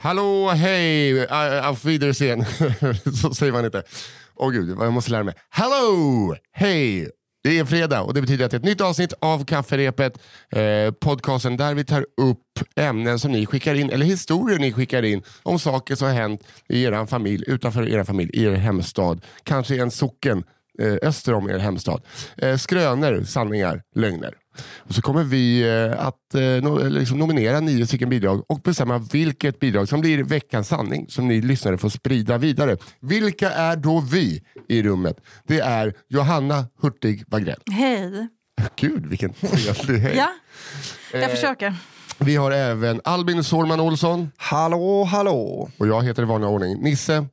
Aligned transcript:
Hallå, 0.00 0.50
hej, 0.50 1.26
auf 1.62 1.84
Wiedersehen. 1.84 2.44
Så 3.22 3.34
säger 3.34 3.52
man 3.52 3.64
inte. 3.64 3.82
Åh 4.36 4.48
oh, 4.48 4.52
gud, 4.52 4.78
jag 4.80 4.92
måste 4.92 5.10
lära 5.10 5.24
mig. 5.24 5.34
Hello, 5.50 6.34
hej. 6.52 7.10
Det 7.46 7.58
är 7.58 7.64
fredag 7.64 8.02
och 8.02 8.14
det 8.14 8.20
betyder 8.20 8.44
att 8.44 8.50
det 8.50 8.54
är 8.54 8.58
ett 8.58 8.64
nytt 8.64 8.80
avsnitt 8.80 9.12
av 9.18 9.44
Kafferepet. 9.44 10.18
Eh, 10.50 10.92
podcasten 11.00 11.56
där 11.56 11.74
vi 11.74 11.84
tar 11.84 12.06
upp 12.16 12.42
ämnen 12.76 13.18
som 13.18 13.32
ni 13.32 13.46
skickar 13.46 13.74
in, 13.74 13.90
eller 13.90 14.06
historier 14.06 14.58
ni 14.58 14.72
skickar 14.72 15.02
in 15.02 15.22
om 15.42 15.58
saker 15.58 15.94
som 15.94 16.08
har 16.08 16.14
hänt 16.14 16.42
i 16.68 16.82
er 16.82 17.06
familj, 17.06 17.44
utanför 17.46 17.88
er 17.88 18.04
familj, 18.04 18.30
i 18.34 18.44
er 18.44 18.54
hemstad. 18.54 19.20
Kanske 19.42 19.74
i 19.74 19.78
en 19.78 19.90
socken 19.90 20.44
eh, 20.82 20.94
öster 21.02 21.34
om 21.34 21.50
er 21.50 21.58
hemstad. 21.58 22.02
Eh, 22.36 22.56
skrönor, 22.56 23.24
sanningar, 23.24 23.82
lögner. 23.94 24.34
Och 24.78 24.94
så 24.94 25.02
kommer 25.02 25.24
vi 25.24 25.62
eh, 25.62 26.06
att 26.06 26.34
eh, 26.34 26.88
liksom 26.90 27.18
nominera 27.18 27.60
nio 27.60 27.86
stycken 27.86 28.08
bidrag 28.08 28.44
och 28.48 28.60
bestämma 28.60 28.98
vilket 28.98 29.60
bidrag 29.60 29.88
som 29.88 30.00
blir 30.00 30.24
veckans 30.24 30.68
sanning 30.68 31.06
som 31.08 31.28
ni 31.28 31.40
lyssnare 31.40 31.78
får 31.78 31.88
sprida 31.88 32.38
vidare. 32.38 32.76
Vilka 33.00 33.50
är 33.50 33.76
då 33.76 34.00
vi 34.00 34.42
i 34.68 34.82
rummet? 34.82 35.20
Det 35.46 35.60
är 35.60 35.94
Johanna 36.08 36.64
Hurtig 36.82 37.24
Wagrell. 37.28 37.60
Hej. 37.70 38.28
Gud 38.76 39.06
vilken 39.06 39.32
trevlig 39.32 39.98
hej. 40.00 40.14
Ja, 40.16 40.28
jag 41.12 41.22
Eh, 41.22 41.28
försöker. 41.28 41.74
Vi 42.18 42.36
har 42.36 42.50
även 42.50 43.00
Albin 43.04 43.44
Sårman 43.44 43.80
Olsson 43.80 44.30
Hallå, 44.36 45.04
hallå. 45.04 45.70
och 45.78 45.86
jag 45.88 46.04
heter 46.04 46.22
i 46.22 46.26
vanlig 46.26 46.50
ordning 46.50 46.82
Nisse 46.82 47.26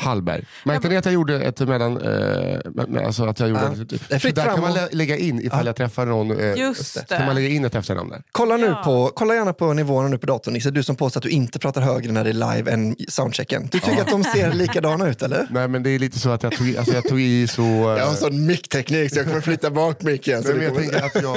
Hallberg. 0.00 0.44
Märkte 0.64 0.88
ni 0.88 0.96
att 0.96 1.04
jag 1.04 1.14
gjorde 1.14 1.40
ett 1.40 1.60
mellan... 1.60 1.96
Eh, 2.02 2.58
alltså 3.06 3.24
att 3.26 3.40
jag 3.40 3.48
gjorde 3.48 3.60
Ja. 3.76 3.82
ett, 3.96 4.12
är 4.12 4.18
fritt 4.18 4.34
där 4.34 4.44
kan 4.44 4.60
man 4.60 4.78
lägga 4.92 5.16
in 5.16 5.40
ifall 5.40 5.66
jag 5.66 5.76
träffar 5.76 6.06
någon. 6.06 6.40
Eh, 6.40 6.54
Just 6.58 7.08
Kan 7.08 7.26
man 7.26 7.34
lägga 7.34 7.48
in 7.48 7.64
ett 7.64 7.74
efternamn 7.74 8.10
där? 8.10 8.22
Kolla, 8.32 8.56
nu 8.56 8.66
Ja. 8.66 8.82
på, 8.84 9.10
kolla 9.14 9.34
gärna 9.34 9.52
på 9.52 9.72
nivåerna 9.72 10.08
nu 10.08 10.18
på 10.18 10.26
datorn, 10.26 10.54
Nisse. 10.54 10.70
Du 10.70 10.82
som 10.82 10.96
påstår 10.96 11.18
att 11.18 11.22
du 11.22 11.28
inte 11.30 11.58
pratar 11.58 11.80
högre 11.80 12.12
när 12.12 12.24
det 12.24 12.30
är 12.30 12.54
live 12.54 12.70
än 12.72 12.96
soundchecken. 13.08 13.68
Du 13.72 13.78
tycker 13.80 14.00
att 14.02 14.08
de 14.10 14.24
ser 14.24 14.52
likadana 14.52 15.08
ut, 15.08 15.22
eller? 15.22 15.46
Nej 15.50 15.68
men 15.68 15.82
det 15.82 15.90
är 15.90 15.98
lite 15.98 16.18
så 16.18 16.30
att 16.30 16.42
jag 16.42 16.52
tog, 16.52 16.68
i- 16.68 16.78
alltså, 16.78 16.94
jag 16.94 17.04
tog 17.04 17.20
i 17.20 17.46
så... 17.46 17.62
eh, 17.62 17.68
Jag 17.98 18.06
har 18.06 18.14
sån 18.14 18.46
mickteknik 18.46 19.12
så 19.12 19.18
jag 19.18 19.26
kommer 19.26 19.40
flytta 19.40 19.70
bak 19.70 20.02
micken. 20.02 20.42
Så 20.42 20.48
men 20.48 20.58
det 20.58 20.64
jag 20.64 20.74
tänker 20.74 21.04
att 21.04 21.22
jag, 21.22 21.36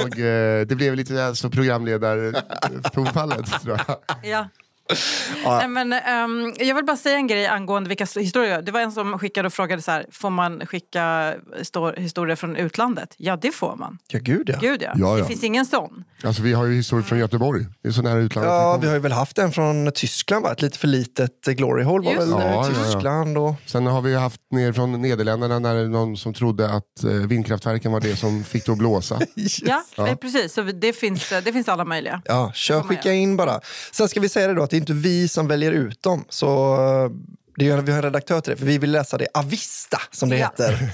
eh, 0.60 0.66
det 0.66 0.74
blev 0.76 0.94
lite 0.96 1.24
alltså, 1.26 1.50
programledartonfallet 1.50 3.46
tror 3.62 3.80
jag. 3.86 3.96
Ja. 4.22 4.48
Nej, 5.44 5.68
men, 5.68 5.92
ehm, 5.92 6.54
jag 6.58 6.74
vill 6.74 6.84
bara 6.84 6.96
säga 6.96 7.16
en 7.16 7.26
grej 7.26 7.46
angående 7.46 7.88
vilka 7.88 8.04
historier. 8.04 8.62
Det 8.62 8.72
var 8.72 8.80
en 8.80 8.92
som 8.92 9.18
skickade 9.18 9.46
och 9.46 9.52
frågade 9.52 9.82
så 9.82 9.90
här, 9.90 10.06
får 10.12 10.30
man 10.30 10.66
skicka 10.66 11.34
histor- 11.58 11.96
historier 11.96 12.36
från 12.36 12.56
utlandet? 12.56 13.14
Ja, 13.16 13.36
det 13.36 13.52
får 13.52 13.76
man. 13.76 13.98
Ja, 14.08 14.18
gud 14.22 14.48
ja. 14.48 14.58
Gud 14.60 14.82
ja. 14.82 14.92
Ja, 14.94 15.16
ja. 15.18 15.22
Det 15.22 15.24
finns 15.28 15.44
ingen 15.44 15.66
sån. 15.66 16.04
Alltså, 16.24 16.42
vi 16.42 16.52
har 16.52 16.66
ju 16.66 16.74
historier 16.76 17.04
från 17.06 17.18
Göteborg. 17.18 17.66
Det 17.82 17.88
är 17.88 17.92
så 17.92 18.02
nära 18.02 18.18
utlandet 18.18 18.52
Ja, 18.52 18.78
vi 18.80 18.86
har 18.86 18.94
ju 18.94 19.00
väl 19.00 19.12
haft 19.12 19.38
en 19.38 19.52
från 19.52 19.92
Tyskland, 19.94 20.42
va? 20.44 20.52
ett 20.52 20.62
lite 20.62 20.78
för 20.78 20.88
litet 20.88 21.48
eh, 21.48 21.54
glory 21.54 21.82
hole 21.84 22.04
var 22.04 22.12
Just 22.12 22.26
väl 22.26 22.32
eh, 22.40 22.46
Ja, 22.46 22.66
ja, 22.68 22.72
ja. 22.78 22.84
Tyskland. 22.84 23.38
Och... 23.38 23.54
Sen 23.66 23.86
har 23.86 24.00
vi 24.00 24.14
haft 24.14 24.40
ner 24.50 24.72
från 24.72 25.02
Nederländerna 25.02 25.58
när 25.58 25.84
någon 25.88 26.16
som 26.16 26.34
trodde 26.34 26.70
att 26.70 27.04
eh, 27.04 27.10
vindkraftverken 27.10 27.92
var 27.92 28.00
det 28.00 28.16
som 28.16 28.44
fick 28.44 28.66
det 28.66 28.72
att 28.72 28.78
blåsa. 28.78 29.20
Ja, 29.62 29.82
eh, 30.08 30.14
precis. 30.14 30.52
Så 30.52 30.62
det 30.62 30.92
finns, 30.92 31.28
det 31.44 31.52
finns 31.52 31.68
alla 31.68 31.84
möjliga. 31.84 32.22
Ja, 32.24 32.52
kör, 32.54 32.82
skicka 32.82 33.12
in 33.12 33.36
bara. 33.36 33.60
Sen 33.92 34.08
ska 34.08 34.20
vi 34.20 34.28
säga 34.28 34.48
det 34.48 34.54
då 34.54 34.62
att 34.62 34.72
det 34.74 34.78
är 34.78 34.80
inte 34.80 34.92
vi 34.92 35.28
som 35.28 35.48
väljer 35.48 35.72
ut 35.72 36.02
dem. 36.02 36.24
Så 36.28 36.74
eh, 36.74 37.10
det 37.56 37.68
är, 37.68 37.76
vi 37.82 37.90
har 37.92 37.98
en 37.98 38.02
redaktör 38.04 38.40
till 38.40 38.50
det, 38.50 38.56
för 38.56 38.66
vi 38.66 38.78
vill 38.78 38.92
läsa 38.92 39.18
det 39.18 39.26
avista, 39.34 39.98
som 40.10 40.28
det 40.28 40.36
Ja. 40.38 40.46
heter 40.46 40.92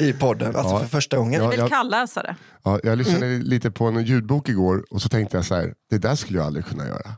i 0.02 0.12
podden. 0.12 0.56
Alltså 0.56 0.74
Ja. 0.74 0.80
för 0.80 0.86
första 0.86 1.16
gången. 1.16 1.50
Vi 1.50 1.56
vill 1.56 1.68
kallläsa 1.68 2.22
det. 2.22 2.36
Ja, 2.64 2.80
jag 2.82 2.98
lyssnade 2.98 3.26
Mm. 3.26 3.42
lite 3.42 3.70
på 3.70 3.84
en 3.84 4.04
ljudbok 4.04 4.48
igår 4.48 4.84
och 4.90 5.02
så 5.02 5.08
tänkte 5.08 5.36
jag 5.36 5.44
så 5.44 5.54
här, 5.54 5.74
det 5.90 5.98
där 5.98 6.14
skulle 6.14 6.38
jag 6.38 6.46
aldrig 6.46 6.66
kunna 6.66 6.86
göra. 6.86 7.10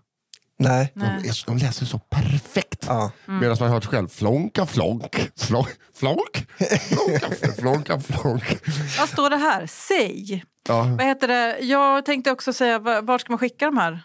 Nej. 0.59 0.93
De, 0.95 1.01
är, 1.05 1.47
de 1.47 1.56
läser 1.59 1.87
så 1.87 1.99
perfekt. 1.99 2.85
Ja. 2.89 3.11
Medan 3.27 3.56
man 3.61 3.69
har 3.69 3.75
hört 3.75 3.85
själv, 3.85 4.09
flonka 4.09 4.67
flonk, 4.67 5.31
flonk, 5.39 5.69
flonk, 5.99 6.47
flonka 6.59 7.53
flonka 7.59 8.01
flonk. 8.01 8.45
Vad 8.99 9.09
står 9.09 9.31
det 9.31 9.37
här? 9.37 9.67
Säg. 9.67 10.45
Ja. 10.69 10.83
Vad 10.83 11.06
heter 11.06 11.29
det? 11.29 11.59
Jag 11.61 12.05
tänkte 12.05 12.31
också 12.31 12.53
säga, 12.53 12.79
va- 12.79 13.01
vart 13.01 13.21
ska 13.21 13.33
man 13.33 13.39
skicka 13.39 13.65
de 13.67 13.77
här 13.79 14.03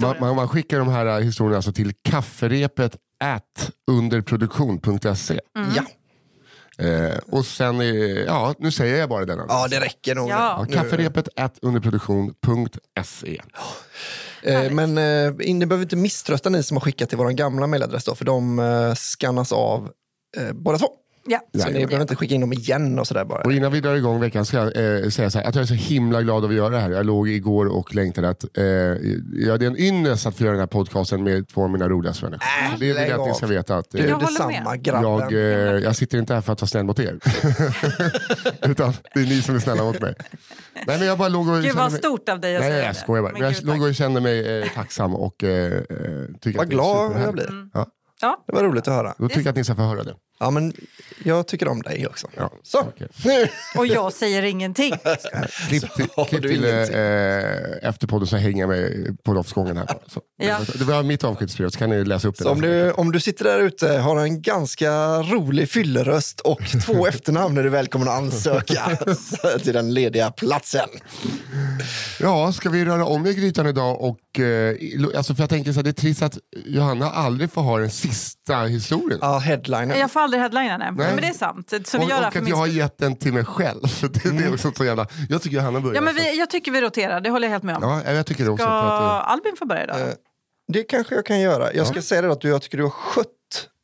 Man, 0.00 0.16
man, 0.20 0.36
man 0.36 0.48
skickar 0.48 0.78
de 0.78 0.88
här 0.88 1.06
äh, 1.06 1.18
historierna 1.18 1.56
alltså 1.56 1.72
till 1.72 1.92
kafferepet 2.02 2.96
at 3.20 3.70
underproduktion.se. 3.90 5.40
Ja. 5.76 5.84
Eh, 6.78 7.18
och 7.30 7.46
sen, 7.46 7.80
eh, 7.80 7.86
ja 8.26 8.54
nu 8.58 8.70
säger 8.70 8.96
jag 8.98 9.08
bara 9.08 9.24
den. 9.24 9.40
ja, 9.48 9.68
det 9.68 9.80
räcker 9.80 10.14
nog. 10.14 10.30
Ja. 10.30 10.66
Ja, 10.68 10.74
kafferepet 10.74 11.28
at 11.36 11.58
underproduktion.se. 11.62 13.40
Eh, 14.42 14.70
Men 14.70 14.98
eh, 14.98 15.32
ni 15.54 15.66
behöver 15.66 15.82
inte 15.82 15.96
misströsta 15.96 16.48
ni 16.50 16.62
som 16.62 16.76
har 16.76 16.80
skickat 16.80 17.08
till 17.08 17.18
vår 17.18 17.30
gamla 17.30 17.66
mailadress 17.66 18.04
då, 18.04 18.14
för 18.14 18.24
de 18.24 18.58
eh, 18.58 18.94
skannas 18.94 19.52
av 19.52 19.90
eh, 20.36 20.52
båda 20.52 20.78
två. 20.78 20.88
Ja. 21.26 21.38
Så 21.52 21.58
Ja, 21.58 21.66
ni 21.66 21.72
behöver 21.86 22.00
inte 22.00 22.16
skicka 22.16 22.34
in 22.34 22.40
dem 22.40 22.52
igen 22.52 22.98
och 22.98 23.06
sådär 23.06 23.24
bara. 23.24 23.42
Och 23.42 23.52
innan 23.52 23.72
vi 23.72 23.80
drar 23.80 23.94
igång 23.94 24.20
veckan 24.20 24.44
ska 24.46 24.56
jag 24.56 24.66
eh, 25.02 25.08
säga 25.08 25.30
så 25.30 25.38
här, 25.38 25.46
att 25.48 25.54
jag 25.54 25.62
är 25.62 25.66
så 25.66 25.74
himla 25.74 26.22
glad 26.22 26.44
att 26.44 26.50
vi 26.50 26.54
gör 26.54 26.70
det 26.70 26.78
här. 26.78 26.90
Jag 26.90 27.06
låg 27.06 27.28
igår 27.28 27.66
och 27.66 27.94
längtade 27.94 28.28
att 28.28 28.44
eh, 28.58 28.64
ja, 28.64 29.56
det 29.58 29.64
är 29.64 29.66
en 29.66 29.78
ynnest 29.78 30.26
att 30.26 30.36
få 30.36 30.42
göra 30.44 30.52
den 30.52 30.60
här 30.60 30.66
podcasten 30.66 31.22
med 31.24 31.48
två 31.48 31.62
av 31.64 31.70
mina 31.70 31.88
roligaste 31.88 32.24
människor. 32.24 32.44
Äh, 32.72 32.78
det 32.78 32.94
lägg 32.94 33.10
jag 33.10 33.20
att 33.20 33.28
ni 33.28 33.34
ska 33.34 33.46
veta. 33.46 33.76
Att, 33.76 33.90
Du, 33.90 33.98
eh, 33.98 34.08
Jag 34.08 34.20
detsamma 34.20 34.76
grabben. 34.76 35.10
jag, 35.10 35.32
eh, 35.32 35.38
jag 35.82 35.96
sitter 35.96 36.18
inte 36.18 36.34
här 36.34 36.40
för 36.40 36.52
att 36.52 36.60
vara 36.60 36.68
snäll 36.68 36.84
mot 36.84 36.98
er. 36.98 37.18
Utan 38.62 38.92
det 39.14 39.20
är 39.20 39.24
ni 39.26 39.42
som 39.42 39.54
är 39.54 39.58
snälla 39.58 39.84
mot 39.84 40.00
mig. 40.00 40.14
Nej, 40.86 40.98
men 40.98 41.06
jag 41.06 41.18
bara 41.18 41.28
låg 41.28 41.48
och 41.48 41.62
Gud 41.62 41.74
vad 41.74 41.90
mig- 41.92 41.98
stort 42.00 42.28
av 42.28 42.40
dig 42.40 42.56
att 42.56 42.62
Nej, 42.62 42.70
säga 42.70 42.84
jag 42.84 42.94
det. 42.94 42.98
skojar 42.98 43.22
bara. 43.22 43.32
Men 43.32 43.42
jag 43.42 43.52
gud, 43.54 43.66
låg 43.66 43.82
och 43.82 43.94
kände 43.94 44.20
mig 44.20 44.58
eh, 44.62 44.66
tacksam 44.74 45.14
och 45.14 45.44
eh, 45.44 45.72
eh, 45.72 45.80
tycker 46.40 46.58
Vad 46.58 46.64
att 46.64 46.70
det 46.70 46.74
är 46.74 46.76
glad 46.76 47.12
jag 47.24 47.32
blir. 47.34 47.68
Ja, 47.74 47.86
Ja. 48.20 48.44
Det 48.46 48.52
var 48.54 48.64
roligt 48.64 48.88
att 48.88 48.94
höra. 48.94 49.14
då 49.18 49.28
tycker 49.28 49.40
jag 49.40 49.48
att 49.48 49.56
ni 49.56 49.64
ska 49.64 49.74
få 49.74 49.82
höra 49.82 50.02
det. 50.02 50.14
Ja, 50.40 50.50
men 50.50 50.72
jag 51.24 51.46
tycker 51.48 51.68
om 51.68 51.82
dig 51.82 52.06
också. 52.06 52.28
Ja, 52.36 52.52
Så, 52.62 52.80
okej. 52.80 53.50
Och 53.76 53.86
jag 53.86 54.12
säger 54.12 54.42
ingenting. 54.42 54.94
Klipp 55.68 55.94
till, 55.94 56.06
klipp 56.28 56.42
du 56.42 56.48
till 56.48 56.64
eh, 56.64 56.70
ingenting? 56.70 56.96
eh, 56.96 57.88
efterpodden 57.88 58.26
så 58.26 58.36
hänger 58.36 58.60
jag 58.60 58.68
med 58.68 59.16
på 59.24 59.32
loftsgången 59.32 59.76
här. 59.76 59.86
Så. 60.06 60.20
Ja. 60.36 60.60
Det 60.74 60.84
var 60.84 61.02
mitt 61.02 61.24
avskedsbrev, 61.24 61.68
så 61.70 61.78
kan 61.78 61.90
ni 61.90 62.04
läsa 62.04 62.28
upp 62.28 62.36
det. 62.38 62.42
Så 62.44 62.50
om, 62.50 62.60
du, 62.60 62.90
om 62.92 63.12
du 63.12 63.20
sitter 63.20 63.44
där 63.44 63.60
ute, 63.60 63.88
har 63.88 64.16
en 64.20 64.42
ganska 64.42 64.92
rolig 65.22 65.70
fylleröst 65.70 66.40
och 66.40 66.60
två 66.86 67.06
efternamn 67.06 67.58
är 67.58 67.62
du 67.62 67.68
välkommen 67.70 68.08
att 68.08 68.14
ansöka 68.14 68.98
till 69.62 69.72
den 69.72 69.94
lediga 69.94 70.30
platsen. 70.30 70.88
Ja, 72.20 72.52
ska 72.52 72.70
vi 72.70 72.84
röra 72.84 73.04
om 73.04 73.26
i 73.26 73.34
grytan 73.34 73.66
idag? 73.66 74.00
Och, 74.00 74.40
eh, 74.40 74.76
alltså 75.16 75.34
för 75.34 75.42
jag 75.42 75.50
tänker 75.50 75.72
så 75.72 75.78
här, 75.78 75.84
det 75.84 75.90
är 75.90 75.92
trist 75.92 76.22
att 76.22 76.38
Johanna 76.66 77.10
aldrig 77.10 77.52
får 77.52 77.62
ha 77.62 77.78
den 77.78 77.90
sista 78.12 78.56
historien. 78.62 79.18
Ja, 79.22 79.38
headliner. 79.38 79.96
Jag 79.96 80.10
får 80.10 80.20
aldrig 80.20 80.42
nej. 80.52 80.78
Nej. 80.78 80.92
Men 80.92 81.16
det 81.16 81.26
är 81.28 81.32
sant. 81.32 81.72
Så 81.84 81.98
vi 81.98 82.04
och 82.04 82.08
gör 82.10 82.18
och 82.20 82.26
att 82.26 82.34
min 82.34 82.46
jag 82.46 82.56
har 82.56 82.66
gett 82.66 82.98
den 82.98 83.16
till 83.16 83.32
mig 83.32 83.44
själv. 83.44 83.80
Det, 84.00 84.08
det 84.38 84.44
är 84.44 84.52
också 84.52 84.72
så 84.76 84.84
jävla... 84.84 85.06
Jag 85.28 85.42
tycker 85.42 85.56
Johanna 85.56 85.80
börjar. 85.80 85.94
Ja, 85.94 86.00
men 86.00 86.14
vi, 86.14 86.38
jag 86.38 86.50
tycker 86.50 86.72
vi 86.72 86.80
roterar, 86.80 87.20
det 87.20 87.30
håller 87.30 87.46
jag 87.46 87.52
helt 87.52 87.64
med 87.64 87.76
om. 87.76 87.82
ja, 88.06 88.12
jag 88.12 88.26
tycker 88.26 88.44
det 88.44 88.50
också. 88.50 88.64
Ska 88.64 88.70
För 88.70 88.96
att, 88.96 89.22
eh, 89.22 89.30
Albin 89.32 89.56
få 89.58 89.66
börja 89.66 89.84
idag? 89.84 90.00
Eh, 90.00 90.06
Det 90.72 90.82
kanske 90.82 91.14
jag 91.14 91.26
kan 91.26 91.40
göra. 91.40 91.72
Jag 91.72 91.86
ska 91.86 92.02
säga 92.02 92.22
det 92.22 92.28
då 92.28 92.32
att 92.32 92.40
du, 92.40 92.48
jag 92.48 92.62
tycker 92.62 92.78
du 92.78 92.82
har 92.84 92.90
skött 92.90 93.28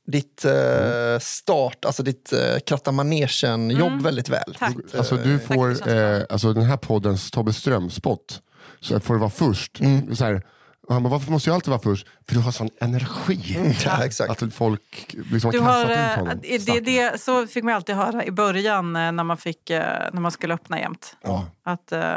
ditt 0.07 0.45
eh, 0.45 1.19
start, 1.21 1.85
alltså 1.85 2.03
ditt 2.03 2.33
eh, 2.33 2.59
kratta 2.67 2.93
manegen-jobb 2.93 4.03
väldigt 4.03 4.29
väl. 4.29 4.57
Tack. 4.59 4.77
Alltså 4.99 5.17
du 5.17 5.39
Tack, 5.39 5.47
får, 5.47 5.85
bra. 5.85 5.95
eh, 5.95 6.23
alltså 6.31 6.53
den 6.53 6.65
här 6.65 6.77
poddens 6.77 7.31
Tobbe 7.31 7.53
Ström-spot, 7.53 8.41
så 8.81 9.01
får 9.01 9.15
du 9.15 9.21
vara 9.21 9.31
först. 9.31 9.81
Mm. 9.81 10.17
Så 10.17 10.25
här, 10.25 10.43
och 10.91 10.95
han 10.95 11.03
bara, 11.03 11.09
varför 11.11 11.31
måste 11.33 11.51
jag 11.51 11.55
alltid 11.55 11.69
vara 11.71 11.81
först? 11.81 12.07
För 12.29 12.35
du 12.35 12.41
har 12.41 12.53
sån 12.53 12.71
energi. 12.81 13.59
Ja, 13.85 14.05
exakt. 14.05 14.43
Att 14.43 14.55
folk 14.55 15.17
liksom 15.33 15.51
Du 15.51 15.59
har 15.61 15.73
har, 15.73 15.85
kastat 15.87 15.91
ut 15.91 16.19
eh, 16.19 16.19
honom. 16.25 16.39
det, 16.43 16.67
det, 16.67 16.81
det, 16.81 17.21
så 17.21 17.47
fick 17.47 17.65
man 17.65 17.75
alltid 17.75 17.95
höra 17.95 18.25
i 18.25 18.31
början 18.31 18.97
eh, 18.97 19.13
när 19.13 19.25
man, 19.25 19.37
fick, 19.37 19.71
eh, 19.71 19.83
när 20.13 20.21
man 20.21 20.31
skulle 20.33 20.55
öppna 20.55 20.81
jämt. 20.81 21.17
Ja. 21.23 21.47
Att, 21.65 21.93
eh, 21.93 22.15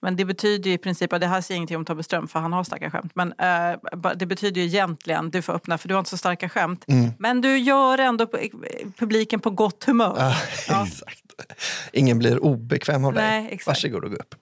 men 0.00 0.16
det 0.16 0.24
betyder 0.24 0.68
ju 0.70 0.74
i 0.74 0.78
princip, 0.78 1.10
det 1.20 1.26
här 1.26 1.40
säger 1.40 1.56
ingenting 1.56 1.76
om 1.76 1.84
Tobbe 1.84 2.02
Ström 2.02 2.28
för 2.28 2.40
han 2.40 2.52
har 2.52 2.64
starka 2.64 2.90
skämt. 2.90 3.12
Men 3.14 3.32
eh, 3.32 4.12
det 4.16 4.26
betyder 4.26 4.60
ju 4.60 4.66
egentligen, 4.66 5.30
du 5.30 5.42
får 5.42 5.52
öppna 5.52 5.78
för 5.78 5.88
du 5.88 5.94
har 5.94 5.98
inte 5.98 6.10
så 6.10 6.16
starka 6.16 6.48
skämt. 6.48 6.84
Men 7.18 7.40
du 7.40 7.58
gör 7.58 7.98
ändå 7.98 8.24
pu- 8.24 8.92
publiken 8.98 9.40
på 9.40 9.50
gott 9.50 9.84
humör. 9.84 10.14
Ja, 10.18 10.34
Ja. 10.68 10.86
exakt. 10.86 11.18
Ingen 11.92 12.18
blir 12.18 12.44
obekväm 12.44 13.04
av 13.04 13.12
dig. 13.12 13.22
Nej, 13.28 13.48
exakt. 13.52 13.66
Varsågod 13.66 14.04
och 14.04 14.10
gå 14.10 14.16
upp. 14.16 14.34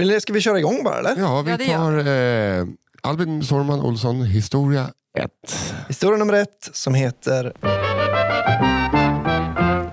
Vill 0.00 0.08
ni, 0.08 0.20
ska 0.20 0.32
vi 0.32 0.40
köra 0.40 0.58
igång 0.58 0.84
bara 0.84 0.98
eller? 0.98 1.16
Ja, 1.16 1.42
vi 1.42 1.66
tar 1.66 2.06
eh, 2.06 2.66
Albin 3.02 3.44
Sorman 3.44 3.80
Olsson, 3.80 4.22
historia 4.22 4.90
1. 5.18 5.30
Historia 5.88 6.18
nummer 6.18 6.32
ett 6.34 6.70
som 6.72 6.94
heter 6.94 7.52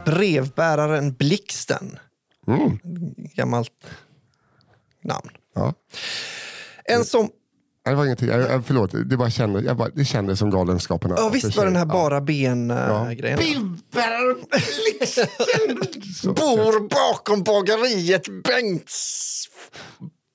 Brevbäraren 0.05 1.13
Blixten. 1.13 1.99
Mm. 2.47 2.79
Gammalt 3.35 3.71
namn. 5.03 5.29
Ja. 5.55 5.73
En 6.85 7.05
som, 7.05 7.29
det 7.89 7.95
var 7.95 8.05
ingenting. 8.05 8.29
Jag, 8.29 8.39
jag, 8.41 8.65
förlåt, 8.65 8.91
det, 9.05 9.17
bara 9.17 9.29
kände, 9.29 9.61
jag 9.61 9.77
bara, 9.77 9.89
det 9.89 10.05
kändes 10.05 10.39
som 10.39 10.49
Galenskaparna. 10.49 11.15
ja 11.17 11.29
visst 11.29 11.55
var 11.55 11.65
den 11.65 11.75
här 11.75 11.85
Ja. 11.85 11.93
bara 11.93 12.21
ben-grejen. 12.21 13.81
Så- 16.21 16.33
Bor 16.33 16.89
bakom 16.89 17.43
bageriet 17.43 18.23
Bengts 18.43 19.47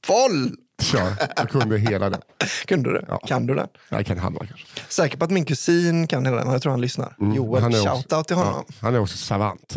Boll. 0.08 0.56
Kör, 0.82 1.12
jag 1.36 1.48
kunde 1.50 1.78
hela 1.78 2.10
den. 2.10 2.20
Kunde 2.66 2.90
du? 2.92 3.04
Ja. 3.08 3.18
Kan 3.18 3.46
du 3.46 3.54
den? 3.54 3.68
Jag 3.88 4.06
kan 4.06 4.18
halva 4.18 4.38
kanske. 4.46 4.66
Säker 4.88 5.16
på 5.18 5.24
att 5.24 5.30
min 5.30 5.44
kusin 5.44 6.06
kan 6.06 6.24
hela 6.26 6.36
den. 6.36 6.52
Jag 6.52 6.62
tror 6.62 6.70
han 6.70 6.80
lyssnar. 6.80 7.16
Joel, 7.18 7.62
Mm, 7.62 7.62
Han 7.62 7.74
är 7.74 7.78
också- 7.78 7.94
shoutout 7.94 8.26
till 8.26 8.36
honom. 8.36 8.64
Ja, 8.68 8.74
han 8.80 8.94
är 8.94 8.98
också 9.00 9.16
savant. 9.16 9.76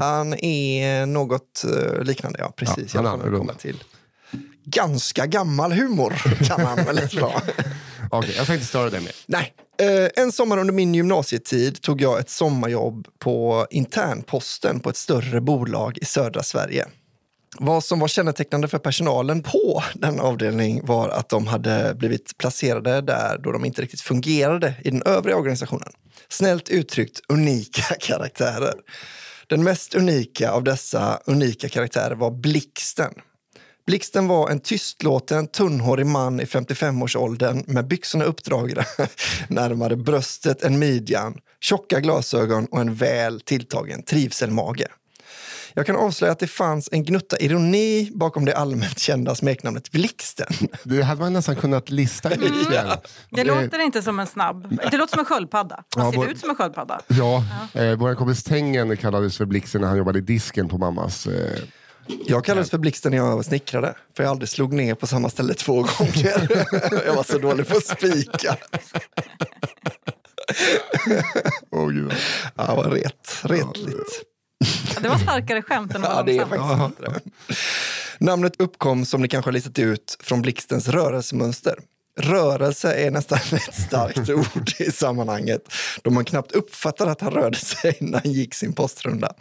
Han 0.00 0.34
är 0.34 1.06
något 1.06 1.64
eh, 1.64 2.02
liknande, 2.02 2.38
ja 2.38 2.52
precis. 2.56 2.94
Ja, 2.94 3.00
han 3.00 3.06
är 3.06 3.10
annorlunda. 3.10 3.54
till. 3.54 3.84
Ganska 4.64 5.26
gammal 5.26 5.72
humor 5.72 6.10
kan 6.44 6.60
han 6.60 6.84
väl 6.84 6.96
dra. 7.12 7.42
Okej, 8.10 8.34
jag 8.36 8.44
ska 8.44 8.54
inte 8.54 8.66
störa 8.66 8.90
dig 8.90 9.00
mer. 9.00 9.12
Nej. 9.26 9.54
Eh, 9.80 10.22
en 10.22 10.32
sommar 10.32 10.58
under 10.58 10.74
min 10.74 10.94
gymnasietid 10.94 11.82
tog 11.82 12.00
jag 12.00 12.18
ett 12.18 12.30
sommarjobb 12.30 13.08
på 13.18 13.66
internposten 13.70 14.80
på 14.80 14.90
ett 14.90 14.96
större 14.96 15.40
bolag 15.40 15.98
i 15.98 16.04
södra 16.04 16.42
Sverige. 16.42 16.86
Vad 17.58 17.84
som 17.84 17.98
var 17.98 18.08
kännetecknande 18.08 18.68
för 18.68 18.78
personalen 18.78 19.42
på 19.42 19.82
den 19.94 20.20
avdelning 20.20 20.86
var 20.86 21.08
att 21.08 21.28
de 21.28 21.46
hade 21.46 21.94
blivit 21.94 22.38
placerade 22.38 23.00
där 23.00 23.38
då 23.38 23.52
de 23.52 23.64
inte 23.64 23.82
riktigt 23.82 24.00
fungerade 24.00 24.74
i 24.84 24.90
den 24.90 25.02
övriga 25.02 25.36
organisationen. 25.36 25.92
Snällt 26.28 26.68
uttryckt 26.68 27.20
unika 27.28 27.94
karaktärer. 28.00 28.74
Den 29.46 29.64
mest 29.64 29.94
unika 29.94 30.50
av 30.50 30.64
dessa 30.64 31.20
unika 31.24 31.68
karaktärer 31.68 32.14
var 32.14 32.30
Blixten. 32.30 33.14
Blixten 33.90 34.28
var 34.28 34.50
en 34.50 34.60
tystlåten, 34.60 35.46
tunnhårig 35.48 36.06
man 36.06 36.40
i 36.40 36.44
55-årsåldern 36.44 37.64
med 37.66 37.86
byxorna 37.88 38.24
uppdragna 38.24 38.84
närmare 39.48 39.96
bröstet 39.96 40.62
än 40.62 40.78
midjan, 40.78 41.34
tjocka 41.60 42.00
glasögon 42.00 42.66
och 42.70 42.80
en 42.80 42.94
väl 42.94 43.40
tilltagen 43.40 44.02
trivselmage. 44.02 44.86
Jag 45.74 45.86
kan 45.86 45.96
avslöja 45.96 46.32
att 46.32 46.38
det 46.38 46.46
fanns 46.46 46.88
en 46.92 47.04
gnutta 47.04 47.36
ironi 47.38 48.10
bakom 48.14 48.44
det 48.44 48.56
allmänt 48.56 48.98
kända 48.98 49.34
smeknamnet 49.34 49.90
Blixten. 49.90 50.46
Det 50.84 51.02
hade 51.02 51.20
man 51.20 51.32
nästan 51.32 51.56
kunnat 51.56 51.90
lista 51.90 52.30
ut. 52.34 52.70
igen. 52.70 52.88
Det 53.30 53.44
låter 53.44 53.78
inte 53.84 54.02
som 54.02 54.20
en 54.20 54.26
snabb... 54.26 54.78
Det 54.90 54.96
låter 54.96 55.10
som 55.10 55.18
en 55.20 55.24
sköldpadda. 55.26 55.84
Han 55.96 56.04
Ja, 56.06 56.10
ser 56.12 56.18
vår- 56.18 56.30
ut 56.30 56.38
som 56.40 56.50
en 56.50 56.56
sköldpadda. 56.56 57.00
Ja, 57.08 57.44
eh, 57.74 57.94
vår 57.96 58.14
kompis 58.14 58.42
Tengen 58.44 58.96
kallades 58.96 59.36
för 59.36 59.44
Blixten 59.44 59.80
när 59.80 59.88
han 59.88 59.98
jobbade 59.98 60.18
i 60.18 60.22
disken 60.22 60.68
på 60.68 60.78
mammas. 60.78 61.26
Eh, 61.26 61.58
Jag 62.26 62.44
kallades 62.44 62.70
för 62.70 62.78
Blixten 62.78 63.10
när 63.10 63.18
jag 63.18 63.44
snickrade, 63.44 63.94
för 64.16 64.22
jag 64.22 64.30
aldrig 64.30 64.48
slog 64.48 64.72
ner 64.72 64.94
på 64.94 65.06
samma 65.06 65.30
ställe 65.30 65.54
två 65.54 65.74
gånger. 65.74 66.48
Jag 67.06 67.14
var 67.14 67.22
så 67.22 67.38
dålig 67.38 67.68
på 67.68 67.76
att 67.76 67.86
spika. 67.86 68.56
åh 71.70 71.90
gud. 71.90 72.12
Ja, 72.56 72.66
det 72.66 72.74
var 72.76 72.90
ret, 72.90 73.38
retligt. 73.42 74.24
Ja, 74.94 75.00
Det 75.02 75.08
var 75.08 75.18
starkare 75.18 75.62
skämt 75.62 75.94
än 75.94 76.02
vad 76.02 76.28
Ja, 76.28 76.32
är 76.32 76.46
faktiskt 76.46 77.00
det. 77.00 77.20
Namnet 78.18 78.60
uppkom, 78.60 79.04
som 79.04 79.22
ni 79.22 79.28
kanske 79.28 79.48
har 79.48 79.52
listat 79.52 79.78
ut, 79.78 80.16
från 80.20 80.42
Blixtens 80.42 80.88
rörelsemönster. 80.88 81.78
Rörelse 82.18 82.92
är 82.92 83.10
nästan 83.10 83.38
ett 83.52 83.74
starkt 83.74 84.30
ord 84.56 84.72
i 84.78 84.92
sammanhanget 84.92 85.62
då 86.02 86.10
man 86.10 86.24
knappt 86.24 86.52
uppfattade 86.52 87.10
att 87.10 87.20
han 87.20 87.32
rörde 87.32 87.58
sig 87.58 87.96
när 88.00 88.20
han 88.20 88.32
gick 88.32 88.54
sin 88.54 88.72
postrunda. 88.72 89.32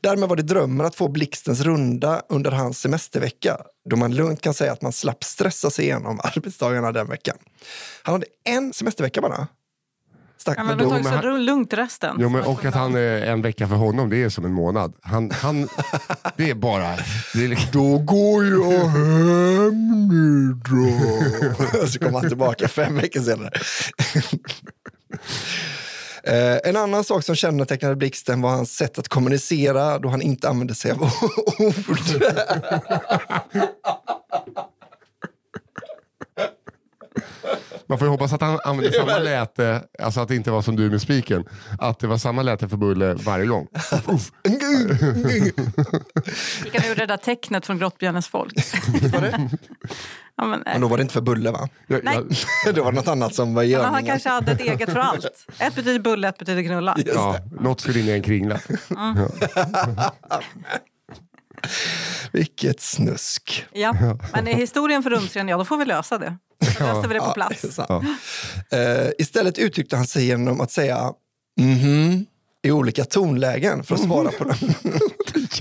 Därmed 0.00 0.28
var 0.28 0.36
det 0.36 0.42
drömmen 0.42 0.86
att 0.86 0.94
få 0.94 1.08
Blixtens 1.08 1.60
runda 1.60 2.22
under 2.28 2.50
hans 2.50 2.80
semestervecka 2.80 3.58
då 3.90 3.96
man 3.96 4.14
lugnt 4.14 4.40
kan 4.40 4.54
säga 4.54 4.72
att 4.72 4.82
man 4.82 4.92
slapp 4.92 5.24
stressa 5.24 5.70
sig 5.70 5.84
igenom 5.84 6.20
arbetsdagarna 6.24 6.92
den 6.92 7.08
veckan. 7.08 7.36
Han 8.02 8.12
hade 8.12 8.26
en 8.44 8.72
semestervecka 8.72 9.20
bara. 9.20 9.48
Stack 10.46 10.58
Ja, 10.58 10.64
men 10.64 10.76
men 10.76 10.78
de 10.78 10.84
då, 10.84 10.90
tog 10.90 11.04
men 11.12 11.22
så 11.22 11.36
lugnt 11.36 11.72
resten. 11.72 12.16
Jo, 12.20 12.28
men, 12.28 12.42
och 12.42 12.64
att 12.64 12.74
han 12.74 12.94
är 12.94 13.22
en 13.22 13.42
vecka 13.42 13.68
för 13.68 13.76
honom, 13.76 14.10
det 14.10 14.22
är 14.22 14.28
som 14.28 14.44
en 14.44 14.52
månad. 14.52 14.92
Han, 15.02 15.30
han, 15.30 15.68
det 16.36 16.50
är 16.50 16.54
bara... 16.54 16.96
Det 17.34 17.44
är, 17.44 17.48
liksom- 17.48 17.68
Då 17.72 17.98
går 17.98 18.44
jag 18.46 18.88
hem 18.88 20.08
nu 20.08 20.52
då. 20.70 21.86
Så 21.88 21.98
kommer 21.98 22.18
han 22.20 22.28
tillbaka 22.28 22.68
fem 22.68 22.96
veckor 22.96 23.20
senare. 23.20 23.50
Eh, 26.28 26.56
en 26.64 26.76
annan 26.76 27.04
sak 27.04 27.24
som 27.24 27.34
kännetecknade 27.34 27.96
Blixten 27.96 28.42
var 28.42 28.50
hans 28.50 28.76
sätt 28.76 28.98
att 28.98 29.08
kommunicera 29.08 29.98
då 29.98 30.08
han 30.08 30.22
inte 30.22 30.48
använde 30.48 30.74
sig 30.74 30.90
av 30.90 31.02
ord. 31.02 31.10
man 37.88 37.98
får 37.98 38.06
ju 38.06 38.10
hoppas 38.10 38.32
att 38.32 38.40
han 38.40 38.60
använde 38.64 38.92
samma 38.92 39.18
läte, 39.18 39.82
alltså 39.98 40.20
att 40.20 40.28
det 40.28 40.36
inte 40.36 40.50
var 40.50 40.62
som 40.62 40.76
du 40.76 40.90
med 40.90 41.02
spiken. 41.02 41.44
Att 41.78 41.98
det 41.98 42.06
var 42.06 42.18
samma 42.18 42.42
läte 42.42 42.68
för 42.68 42.76
Bulle 42.76 43.14
varje 43.14 43.46
gång. 43.46 43.66
Gick 46.64 46.80
han 46.80 46.90
ur 46.90 46.96
det 46.96 47.06
där 47.06 47.16
tecknet 47.16 47.66
från 47.66 47.78
Grottbjörnens 47.78 48.28
folk? 48.28 48.54
Det? 49.02 49.50
Ja, 50.36 50.44
men, 50.46 50.62
Men 50.64 50.80
då 50.80 50.88
var 50.88 50.96
det 50.96 51.02
inte 51.02 51.14
för 51.14 51.20
Bulle 51.20 51.50
va? 51.50 51.68
Nej. 51.86 52.18
Det 52.74 52.80
var 52.80 52.92
något 52.92 53.08
annat 53.08 53.34
som 53.34 53.54
var 53.54 53.62
men 53.64 53.84
han 53.84 54.04
kanske 54.04 54.28
hade 54.28 54.52
ett 54.52 54.60
eget 54.60 54.92
för 54.92 54.98
allt. 54.98 55.26
Ett 55.58 55.74
betyder 55.74 55.98
bulle, 55.98 56.28
ett 56.28 56.38
betyder 56.38 56.62
knulla. 56.62 56.96
Ja, 57.06 57.38
något 57.60 57.80
skulle 57.80 58.00
in 58.00 58.08
i 58.08 58.10
en 58.10 58.22
kringla. 58.22 58.60
Vilket 62.32 62.80
snusk. 62.80 63.66
Ja. 63.72 63.96
Men 64.32 64.48
är 64.48 64.54
historien 64.54 65.02
för 65.02 65.10
rumsren, 65.10 65.48
ja 65.48 65.56
då 65.56 65.64
får 65.64 65.76
vi 65.78 65.84
lösa 65.84 66.18
det. 66.18 66.36
Då 66.78 66.84
löser 66.86 67.08
vi 67.08 67.14
det 67.14 67.20
på 67.20 67.26
Ja, 67.26 67.32
plats. 67.34 67.60
det 67.62 67.68
är 67.68 67.72
sant. 67.72 68.04
Eh, 68.70 69.10
istället 69.18 69.58
uttryckte 69.58 69.96
han 69.96 70.06
sig 70.06 70.26
genom 70.26 70.60
att 70.60 70.70
säga 70.70 71.12
mhm 71.60 72.26
i 72.66 72.70
olika 72.70 73.04
tonlägen 73.04 73.82
för 73.84 73.94
att 73.94 74.00
svara 74.00 74.30
på 74.30 74.44
dem. 74.44 74.56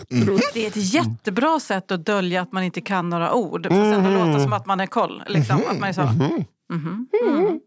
Det 0.54 0.63
är 0.63 0.68
ett 0.68 0.94
jättebra 0.94 1.60
sätt 1.60 1.92
att 1.92 2.06
dölja 2.06 2.42
att 2.42 2.52
man 2.52 2.63
inte 2.63 2.81
kan 2.81 3.10
några 3.10 3.34
ord. 3.34 3.68
För 3.68 3.92
sen 3.94 4.06
att 4.06 4.13
låta 4.28 4.40
som 4.44 4.54
att 4.54 4.66
man 4.66 4.80
är 4.80 4.86
koll. 4.88 5.24
Liksom. 5.28 5.62
Att 5.69 5.80
man, 5.80 5.90
är 5.90 5.94
så, 5.94 6.02
Mhm, 6.02 6.46
mhm, 6.69 7.07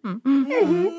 mhm, 0.04 0.20
mhm. 0.24 0.90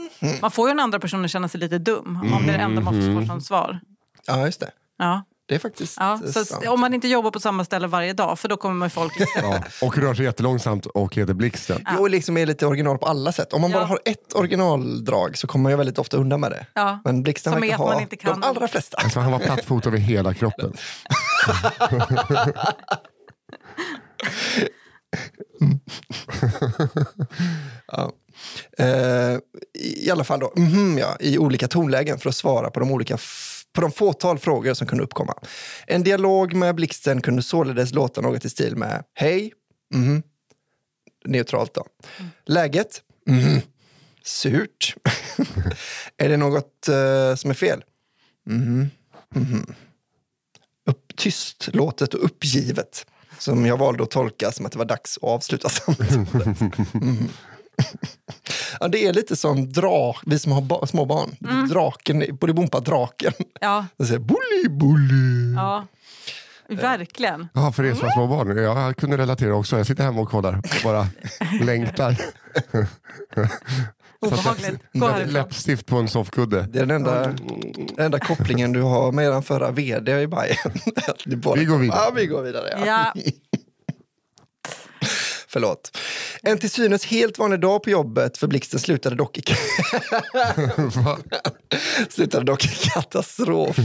man 0.42 0.52
får 0.52 0.68
ju 0.68 0.72
den 0.74 0.80
andra 0.80 1.00
personen 1.00 1.30
känna 1.30 1.48
sig 1.48 1.60
lite 1.60 1.78
dum 1.78 2.20
om 2.34 2.44
det 2.48 2.54
är 2.54 2.58
det 2.58 2.64
enda 2.64 2.82
man 2.82 2.94
får 2.94 3.26
som 3.26 3.42
svar. 3.42 3.80
Ja, 4.28 4.46
just 4.46 4.60
det. 4.60 4.72
Ja. 4.98 5.24
Det 5.50 5.56
är 5.56 5.60
faktiskt 5.60 5.98
Ja, 6.00 6.14
eh, 6.26 6.32
så 6.32 6.46
sant. 6.46 6.68
om 6.68 6.80
man 6.80 6.94
inte 6.94 7.08
jobbar 7.08 7.32
på 7.32 7.40
samma 7.40 7.66
ställe 7.66 7.88
varje 7.88 8.14
dag, 8.14 8.40
för 8.40 8.48
då 8.50 8.58
kommer 8.58 8.76
man 8.76 8.90
folk 8.90 9.14
Ja, 9.36 9.64
och 9.82 9.98
rör 9.98 10.14
sig 10.14 10.26
jättelångsamt 10.26 10.86
och 10.86 11.16
heter 11.16 11.34
Blixten. 11.34 11.86
Jo, 11.98 12.08
liksom 12.08 12.38
är 12.38 12.46
lite 12.46 12.66
original 12.66 12.98
på 12.98 13.06
alla 13.06 13.32
sätt. 13.32 13.54
Om 13.54 13.62
man 13.62 13.72
Ja. 13.72 13.78
bara 13.78 13.86
har 13.86 14.00
ett 14.06 14.36
originaldrag 14.36 15.38
så 15.38 15.48
kommer 15.48 15.64
man 15.64 15.72
ju 15.72 15.78
väldigt 15.78 16.00
ofta 16.00 16.18
undan 16.18 16.40
med 16.40 16.52
det. 16.52 16.66
Ja. 16.74 17.00
Men 17.04 17.24
Blixten 17.24 17.54
Som 17.54 17.62
verkar 17.62 17.78
ha 17.78 18.02
inte 18.02 18.16
kan 18.16 18.42
de 18.42 18.48
allra 18.48 18.68
flesta. 18.68 18.98
Alltså, 18.98 19.20
han 19.20 19.32
var 19.32 19.40
plattfot 19.40 19.86
över 19.88 19.98
hela 19.98 20.34
kroppen. 20.34 20.74
Ja. 27.88 28.12
Eh, 28.78 29.38
I 29.74 30.12
alla 30.12 30.24
fall 30.24 30.40
då, 30.40 30.54
mhm, 30.56 30.98
ja, 30.98 31.18
i 31.20 31.38
olika 31.38 31.68
tonlägen 31.68 32.20
för 32.20 32.30
att 32.30 32.36
svara 32.36 32.70
på 32.70 32.80
de 32.80 32.92
olika 32.92 33.18
på 33.74 33.82
de 33.82 33.92
fåtal 33.92 34.40
frågor 34.40 34.74
som 34.74 34.88
kunde 34.88 35.04
uppkomma. 35.04 35.34
En 35.88 36.04
dialog 36.04 36.54
med 36.54 36.76
Blixten 36.76 37.22
kunde 37.22 37.42
således 37.42 37.94
låta 37.94 38.22
något 38.22 38.46
i 38.46 38.50
stil 38.50 38.76
med 38.76 39.04
Hej, 39.14 39.54
mhm, 39.94 40.24
neutralt 41.26 41.74
då. 41.74 41.86
Läget? 42.46 43.02
Mhm. 43.28 43.62
Surt. 44.24 44.96
är 46.18 46.30
det 46.30 46.38
något 46.38 46.88
eh, 46.88 47.36
som 47.36 47.50
är 47.50 47.54
fel? 47.54 47.84
Mhm. 48.46 48.90
Mhm. 49.36 49.74
Upp, 50.90 51.16
tyst, 51.16 51.70
låtet 51.74 52.14
och 52.14 52.26
uppgivet. 52.26 53.06
Som 53.40 53.66
jag 53.66 53.78
valde 53.78 54.04
att 54.04 54.12
tolka 54.12 54.52
som 54.52 54.66
att 54.66 54.72
det 54.72 54.78
var 54.78 54.86
dags 54.86 55.18
att 55.18 55.24
avsluta 55.24 55.70
samtalet. 55.70 56.34
Mhm. 56.94 57.30
Ja, 58.80 58.88
det 58.88 59.06
är 59.06 59.14
lite 59.14 59.36
som 59.36 59.72
drak, 59.74 60.18
vi 60.26 60.40
som 60.40 60.52
har 60.52 60.62
ba- 60.62 60.88
små 60.88 61.06
barn. 61.06 61.36
Draken, 61.70 62.26
Bolibompa 62.40 62.80
draken. 62.80 63.34
Ja, 63.62 63.86
Den 63.98 64.08
säger 64.08 64.20
bully, 64.20 64.70
bully. 64.80 65.54
ja. 65.56 65.88
Verkligen. 66.70 67.48
Ja, 67.54 67.72
för 67.72 67.84
er 67.86 67.94
som 67.94 68.04
har 68.04 68.12
små 68.12 68.28
barn. 68.28 68.58
Jag 68.58 68.98
kunde 68.98 69.18
relatera 69.18 69.56
också. 69.56 69.78
Jag 69.78 69.88
sitter 69.88 70.04
hemma 70.04 70.22
och 70.22 70.30
kollar 70.30 70.54
och 70.58 70.64
bara 70.84 71.08
längtar. 71.66 72.16
Obehagligt. 74.22 75.32
Läppstift 75.34 75.86
på 75.86 75.98
en 75.98 76.08
soffkudde. 76.08 76.68
Det 76.72 76.80
är 76.80 76.86
den 76.86 76.96
enda, 76.96 77.22
den 77.28 77.38
enda 78.06 78.20
kopplingen 78.20 78.72
du 78.74 78.82
har 78.82 79.12
med 79.12 79.32
den 79.32 79.44
förra 79.44 79.72
vd 79.72 80.22
i 80.22 80.28
Bajen. 80.28 80.56
Vi 81.26 81.36
går 81.66 81.78
vidare. 81.78 82.00
Ja, 82.06 82.12
vi 82.16 82.26
går 82.26 82.42
vidare. 82.42 82.70
Ja. 82.86 82.86
Ja, 82.86 83.14
Förlåt. 85.52 85.98
En 86.44 86.58
till 86.58 86.70
synes 86.70 87.06
helt 87.06 87.38
vanlig 87.38 87.60
dag 87.60 87.84
på 87.84 87.90
jobbet 87.90 88.38
för 88.38 88.48
Blixten 88.48 88.80
slutade 88.80 89.16
dock 89.16 89.38
i, 89.38 89.42
slutade 92.10 92.46
dock 92.46 92.66
i 92.66 92.68
katastrof 92.68 93.78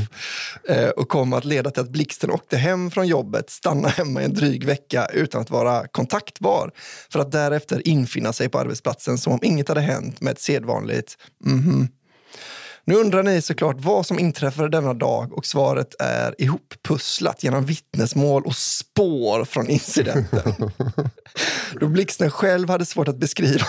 eh, 0.68 0.88
och 0.88 1.08
kom 1.08 1.32
att 1.32 1.44
leda 1.44 1.70
till 1.70 1.82
att 1.82 1.90
Blixten 1.90 2.30
åkte 2.30 2.56
hem 2.56 2.90
från 2.90 3.06
jobbet, 3.06 3.50
stannade 3.50 3.94
hemma 3.94 4.22
i 4.22 4.24
en 4.24 4.34
dryg 4.34 4.64
vecka 4.64 5.06
utan 5.12 5.40
att 5.40 5.50
vara 5.50 5.86
kontaktbar 5.86 6.70
för 7.12 7.18
att 7.18 7.32
därefter 7.32 7.88
infinna 7.88 8.32
sig 8.32 8.48
på 8.48 8.58
arbetsplatsen 8.58 9.18
som 9.18 9.32
om 9.32 9.40
inget 9.42 9.68
hade 9.68 9.80
hänt 9.80 10.20
med 10.20 10.32
ett 10.32 10.40
sedvanligt 10.40 11.18
mhm. 11.44 11.88
Nu 12.86 12.94
undrar 12.94 13.22
ni 13.22 13.42
såklart 13.42 13.76
vad 13.78 14.06
som 14.06 14.18
inträffade 14.18 14.68
denna 14.68 14.94
dag 14.94 15.32
och 15.32 15.46
svaret 15.46 15.94
är 15.98 16.34
ihoppusslat 16.38 17.44
genom 17.44 17.66
vittnesmål 17.66 18.42
och 18.46 18.56
spår 18.56 19.44
från 19.44 19.68
incidenten. 19.70 20.70
Då 21.80 21.86
Blixten 21.86 22.30
själv 22.30 22.70
hade 22.70 22.86
svårt 22.86 23.08
att 23.08 23.16
beskriva. 23.16 23.66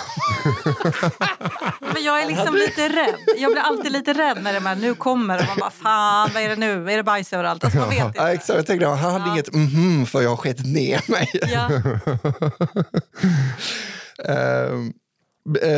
Men 1.93 2.03
jag 2.03 2.22
är 2.22 2.27
liksom 2.27 2.55
lite 2.55 2.89
rädd. 2.89 3.15
Jag 3.38 3.51
blir 3.51 3.62
alltid 3.62 3.91
lite 3.91 4.13
rädd 4.13 4.38
när 4.43 4.53
det 4.53 4.60
här, 4.60 4.75
nu 4.75 4.95
kommer 4.95 5.39
och 5.39 5.48
man 5.48 5.57
bara 5.60 5.72
fan 5.72 6.29
vad 6.34 6.43
är 6.43 6.50
det 6.50 6.55
nu? 6.55 6.91
Är 6.91 6.98
det 6.98 7.03
bajs 7.03 7.34
överallt? 7.34 7.63
Alltså, 7.63 7.79
man 7.79 7.89
vet 7.89 8.05
inte. 8.05 8.19
Ja, 8.19 8.34
exakt, 8.34 8.57
jag 8.57 8.65
tänkte, 8.65 8.88
han 8.88 9.22
hade 9.22 9.31
inget 9.31 9.53
mhm 9.53 10.05
för 10.05 10.22
jag 10.22 10.29
har 10.29 10.38
skitit 10.38 10.65
ner 10.65 11.12
mig. 11.12 11.29
Ja. 11.34 11.69
Eh, 14.27 14.69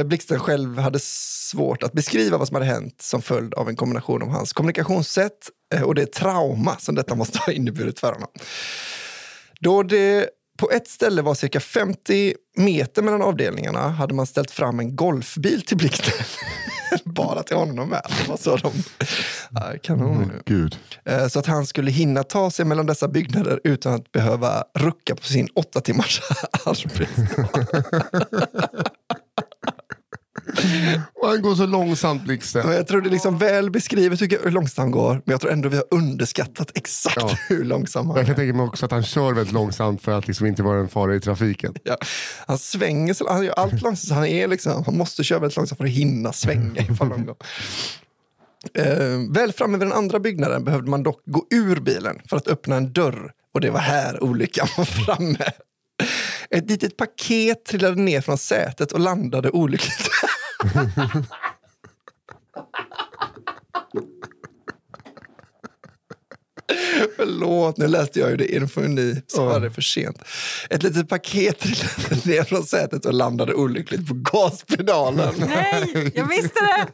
Blixten 0.06 0.40
själv 0.40 0.78
hade 0.78 1.00
svårt 1.02 1.84
att 1.84 1.94
beskriva 1.94 2.38
vad 2.38 2.48
som 2.48 2.56
hade 2.56 2.66
hänt 2.66 3.02
som 3.02 3.22
följd 3.22 3.54
av 3.54 3.70
en 3.70 3.76
kombination 3.76 4.22
av 4.22 4.30
hans 4.30 4.54
kommunikationssätt 4.54 5.50
eh, 5.76 5.82
och 5.82 5.96
det 5.96 6.14
trauma 6.14 6.76
som 6.80 6.96
detta 6.96 7.16
måste 7.16 7.40
ha 7.40 7.54
inneburit 7.54 8.00
för 8.00 8.14
honom. 8.14 8.30
Då 9.60 9.84
det 9.84 10.30
på 10.58 10.72
ett 10.72 10.88
ställe 10.88 11.22
var 11.22 11.36
cirka 11.36 11.60
50 11.60 12.34
meter 12.58 13.02
mellan 13.02 13.22
avdelningarna 13.22 13.90
hade 13.90 14.14
man 14.14 14.28
ställt 14.28 14.52
fram 14.52 14.80
en 14.80 14.96
golfbil 14.96 15.62
till 15.62 15.78
Blixten. 15.78 16.14
Bara 17.04 17.44
till 17.44 17.58
honom 17.58 17.90
med. 17.90 18.02
Var 18.28 18.38
så 18.38 18.58
de... 18.58 18.72
Kanon. 19.84 20.32
Gud. 20.46 20.78
Eh, 21.06 21.28
Så 21.28 21.40
att 21.40 21.46
han 21.46 21.66
skulle 21.66 21.92
hinna 21.92 22.24
ta 22.24 22.52
sig 22.52 22.66
mellan 22.66 22.86
dessa 22.86 23.08
byggnader 23.08 23.60
utan 23.64 23.94
att 23.94 24.12
behöva 24.12 24.64
rucka 24.80 25.16
på 25.16 25.24
sin 25.24 25.48
åtta 25.56 25.82
timmars 25.82 26.22
arbetsdag. 26.66 27.50
Och 31.22 31.28
han 31.28 31.42
går 31.42 31.56
så 31.56 31.66
långsamt 31.66 32.24
Blixten. 32.24 32.72
Jag 32.72 32.88
tror 32.88 33.02
det 33.02 33.10
är 33.10 33.12
liksom 33.12 33.38
väl 33.38 33.72
beskrivet 33.72 34.22
hur 34.22 34.52
långsamt 34.52 34.78
han 34.78 34.92
går, 34.92 35.14
men 35.14 35.22
jag 35.32 35.42
tror 35.42 35.52
ändå 35.52 35.70
vi 35.70 35.76
har 35.78 35.86
underskattat 35.92 36.72
exakt 36.78 37.16
Ja. 37.18 37.38
hur 37.50 37.64
långsam 37.66 38.08
han 38.08 38.16
Jag 38.18 38.26
kan 38.26 38.34
är. 38.34 38.38
tänka 38.38 38.54
mig 38.58 38.66
också 38.66 38.86
att 38.86 38.92
han 38.92 39.04
kör 39.04 39.34
väldigt 39.34 39.54
långsamt 39.54 40.02
för 40.02 40.12
att 40.12 40.28
liksom 40.28 40.46
inte 40.48 40.64
vara 40.64 40.80
en 40.80 40.88
fara 40.90 41.16
i 41.16 41.20
trafiken. 41.20 41.74
Ja. 41.84 41.98
Han 42.48 42.58
svänger, 42.58 43.14
så, 43.14 43.30
han 43.30 43.46
gör 43.46 43.54
allt 43.54 43.82
långsamt, 43.82 44.16
han, 44.18 44.26
är 44.28 44.48
liksom, 44.48 44.84
han 44.86 44.98
måste 44.98 45.24
köra 45.24 45.40
väldigt 45.40 45.58
långsamt 45.58 45.78
för 45.78 45.86
att 45.86 45.92
hinna 45.92 46.34
svänga 46.34 46.82
ifall 46.82 47.08
någon 47.08 47.26
gång. 47.26 47.36
Eh, 48.74 49.34
väl 49.34 49.54
framme 49.54 49.78
vid 49.78 49.88
den 49.88 49.94
andra 49.98 50.20
byggnaden 50.20 50.64
behövde 50.64 50.90
man 50.90 51.04
dock 51.04 51.22
gå 51.26 51.46
ur 51.52 51.80
bilen 51.80 52.22
för 52.30 52.38
att 52.38 52.48
öppna 52.48 52.76
en 52.76 52.94
dörr 52.94 53.32
och 53.54 53.62
det 53.62 53.70
var 53.70 53.80
här 53.80 54.24
olyckan 54.24 54.68
var 54.78 54.86
framme. 54.86 55.38
Ett 56.50 56.70
litet 56.70 56.98
paket 56.98 57.66
trillade 57.66 58.02
ner 58.02 58.22
från 58.22 58.38
sätet 58.38 58.92
och 58.92 59.00
landade 59.00 59.50
olyckligt. 59.50 60.10
Förlåt, 67.16 67.78
nu 67.78 67.88
läste 67.88 68.20
jag 68.20 68.30
ju 68.30 68.38
det 68.38 68.56
inför 68.56 68.82
ni 68.88 69.22
så 69.28 69.46
var 69.46 69.60
det 69.60 69.72
för 69.72 69.82
sent. 69.82 70.22
Ett 70.70 70.84
litet 70.84 71.10
paket 71.10 71.60
trillade 71.60 72.30
ner 72.30 72.44
från 72.44 72.64
sätet 72.64 73.06
och 73.06 73.14
landade 73.14 73.54
olyckligt 73.54 74.08
på 74.08 74.14
gaspedalen. 74.14 75.34
Nej, 75.38 76.12
jag 76.16 76.28
visste 76.28 76.60
det! 76.60 76.88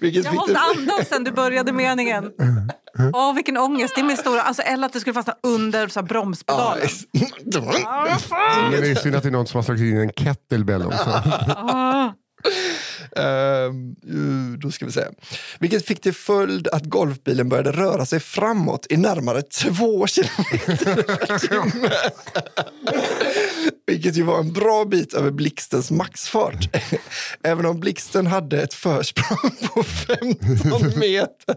Vilket 0.00 0.24
Jag 0.24 0.32
fick 0.32 0.40
hållit 0.40 0.56
det- 0.56 0.80
andan 0.80 1.04
sen 1.04 1.24
du 1.24 1.30
började 1.32 1.72
meningen. 1.72 2.24
Åh, 3.12 3.34
vilken 3.34 3.56
ångest. 3.56 3.94
Det 3.94 4.00
är 4.00 4.04
min 4.04 4.16
stora... 4.16 4.42
Alltså, 4.42 4.62
eller 4.62 4.86
att 4.86 4.92
det 4.92 5.00
skulle 5.00 5.14
fastna 5.14 5.34
under 5.42 5.88
så 5.88 6.00
här, 6.00 6.06
bromspedalen. 6.06 6.88
fan! 8.18 8.70
Men 8.70 8.80
det 8.80 8.90
är 8.90 8.94
synd 8.94 9.16
att 9.16 9.22
det 9.22 9.28
är 9.28 9.30
någon 9.30 9.46
som 9.46 9.58
har 9.58 9.62
slagit 9.62 9.82
in 9.82 9.96
en 9.96 10.12
kettlebell 10.12 10.86
också. 10.86 11.10
Ah. 11.56 12.12
Uh, 13.18 14.58
då 14.58 14.70
ska 14.70 14.86
vi 14.86 14.92
se. 14.92 15.04
Vilket 15.58 15.86
fick 15.86 16.00
till 16.00 16.14
följd 16.14 16.68
att 16.68 16.84
golfbilen 16.84 17.48
började 17.48 17.72
röra 17.72 18.06
sig 18.06 18.20
framåt 18.20 18.86
i 18.90 18.96
närmare 18.96 19.42
två 19.42 20.06
kilometer 20.06 21.02
per 21.02 21.38
timme. 21.38 21.90
Vilket 23.86 24.16
ju 24.16 24.22
var 24.22 24.38
en 24.38 24.52
bra 24.52 24.84
bit 24.84 25.14
över 25.14 25.30
blixtens 25.30 25.90
maxfart. 25.90 26.76
Även 27.42 27.66
om 27.66 27.80
blixten 27.80 28.26
hade 28.26 28.62
ett 28.62 28.74
försprång 28.74 29.50
på 29.74 29.82
15 29.82 30.98
meter 30.98 31.56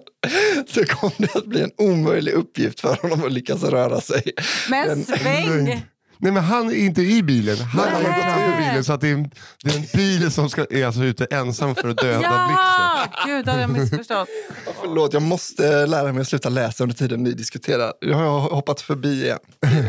så 0.67 0.85
kom 0.85 1.11
det 1.17 1.35
att 1.35 1.45
bli 1.45 1.61
en 1.61 1.71
omöjlig 1.77 2.31
uppgift 2.31 2.79
för 2.79 2.95
honom 3.01 3.23
att 3.23 3.31
lyckas 3.31 3.63
röra 3.63 4.01
sig. 4.01 4.23
Men 4.69 5.05
sväng! 5.05 5.81
Nej 6.21 6.31
men 6.31 6.43
han 6.43 6.67
är 6.69 6.73
inte 6.75 7.01
i 7.01 7.23
bilen. 7.23 7.57
Han 7.57 7.79
har 7.93 8.01
gått 8.01 8.23
framför 8.23 8.57
bilen 8.57 8.83
så 8.83 8.93
att 8.93 9.01
det 9.01 9.07
är, 9.07 9.13
en- 9.13 9.31
det 9.63 9.69
är 9.71 9.75
en 9.77 9.85
bil 9.93 10.31
som 10.31 10.49
ska, 10.49 10.65
är 10.69 10.85
alltså 10.85 11.03
ute 11.03 11.25
ensam 11.25 11.75
för 11.75 11.89
att 11.89 11.97
döda 11.97 12.17
Blixten. 12.19 12.57
Ja! 12.57 13.07
Gud, 13.25 13.45
det 13.45 13.51
hade 13.51 13.61
jag 13.63 13.69
missförstått. 13.71 14.27
Förlåt, 14.81 15.13
jag 15.13 15.21
måste 15.21 15.85
lära 15.85 16.13
mig 16.13 16.21
att 16.21 16.27
sluta 16.27 16.49
läsa 16.49 16.83
under 16.83 16.95
tiden 16.95 17.23
ni 17.23 17.31
diskuterar. 17.33 17.93
Jag 17.99 18.15
har 18.17 18.39
hoppat 18.39 18.81
förbi 18.81 19.23
igen. 19.23 19.39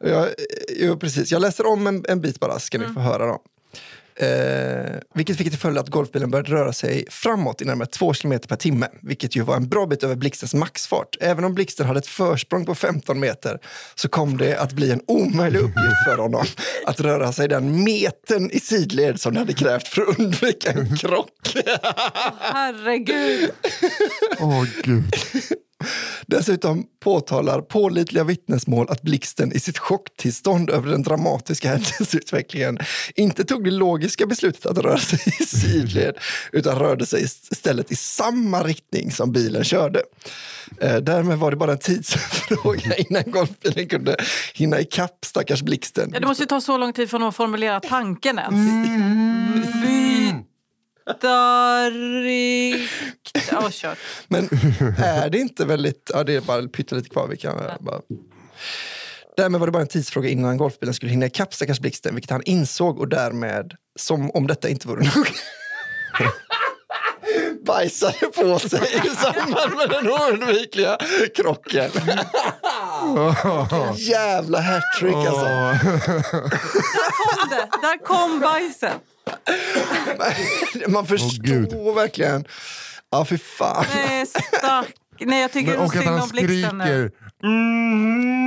jag, 0.00 0.28
jo, 0.80 0.96
precis. 0.98 1.32
jag 1.32 1.42
läser 1.42 1.66
om 1.66 1.86
en, 1.86 2.04
en 2.08 2.20
bit 2.20 2.40
bara, 2.40 2.58
ska 2.58 2.78
ni 2.78 2.86
få 2.94 3.00
höra. 3.00 3.26
Då. 3.26 3.38
Eh, 4.16 4.98
vilket 5.14 5.36
fick 5.36 5.50
till 5.50 5.58
följd 5.58 5.78
att 5.78 5.88
golfbilen 5.88 6.30
började 6.30 6.50
röra 6.50 6.72
sig 6.72 7.06
framåt 7.10 7.62
i 7.62 7.64
närmare 7.64 7.88
2 7.88 8.12
km 8.12 8.40
per 8.48 8.56
timme. 8.56 8.88
Vilket 9.02 9.36
ju 9.36 9.42
var 9.42 9.56
en 9.56 9.68
bra 9.68 9.86
bit 9.86 10.04
över 10.04 10.14
Blixtens 10.14 10.54
maxfart. 10.54 11.16
Även 11.20 11.44
om 11.44 11.54
Blixten 11.54 11.86
hade 11.86 11.98
ett 11.98 12.06
försprång 12.06 12.66
på 12.66 12.74
15 12.74 13.20
meter 13.20 13.58
så 13.94 14.08
kom 14.08 14.36
det 14.36 14.56
att 14.56 14.72
bli 14.72 14.90
en 14.90 15.00
omöjlig 15.06 15.58
uppgift 15.58 16.04
för 16.06 16.16
honom 16.16 16.44
att 16.86 17.00
röra 17.00 17.32
sig 17.32 17.48
den 17.48 17.84
metern 17.84 18.50
i 18.50 18.60
sidled 18.60 19.20
som 19.20 19.34
det 19.34 19.38
hade 19.38 19.52
krävt 19.52 19.88
för 19.88 20.02
att 20.02 20.18
undvika 20.18 20.70
en 20.70 20.96
krock. 20.96 21.56
Herregud. 22.40 23.50
Åh 24.40 24.64
gud. 24.84 25.14
Dessutom 26.26 26.86
påtalar 27.00 27.60
pålitliga 27.60 28.24
vittnesmål 28.24 28.86
att 28.90 29.02
Blixten 29.02 29.52
i 29.52 29.60
sitt 29.60 29.78
chocktillstånd 29.78 30.70
över 30.70 30.90
den 30.90 31.02
dramatiska 31.02 31.68
händelseutvecklingen 31.72 32.78
inte 33.14 33.44
tog 33.44 33.64
det 33.64 33.70
logiska 33.70 34.26
beslutet 34.26 34.66
att 34.66 34.78
röra 34.78 34.98
sig 34.98 35.18
i 35.40 35.44
sidled 35.46 36.14
utan 36.52 36.78
rörde 36.78 37.06
sig 37.06 37.22
istället 37.22 37.92
i 37.92 37.96
samma 37.96 38.62
riktning 38.62 39.10
som 39.10 39.32
bilen 39.32 39.64
körde. 39.64 40.02
Eh, 40.80 40.96
därmed 40.96 41.38
var 41.38 41.50
det 41.50 41.56
bara 41.56 41.72
en 41.72 41.78
tidsfråga 41.78 42.96
innan 42.98 43.22
golfbilen 43.26 43.88
kunde 43.88 44.16
hinna 44.54 44.80
ikapp 44.80 45.24
stackars 45.24 45.62
Blixten. 45.62 46.10
Ja, 46.12 46.20
det 46.20 46.26
måste 46.26 46.42
ju 46.42 46.46
ta 46.46 46.60
så 46.60 46.78
lång 46.78 46.92
tid 46.92 47.10
för 47.10 47.28
att 47.28 47.36
formulera 47.36 47.80
tanken 47.80 48.38
ens. 48.38 48.54
Byta 49.82 50.53
rikt... 52.22 53.48
Ja, 53.50 53.70
kör. 53.70 53.98
Men 54.28 54.44
är 54.98 55.30
det 55.30 55.38
inte 55.38 55.64
väldigt... 55.64 56.10
Ja, 56.14 56.24
det 56.24 56.34
är 56.34 56.40
bara 56.40 56.68
pyttelite 56.68 57.08
kvar. 57.08 57.28
Vi 57.28 57.36
kan 57.36 57.56
bara... 57.80 58.00
Därmed 59.36 59.60
var 59.60 59.66
det 59.66 59.72
bara 59.72 59.82
en 59.82 59.88
tidsfråga 59.88 60.28
innan 60.28 60.56
golfbilen 60.56 60.94
skulle 60.94 61.10
hinna 61.10 61.26
ikapp 61.26 61.54
stackars 61.54 61.80
Blixten, 61.80 62.14
vilket 62.14 62.30
han 62.30 62.42
insåg 62.44 62.98
och 62.98 63.08
därmed, 63.08 63.74
som 63.98 64.30
om 64.30 64.46
detta 64.46 64.68
inte 64.68 64.88
vore 64.88 65.04
nog, 65.16 65.26
bajsade 67.66 68.26
på 68.34 68.58
sig 68.58 69.00
i 69.04 69.08
samband 69.08 69.76
med 69.76 69.90
den 69.90 70.10
oundvikliga 70.10 70.98
krocken. 71.34 71.90
Jävla 73.96 74.60
hattrick 74.60 75.14
alltså. 75.14 75.46
Kom 77.08 77.48
det. 77.48 77.68
Där 77.82 78.04
kom 78.04 78.40
bajset. 78.40 79.00
Man 80.88 81.06
förstår 81.06 81.94
verkligen. 81.94 82.44
Ja, 83.10 83.24
fy 83.24 83.38
fan. 83.38 83.84
Nej, 83.94 84.26
stack. 84.26 84.86
Nej, 85.20 85.40
jag 85.42 85.52
tycker 85.52 85.70
Men, 85.70 85.76
så 85.78 85.82
och 85.84 85.86
att 85.86 85.92
synd 86.04 86.06
han 86.14 86.20
om 86.22 86.28
Blixten 86.28 86.78
nu. 86.78 87.10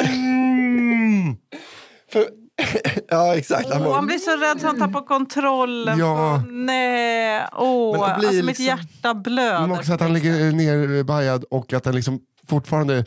Mm. 0.07 1.35
För, 2.11 2.25
ja, 3.09 3.35
exakt. 3.35 3.69
Var- 3.69 3.93
han 3.95 4.05
blir 4.07 4.17
så 4.17 4.31
rädd 4.37 4.61
så 4.61 4.67
han 4.67 4.79
tappar 4.79 5.01
kontrollen. 5.01 5.99
Ja. 5.99 6.43
Nej, 6.49 7.41
åh. 7.53 7.91
Blir 8.19 8.27
Alltså, 8.27 8.33
mitt 8.33 8.45
liksom- 8.45 8.65
hjärta 8.65 9.13
blöder. 9.13 9.61
Men 9.67 9.71
också 9.71 9.93
att 9.93 10.01
han 10.01 10.13
ligger 10.13 10.51
nerbajad 10.51 11.43
och 11.51 11.73
att 11.73 11.85
han 11.85 11.95
liksom 11.95 12.19
fortfarande 12.49 13.05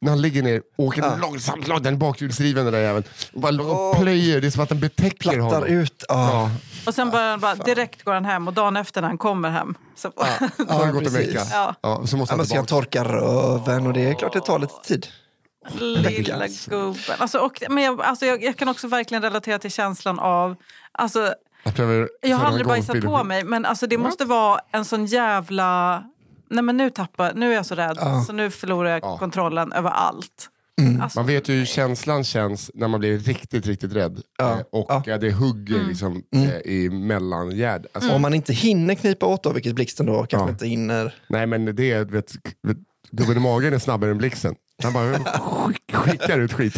när 0.00 0.10
han 0.10 0.22
ligger 0.22 0.42
ner 0.42 0.62
åker 0.78 1.02
Ja. 1.02 1.16
långsamt, 1.20 1.68
långt, 1.68 1.84
den 1.84 1.98
bakhjulsdriven 1.98 2.64
den 2.64 2.72
där 2.74 2.80
jäveln. 2.80 3.04
Och 3.32 3.40
bara 3.40 3.62
och 3.62 3.96
plöjer, 4.00 4.40
det 4.40 4.46
är 4.46 4.50
som 4.50 4.62
att 4.62 4.68
den 4.68 4.80
betäcker 4.80 5.18
plattar 5.18 5.40
honom. 5.42 5.64
ut. 5.68 6.04
Ja. 6.08 6.14
Ja, 6.30 6.50
Och 6.86 6.94
sen 6.94 7.10
börjar 7.10 7.30
han 7.30 7.40
bara, 7.40 7.54
direkt 7.54 8.02
går 8.04 8.12
han 8.12 8.24
hem 8.24 8.48
och 8.48 8.54
dagen 8.54 8.76
efter 8.76 9.00
när 9.00 9.08
han 9.08 9.18
kommer 9.18 9.50
hem 9.50 9.74
så, 9.94 10.12
så 10.16 10.22
har 10.74 10.86
det 10.86 10.92
gått 10.92 11.06
en 11.06 11.12
precis. 11.12 11.34
vecka. 11.34 11.44
Ja. 11.52 11.74
Ja, 11.80 12.06
så 12.06 12.16
måste 12.16 12.34
Ja, 12.34 12.36
han 12.36 12.46
ska 12.46 12.56
han 12.56 12.66
torka 12.66 13.04
röven 13.04 13.86
och 13.86 13.92
det 13.92 14.00
är 14.10 14.14
klart 14.14 14.32
det 14.32 14.40
tar 14.40 14.58
lite 14.58 14.74
tid. 14.84 15.06
Lilla 15.68 16.10
gubben. 16.66 17.16
Alltså, 17.18 17.38
och, 17.38 17.62
men 17.70 17.84
jag, 17.84 18.02
alltså, 18.02 18.26
jag, 18.26 18.42
jag 18.42 18.56
kan 18.56 18.68
också 18.68 18.88
verkligen 18.88 19.22
relatera 19.22 19.58
till 19.58 19.70
känslan 19.70 20.18
av... 20.18 20.56
Alltså, 20.92 21.34
Jag, 22.20 22.36
har 22.36 22.46
aldrig 22.46 22.66
bajsat 22.66 23.00
på 23.00 23.24
mig, 23.24 23.44
men 23.44 23.64
alltså, 23.64 23.86
det 23.86 23.98
måste 23.98 24.24
vara 24.24 24.60
en 24.72 24.84
sån 24.84 25.06
jävla... 25.06 26.02
Nej 26.50 26.62
men 26.64 26.76
nu 26.76 26.90
tappar, 26.90 27.32
nu 27.34 27.50
är 27.50 27.54
jag 27.54 27.66
så 27.66 27.74
rädd 27.74 27.98
Ja. 28.00 28.24
så 28.26 28.32
nu 28.32 28.50
förlorar 28.50 28.90
jag 28.90 29.00
Ja. 29.02 29.18
kontrollen 29.18 29.72
över 29.72 29.90
allt. 29.90 30.48
Alltså, 31.00 31.18
Man 31.18 31.26
vet 31.26 31.48
ju 31.48 31.54
hur 31.54 31.64
känslan 31.64 32.24
känns 32.24 32.70
när 32.74 32.88
man 32.88 33.00
blir 33.00 33.18
riktigt, 33.18 33.66
riktigt 33.66 33.92
rädd. 33.92 34.20
Ja. 34.38 34.52
Eh, 34.58 34.60
Och 34.72 34.86
Ja. 34.88 35.02
Mm. 35.06 35.10
eh, 35.12 35.18
det 35.20 35.32
hugger 35.32 35.84
liksom, 35.88 36.22
eh, 36.36 36.72
i 36.72 36.90
mellangärd. 36.90 37.86
Alltså, 37.92 38.12
Om 38.12 38.22
man 38.22 38.34
inte 38.34 38.52
hinner 38.52 38.94
knipa 38.94 39.26
åt 39.26 39.42
då, 39.42 39.52
vilket 39.52 39.74
blixten 39.74 40.06
då 40.06 40.12
kanske 40.26 40.36
Ja. 40.36 40.50
inte 40.50 40.66
hinner. 40.66 41.14
Nej 41.28 41.46
men 41.46 41.76
det 41.76 41.90
är, 41.92 42.04
vet, 42.04 42.32
vet, 42.62 42.76
gubben 43.10 43.36
i 43.36 43.40
magen 43.40 43.74
är 43.74 43.78
snabbare 43.78 44.10
än 44.10 44.18
blixten. 44.18 44.54
Han 44.82 44.92
bara 44.92 45.18
skick, 45.18 45.94
skickar 45.94 46.38
ut 46.38 46.52
skit. 46.52 46.74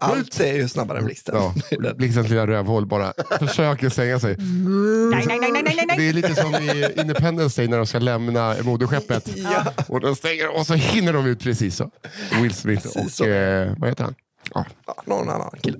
Allt 0.00 0.40
är 0.40 0.52
ju 0.54 0.68
snabbare 0.68 0.98
än 0.98 1.04
blixten. 1.04 1.34
Ja, 1.36 1.54
blixtens 1.94 2.28
lilla 2.28 2.46
rövhål 2.46 2.86
bara 2.86 3.12
försöker 3.38 3.88
stänga 3.88 4.20
sig. 4.20 4.36
nej, 4.36 5.24
nej, 5.26 5.38
nej, 5.40 5.52
nej, 5.52 5.62
nej, 5.64 5.84
nej. 5.88 5.96
Det 5.98 6.08
är 6.08 6.12
lite 6.12 6.34
som 6.34 6.54
i 6.54 6.88
Independence 7.00 7.60
Day 7.60 7.68
när 7.68 7.76
de 7.76 7.86
ska 7.86 7.98
lämna 7.98 8.56
moderskeppet. 8.62 9.28
Och 9.88 10.00
de 10.00 10.16
stänger 10.16 10.56
och 10.56 10.66
så 10.66 10.74
hinner 10.74 11.12
de 11.12 11.26
ut 11.26 11.40
precis 11.40 11.76
så. 11.76 11.90
Will 12.42 12.54
Smith 12.54 12.82
Precis 12.82 13.20
och, 13.20 13.26
eh, 13.26 13.74
vad 13.78 13.88
heter 13.88 14.04
han? 14.04 14.14
Ja, 14.54 14.64
Ja, 14.86 15.02
någon 15.06 15.28
annan 15.30 15.50
kille. 15.62 15.78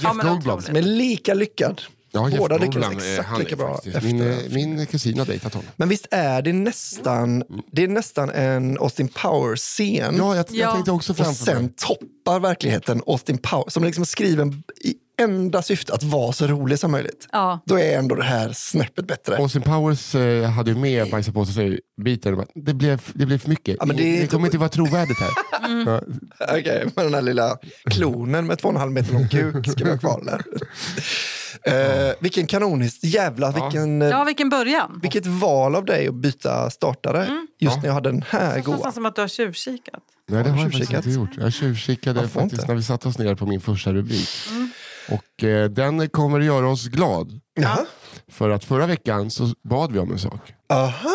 Ja, 0.00 0.12
men 0.12 0.26
Goldblum. 0.26 0.62
Som 0.62 0.76
är 0.76 0.82
lika 0.82 1.34
lyckad. 1.34 1.82
Ja, 2.12 2.28
Jeff 2.28 2.38
Båda 2.38 2.56
lyckades 2.58 3.04
exakt 3.18 3.38
lika 3.38 3.56
bra 3.56 3.74
faktiskt- 3.74 4.02
Min, 4.02 4.22
efter. 4.22 4.46
eh, 4.46 4.52
min 4.52 4.86
kusin 4.86 5.18
har 5.18 5.26
dejtat 5.26 5.54
honom. 5.54 5.68
Men 5.76 5.88
visst 5.88 6.06
är 6.10 6.42
det 6.42 6.52
nästan, 6.52 7.42
det 7.72 7.82
är 7.84 7.88
nästan 7.88 8.30
en 8.30 8.78
Austin 8.78 9.08
Powers-scen. 9.08 10.16
Ja, 10.16 10.36
jag, 10.36 10.46
jag 10.50 10.56
Ja. 10.56 10.72
tänkte 10.74 10.90
också 10.92 11.12
och 11.12 11.16
framför 11.16 11.46
mig. 11.46 11.54
sen 11.54 11.72
toppar 11.76 12.40
verkligheten 12.40 13.02
Austin 13.06 13.38
Powers, 13.38 13.72
som 13.72 13.84
liksom 13.84 14.02
är 14.02 14.06
skriven 14.06 14.62
i 14.84 14.94
enda 15.18 15.62
syfte 15.62 15.94
att 15.94 16.02
vara 16.02 16.32
så 16.32 16.46
rolig 16.46 16.78
som 16.78 16.90
möjligt. 16.90 17.28
Ja. 17.32 17.60
Då 17.66 17.78
är 17.78 17.98
ändå 17.98 18.14
det 18.14 18.24
här 18.24 18.52
snäppet 18.52 19.06
bättre. 19.06 19.36
Austin 19.36 19.62
Powers 19.62 20.14
eh, 20.14 20.50
hade 20.50 20.70
ju 20.70 20.76
med 20.76 21.10
bajsa 21.10 21.32
på 21.32 21.46
sig-biten. 21.46 22.44
Det 22.54 22.74
blev, 22.74 23.00
det 23.14 23.26
blev 23.26 23.38
för 23.38 23.48
mycket. 23.48 23.76
Ja, 23.80 23.86
men 23.86 23.96
det 23.96 24.20
det, 24.20 24.26
kommer 24.26 24.46
inte 24.46 24.58
vara 24.58 24.68
trovärdigt 24.68 25.20
här. 25.20 25.30
Ja, 25.86 26.00
Okej, 26.58 26.86
med 26.96 27.04
den 27.04 27.14
här 27.14 27.22
lilla 27.22 27.58
klonen 27.90 28.46
med 28.46 28.58
två 28.58 28.68
och 28.68 28.74
en 28.74 28.80
halv 28.80 28.92
meter 28.92 29.12
lång 29.12 29.28
kuk 29.28 29.70
ska 29.70 29.84
vi 29.84 29.90
ha 29.90 29.98
kvar 29.98 30.22
där. 30.24 30.42
Eh, 31.62 32.14
vilken 32.20 32.46
kanonhist, 32.46 33.04
jävlar 33.04 33.52
vilken, 33.52 34.02
eh, 34.02 34.08
ja, 34.08 34.24
vilken 34.24 34.48
början. 34.48 34.98
vilket 35.02 35.26
val 35.26 35.76
av 35.76 35.84
dig 35.84 36.08
att 36.08 36.14
byta 36.14 36.70
startare 36.70 37.28
just 37.58 37.76
när 37.76 37.86
jag 37.86 37.94
hade 37.94 38.10
den 38.10 38.24
här 38.28 38.48
Det 38.48 38.54
känns 38.54 38.66
goa. 38.66 38.74
nästan 38.74 38.92
som 38.92 39.06
att 39.06 39.14
du 39.14 39.20
har 39.20 39.28
tjuvkikat. 39.28 40.02
Nej, 40.28 40.44
det 40.44 40.50
Har 40.50 40.62
jag 40.62 40.72
faktiskt 40.72 40.92
inte 40.92 41.10
gjort. 41.10 41.30
Jag 41.38 41.52
tjuvkikade 41.52 42.28
faktiskt 42.28 42.52
inte? 42.52 42.66
när 42.66 42.74
vi 42.74 42.82
satte 42.82 43.08
oss 43.08 43.18
ner 43.18 43.34
på 43.34 43.46
min 43.46 43.60
första 43.60 43.92
rubrik. 43.92 44.28
Och 45.10 45.44
eh, 45.44 45.70
den 45.70 46.08
kommer 46.08 46.40
att 46.40 46.46
göra 46.46 46.68
oss 46.68 46.86
glad. 46.88 47.40
Jaha. 47.54 47.86
För 48.28 48.50
att 48.50 48.64
förra 48.64 48.86
veckan 48.86 49.30
så 49.30 49.52
bad 49.64 49.92
vi 49.92 49.98
om 49.98 50.12
en 50.12 50.18
sak. 50.18 50.54
Aha. 50.72 51.14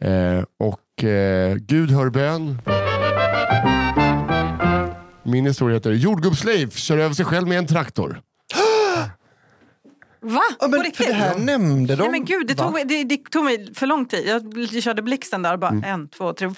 Eh, 0.00 0.44
och 0.58 1.04
eh, 1.04 1.54
Gud 1.54 1.90
hör 1.90 2.10
bön. 2.10 2.58
Min 5.22 5.46
historia 5.46 5.74
heter 5.76 5.90
Jordgubbsleif 5.92 6.76
kör 6.76 6.98
över 6.98 7.14
sig 7.14 7.24
själv 7.24 7.48
med 7.48 7.58
en 7.58 7.66
traktor. 7.66 8.20
Va? 10.22 10.42
Ja, 10.60 10.68
men 10.68 10.70
På 10.70 10.76
för 10.76 10.84
riktigt? 10.84 11.06
det 11.06 11.12
här 11.12 11.38
nämnde 11.38 11.96
de. 11.96 12.02
Nej 12.02 12.10
men 12.10 12.24
gud, 12.24 12.46
det 12.46 12.54
tog, 12.54 12.72
mig, 12.72 12.84
det, 12.84 13.04
det 13.04 13.16
tog 13.16 13.44
mig 13.44 13.74
för 13.74 13.86
lång 13.86 14.06
tid. 14.06 14.26
Jag 14.72 14.82
körde 14.82 15.02
blixten 15.02 15.42
där 15.42 15.52
och 15.52 15.58
bara 15.58 15.82
en, 15.86 16.08
två, 16.08 16.32
tre. 16.32 16.46
Va? 16.46 16.54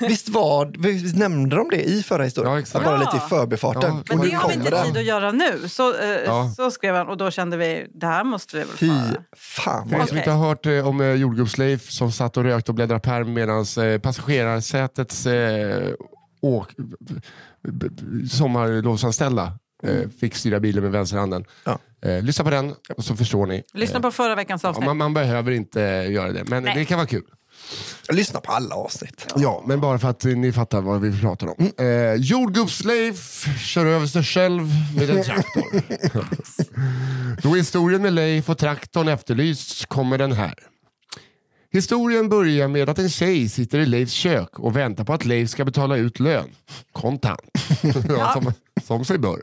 Visst, 0.00 0.28
var, 0.28 0.72
visst 0.78 1.16
nämnde 1.16 1.56
de 1.56 1.68
det 1.70 1.82
i 1.88 2.02
förra 2.02 2.24
historien? 2.24 2.52
Ja, 2.52 2.58
exakt. 2.58 2.84
Bara 2.84 2.94
Ja. 2.94 3.12
lite 3.12 3.26
i 3.26 3.28
förbifarten. 3.28 3.82
Ja, 3.82 4.16
Men 4.16 4.28
det 4.28 4.34
har 4.36 4.48
vi 4.48 4.54
inte 4.54 4.70
den. 4.70 4.86
tid 4.86 4.96
att 4.96 5.04
göra 5.04 5.32
nu. 5.32 5.68
Så, 5.68 5.94
eh, 5.98 6.08
Ja. 6.24 6.52
så 6.56 6.70
skrev 6.70 6.94
han 6.94 7.08
och 7.08 7.16
då 7.16 7.30
kände 7.30 7.56
vi, 7.56 7.86
det 7.94 8.06
här 8.06 8.24
måste 8.24 8.56
vi 8.56 8.62
väl 8.64 8.76
Fy 8.76 8.86
få. 8.88 8.94
fan 9.36 9.88
För 9.88 9.96
er 9.96 10.06
som 10.06 10.18
inte 10.18 10.30
har 10.30 10.48
hört 10.48 10.66
eh, 10.66 10.88
om 10.88 11.00
eh, 11.00 11.12
jordgubbsleif 11.12 11.90
som 11.90 12.12
satt 12.12 12.36
och 12.36 12.42
rökte 12.44 12.70
och 12.70 12.74
bläddrade 12.74 13.00
pärm 13.00 13.32
medan 13.32 13.64
eh, 13.78 13.98
passagerarsätets 14.00 15.26
eh, 15.26 15.92
åk, 16.40 16.68
sommarlovsanställda 18.30 19.52
eh, 19.82 20.08
fick 20.20 20.34
styra 20.34 20.60
bilen 20.60 20.82
med 20.82 20.92
vänsterhanden. 20.92 21.44
Ja. 21.64 21.78
Eh, 22.02 22.22
lyssna 22.22 22.44
på 22.44 22.50
den 22.50 22.74
och 22.96 23.04
så 23.04 23.16
förstår 23.16 23.46
ni. 23.46 23.62
Lyssna 23.74 24.00
på 24.00 24.10
förra 24.10 24.34
veckans 24.34 24.62
Ja, 24.62 24.68
avsnitt. 24.68 24.86
man, 24.86 24.96
man 24.96 25.14
behöver 25.14 25.52
inte 25.52 25.80
göra 25.80 26.32
det, 26.32 26.44
men 26.48 26.62
Nej. 26.62 26.74
det 26.76 26.84
kan 26.84 26.98
vara 26.98 27.06
kul. 27.06 27.22
Lyssna 28.08 28.40
på 28.40 28.52
alla 28.52 28.74
avsnitt. 28.74 29.26
Ja, 29.36 29.64
men 29.66 29.80
bara 29.80 29.98
för 29.98 30.08
att 30.08 30.24
ni 30.24 30.52
fattar 30.52 30.80
vad 30.80 31.00
vi 31.00 31.20
pratar 31.20 31.46
om. 31.46 31.72
Eh, 31.78 32.14
Jordgubbsleif 32.14 33.46
kör 33.58 33.86
över 33.86 34.06
sig 34.06 34.22
själv 34.22 34.62
med 34.96 35.10
en 35.10 35.24
traktor. 35.24 35.82
Då 37.42 37.54
historien 37.54 38.02
med 38.02 38.12
Leif 38.12 38.50
och 38.50 38.58
traktorn 38.58 39.08
efterlysts 39.08 39.84
kommer 39.86 40.18
den 40.18 40.32
här. 40.32 40.54
Historien 41.72 42.28
börjar 42.28 42.68
med 42.68 42.88
att 42.88 42.98
en 42.98 43.10
tjej 43.10 43.48
sitter 43.48 43.78
i 43.78 43.86
Leifs 43.86 44.12
kök 44.12 44.58
och 44.58 44.76
väntar 44.76 45.04
på 45.04 45.12
att 45.12 45.24
Leif 45.24 45.50
ska 45.50 45.64
betala 45.64 45.96
ut 45.96 46.20
lön. 46.20 46.50
Kontant. 46.92 47.40
ja, 48.08 48.32
som, 48.42 48.52
som 48.84 49.04
sig 49.04 49.18
bör. 49.18 49.40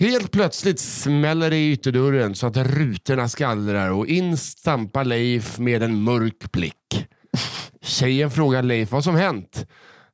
Helt 0.00 0.30
plötsligt 0.30 0.80
smäller 0.80 1.50
det 1.50 1.56
i 1.56 1.72
ytterdörren 1.72 2.34
så 2.34 2.46
att 2.46 2.56
rutorna 2.56 3.28
skallrar 3.28 3.90
och 3.90 4.06
in 4.06 4.36
stampar 4.36 5.04
Leif 5.04 5.58
med 5.58 5.82
en 5.82 6.02
mörk 6.02 6.52
blick. 6.52 7.06
Tjejen 7.82 8.30
frågar 8.30 8.62
Leif 8.62 8.90
vad 8.90 9.04
som 9.04 9.14
hänt. 9.16 9.66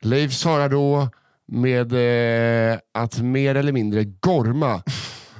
Leif 0.03 0.33
svarar 0.33 0.69
då 0.69 1.09
med 1.53 1.93
eh, 2.73 2.79
att 2.95 3.19
mer 3.19 3.55
eller 3.55 3.73
mindre 3.73 4.05
gorma. 4.05 4.83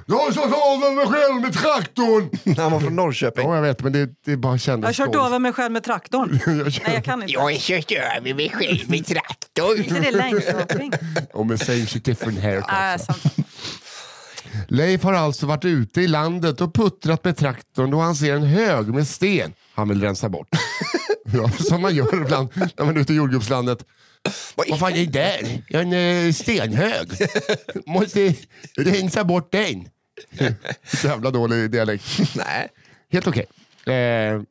Jag 0.07 0.17
har 0.17 0.33
kört 0.33 0.45
av 0.45 0.95
mig 0.95 1.07
själv 1.07 1.41
med 1.43 1.53
traktorn! 1.53 2.55
Han 2.57 2.73
var 2.73 2.81
från 2.81 2.97
Norrköping. 2.97 3.49
Ja, 3.49 3.55
jag 3.55 3.63
vet, 3.63 3.83
men 3.83 3.93
det, 3.93 4.09
det 4.25 4.37
bara 4.37 4.53
Jag 4.53 4.61
kändes 4.61 4.87
har 4.89 4.93
kört 5.07 5.15
skånskt. 5.15 5.27
över 5.29 5.39
mig 5.39 5.53
själv 5.53 5.73
med 5.73 5.83
traktorn. 5.85 6.31
Jag 6.47 6.73
kör- 6.73 6.85
Nej, 6.85 6.95
jag 6.95 7.05
kan 7.05 7.23
inte. 7.23 7.41
har 7.41 7.53
kört 7.53 7.93
över 7.93 8.35
mig 8.35 8.51
själv 8.51 8.91
med 8.91 9.07
traktor. 9.07 9.79
Inte 9.79 10.01
det 10.01 10.11
Längdhopping? 10.11 10.93
Och 11.33 11.47
med 11.51 11.61
same 11.61 11.87
shit 11.87 12.05
different 12.05 12.41
haircut. 12.41 13.01
Sant. 13.07 13.23
Leif 14.69 15.03
har 15.03 15.13
alltså 15.13 15.47
varit 15.47 15.65
ute 15.65 16.01
i 16.01 16.09
landet 16.09 16.61
och 16.61 16.75
puttrat 16.75 17.25
med 17.25 17.37
traktorn 17.37 17.91
då 17.91 18.01
han 18.01 18.15
ser 18.15 18.35
en 18.35 18.43
hög 18.43 18.95
med 18.95 19.09
sten 19.09 19.53
han 19.75 19.89
vill 19.89 20.01
rensa 20.01 20.29
bort. 20.29 20.49
ja, 21.25 21.51
som 21.51 21.83
man 21.83 21.95
gör 21.95 22.23
ibland 22.23 22.49
när 22.57 22.85
man 22.85 22.97
är 22.97 23.01
ute 23.01 23.13
i 23.13 23.17
jordgubbslandet. 23.17 23.85
Vad 24.55 24.79
fan 24.79 24.93
är 24.93 25.07
det 25.07 25.13
där? 25.13 25.63
En 25.69 25.93
eh, 25.93 26.33
stenhög. 26.33 27.09
Måste 27.87 28.35
rensa 28.77 29.25
bort 29.25 29.53
den. 29.53 29.89
Jävla 31.05 31.31
dålig 31.31 31.71
dialekt. 31.71 32.05
Nej. 32.37 32.69
Helt 33.13 33.27
okej. 33.27 33.47
Eh, 33.95 34.43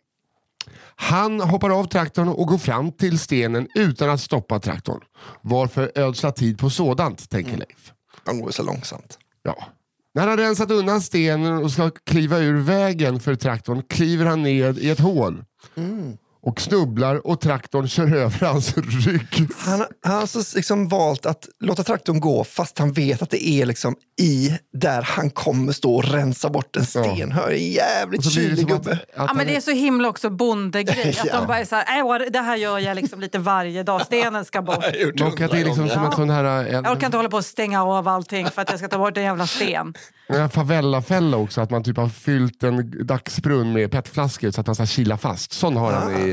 han 0.96 1.42
hoppar 1.42 1.80
av 1.80 1.86
traktorn 1.86 2.28
och 2.28 2.48
går 2.48 2.58
fram 2.58 2.92
till 2.92 3.20
stenen 3.20 3.68
utan 3.76 4.10
att 4.10 4.22
stoppa 4.22 4.60
traktorn. 4.60 5.02
Varför 5.42 5.92
ödsla 5.96 6.32
tid 6.32 6.60
på 6.60 6.70
sådant, 6.70 7.30
tänker 7.30 7.58
Leif. 7.58 7.92
Han 8.26 8.42
går 8.42 8.52
så 8.52 8.64
långsamt. 8.64 9.18
Ja. 9.44 9.68
När 10.13 10.28
han 10.28 10.38
rensat 10.38 10.71
undan 10.71 11.02
stenen 11.02 11.63
och 11.63 11.71
ska 11.71 11.89
kliva 11.89 12.39
ur 12.39 12.62
vägen 12.62 13.19
för 13.19 13.36
traktorn 13.36 13.84
kliver 13.89 14.26
han 14.26 14.43
ned 14.43 14.78
i 14.78 14.89
ett 14.89 15.00
hål. 15.00 15.43
Mm. 15.76 16.17
Och 16.43 16.62
snubblar 16.62 17.27
och 17.27 17.41
traktorn 17.41 17.88
kör 17.88 18.15
över 18.15 18.45
hans 18.47 18.77
rygg. 18.77 19.47
Han, 19.58 19.80
han 20.04 20.13
har 20.13 20.21
alltså 20.21 20.39
liksom 20.56 20.88
valt 20.88 21.25
att 21.25 21.49
låta 21.60 21.84
traktorn 21.84 22.19
gå 22.19 22.43
fast 22.43 22.80
han 22.80 22.91
vet 22.93 23.21
att 23.21 23.30
det 23.30 23.47
är 23.47 23.65
liksom 23.65 23.95
i 24.21 24.51
där 24.73 25.01
han 25.01 25.30
kommer 25.30 25.73
stå 25.73 25.95
och 25.95 26.04
rensa 26.04 26.49
bort 26.49 26.75
en 26.75 26.86
sten. 26.86 27.32
Hör, 27.32 27.51
en 27.51 27.71
jävligt 27.71 28.32
kylig 28.34 28.67
gubbe. 28.67 28.91
att 28.91 28.99
Ja, 29.15 29.34
men 29.34 29.47
det 29.47 29.56
är 29.56 29.62
så 29.62 29.71
himla 29.71 30.10
också 30.10 30.30
bondegrej. 30.30 31.10
Att 31.19 31.25
Ja. 31.34 31.39
de 31.39 31.47
bara 31.47 31.60
är 31.60 31.65
så 31.65 31.75
här, 31.75 31.99
"Äh, 31.99 32.08
vad- 32.08 32.34
det 32.34 32.39
här 32.39 32.56
gör 32.56 32.80
jag 32.80 32.95
liksom 32.95 33.19
lite 33.21 33.39
varje 33.39 33.84
dag. 33.84 34.01
Stenen 34.06 34.45
ska 34.45 34.62
bort. 34.62 34.84
det 34.91 35.01
är 35.01 35.65
liksom 35.65 35.89
som 35.89 36.06
en 36.06 36.12
sån 36.12 36.30
här 36.30 36.43
en, 36.43 36.73
Jag 36.84 36.91
orkar 36.91 37.06
inte 37.06 37.17
hålla 37.17 37.30
på 37.30 37.38
och 37.38 37.45
stänga 37.45 37.84
av 37.84 38.08
allting 38.08 38.49
för 38.49 38.62
att 38.62 38.69
jag 38.69 38.80
ska 38.80 38.88
ta 38.88 38.97
bort 38.97 39.17
en 39.17 39.23
jävla 39.23 39.47
sten. 39.47 39.93
en 40.27 40.49
favellafälla 40.49 41.38
också. 41.38 41.62
Att 41.62 41.69
man 41.71 41.84
typ 41.84 41.97
har 41.97 42.10
fyllt 42.10 42.63
en 42.63 43.06
dagsbrunn 43.08 43.73
med 43.73 43.91
petflaskor 43.91 44.51
så 44.51 44.62
att 44.62 44.67
han 44.67 44.75
ska 44.75 44.86
kila 44.86 45.17
fast. 45.17 45.51
Sån 45.54 45.77
har 45.77 45.91
han 45.93 46.12
i... 46.27 46.31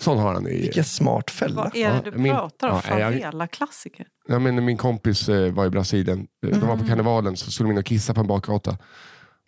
Sån 0.00 0.18
har 0.18 0.34
han 0.34 0.46
i 0.46 0.60
Vilken 0.60 0.84
smart 0.84 1.30
fälla. 1.30 1.62
Vad 1.62 1.76
är 1.76 2.02
det 2.04 2.10
du 2.10 2.18
min- 2.18 2.32
pratar 2.32 2.68
om? 2.68 2.74
ja, 2.74 2.80
Favela-klassiker? 2.80 4.06
Ja, 4.28 4.38
men 4.38 4.64
min 4.64 4.76
kompis 4.76 5.28
eh, 5.28 5.52
var 5.52 5.66
i 5.66 5.70
Brasilien. 5.70 6.26
De 6.42 6.60
var 6.60 6.76
på 6.76 6.86
karnevalen 6.86 7.36
så 7.36 7.50
skulle 7.50 7.68
de 7.68 7.72
in 7.72 7.78
och 7.78 7.84
kissa 7.84 8.14
på 8.14 8.20
en 8.20 8.26
bakgata. 8.26 8.76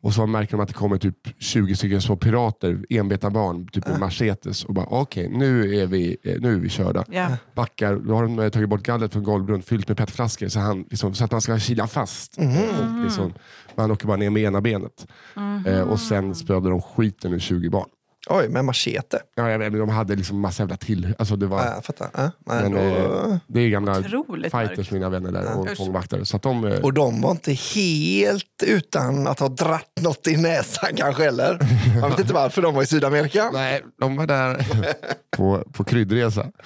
Och 0.03 0.15
så 0.15 0.27
märker 0.27 0.53
de 0.53 0.61
att 0.61 0.69
det 0.69 0.75
kommer 0.75 0.99
typ 0.99 1.17
20 1.39 1.77
stycken 1.77 2.03
små 2.03 2.17
pirater, 2.17 2.85
enbeta 2.91 3.31
barn, 3.31 3.69
typ 3.69 3.89
med 3.89 4.01
machetes. 4.01 4.65
Och 4.65 4.75
bara 4.75 4.87
okej, 4.89 5.29
nu, 5.29 5.77
är 5.77 5.87
vi, 5.87 6.17
eh, 6.23 6.37
nu 6.41 6.55
är 6.55 6.59
vi 6.59 6.69
körda. 6.69 7.05
Ja. 7.09 7.37
Backar, 7.55 7.97
då 7.97 8.15
har 8.15 8.23
de 8.23 8.39
eh, 8.39 8.49
tagit 8.49 8.69
bort 8.69 8.83
gallret 8.83 9.13
från 9.13 9.23
golvbrunn 9.23 9.63
fyllt 9.63 9.89
med 9.89 9.97
petflaskor 9.97 10.49
så, 10.49 10.61
han, 10.61 10.85
liksom, 10.91 11.15
så 11.15 11.25
att 11.25 11.33
man 11.33 11.41
ska 11.41 11.59
kila 11.59 11.87
fast. 11.87 12.39
Mm. 12.39 12.59
Och 12.99 13.05
liksom, 13.05 13.33
man 13.75 13.91
åker 13.91 14.07
bara 14.07 14.17
ner 14.17 14.31
med 14.31 14.43
ena 14.43 14.61
benet. 14.61 15.07
Eh, 15.67 15.81
och 15.81 16.01
sen 16.01 16.35
spöade 16.35 16.69
de 16.69 16.83
skiten 16.83 17.33
ur 17.33 17.39
20 17.39 17.69
barn. 17.71 17.89
Oj, 18.31 18.49
med 18.49 18.65
machete. 18.65 19.23
Ja, 19.35 19.51
jag 19.51 19.59
vet, 19.59 19.73
men 19.73 19.81
de 19.81 19.89
hade 19.89 20.17
liksom 20.17 20.41
massa 20.41 20.63
jävla 20.63 20.77
till. 20.77 21.15
Alltså 21.19 21.37
det 21.37 21.47
var, 21.47 21.59
Ja, 21.65 21.75
jag 21.75 21.85
fattar. 21.85 22.11
Ja, 22.15 22.31
men 22.47 22.63
men, 22.63 22.73
då, 22.73 22.79
eh, 22.79 23.37
det 23.47 23.61
är 23.61 23.69
gamla 23.69 23.99
Otroligt 23.99 24.51
fighters, 24.53 24.77
mörkt. 24.79 24.91
mina 24.91 25.09
vänner 25.09 25.33
där, 25.33 25.59
och 25.59 25.67
Usch. 25.71 25.77
fångvaktare. 25.79 26.25
Så 26.25 26.37
att 26.37 26.43
de, 26.43 26.65
eh, 26.65 26.81
och 26.81 26.93
de 26.93 27.21
var 27.21 27.31
inte 27.31 27.53
helt 27.53 28.63
utan 28.67 29.27
att 29.27 29.39
ha 29.41 29.49
dratt 29.49 29.91
något 30.01 30.27
i 30.27 30.37
näsan 30.37 30.91
kanske 30.97 31.23
heller. 31.25 31.59
Jag 32.01 32.09
vet 32.11 32.19
inte 32.19 32.35
varför 32.35 32.63
de 32.63 32.75
var 32.75 32.83
i 32.83 32.87
Sydamerika. 32.87 33.51
nej, 33.53 33.83
de 34.01 34.17
var 34.17 34.27
där 34.27 34.67
på, 35.37 35.65
på 35.73 35.85
kryddresa. 35.85 36.47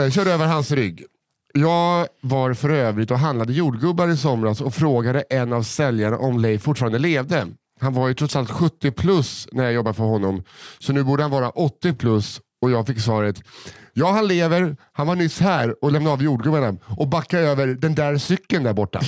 Eh, 0.00 0.10
Körde 0.10 0.32
över 0.32 0.46
hans 0.46 0.70
rygg. 0.70 1.04
Jag 1.52 2.06
var 2.20 2.54
för 2.54 2.70
övrigt 2.70 3.10
och 3.10 3.18
handlade 3.18 3.52
jordgubbar 3.52 4.08
i 4.08 4.16
somras 4.16 4.60
och 4.60 4.74
frågade 4.74 5.20
en 5.20 5.52
av 5.52 5.62
säljarna 5.62 6.18
om 6.18 6.38
Leif 6.38 6.62
fortfarande 6.62 6.98
levde. 6.98 7.46
Han 7.84 7.92
var 7.94 8.08
ju 8.08 8.14
trots 8.14 8.36
allt 8.36 8.50
70 8.50 8.90
plus 8.90 9.48
när 9.52 9.64
jag 9.64 9.72
jobbade 9.72 9.94
för 9.94 10.04
honom, 10.04 10.42
så 10.78 10.92
nu 10.92 11.02
borde 11.04 11.22
han 11.22 11.30
vara 11.30 11.50
80 11.50 11.92
plus 11.94 12.40
och 12.62 12.70
jag 12.70 12.86
fick 12.86 13.00
svaret 13.00 13.42
Ja, 13.92 14.10
han 14.12 14.26
lever. 14.28 14.76
Han 14.92 15.06
var 15.06 15.14
nyss 15.16 15.40
här 15.40 15.84
och 15.84 15.92
lämnade 15.92 16.12
av 16.14 16.22
jordgubbarna 16.22 16.76
och 16.98 17.08
backade 17.08 17.42
över 17.42 17.66
den 17.66 17.94
där 17.94 18.18
cykeln 18.18 18.64
där 18.64 18.72
borta. 18.72 19.00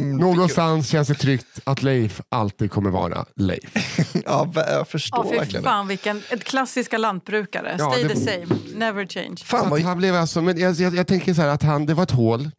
Någonstans 0.00 0.88
känns 0.88 1.08
det 1.08 1.14
tryggt 1.14 1.60
att 1.64 1.82
Leif 1.82 2.20
alltid 2.28 2.70
kommer 2.70 2.90
vara 2.90 3.24
Leif. 3.36 3.98
Ja, 4.24 4.52
jag 4.54 4.88
förstår 4.88 5.26
Ja, 5.32 5.38
verkligen. 5.38 5.64
fan 5.64 5.88
vilken 5.88 6.22
ett 6.30 6.44
klassiska 6.44 6.98
lantbrukare. 6.98 7.76
Ja, 7.78 7.90
Stay 7.92 8.02
det- 8.02 8.08
the 8.14 8.20
same, 8.20 8.46
never 8.74 9.06
change. 9.06 9.36
Fan 9.44 9.70
vad... 9.70 9.80
han 9.80 9.98
blev 9.98 10.14
alltså, 10.14 10.42
men 10.42 10.58
jag, 10.58 10.72
jag, 10.74 10.94
jag 10.94 11.06
tänker 11.06 11.34
så 11.34 11.42
här 11.42 11.48
att 11.48 11.62
han, 11.62 11.86
det 11.86 11.94
var 11.94 12.02
ett 12.02 12.10
hål. 12.10 12.50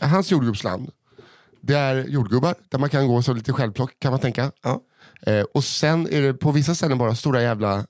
Hans 0.00 0.30
jordgubbsland. 0.30 0.90
Det 1.66 1.74
är 1.74 2.04
jordgubbar 2.04 2.54
där 2.68 2.78
man 2.78 2.88
kan 2.90 3.06
gå 3.06 3.22
så 3.22 3.32
lite 3.32 3.52
självplock 3.52 3.92
kan 3.98 4.10
man 4.10 4.20
tänka. 4.20 4.52
Ja. 4.62 4.80
Eh, 5.22 5.44
och 5.54 5.64
sen 5.64 6.08
är 6.12 6.22
det 6.22 6.34
på 6.34 6.50
vissa 6.50 6.74
ställen 6.74 6.98
bara 6.98 7.14
stora 7.14 7.42
jävla 7.42 7.86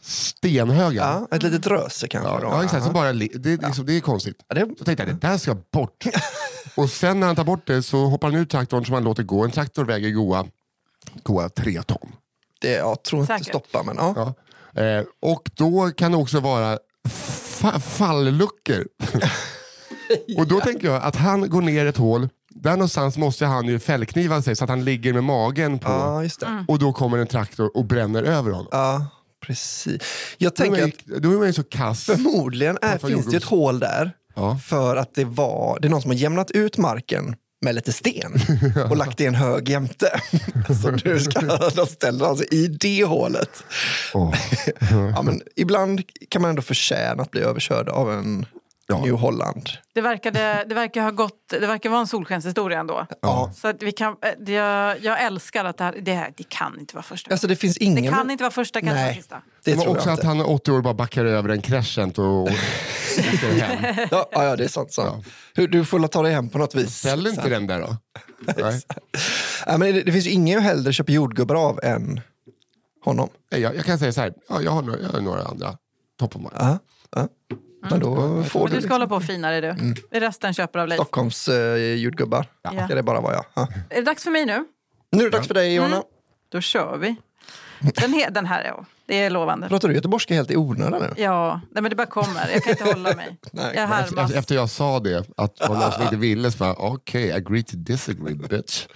stenhögar. 0.00 1.26
Ja, 1.30 1.36
ett 1.36 1.42
litet 1.42 1.66
röse 1.66 2.08
kanske. 2.08 2.30
Ja, 2.30 2.40
då. 2.40 2.46
ja, 2.46 2.64
exakt. 2.64 2.86
Så 2.86 2.92
bara, 2.92 3.12
li- 3.12 3.32
det, 3.34 3.52
är 3.52 3.58
liksom, 3.66 3.86
det 3.86 3.92
är 3.96 4.00
konstigt. 4.00 4.36
Ja, 4.48 4.54
det- 4.54 4.74
Så 4.78 4.84
tänkte 4.84 5.04
jag, 5.04 5.14
det 5.16 5.26
där 5.28 5.38
ska 5.38 5.56
bort. 5.72 6.04
och 6.76 6.90
sen 6.90 7.20
när 7.20 7.26
han 7.26 7.36
tar 7.36 7.44
bort 7.44 7.66
det 7.66 7.82
så 7.82 8.04
hoppar 8.06 8.30
han 8.30 8.40
ut 8.40 8.50
traktorn 8.50 8.84
som 8.84 8.94
han 8.94 9.04
låter 9.04 9.22
gå. 9.22 9.44
En 9.44 9.50
traktor 9.50 9.84
väger 9.84 10.10
goa, 10.10 10.46
goa 11.22 11.48
tre 11.48 11.82
ton. 11.82 12.12
Det, 12.60 12.72
jag 12.72 13.02
tror 13.02 13.20
inte 13.22 13.32
Säkert. 13.32 13.48
stoppa, 13.48 13.82
men 13.82 13.96
ja. 13.96 14.34
Ja. 14.74 14.82
Eh, 14.82 15.04
och 15.22 15.50
då 15.54 15.90
kan 15.96 16.12
det 16.12 16.18
också 16.18 16.40
vara 16.40 16.78
fa- 17.08 17.80
falluckor. 17.80 18.86
och 20.38 20.46
då 20.46 20.60
tänker 20.60 20.88
jag 20.88 21.02
att 21.02 21.16
han 21.16 21.50
går 21.50 21.62
ner 21.62 21.86
ett 21.86 21.96
hål, 21.96 22.28
där 22.54 22.70
någonstans 22.70 23.16
måste 23.16 23.46
han 23.46 23.66
ju 23.68 23.78
fällkniva 23.78 24.42
sig 24.42 24.56
så 24.56 24.64
att 24.64 24.70
han 24.70 24.84
ligger 24.84 25.12
med 25.12 25.24
magen 25.24 25.78
på. 25.78 25.90
Ja, 25.90 26.22
just 26.22 26.40
det. 26.40 26.46
Mm. 26.46 26.64
Och 26.68 26.78
då 26.78 26.92
kommer 26.92 27.18
en 27.18 27.26
traktor 27.26 27.76
och 27.76 27.84
bränner 27.84 28.22
över 28.22 28.50
honom. 28.50 28.68
Ja, 28.70 29.06
precis. 29.46 30.02
Jag 30.38 30.52
Då 30.56 30.64
är, 30.64 30.68
tänker 30.68 30.84
att 30.84 31.22
då 31.22 31.30
är 31.32 31.36
man 31.38 31.46
ju 31.46 31.52
så 31.52 31.62
kass. 31.64 32.04
förmodligen 32.04 32.78
är, 32.82 32.98
finns 32.98 33.26
det 33.26 33.36
ett 33.36 33.44
hål 33.44 33.78
där 33.78 34.12
Ja. 34.36 34.58
för 34.64 34.96
att 34.96 35.14
det 35.14 35.24
var 35.24 35.78
det 35.80 35.88
är 35.88 35.90
någon 35.90 36.02
som 36.02 36.10
har 36.10 36.16
jämnat 36.18 36.50
ut 36.50 36.78
marken 36.78 37.36
med 37.64 37.74
lite 37.74 37.92
sten 37.92 38.32
och 38.90 38.96
lagt 38.96 39.20
i 39.20 39.26
en 39.26 39.34
hög 39.34 39.68
jämte. 39.68 40.20
Så 40.82 40.90
nu 40.90 41.20
ska 41.20 41.40
de 41.74 41.86
ställa 41.86 42.26
alltså 42.26 42.44
i 42.44 42.66
det 42.66 43.04
hålet. 43.04 43.64
Åh. 44.14 44.34
Ja, 45.14 45.22
men 45.22 45.40
ibland 45.56 46.02
kan 46.28 46.42
man 46.42 46.48
ändå 46.48 46.62
förtjäna 46.62 47.22
att 47.22 47.30
bli 47.30 47.40
överkörd 47.40 47.88
av 47.88 48.12
en 48.12 48.46
Ja. 48.86 49.00
New 49.04 49.14
Holland. 49.14 49.68
Det 49.94 50.00
verkade, 50.00 50.64
det 50.68 50.74
verkar 50.74 51.02
ha 51.02 51.10
gått, 51.10 51.48
det 51.48 51.66
verkar 51.66 51.90
vara 51.90 52.00
en 52.00 52.06
solskenshistoria 52.06 52.78
ändå. 52.80 53.06
Ja. 53.22 53.52
Så 53.56 53.68
att 53.68 53.82
vi 53.82 53.92
kan, 53.92 54.08
eh, 54.22 54.28
det, 54.38 54.52
jag, 54.52 55.00
jag 55.02 55.22
älskar 55.22 55.64
att 55.64 55.76
det 55.78 55.84
här, 55.84 55.94
det 56.02 56.14
här, 56.14 56.32
det 56.36 56.48
kan 56.48 56.80
inte 56.80 56.94
vara 56.94 57.02
första. 57.02 57.30
Alltså 57.30 57.46
det 57.46 57.56
finns 57.56 57.76
det 57.76 57.84
ingen... 57.84 58.12
kan 58.14 58.30
inte 58.30 58.44
vara 58.44 58.50
första, 58.50 58.80
kan 58.80 58.94
Nej, 58.94 59.14
sista. 59.14 59.42
det 59.64 59.70
Men 59.70 59.80
tror 59.84 59.96
också 59.96 60.08
jag 60.08 60.18
att 60.18 60.24
han 60.24 60.40
är 60.40 60.50
80 60.50 60.70
år 60.72 60.76
och 60.76 60.82
bara 60.82 60.94
backar 60.94 61.24
över 61.24 61.48
en 61.48 61.62
crescent 61.62 62.18
och, 62.18 62.24
och 62.42 62.42
åker 63.18 63.64
hem. 63.64 64.06
Ja, 64.10 64.28
ja, 64.32 64.44
ja, 64.44 64.56
det 64.56 64.64
är 64.64 64.68
sant. 64.68 64.92
sant. 64.92 65.26
Hur, 65.54 65.68
du 65.68 65.84
får 65.84 66.08
ta 66.08 66.22
dig 66.22 66.32
hem 66.32 66.48
på 66.48 66.58
något 66.58 66.74
vis. 66.74 66.96
Ställ 66.98 67.26
inte 67.26 67.48
den 67.48 67.66
där 67.66 67.80
då. 67.80 67.96
Nej. 68.62 68.80
Ja, 69.66 69.78
men 69.78 69.94
det, 69.94 70.02
det 70.02 70.12
finns 70.12 70.26
ju 70.26 70.30
ingen 70.30 70.54
jag 70.54 70.60
hellre 70.62 70.92
köper 70.92 71.12
jordgubbar 71.12 71.54
av 71.54 71.80
än 71.82 72.20
honom. 73.04 73.28
Nej, 73.52 73.60
Jag, 73.60 73.76
jag 73.76 73.84
kan 73.84 73.98
säga 73.98 74.12
så 74.12 74.20
här, 74.20 74.32
ja, 74.48 74.62
jag, 74.62 74.70
har, 74.70 74.82
några- 74.82 75.00
jag 75.00 75.08
har 75.08 75.20
några 75.20 75.42
andra. 75.42 75.76
Top 76.18 76.36
of 76.36 76.42
mind. 76.42 76.54
Ja, 76.58 76.78
ja. 77.16 77.28
Men 77.90 78.00
då 78.00 78.14
får 78.16 78.20
Men 78.20 78.42
du 78.42 78.44
du 78.44 78.50
ska 78.50 78.74
liksom 78.74 78.90
hålla 78.90 79.06
på 79.06 79.14
och 79.14 79.22
fina 79.24 79.50
dig 79.50 79.60
du. 79.60 79.68
Mm. 79.68 79.94
Resten 80.10 80.54
köper 80.54 80.78
av 80.78 80.88
Leif. 80.88 81.00
Stockholms 81.00 81.48
eh, 81.48 81.76
jordgubbar. 81.94 82.46
Ja. 82.62 82.84
Ska 82.86 82.94
det 82.94 83.02
bara 83.02 83.20
vara 83.20 83.34
jag. 83.34 83.44
Ja. 83.54 83.68
Är 83.90 83.96
det 83.96 84.02
dags 84.02 84.24
för 84.24 84.30
mig 84.30 84.46
nu? 84.46 84.64
Nu 85.12 85.20
är 85.20 85.30
det 85.30 85.36
dags 85.36 85.46
för 85.46 85.54
dig 85.54 85.74
Johanna. 85.74 86.02
Då 86.48 86.60
kör 86.60 86.96
vi. 86.96 87.16
Den, 87.80 88.12
he, 88.12 88.30
den 88.30 88.46
här, 88.46 88.64
ja. 88.64 88.84
Det 89.06 89.22
är 89.22 89.30
lovande. 89.30 89.68
Pratar 89.68 89.88
du 89.88 89.94
göteborgska 89.94 90.34
helt 90.34 90.50
i 90.50 90.56
onödan 90.56 91.02
nu? 91.02 91.22
Ja, 91.22 91.60
nej, 91.70 91.82
men 91.82 91.90
det 91.90 91.96
bara 91.96 92.06
kommer. 92.06 92.50
Jag 92.52 92.62
kan 92.62 92.70
inte 92.70 92.84
hålla 92.84 93.14
mig. 93.14 93.36
Nej, 93.52 93.64
jag 93.74 93.84
Efter, 93.84 93.86
härmas. 93.86 94.12
efter- 94.24 94.38
efter 94.38 94.54
jag 94.54 94.70
sa 94.70 95.00
det, 95.00 95.24
att 95.36 95.56
det 95.56 95.68
var 95.68 95.76
någon 95.76 95.92
som 95.92 96.02
inte 96.02 96.16
ville, 96.16 96.50
så 96.50 96.58
bara 96.58 96.74
okej, 96.74 97.32
agree 97.32 97.62
to 97.62 97.76
disagree 97.76 98.34
bitch. 98.34 98.86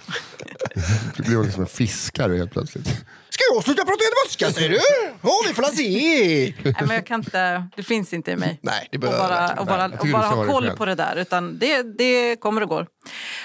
Det 1.16 1.22
blir 1.22 1.42
liksom 1.42 1.62
en 1.62 1.68
fiskare 1.68 2.36
helt 2.36 2.50
plötsligt. 2.52 3.04
Jag 3.54 3.64
sluta 3.64 3.84
prata 3.84 4.04
göteborgska 4.04 4.52
säger 4.52 4.68
du? 4.70 4.78
Ja, 5.22 5.30
vi 5.48 5.54
får 5.54 5.62
se. 5.62 6.54
Nej, 6.64 6.74
men 6.80 6.90
jag 6.90 7.06
kan 7.06 7.20
inte, 7.20 7.68
det 7.76 7.82
finns 7.82 8.12
inte 8.12 8.30
i 8.30 8.36
mig. 8.36 8.58
Nej, 8.62 8.88
det 8.90 8.96
och 8.96 9.00
behöver 9.00 9.18
bara, 9.18 9.60
och 9.60 9.66
bara, 9.66 9.84
och 9.84 9.90
bara 9.90 9.98
du 10.02 10.08
ska 10.08 10.18
ha 10.18 10.42
det 10.42 10.48
koll 10.48 10.64
själv. 10.64 10.76
på 10.76 10.84
det 10.84 10.94
där. 10.94 11.16
Utan 11.16 11.58
det, 11.58 11.82
det 11.82 12.36
kommer 12.36 12.62
och 12.62 12.68
går. 12.68 12.86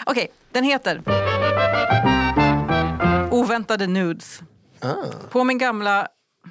Okej, 0.05 0.27
den 0.51 0.63
heter 0.63 1.01
Oväntade 3.31 3.87
nudes. 3.87 4.39
Ah. 4.79 4.93
På 5.29 5.43
min 5.43 5.57
gamla 5.57 6.07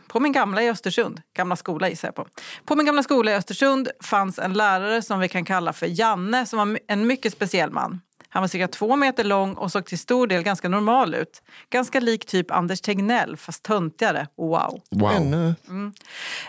på 0.09 0.21
min 0.21 0.33
gamla 0.33 0.63
i 0.63 0.71
Östersund, 0.71 1.23
gamla 1.37 1.57
skola 1.57 1.89
gissar 1.89 2.09
jag 2.09 2.15
på. 2.15 2.27
På 2.65 2.77
min 2.77 2.87
gamla 2.87 3.03
skola 3.03 3.31
i 3.31 3.35
Östersund 3.35 3.89
fanns 4.03 4.39
en 4.39 4.53
lärare 4.53 5.03
som 5.03 5.21
vi 5.21 5.29
kan 5.29 5.45
kalla 5.45 5.73
för 5.73 6.01
Janne 6.01 6.47
som 6.47 6.59
var 6.59 6.79
en 6.89 7.07
mycket 7.07 7.33
speciell 7.33 7.71
man. 7.71 8.01
Han 8.35 8.43
var 8.43 8.49
cirka 8.49 8.69
två 8.69 8.97
meter 8.97 9.25
lång 9.25 9.55
och 9.55 9.73
såg 9.73 9.87
till 9.87 9.99
stor 9.99 10.27
del 10.27 10.43
ganska 10.43 10.69
normal 10.69 11.15
ut. 11.15 11.43
Ganska 11.71 12.01
lik 12.01 12.27
typ 12.27 12.51
Anders 12.51 12.81
Tegnell 12.81 13.37
fast 13.37 13.63
töntigare. 13.63 14.27
Wow. 14.37 14.81
Wow. 14.91 15.11
Ännu. 15.11 15.55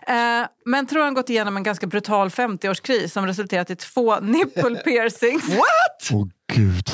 Eh, 0.08 0.48
men 0.66 0.88
tror 0.88 1.04
han 1.04 1.14
gått 1.14 1.30
igenom 1.30 1.58
en 1.58 1.64
ganska 1.64 1.88
brutal 1.88 2.30
50-årskris 2.30 3.08
som 3.08 3.26
resulterat 3.26 3.70
i 3.70 3.76
två 3.76 4.20
nipple 4.22 4.76
piercings. 4.76 5.50
What? 5.50 6.10
Åh 6.12 6.28
gud. 6.54 6.90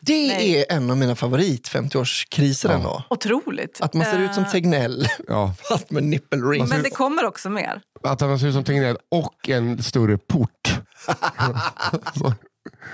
Det 0.00 0.28
Nej. 0.28 0.56
är 0.56 0.76
en 0.76 0.90
av 0.90 0.96
mina 0.96 1.16
favorit 1.16 1.68
50-årskriser 1.68 2.70
ändå. 2.72 3.02
Otroligt. 3.10 3.80
Att 3.80 3.94
man 3.94 4.04
ser 4.04 4.18
ut 4.18 4.34
som 4.34 4.44
Eh, 4.44 4.50
Tegnell 4.50 5.08
Ja. 5.28 5.54
fast 5.68 5.90
med 5.90 6.02
nipple 6.02 6.38
rings. 6.38 6.70
Men 6.70 6.82
det 6.82 6.90
kommer 6.90 7.24
också 7.26 7.50
mer. 7.50 7.80
Att 8.02 8.20
han 8.20 8.38
ser 8.38 8.46
ut 8.46 8.54
som 8.54 8.64
Tegnell 8.64 8.96
och 9.10 9.48
en 9.48 9.82
större 9.82 10.18
port. 10.18 10.80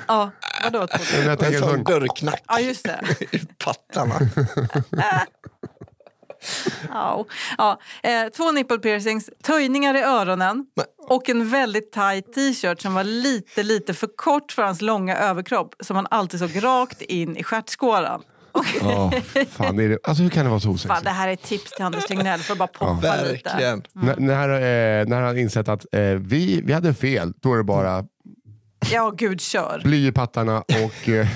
Ja, 0.09 0.31
vadå? 0.65 0.87
men 1.13 1.23
jag 1.23 1.33
En 1.33 1.39
tänker 1.39 1.59
sån 1.59 1.69
sån, 1.71 1.85
dörrknack 1.85 2.43
Ja, 2.49 2.61
just 2.61 2.85
det. 2.85 3.01
i 3.37 3.39
pattarna. 3.65 4.15
Ja. 6.91 7.25
Ja. 7.59 7.81
Eh, 8.03 8.29
två 8.37 8.53
nipple 8.53 8.79
piercings, 8.79 9.31
töjningar 9.43 9.95
i 9.97 10.03
öronen 10.03 10.67
och 11.09 11.29
en 11.29 11.49
väldigt 11.51 11.93
tight 11.93 12.33
t-shirt 12.35 12.81
som 12.81 12.95
var 12.95 13.05
lite, 13.05 13.63
lite 13.63 13.95
för 13.95 14.09
kort 14.17 14.53
för 14.53 14.63
hans 14.63 14.81
långa 14.83 15.17
överkropp 15.17 15.75
som 15.81 15.97
han 15.97 16.07
alltid 16.11 16.41
såg 16.41 16.65
rakt 16.65 17.03
in 17.03 17.37
i 17.37 17.43
stjärtskåran. 17.45 18.23
Ja, 18.81 19.13
fan, 19.51 19.79
är 19.79 19.89
det, 19.89 19.99
alltså, 20.03 20.23
hur 20.23 20.31
kan 20.31 20.45
det 20.45 20.51
vara 20.51 20.61
så 20.61 20.67
fan, 20.67 20.75
osexigt? 20.75 21.05
det 21.05 21.11
här 21.11 21.29
är 21.29 21.33
ett 21.33 21.43
tips 21.43 21.71
till 21.73 21.85
Anders 21.85 22.05
Tegnell 22.07 22.41
för 22.41 22.53
att 22.53 22.59
bara 22.59 22.69
poppa 22.69 22.95
lite. 23.17 23.33
Verkligen. 23.55 23.83
N- 24.03 24.15
När, 24.19 24.49
eh, 24.49 25.07
när 25.07 25.23
han 25.23 25.39
insett 25.39 25.69
att 25.69 25.87
eh, 25.93 26.01
vi, 26.03 26.61
vi 26.65 26.73
hade 26.73 26.95
fel, 26.95 27.33
då 27.43 27.53
är 27.55 27.57
det 27.59 27.65
bara 27.65 28.05
Ja, 28.93 29.13
gud 29.17 29.41
kör. 29.41 29.81
bly 29.85 30.07
i 30.07 30.13
pattarna 30.13 30.59
och 30.59 31.09
eh, 31.09 31.27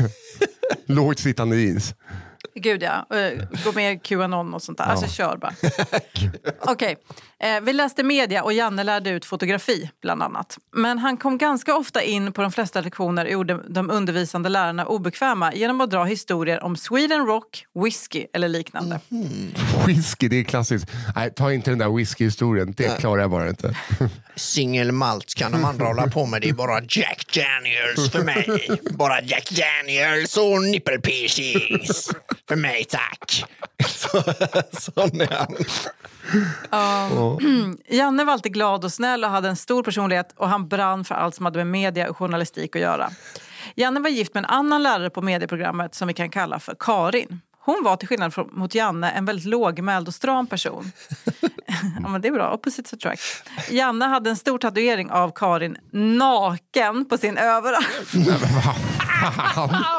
lågt 0.87 1.19
sittande 1.19 1.57
jeans. 1.57 1.95
Gud 2.55 2.83
ja, 2.83 3.07
Eh, 3.17 3.45
gå 3.65 3.73
med 3.73 3.93
i 3.95 3.99
Qanon 3.99 4.55
och 4.55 4.63
sånt 4.63 4.79
där. 4.79 4.85
Alltså 4.85 5.07
kör 5.07 5.37
bara. 5.37 5.53
Okej, 6.61 6.97
eh, 7.41 7.61
vi 7.61 7.73
läste 7.73 8.03
media 8.03 8.43
och 8.43 8.53
Janne 8.53 8.85
lärde 8.85 9.11
ut 9.11 9.25
fotografi 9.25 9.91
bland 10.03 10.23
annat. 10.23 10.59
Men 10.77 10.99
han 10.99 11.17
kom 11.17 11.39
ganska 11.39 11.77
ofta 11.77 12.03
in 12.03 12.33
på 12.33 12.43
de 12.43 12.53
flesta 12.53 12.81
lektioner 12.81 13.25
och 13.25 13.31
gjorde 13.31 13.61
de 13.69 13.91
undervisande 13.91 14.49
lärarna 14.49 14.87
obekväma 14.87 15.55
genom 15.55 15.81
att 15.81 15.91
dra 15.91 16.05
historier 16.05 16.65
om 16.65 16.77
Sweden 16.77 17.27
Rock, 17.27 17.65
whisky 17.85 18.27
eller 18.33 18.49
liknande. 18.49 19.01
Whisky, 19.87 20.29
det 20.29 20.37
är 20.41 20.45
klassiskt. 20.45 20.91
Nej, 21.17 21.35
ta 21.35 21.53
inte 21.53 21.71
den 21.71 21.79
där 21.79 21.97
whisky-historien, 21.97 22.75
det 22.77 22.99
klarar 23.01 23.21
jag 23.23 23.31
bara 23.31 23.49
inte. 23.49 23.75
Single 24.37 24.93
malt 24.93 25.35
kan 25.35 25.53
de 25.53 25.65
andra 25.65 25.87
hålla 25.87 26.07
på 26.07 26.27
med. 26.27 26.43
Det 26.43 26.49
är 26.49 26.53
bara 26.53 26.81
Jack 26.89 27.27
Daniels 27.35 28.13
för 28.13 28.25
mig. 28.25 28.61
Bara 28.91 29.23
Jack 29.23 29.51
Daniels 29.51 30.37
och 30.37 30.63
nipple 30.63 30.99
piercings. 30.99 32.11
För 32.49 32.57
mig 32.57 32.85
tack. 32.85 33.45
Sån 34.73 35.21
är 35.21 35.37
han. 35.37 35.57
Janne 37.89 38.25
var 38.25 38.33
alltid 38.33 38.53
glad 38.53 38.85
och 38.85 38.93
snäll 38.93 39.25
och 39.25 39.31
hade 39.31 39.49
en 39.49 39.57
stor 39.57 39.83
personlighet 39.83 40.35
och 40.37 40.49
han 40.49 40.69
brann 40.69 41.05
för 41.05 41.15
allt 41.15 41.35
som 41.35 41.45
hade 41.45 41.59
med 41.59 41.67
media 41.67 42.11
och 42.11 42.17
journalistik 42.17 42.77
att 42.77 42.83
göra. 42.83 43.11
Janne 43.75 44.01
var 44.01 44.11
gift 44.11 44.35
med 44.35 44.45
en 44.45 44.51
annan 44.51 44.83
lärare 44.83 45.11
på 45.11 45.23
medieprogrammet 45.23 45.95
som 45.95 46.09
vi 46.09 46.15
kan 46.15 46.31
kalla 46.31 46.59
för 46.59 46.77
Karin. 46.79 47.41
Hon 47.63 47.85
var 47.85 47.97
till 47.97 48.09
skillnad 48.09 48.35
från, 48.35 48.49
mot 48.53 48.75
Janne 48.75 49.11
en 49.11 49.25
väldigt 49.25 49.47
lågmäld 49.47 50.09
och 50.09 50.15
stram 50.15 50.47
person. 50.47 50.93
ja, 52.03 52.09
men 52.09 52.21
det 52.21 52.29
är 52.29 52.33
bra, 52.33 52.53
opposites 52.55 52.93
attract. 52.93 53.23
Janne 53.71 54.05
hade 54.05 54.31
en 54.31 54.37
stor 54.37 54.59
tatuering 54.59 55.11
av 55.11 55.33
Karin 55.35 55.77
naken 55.93 57.05
på 57.05 57.19
sin 57.19 57.37
överarm. 57.39 57.85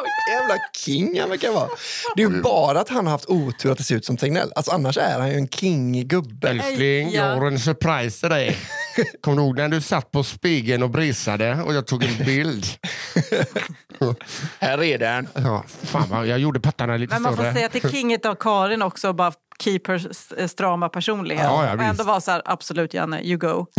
Jävla 0.32 0.56
king 0.86 1.20
han 1.20 1.30
verkar 1.30 1.52
vara. 1.52 1.70
Det 2.16 2.24
är 2.24 2.30
ju 2.30 2.42
bara 2.42 2.80
att 2.80 2.90
han 2.90 3.06
har 3.06 3.12
haft 3.12 3.26
otur 3.30 3.72
att 3.72 3.78
det 3.78 3.84
ser 3.84 3.96
ut 3.96 4.06
som 4.06 4.18
Tegnell. 4.18 4.52
Alltså, 4.56 4.72
annars 4.72 4.98
är 4.98 5.20
han 5.20 5.30
ju 5.30 5.36
en 5.36 5.48
king 5.48 6.08
gubbe. 6.08 6.50
Älskling, 6.50 7.12
Ja. 7.12 7.26
jag 7.28 7.36
har 7.36 7.48
en 7.48 7.60
surprise 7.60 8.20
till 8.20 8.30
dig. 8.30 8.58
Kommer 9.22 9.38
du 9.38 9.44
ihåg 9.44 9.58
när 9.58 9.68
du 9.70 9.82
satt 9.82 10.12
på 10.12 10.24
spegeln 10.24 10.84
och 10.84 10.90
brisade 10.90 11.62
och 11.62 11.74
jag 11.74 11.88
tog 11.88 12.04
en 12.04 12.26
bild? 12.26 12.66
Här 14.60 14.84
är 14.84 14.98
den. 14.98 15.28
Ja, 15.34 15.64
fan 15.84 16.06
vad, 16.10 16.28
jag 16.28 16.40
gjorde 16.40 16.60
pattarna 16.60 16.98
lite 16.98 17.14
Men 17.14 17.22
man 17.22 17.36
får 17.36 17.44
större. 17.44 17.54
säga 17.54 17.70
till 17.70 17.92
kinget 17.92 18.26
av 18.26 18.36
Karin 18.36 18.82
också 18.82 19.14
bara 19.14 19.34
keep 19.64 19.80
her 19.88 20.08
s- 20.12 20.52
strama 20.52 20.90
personlighet. 20.90 21.44
Ja, 21.44 21.66
ja, 21.66 21.74
och 21.74 21.82
ändå 21.84 22.04
vara 22.04 22.22
så 22.22 22.32
här, 22.32 22.42
absolut 22.46 22.94
Janne, 22.94 23.22
you 23.24 23.38
go. 23.38 23.66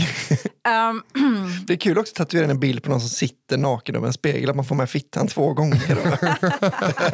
Ehm, 0.69 1.03
Det 1.67 1.73
är 1.73 1.77
kul 1.77 1.99
också 1.99 2.11
att 2.13 2.17
tatuera 2.17 2.51
en 2.51 2.61
bild 2.61 2.83
på 2.83 2.91
någon 2.91 3.01
som 3.01 3.09
sitter 3.09 3.57
naken 3.59 3.97
över 3.97 4.07
en 4.07 4.13
spegel. 4.13 4.51
Att 4.51 4.57
man 4.57 4.65
får 4.65 4.75
med 4.75 4.91
fittan 4.91 5.29
två 5.29 5.53
gånger. 5.55 5.97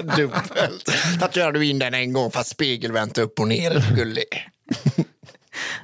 Dubbelt. 0.16 0.90
Tatuerar 1.20 1.52
du 1.52 1.66
in 1.66 1.78
den 1.78 1.94
en 1.94 2.12
gång 2.12 2.30
fast 2.30 2.50
spegelvänt 2.50 3.18
upp 3.18 3.40
och 3.40 3.48
ner. 3.48 3.94
Gullig. 3.96 4.24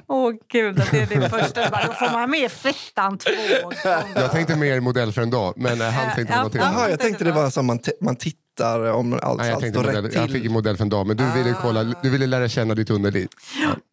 Åh 0.07 0.31
gud, 0.51 0.79
att 0.79 0.91
det 0.91 0.99
är 1.01 1.05
din 1.05 1.29
första. 1.29 1.69
Bara, 1.69 1.85
Då 1.87 1.93
får 1.93 2.11
man 2.13 2.29
med 2.29 2.51
fittan 2.51 3.17
två 3.17 3.31
gånger. 3.63 4.05
Jag 4.15 4.31
tänkte 4.31 4.55
mer 4.55 4.79
modell 4.79 5.11
för 5.11 5.21
en 5.21 5.29
dag, 5.29 5.53
men 5.57 5.81
eh, 5.81 5.87
han 5.89 6.15
tänkte 6.15 6.33
på 6.33 6.39
Ja, 6.39 6.43
något 6.43 6.55
ja. 6.55 6.63
annat. 6.63 6.89
Jag 6.89 6.99
tänkte 6.99 7.23
det 7.23 7.31
var 7.31 7.49
som 7.49 7.65
man, 7.65 7.79
man 8.01 8.15
tittar 8.15 8.91
om 8.91 9.13
allt, 9.21 9.37
Nej, 9.37 9.47
jag, 9.49 9.55
allt 9.65 9.75
modell, 9.75 10.03
rätt 10.03 10.13
jag 10.13 10.23
fick 10.23 10.31
till. 10.31 10.45
en 10.45 10.51
modell 10.51 10.77
för 10.77 10.83
en 10.83 10.89
dag, 10.89 11.07
men 11.07 11.17
du 11.17 11.31
ville, 11.31 11.55
kolla, 11.61 11.83
du 11.83 12.09
ville 12.09 12.25
lära 12.27 12.49
känna 12.49 12.75
ditt 12.75 12.89
underliv. 12.89 13.27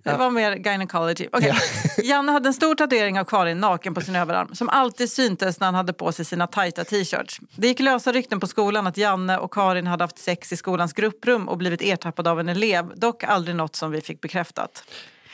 Det 0.04 0.16
var 0.16 0.30
mer 0.30 0.52
gynecology. 0.56 1.28
Okay. 1.32 1.52
Janne 2.04 2.32
hade 2.32 2.48
en 2.48 2.54
stor 2.54 2.74
tatuering 2.74 3.20
av 3.20 3.24
Karin 3.24 3.60
naken 3.60 3.94
på 3.94 4.00
sin 4.00 4.16
överarm 4.16 4.54
som 4.54 4.68
alltid 4.68 5.10
syntes 5.10 5.60
när 5.60 5.66
han 5.66 5.74
hade 5.74 5.92
på 5.92 6.12
sig 6.12 6.24
sina 6.24 6.46
tajta 6.46 6.84
t-shirts. 6.84 7.40
Det 7.56 7.66
gick 7.68 7.80
lösa 7.80 8.12
rykten 8.12 8.40
på 8.40 8.46
skolan 8.46 8.86
att 8.86 8.96
Janne 8.96 9.38
och 9.38 9.52
Karin 9.52 9.86
hade 9.86 10.04
haft 10.04 10.18
sex 10.18 10.52
i 10.52 10.56
skolans 10.56 10.92
grupprum 10.92 11.48
och 11.48 11.58
blivit 11.58 11.82
ertappade 11.82 12.30
av 12.30 12.40
en 12.40 12.48
elev. 12.48 12.92
Dock 12.96 13.24
aldrig 13.24 13.56
något 13.56 13.76
som 13.76 13.90
vi 13.90 14.00
fick 14.00 14.20
bekräftat. 14.20 14.84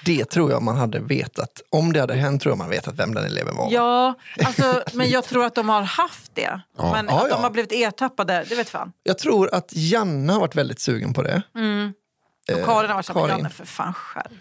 Det 0.04 0.24
tror 0.24 0.50
jag 0.50 0.62
man 0.62 0.76
hade 0.76 1.00
vetat. 1.00 1.60
Om 1.70 1.92
det 1.92 2.00
hade 2.00 2.14
hänt 2.14 2.42
tror 2.42 2.50
jag 2.50 2.58
man 2.58 2.70
vetat 2.70 2.94
vem 2.98 3.14
den 3.14 3.24
eleven 3.24 3.56
var. 3.56 3.68
Ja, 3.72 4.14
alltså, 4.44 4.82
men 4.92 5.10
jag 5.10 5.24
tror 5.24 5.44
att 5.44 5.54
de 5.54 5.68
har 5.68 5.82
haft 5.82 6.34
det. 6.34 6.60
Men 6.76 7.06
Ja, 7.08 7.20
att 7.22 7.28
ja. 7.30 7.36
de 7.36 7.42
har 7.42 7.50
blivit 7.50 7.72
ertappade, 7.72 8.44
det 8.48 8.54
vet 8.54 8.68
fan. 8.68 8.92
Jag 9.02 9.18
tror 9.18 9.54
att 9.54 9.68
Janne 9.72 10.32
har 10.32 10.40
varit 10.40 10.54
väldigt 10.54 10.80
sugen 10.80 11.14
på 11.14 11.22
det. 11.22 11.42
Och 12.52 12.64
Karin 12.64 12.88
har 12.88 12.94
varit 12.94 13.06
så 13.06 13.12
här, 13.12 13.20
men 13.20 13.28
Karin. 13.28 13.38
Janne 13.38 13.50
för 13.50 13.64
fan 13.64 13.94
skärp. 13.94 14.32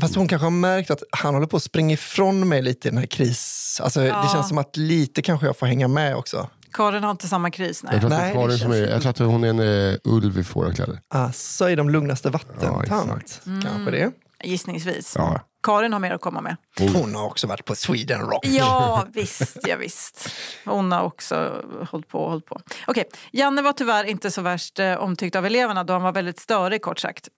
Fast 0.00 0.14
hon 0.14 0.28
kanske 0.28 0.46
har 0.46 0.50
märkt 0.50 0.90
att 0.90 1.02
han 1.10 1.34
håller 1.34 1.46
på 1.46 1.56
att 1.56 1.62
springa 1.62 1.94
ifrån 1.94 2.48
mig 2.48 2.62
lite 2.62 2.88
i 2.88 2.90
den 2.90 2.98
här 2.98 3.06
kris. 3.06 3.80
Alltså, 3.84 4.02
Ja. 4.02 4.22
Det 4.22 4.28
känns 4.28 4.48
som 4.48 4.58
att 4.58 4.76
lite 4.76 5.22
kanske 5.22 5.46
jag 5.46 5.56
får 5.56 5.66
hänga 5.66 5.88
med 5.88 6.16
också. 6.16 6.48
Karin 6.72 7.04
har 7.04 7.10
inte 7.10 7.28
samma 7.28 7.50
kris. 7.50 7.82
Nej. 7.82 7.92
Jag 7.92 8.00
tror, 8.00 8.12
att 8.12 8.18
Nej, 8.20 8.34
Karin 8.34 8.58
som 8.58 8.72
är, 8.72 8.76
jag 8.76 9.02
tror 9.02 9.10
att 9.10 9.18
hon 9.18 9.44
är 9.44 9.48
en 9.48 9.60
uh, 9.60 9.96
ulv 10.04 10.38
i 10.38 10.44
fårakläder. 10.44 11.00
Alltså 11.08 11.70
i 11.70 11.74
de 11.76 11.90
lugnaste 11.90 12.30
vattentant. 12.30 12.82
exakt. 12.82 13.40
kanske 13.62 13.90
det. 13.90 14.12
Gissningsvis. 14.42 15.14
Ja. 15.18 15.40
Karin 15.62 15.92
har 15.92 16.00
mer 16.00 16.12
att 16.12 16.20
komma 16.20 16.40
med. 16.40 16.56
Hon 16.78 17.14
har 17.14 17.26
också 17.26 17.46
varit 17.46 17.64
på 17.64 17.74
Sweden 17.74 18.20
Rock. 18.20 18.46
Ja, 18.46 19.06
visst. 19.14 19.58
Ja, 19.62 19.76
visst. 19.76 20.28
Hon 20.64 20.92
har 20.92 21.02
också 21.02 21.62
hållit 21.90 22.08
på 22.08 22.18
och 22.22 22.30
hållit 22.30 22.46
på. 22.46 22.60
Okej, 22.86 23.04
Janne 23.32 23.62
var 23.62 23.72
tyvärr 23.72 24.04
inte 24.04 24.30
så 24.30 24.42
värst 24.42 24.78
eh, 24.78 24.94
omtyckt 24.94 25.36
av 25.36 25.46
eleverna 25.46 25.84
då 25.84 25.92
han 25.92 26.02
var 26.02 26.12
väldigt 26.12 26.38
störig 26.38 26.82
kort 26.82 26.98
sagt. 26.98 27.28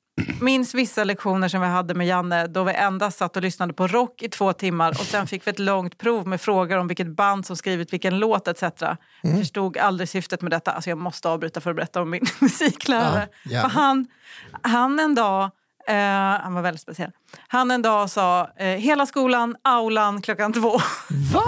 Minns 0.41 0.75
vissa 0.75 1.05
lektioner 1.05 1.49
som 1.49 1.61
vi 1.61 1.67
hade 1.67 1.95
med 1.95 2.07
Janne 2.07 2.47
då 2.47 2.65
vi 2.65 2.73
endast 2.73 3.19
satt 3.19 3.37
och 3.37 3.43
lyssnade 3.43 3.73
på 3.73 3.87
rock 3.87 4.23
i 4.23 4.29
två 4.29 4.53
timmar 4.53 4.91
och 4.91 4.97
sen 5.07 5.27
fick 5.27 5.47
vi 5.47 5.51
ett 5.51 5.59
långt 5.59 5.99
prov 5.99 6.27
med 6.27 6.41
frågor 6.41 6.77
om 6.79 6.89
vilket 6.89 7.17
band 7.17 7.47
som 7.47 7.57
skrivit 7.57 7.93
vilken 7.93 8.19
låt 8.19 8.49
etc. 8.49 8.63
Förstod 9.39 9.77
aldrig 9.77 10.09
syftet 10.09 10.43
med 10.43 10.51
detta. 10.51 10.73
Alltså 10.73 10.91
jag 10.91 10.99
måste 10.99 11.29
avbryta 11.29 11.61
för 11.61 11.71
att 11.71 11.77
berätta 11.77 12.03
om 12.03 12.11
min 12.11 12.27
musiklärare. 12.41 13.29
Ja, 13.45 13.51
ja. 13.53 13.61
För 13.63 13.69
han, 13.69 14.07
han 14.63 15.01
en 15.01 15.15
dag 15.15 15.51
Eh, 15.89 16.43
han 16.43 16.55
var 16.55 16.63
väldigt 16.63 16.81
speciell. 16.81 17.11
Han 17.49 17.71
en 17.71 17.83
dag 17.83 18.11
sa 18.11 18.51
eh, 18.57 18.67
hela 18.67 19.07
skolan, 19.07 19.57
aulan 19.65 20.23
klockan 20.23 20.53
två. 20.53 20.71
Va? 21.33 21.43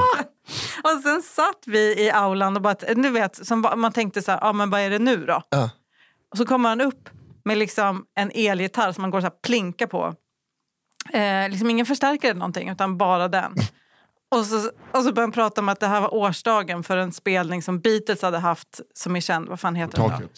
och 0.82 1.02
sen 1.02 1.22
satt 1.22 1.62
vi 1.66 2.04
i 2.04 2.10
aulan 2.10 2.56
och 2.56 2.62
bara, 2.62 2.74
du 2.74 3.10
vet, 3.10 3.46
som 3.46 3.60
man 3.76 3.92
tänkte 3.92 4.22
så 4.22 4.30
här, 4.32 4.38
ah, 4.42 4.52
men 4.52 4.70
vad 4.70 4.80
är 4.80 4.90
det 4.90 4.98
nu 4.98 5.26
då? 5.26 5.42
Ja. 5.48 5.70
Och 6.30 6.36
så 6.36 6.46
kommer 6.46 6.68
han 6.68 6.80
upp 6.80 7.08
med 7.44 7.58
liksom 7.58 8.04
en 8.14 8.30
elgitarr 8.34 8.92
som 8.92 9.02
man 9.02 9.10
går 9.10 9.20
så 9.20 9.26
här 9.26 9.34
plinka 9.42 9.86
på. 9.86 10.14
Eh, 11.12 11.48
liksom 11.48 11.70
ingen 11.70 11.86
förstärkare 11.86 12.30
eller 12.30 12.38
någonting, 12.38 12.68
utan 12.68 12.98
bara 12.98 13.28
den. 13.28 13.54
Och 14.30 14.46
så, 14.46 14.56
och 14.92 15.02
så 15.02 15.02
började 15.02 15.20
han 15.20 15.32
prata 15.32 15.60
om 15.60 15.68
att 15.68 15.80
det 15.80 15.86
här 15.86 16.00
var 16.00 16.14
årsdagen 16.14 16.82
för 16.82 16.96
en 16.96 17.12
spelning 17.12 17.62
som 17.62 17.80
Beatles 17.80 18.22
hade 18.22 18.38
haft, 18.38 18.80
som 18.94 19.16
är 19.16 19.20
känd. 19.20 19.48
Vad 19.48 19.60
fan 19.60 19.74
heter 19.74 19.98
den 19.98 20.10
då? 20.10 20.28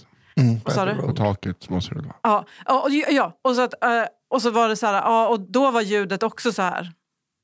Mm, 0.40 0.60
Vad 0.64 0.74
sa 0.74 0.84
du? 0.84 0.94
På 0.94 1.12
taket 1.12 1.68
måste 1.68 1.94
det 1.94 2.00
vara. 2.00 2.14
Ja, 2.22 2.44
ja, 2.66 2.80
och, 2.82 2.90
ja. 3.14 3.38
Och, 3.42 3.54
så 3.54 3.62
att, 3.62 3.84
eh, 3.84 3.90
och 4.30 4.42
så 4.42 4.50
var 4.50 4.68
det 4.68 4.76
så 4.76 4.86
här, 4.86 4.94
ja, 4.94 5.28
och 5.28 5.40
då 5.40 5.70
var 5.70 5.80
ljudet 5.80 6.22
också 6.22 6.52
så 6.52 6.62
här. 6.62 6.92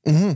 Men- 0.07 0.33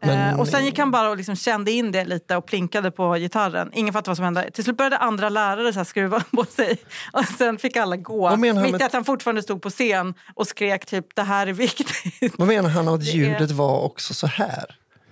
Eh, 0.00 0.40
och 0.40 0.48
sen 0.48 0.64
gick 0.64 0.78
han 0.78 0.90
bara 0.90 1.10
och 1.10 1.16
liksom 1.16 1.36
kände 1.36 1.70
in 1.70 1.92
det 1.92 2.04
lite 2.04 2.36
och 2.36 2.46
plinkade 2.46 2.90
på 2.90 3.14
gitarren. 3.14 3.70
Ingen 3.74 3.92
fattade 3.92 4.10
vad 4.10 4.16
som 4.16 4.24
hände. 4.24 4.50
Till 4.50 4.64
slut 4.64 4.76
började 4.76 4.98
andra 4.98 5.28
lärare 5.28 5.72
så 5.72 5.78
här 5.78 5.84
skruva 5.84 6.20
på 6.30 6.44
sig. 6.44 6.78
Och 7.12 7.24
sen 7.24 7.58
fick 7.58 7.76
alla 7.76 7.96
gå. 7.96 8.36
Mitt 8.36 8.54
med- 8.72 8.80
i 8.80 8.84
att 8.84 8.92
han 8.92 9.04
fortfarande 9.04 9.42
stod 9.42 9.62
på 9.62 9.70
scen 9.70 10.14
och 10.34 10.46
skrek 10.46 10.86
typ 10.86 11.06
det 11.14 11.22
här 11.22 11.46
är 11.46 11.52
viktigt. 11.52 12.34
Vad 12.38 12.48
menar 12.48 12.68
han 12.70 12.88
att 12.88 13.04
ljudet 13.04 13.50
var 13.50 13.80
också 13.80 14.14
så 14.14 14.26
här? 14.26 14.64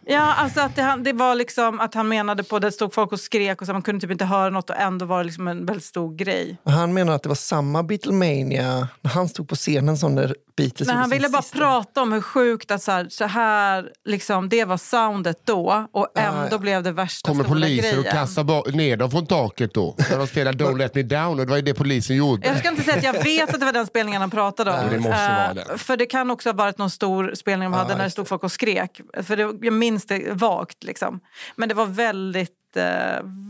Ja, 0.09 0.35
alltså 0.35 0.61
att 0.61 0.77
det, 0.77 0.97
det 1.01 1.13
var 1.13 1.35
liksom 1.35 1.81
att 1.81 1.95
han 1.95 2.09
menade 2.09 2.43
på 2.43 2.59
det 2.59 2.73
stod 2.73 2.95
folk 2.95 3.13
och 3.13 3.21
skrek 3.21 3.61
och 3.61 3.67
så 3.67 3.73
man 3.73 3.83
kunde 3.83 4.01
typ 4.01 4.11
inte 4.11 4.25
höra 4.25 4.51
något 4.51 4.71
och 4.71 4.77
ändå 4.77 5.07
var 5.07 5.19
det 5.19 5.25
liksom 5.25 5.49
en 5.49 5.67
väldigt 5.67 5.85
stor 5.85 6.15
grej. 6.15 6.57
Han 6.65 6.95
menar 6.95 7.13
att 7.13 7.23
det 7.23 7.29
var 7.29 7.37
samma 7.37 7.83
Beatlemania 7.83 8.89
när 9.01 9.11
han 9.11 9.29
stod 9.29 9.49
på 9.49 9.55
scenen 9.55 9.97
som 9.97 10.15
när 10.15 10.35
Beatles 10.57 10.89
Men 10.89 10.97
han 10.97 11.11
ville 11.11 11.29
bara 11.29 11.43
sista. 11.43 11.59
prata 11.59 12.03
om 12.03 12.13
hur 12.13 12.21
sjukt 12.21 12.71
att 12.71 12.83
så 12.83 12.93
här, 12.93 13.07
så 13.11 13.25
här 13.25 13.91
liksom, 14.05 14.49
det 14.49 14.65
var 14.65 14.77
soundet 14.77 15.41
då 15.45 15.87
och 15.93 16.09
ändå 16.15 16.49
ja. 16.51 16.59
blev 16.59 16.83
det 16.83 16.93
värsta 16.93 17.29
Kommer 17.29 17.45
poliser 17.45 17.83
grejen. 17.83 17.99
och 17.99 18.07
kastar 18.07 18.73
ner 18.73 18.97
dem 18.97 19.11
från 19.11 19.27
taket 19.27 19.75
då? 19.75 19.95
När 20.11 20.19
de 20.19 20.27
spelar 20.27 20.53
Don't 20.53 20.79
let 20.79 20.95
me 20.95 21.03
down 21.03 21.31
och 21.41 21.47
det 21.47 21.51
var 21.51 21.57
ju 21.57 21.63
det 21.63 21.75
polisen 21.75 22.17
gjorde. 22.17 22.47
Jag 22.49 22.59
ska 22.59 22.69
inte 22.69 22.83
säga 22.83 22.97
att 22.97 23.05
jag 23.17 23.25
vet 23.25 23.55
att 23.55 23.61
det 23.61 23.67
var 23.67 23.73
den 23.73 23.87
spelningen 23.87 24.21
han 24.21 24.31
pratade 24.31 24.71
om. 24.71 24.77
Jo, 24.83 24.89
det 24.91 24.99
måste 24.99 25.17
Eh, 25.17 25.37
vara 25.37 25.55
den. 25.55 25.79
För 25.79 25.97
det 25.97 26.07
kan 26.07 26.31
också 26.31 26.49
ha 26.49 26.55
varit 26.55 26.79
någon 26.79 26.91
stor 26.91 27.33
spelning 27.35 27.71
de 27.71 27.77
hade 27.77 27.97
när 27.97 28.05
det 28.05 28.11
stod 28.11 28.29
folk 28.29 28.45
och 28.45 28.53
skrek. 28.53 29.01
För 29.23 29.37
det, 29.37 29.43
jag 29.67 29.73
minns 29.73 29.96
det 30.05 30.33
vagt 30.33 30.85
liksom. 30.85 31.21
Men 31.57 31.69
det 31.69 31.75
var 31.75 31.87
väldigt, 31.87 32.77
eh, 32.77 32.85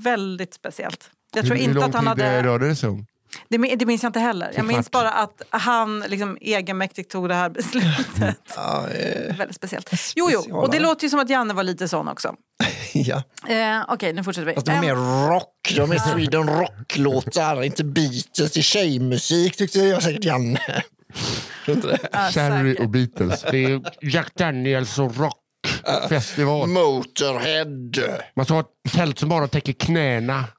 väldigt 0.02 0.54
speciellt. 0.54 1.11
Jag 1.35 1.46
tror 1.46 1.54
hur, 1.56 1.62
hur 1.62 1.68
inte 1.68 1.80
lång 1.80 1.88
att 1.88 1.94
han 1.94 2.16
tid 2.16 2.24
hade... 2.24 2.38
eh, 2.38 2.42
rörde 2.42 2.68
det 2.68 2.76
sig 2.76 2.88
om? 2.88 3.06
Det, 3.48 3.76
det 3.76 3.87
minns 3.87 4.02
jag 4.02 4.09
inte 4.09 4.20
heller. 4.20 4.52
Jag 4.56 4.66
minns 4.66 4.90
bara 4.90 5.11
att 5.11 5.42
han 5.50 6.00
liksom 6.00 6.38
egenmäktigt 6.40 7.11
tog 7.11 7.28
det 7.28 7.35
här 7.35 7.48
beslutet. 7.50 8.52
Ja, 8.56 8.88
eh, 8.88 9.37
väldigt 9.37 9.56
speciellt. 9.56 9.90
Jo, 10.16 10.28
jo. 10.32 10.56
Och 10.56 10.70
det 10.70 10.78
låter 10.80 11.04
ju 11.04 11.11
som 11.11 11.20
att 11.20 11.30
Janne 11.30 11.54
var 11.54 11.62
lite 11.62 11.88
sån 11.88 12.09
också. 12.09 12.35
ja. 12.92 13.22
Eh, 13.48 13.85
Okej, 13.88 14.12
nu 14.12 14.24
fortsätter 14.24 14.46
vi. 14.46 14.54
Fast 14.54 14.66
det 14.66 14.72
var 14.72 14.78
Em, 14.78 14.85
mer 14.85 15.28
rock. 15.28 15.72
De 15.76 15.92
är 15.92 15.98
Sweden 15.98 16.46
Rock-låtar, 16.48 17.62
inte 17.62 17.85
Beatles. 17.85 18.52
Det 18.52 18.56
är 18.56 18.62
tjejmusik 18.62 19.56
tyckte 19.56 19.78
jag 19.78 20.02
säkert 20.02 20.24
Janne. 20.24 20.82
Cherry 22.35 22.76
och 22.80 22.88
Beatles. 22.88 23.44
Det 23.50 23.64
är 23.64 23.80
Jack 24.00 24.35
Daniels 24.35 24.98
och 24.98 25.16
rockfestival. 25.87 26.68
Motorhead. 26.68 28.20
Man 28.37 28.44
ska 28.44 28.55
ha 28.55 28.61
ett 28.61 28.92
tält 28.92 29.18
som 29.18 29.29
bara 29.29 29.49
täcker 29.49 29.72
knäna. 29.72 30.44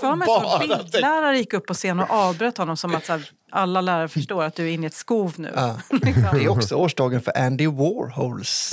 För 0.00 0.16
mig 0.16 0.28
att 0.30 0.42
vår 0.42 0.58
bildlärare 0.58 1.38
gick 1.38 1.52
upp 1.52 1.66
på 1.66 1.74
scen 1.74 2.00
och 2.00 2.10
avbröt 2.10 2.58
honom 2.58 2.76
som 2.76 2.94
att 2.94 3.06
så 3.06 3.12
här, 3.12 3.30
alla 3.52 3.80
lärare 3.80 4.08
förstår 4.08 4.44
att 4.44 4.54
du 4.54 4.68
är 4.68 4.72
inne 4.72 4.86
i 4.86 4.86
ett 4.86 4.94
skov 4.94 5.34
nu. 5.36 5.48
Liksom. 5.90 6.26
Det 6.32 6.44
är 6.44 6.48
också 6.48 6.74
årsdagen 6.74 7.20
för 7.20 7.38
Andy 7.38 7.66
Warhols. 7.66 8.72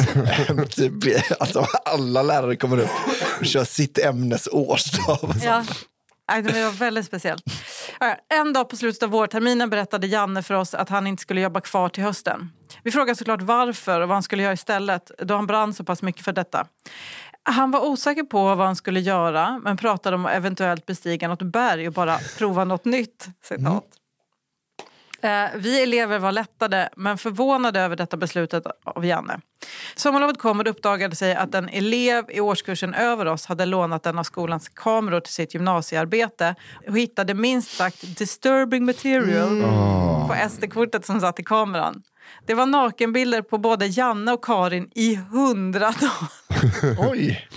alltså, 1.40 1.66
alla 1.86 2.22
lärare 2.22 2.56
kommer 2.56 2.78
upp 2.78 2.90
och 3.40 3.46
kör 3.46 3.64
sitt 3.64 3.98
ämnes 3.98 4.48
årsdag. 4.52 5.36
Ja. 5.44 5.64
Det 6.28 6.64
var 6.64 6.72
väldigt 6.72 7.06
speciellt. 7.06 7.44
Eh, 8.02 8.40
en 8.40 8.54
dag 8.54 8.70
på 8.70 8.78
slutet 8.78 9.04
av 9.04 9.10
vårterminen 9.10 9.70
berättade 9.70 10.08
Janne 10.08 10.44
för 10.44 10.54
oss 10.54 10.74
att 10.74 10.90
han 10.90 11.08
inte 11.08 11.22
skulle 11.22 11.42
jobba 11.42 11.62
kvar 11.62 11.90
till 11.90 12.04
hösten. 12.04 12.52
Vi 12.84 12.92
frågade 12.92 13.16
såklart 13.16 13.42
varför 13.42 14.02
och 14.02 14.08
vad 14.08 14.16
han 14.16 14.24
skulle 14.24 14.44
göra 14.44 14.54
istället 14.54 15.12
då 15.18 15.36
han 15.36 15.48
brann 15.48 15.74
så 15.74 15.84
pass 15.84 16.02
mycket 16.02 16.26
för 16.26 16.34
detta. 16.34 16.68
Han 17.44 17.72
var 17.72 17.86
osäker 17.86 18.24
på 18.24 18.56
vad 18.56 18.66
han 18.66 18.76
skulle 18.76 19.00
göra 19.00 19.62
men 19.64 19.78
pratade 19.78 20.16
om 20.16 20.26
att 20.26 20.34
eventuellt 20.34 20.86
bestiga 20.86 21.28
något 21.28 21.42
berg 21.42 21.88
och 21.88 21.94
bara 21.94 22.18
prova 22.38 22.64
något 22.64 22.86
nytt. 22.86 23.28
Citat. 23.44 23.60
Mm 23.60 23.82
vi 25.56 25.84
elever 25.84 26.20
var 26.20 26.32
lättade 26.32 26.90
men 26.96 27.18
förvånade 27.18 27.80
över 27.80 27.96
detta 27.96 28.18
beslutet 28.18 28.64
av 28.84 29.06
Janne. 29.06 29.40
Sommarlovet 29.96 30.38
kom 30.38 30.58
och 30.58 30.64
det 30.64 30.70
uppdagade 30.70 31.16
sig 31.16 31.36
att 31.36 31.56
en 31.56 31.70
elev 31.70 32.26
i 32.30 32.40
årskursen 32.40 32.94
över 32.94 33.26
oss 33.26 33.46
hade 33.46 33.66
lånat 33.66 34.06
en 34.06 34.20
av 34.20 34.24
skolans 34.24 34.70
kameror 34.70 35.20
till 35.20 35.34
sitt 35.34 35.54
gymnasiearbete 35.54 36.56
och 36.88 36.98
hittade 36.98 37.34
minst 37.34 37.72
sagt 37.72 38.18
disturbing 38.18 38.86
material 38.86 39.62
på 40.28 40.36
SD-kortet 40.50 41.06
som 41.06 41.22
satt 41.22 41.40
i 41.40 41.44
kameran. 41.44 42.04
Det 42.46 42.54
var 42.54 42.66
nakenbilder 42.66 43.42
på 43.42 43.58
både 43.58 43.88
Janne 43.88 44.32
och 44.32 44.46
Karin 44.46 44.90
i 44.96 45.16
hundratal. 45.16 46.10
Oj! 47.12 47.48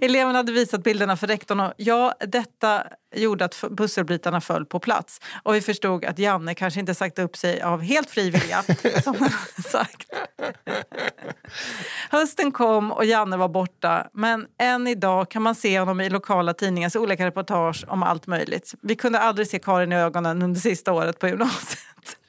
Eleven 0.00 0.34
hade 0.34 0.52
visat 0.52 0.84
bilderna 0.84 1.16
för 1.16 1.26
rektorn 1.26 1.60
och 1.60 1.72
ja, 1.76 2.14
detta 2.20 2.82
gjorde 3.14 3.44
att 3.44 3.64
pusselbitarna 3.76 4.40
föll 4.40 4.66
på 4.66 4.80
plats. 4.80 5.20
Och 5.42 5.54
vi 5.54 5.60
förstod 5.60 6.04
att 6.04 6.18
Janne 6.18 6.54
kanske 6.54 6.80
inte 6.80 6.94
sagt 6.94 7.18
upp 7.18 7.36
sig 7.36 7.62
av 7.62 7.80
helt 7.80 8.10
fri 8.10 8.30
vilja, 8.30 8.62
som 9.04 9.16
han 9.18 9.62
sagt. 9.64 10.08
Hösten 12.10 12.52
kom 12.52 12.92
och 12.92 13.04
Janne 13.04 13.36
var 13.36 13.48
borta, 13.48 14.06
men 14.12 14.46
än 14.58 14.86
idag 14.86 15.30
kan 15.30 15.42
man 15.42 15.54
se 15.54 15.78
honom 15.78 16.00
i 16.00 16.10
lokala 16.10 16.54
tidningars 16.54 16.96
olika 16.96 17.26
reportage 17.26 17.84
om 17.88 18.02
allt 18.02 18.26
möjligt. 18.26 18.74
Vi 18.82 18.96
kunde 18.96 19.18
aldrig 19.18 19.48
se 19.48 19.58
Karin 19.58 19.92
i 19.92 19.96
ögonen 19.96 20.42
under 20.42 20.60
sista 20.60 20.92
året 20.92 21.18
på 21.18 21.28
gymnasiet. 21.28 21.78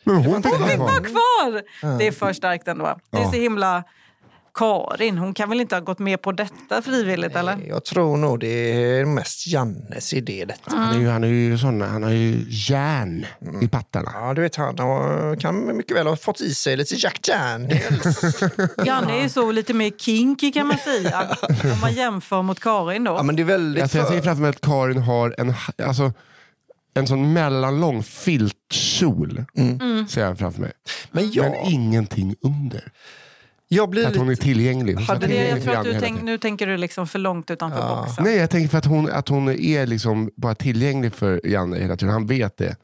Men 0.04 0.16
hon 0.16 0.44
fick 0.44 0.52
Hon 0.54 0.70
fick 0.70 0.80
vara 0.80 0.90
kvar. 1.00 1.62
kvar! 1.82 1.98
Det 1.98 2.08
är 2.08 2.12
för 2.12 2.34
starkt 2.34 2.68
ändå. 2.68 2.98
Det 3.12 3.18
är 3.18 3.24
så 3.32 3.38
himla... 3.38 3.84
Karin, 4.56 5.18
hon 5.18 5.34
kan 5.34 5.50
väl 5.50 5.62
inte 5.62 5.76
ha 5.76 5.80
gått 5.82 6.00
med 6.00 6.22
på 6.22 6.32
detta 6.32 6.82
frivilligt 6.82 7.36
eller? 7.36 7.58
Jag 7.68 7.86
tror 7.86 8.18
nog 8.18 8.40
det 8.40 8.48
är 8.48 9.06
mest 9.06 9.48
Jannes 9.48 10.14
idé 10.14 10.46
detta. 10.48 10.76
Han 10.76 10.96
är 10.96 11.00
ju, 11.00 11.10
han 11.10 11.24
är 11.24 11.28
ju 11.28 11.58
sån, 11.58 11.82
han 11.82 12.04
har 12.04 12.10
ju 12.10 12.46
järn 12.50 13.26
i 13.62 13.68
pattarna. 13.68 14.12
Ja, 14.14 14.34
du 14.34 14.42
vet, 14.42 14.56
han 14.56 14.80
har, 14.80 15.36
kan 15.40 15.78
mycket 15.78 15.98
väl 15.98 16.08
ha 16.08 16.16
fått 16.16 16.42
i 16.42 16.54
sig 16.54 16.78
lite 16.78 16.96
Jack 16.96 17.20
Daniels. 17.28 18.22
Janne 18.86 19.18
är 19.18 19.22
ju 19.24 19.30
så 19.30 19.52
lite 19.52 19.74
mer 19.74 19.90
kinky 19.98 20.52
kan 20.52 20.68
man 20.68 20.78
säga. 20.78 21.38
Om 21.64 21.80
man 21.82 21.94
jämför 21.94 22.42
mot 22.42 22.60
Karin 22.60 23.04
då. 23.04 23.12
ja, 23.12 23.24
men 23.24 23.36
det 23.36 23.42
är 23.42 23.46
väldigt... 23.46 23.84
Alltså, 23.84 23.98
jag 23.98 24.08
ser 24.08 24.16
för- 24.16 24.24
framför 24.24 24.42
mig 24.42 24.50
att 24.50 24.62
Karin 24.62 24.98
har 25.02 25.36
en, 25.38 25.54
alltså, 25.88 26.12
en 26.94 27.08
sån 27.08 27.34
mellanlång 27.34 28.04
filtkjol. 28.04 29.46
Ser 30.10 30.22
jag 30.22 30.38
framför 30.38 30.62
mig. 30.62 30.72
men 31.12 31.32
jag, 31.32 31.52
Men 31.52 31.72
ingenting 31.72 32.36
under. 32.42 32.92
jag 33.68 33.90
blir 33.90 34.08
Att 34.08 34.16
hon 34.16 34.30
är 34.30 34.36
tillgänglig. 34.36 34.96
Hon 34.96 35.04
Hade 35.04 35.28
det, 35.28 35.48
jag 35.50 35.64
tror 35.64 35.76
att 35.76 35.84
du 35.84 36.00
tänk, 36.00 36.22
nu 36.22 36.38
tänker 36.38 36.68
du 36.68 36.78
liksom 36.78 37.08
för 37.08 37.20
långt 37.20 37.52
utanför 37.52 37.96
boxen. 37.96 38.24
Nej, 38.24 38.38
jag 38.38 38.50
tänker 38.50 38.70
för 38.70 38.78
att 38.78 38.86
hon, 38.86 39.12
att 39.12 39.28
hon 39.30 39.50
är 39.50 39.86
liksom 39.86 40.32
bara 40.36 40.56
tillgänglig 40.56 41.14
för 41.14 41.48
Janne 41.48 41.80
hela 41.80 41.98
tiden. 41.98 42.14
Han 42.14 42.28
vet 42.28 42.58
det. 42.58 42.76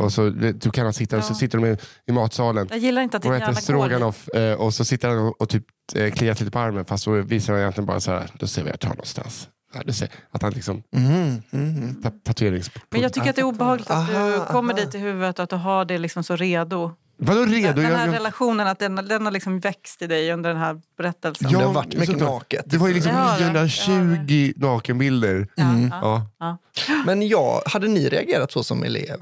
Och 0.00 0.12
så, 0.12 0.30
du 0.30 0.70
kan 0.70 0.84
han 0.84 0.92
sitta, 0.92 1.22
så 1.22 1.34
sitter 1.34 1.58
de 1.58 1.66
i, 1.66 1.76
i 2.06 2.12
matsalen 2.12 2.66
Jag 2.70 2.78
gillar 2.78 3.02
inte 3.02 3.16
att 3.16 3.26
och 3.26 3.34
äter 3.34 3.52
stroganoff 3.52 4.28
eh, 4.28 4.52
och 4.54 4.74
så 4.74 4.84
sitter 4.84 5.08
han 5.08 5.18
och, 5.18 5.40
och 5.40 5.48
typ 5.48 5.64
eh, 5.94 6.10
kliar 6.10 6.34
lite 6.34 6.50
på 6.50 6.58
armen 6.58 6.84
fast 6.84 7.04
så 7.04 7.12
visar 7.12 7.52
han 7.52 7.62
egentligen 7.62 7.86
bara 7.86 8.00
så 8.00 8.10
här, 8.10 8.30
då 8.38 8.46
ser 8.46 8.62
vi 8.62 8.70
vart 8.70 8.72
jag 8.72 8.80
tar 8.80 8.88
någonstans. 8.88 9.48
Ja, 9.76 9.82
du 9.86 9.92
att 10.30 10.42
han 10.42 10.52
liksom, 10.52 10.82
Mhm, 10.92 11.42
mhm. 11.50 12.02
ta, 12.02 12.10
tatuerings... 12.24 12.70
Men 12.90 13.00
jag 13.00 13.12
tycker 13.12 13.30
att 13.30 13.36
det 13.36 13.42
är 13.42 13.46
obehagligt 13.46 13.90
att 13.90 14.08
du 14.08 14.14
Aha, 14.16 14.44
kommer 14.46 14.74
aha. 14.74 14.84
dit 14.84 14.94
i 14.94 14.98
huvudet 14.98 15.38
och 15.38 15.42
att 15.42 15.50
du 15.50 15.56
har 15.56 15.84
det 15.84 15.98
liksom 15.98 16.24
så 16.24 16.36
redo. 16.36 16.90
Vadå 17.18 17.44
redo? 17.44 17.72
Den 17.72 17.84
här 17.84 17.92
Jag- 17.98 18.08
jag- 18.08 18.14
relationen, 18.14 18.66
att 18.66 18.78
den, 18.78 18.94
den 18.96 19.24
har 19.24 19.32
liksom 19.32 19.60
växt 19.60 20.02
i 20.02 20.06
dig 20.06 20.32
under 20.32 20.50
den 20.50 20.58
här 20.58 20.80
berättelsen. 20.98 21.52
Det 21.52 21.58
har 21.58 21.72
varit 21.72 21.94
mycket 21.98 22.20
naket. 22.20 22.64
Det 22.66 22.78
var 22.78 22.88
ju 22.88 22.94
liksom 22.94 23.12
har 23.14 23.38
920 23.40 24.52
nakenbilder. 24.56 25.48
Ja, 25.54 25.64
Ja. 25.90 26.26
ja. 26.38 26.58
Men 27.06 27.28
jag, 27.28 27.62
hade 27.66 27.88
ni 27.88 28.08
reagerat 28.08 28.52
så 28.52 28.64
som 28.64 28.82
elev? 28.82 29.20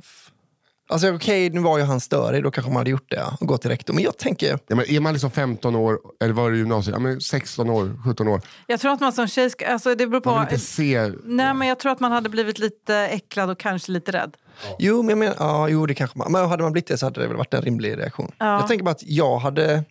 Alltså 0.89 1.15
okej, 1.15 1.51
nu 1.51 1.61
var 1.61 1.79
ju 1.79 1.85
han 1.85 2.01
störig, 2.01 2.43
då 2.43 2.51
kanske 2.51 2.71
man 2.71 2.77
hade 2.77 2.91
gjort 2.91 3.11
det 3.11 3.17
ja, 3.17 3.37
och 3.41 3.47
gått 3.47 3.61
till 3.61 3.71
rektor. 3.71 3.95
Men 3.95 4.05
jag 4.05 4.19
tänker, 4.19 4.59
Ja, 4.67 4.77
men 4.77 4.91
är 4.91 5.01
man 5.01 5.13
liksom 5.13 5.31
15 5.31 5.75
år, 5.77 5.99
eller 6.23 6.33
var 6.35 6.51
det 6.51 6.57
gymnasiet? 6.57 6.95
Ja, 6.97 7.01
men 7.01 7.21
16 7.21 7.71
år, 7.71 8.01
17 8.05 8.29
år. 8.29 8.41
Jag 8.67 8.81
tror 8.81 8.93
att 8.93 9.01
man 9.01 9.13
som 9.13 9.27
tjej 9.29 9.51
ska... 9.51 9.67
Alltså 9.67 9.95
det 9.95 10.07
beror 10.07 10.21
på... 10.21 10.31
Man 10.31 10.45
vill 10.45 10.55
inte 10.55 10.67
se... 10.67 11.13
Nej, 11.25 11.55
men 11.55 11.69
jag 11.69 11.79
tror 11.79 11.93
att 11.93 12.01
man 12.01 12.13
hade 12.13 12.29
blivit 12.29 12.59
lite 12.59 12.95
äcklad 12.97 13.51
och 13.51 13.59
kanske 13.59 13.93
lite 13.93 14.13
rädd. 14.13 14.37
jo, 14.79 15.03
men 15.03 15.09
jag 15.09 15.19
menar, 15.19 15.35
ja, 15.39 15.69
jo 15.69 15.87
det 15.87 15.95
kanske 15.95 16.19
man, 16.19 16.33
men 16.33 16.49
hade 16.49 16.63
man 16.63 16.73
blivit 16.73 16.89
det 16.89 16.99
så 16.99 17.07
hade 17.07 17.21
det 17.21 17.27
väl 17.27 17.37
varit 17.37 17.55
en 17.55 17.63
rimlig 17.63 17.99
reaktion. 17.99 18.33
Ja. 18.39 18.59
Jag 18.59 18.69
tänker 18.69 18.85
bara 18.85 18.91
att 18.91 19.03
jag 19.03 19.39
hade, 19.39 19.85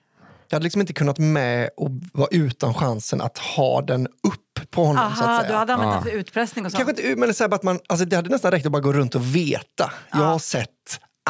jag 0.53 0.55
hade 0.55 0.63
liksom 0.63 0.81
inte 0.81 0.93
kunnat 0.93 1.17
med 1.17 1.69
och 1.77 1.89
vara 2.13 2.27
utan 2.31 2.73
chansen 2.73 3.21
att 3.21 3.37
ha 3.37 3.81
den 3.81 4.07
upp 4.07 4.71
på 4.71 4.85
honom. 4.85 5.11
så 5.15 5.23
att 5.23 5.29
Aha, 5.29 5.39
säga. 5.39 5.51
du 5.51 5.57
hade 5.57 5.73
använt 5.73 5.89
Ja. 5.89 5.95
den 5.95 6.03
för 6.03 6.09
utpressning 6.19 6.65
och 6.65 6.71
sånt. 6.71 6.85
Kanske 6.85 7.03
inte, 7.03 7.19
men 7.19 7.33
så 7.33 7.43
att 7.55 7.63
man, 7.63 7.79
alltså 7.89 8.05
det 8.05 8.15
hade 8.15 8.29
nästan 8.29 8.51
räckt 8.51 8.65
att 8.65 8.71
bara 8.71 8.81
gå 8.81 8.93
runt 8.93 9.15
och 9.15 9.35
veta. 9.35 9.91
Jag 10.11 10.17
har 10.17 10.39
sett 10.39 10.69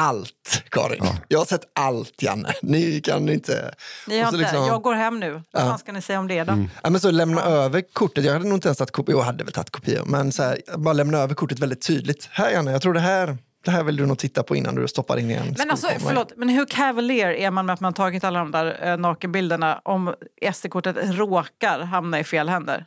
allt, 0.00 0.62
Karin. 0.70 1.04
Jag 1.28 1.38
har 1.38 1.46
sett 1.46 1.64
allt, 1.74 2.22
Janne. 2.22 2.52
Ni 2.62 3.00
kan 3.00 3.28
inte... 3.28 3.74
Ni 4.08 4.18
har 4.20 4.26
inte, 4.28 4.38
liksom- 4.38 4.66
Jag 4.66 4.82
går 4.82 4.94
hem 4.94 5.20
nu. 5.20 5.32
Vad 5.32 5.42
Ja. 5.52 5.58
fan 5.68 5.78
ska 5.78 5.92
ni 5.92 6.02
säga 6.02 6.18
om 6.20 6.28
det 6.28 6.44
då? 6.44 6.64
Ja, 6.82 6.90
men 6.90 7.00
så 7.00 7.10
lämna 7.10 7.42
över 7.42 7.82
kortet. 7.92 8.24
Jag 8.24 8.32
hade 8.32 8.44
nog 8.44 8.56
inte 8.56 8.68
ens 8.68 8.78
tagit 8.78 8.90
kopior. 8.92 9.18
Jag 9.18 9.24
hade 9.24 9.44
väl 9.44 9.52
tagit 9.52 9.70
kopior. 9.70 10.04
Men 10.06 10.32
så 10.32 10.42
här, 10.42 10.58
bara 10.76 10.92
lämna 10.92 11.18
över 11.18 11.34
kortet 11.34 11.58
väldigt 11.58 11.86
tydligt. 11.86 12.28
Här 12.32 12.50
Janne, 12.50 12.72
jag 12.72 12.82
tror 12.82 12.94
det 12.94 13.00
här, 13.00 13.38
det 13.64 13.70
här 13.70 13.82
vill 13.84 13.96
du 13.96 14.06
nog 14.06 14.18
titta 14.18 14.42
på 14.42 14.56
innan 14.56 14.74
du 14.74 14.88
stoppar 14.88 15.16
in 15.18 15.30
i 15.30 15.34
en 15.34 15.54
Men 15.58 15.70
alltså, 15.70 15.86
förlåt, 15.98 16.32
men 16.36 16.48
hur 16.48 16.66
cavalier 16.66 17.28
är 17.30 17.50
man 17.50 17.66
med 17.66 17.72
att 17.74 17.80
man 17.80 17.94
tagit 17.94 18.24
alla 18.24 18.38
de 18.38 18.50
där 18.50 18.78
eh, 18.82 18.96
nakenbilderna 18.96 19.80
om 19.84 20.14
SD-kortet 20.52 20.96
råkar 21.02 21.80
hamna 21.80 22.20
i 22.20 22.24
fel 22.24 22.48
händer? 22.48 22.86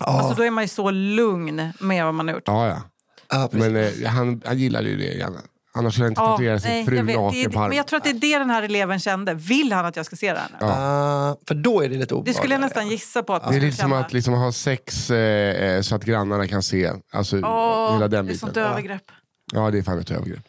Ja, 0.00 0.06
Alltså, 0.06 0.34
då 0.34 0.42
är 0.42 0.50
man 0.50 0.64
ju 0.64 0.68
så 0.68 0.90
lugn 0.90 1.72
med 1.80 2.04
vad 2.04 2.14
man 2.14 2.28
har 2.28 2.34
gjort. 2.34 2.42
Ja, 2.46 2.68
ja. 2.68 2.82
ja. 3.30 3.48
Men 3.52 3.76
eh, 3.76 3.90
han, 4.06 4.42
han 4.44 4.58
gillade 4.58 4.88
ju 4.88 4.96
det, 4.96 5.04
Janne. 5.18 5.38
Annars 5.74 5.92
skulle 5.94 6.04
han 6.04 6.10
inte 6.12 6.20
Ja, 6.20 6.30
tatuera 6.30 6.60
sin 6.60 6.70
nej, 6.70 6.84
fru 6.86 6.96
jag 6.96 7.04
vet. 7.04 7.14
Det 7.16 7.20
naken 7.22 7.52
på 7.52 7.58
armen. 7.58 7.68
Men 7.68 7.76
jag 7.76 7.86
tror 7.86 7.96
att 7.96 8.04
det 8.04 8.10
är 8.10 8.14
det 8.14 8.38
den 8.38 8.50
här 8.50 8.62
eleven 8.62 9.00
kände. 9.00 9.34
Vill 9.34 9.72
han 9.72 9.84
att 9.86 9.96
jag 9.96 10.06
ska 10.06 10.16
se 10.16 10.32
det 10.32 10.38
här 10.38 10.48
nu? 10.60 10.66
Ah, 10.66 11.36
för 11.48 11.54
då 11.54 11.80
är 11.80 11.88
det 11.88 11.94
lite 11.94 12.06
Det 12.06 12.14
obehagligt. 12.14 12.36
skulle 12.36 12.54
jag 12.54 12.60
nästan 12.60 12.88
gissa 12.88 13.22
på 13.22 13.34
att 13.34 13.48
Det 13.48 13.56
är 13.56 13.60
lite 13.60 13.76
som 13.76 13.92
att 13.92 14.12
liksom 14.12 14.34
ha 14.34 14.52
sex 14.52 15.10
eh, 15.10 15.18
eh, 15.76 15.80
så 15.80 15.94
att 15.94 16.04
grannarna 16.04 16.48
kan 16.48 16.62
se. 16.62 16.92
Alltså 17.12 17.40
Åh, 17.40 17.92
hela 17.92 18.08
det 18.08 18.16
den 18.16 18.28
är 18.28 18.34
sånt 18.34 18.54
biten. 18.54 18.70
övergrepp. 18.70 19.02
Ja, 19.52 19.70
det 19.70 19.78
är 19.78 19.82
fan 19.82 19.98
ett 19.98 20.10
övergrepp. 20.10 20.44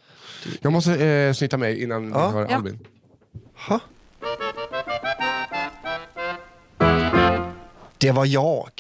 Jag 0.62 0.74
måste 0.74 1.06
eh, 1.06 1.34
snyta 1.34 1.58
mig 1.58 1.84
innan 1.84 2.10
Ja. 2.10 2.28
vi 2.28 2.34
hör 2.34 2.48
Ja. 2.50 2.56
Albin. 2.56 2.80
Ha? 3.68 3.80
Det 7.98 8.12
var 8.12 8.26
jag. 8.26 8.72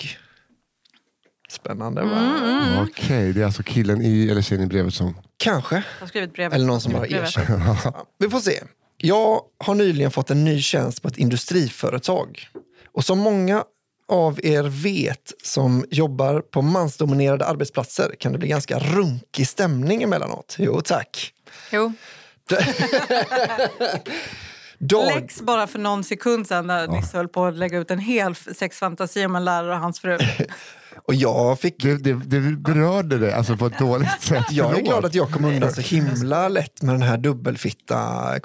Spännande 1.49 2.01
va? 2.01 2.37
Mm. 2.43 2.83
Okej, 2.83 3.33
det 3.33 3.41
är 3.41 3.45
alltså 3.45 3.63
killen 3.63 4.01
i 4.01 4.29
eller 4.29 4.41
tjejen 4.41 4.63
i 4.63 4.67
brevet 4.67 4.93
som... 4.93 5.17
Kanske. 5.37 5.75
Jag 5.75 5.83
har 5.99 6.07
skrivit 6.07 6.33
brevet. 6.33 6.53
Eller 6.53 6.65
någon 6.65 6.81
som 6.81 6.93
har 6.93 7.01
brevet. 7.01 7.23
erkänt. 7.37 7.49
Ja, 7.83 8.05
Vi 8.19 8.29
får 8.29 8.39
se. 8.39 8.63
Jag 8.97 9.41
har 9.57 9.75
nyligen 9.75 10.11
fått 10.11 10.31
en 10.31 10.43
ny 10.45 10.61
tjänst 10.61 11.01
på 11.01 11.07
ett 11.07 11.17
industriföretag. 11.17 12.47
Och 12.91 13.05
som 13.05 13.19
många 13.19 13.63
av 14.11 14.39
er 14.45 14.63
vet 14.63 15.33
som 15.43 15.85
jobbar 15.89 16.41
på 16.41 16.61
mansdominerade 16.61 17.45
arbetsplatser 17.45 18.15
kan 18.19 18.31
det 18.31 18.37
bli 18.37 18.47
ganska 18.47 18.79
runkig 18.79 19.47
stämning 19.47 20.03
emellanåt. 20.03 20.55
Jo 20.59 20.81
tack. 20.81 21.33
Jo. 21.71 21.93
Dag... 24.77 25.15
Lex 25.15 25.41
bara 25.41 25.67
för 25.67 25.79
någon 25.79 26.03
sekund 26.03 26.47
sedan 26.47 26.67
när 26.67 26.87
Nisse 26.87 27.17
höll 27.17 27.27
på 27.27 27.45
att 27.45 27.57
lägga 27.57 27.77
ut 27.77 27.91
en 27.91 27.99
hel 27.99 28.35
sexfantasi 28.35 29.25
om 29.25 29.35
en 29.35 29.45
lärare 29.45 29.73
och 29.73 29.79
hans 29.79 29.99
fru. 29.99 30.17
Och 31.07 31.13
jag 31.15 31.59
fick 31.59 31.83
Det, 31.83 31.95
det, 31.97 32.13
det 32.13 32.39
berörde 32.57 33.17
det 33.17 33.35
alltså 33.35 33.57
på 33.57 33.65
ett 33.65 33.79
dåligt 33.79 34.21
sätt. 34.21 34.45
Jag 34.51 34.65
är 34.65 34.73
Förlåt. 34.73 34.87
glad 34.89 35.05
att 35.05 35.15
jag 35.15 35.31
kom 35.31 35.45
undan 35.45 35.73
så 35.73 35.81
himla 35.81 36.47
lätt 36.47 36.81
med 36.81 36.95
den 36.95 37.01
här 37.01 37.17
dubbelfitta 37.17 37.95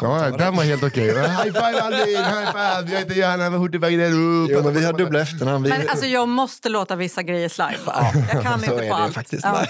Ja, 0.01 0.31
den 0.39 0.57
var 0.57 0.65
helt 0.65 0.83
okej. 0.83 1.07
High 1.21 1.43
five 1.43 1.81
Albin, 1.81 2.17
high 2.17 2.47
five! 2.53 2.93
Jag 2.93 2.99
heter 2.99 3.15
Johanna 3.15 3.51
med 3.51 3.61
Hurtigvägen 3.61 4.01
upp. 4.01 4.51
Jo, 4.53 4.63
men 4.65 4.75
vi 4.75 4.85
har 4.85 4.93
dubbla 4.93 5.21
efternamn. 5.21 5.65
Vi... 5.65 5.71
Men 5.71 5.89
alltså 5.89 6.07
jag 6.07 6.29
måste 6.29 6.69
låta 6.69 6.97
vissa 6.97 7.23
grejer 7.23 7.49
slide. 7.49 7.79
bara. 7.87 8.07
Jag 8.33 8.43
kan 8.43 8.59
så 8.61 8.65
inte 8.65 8.69
på 8.69 8.81
det 8.81 8.91
allt. 8.95 9.15
faktiskt. 9.15 9.45
Ja. 9.45 9.67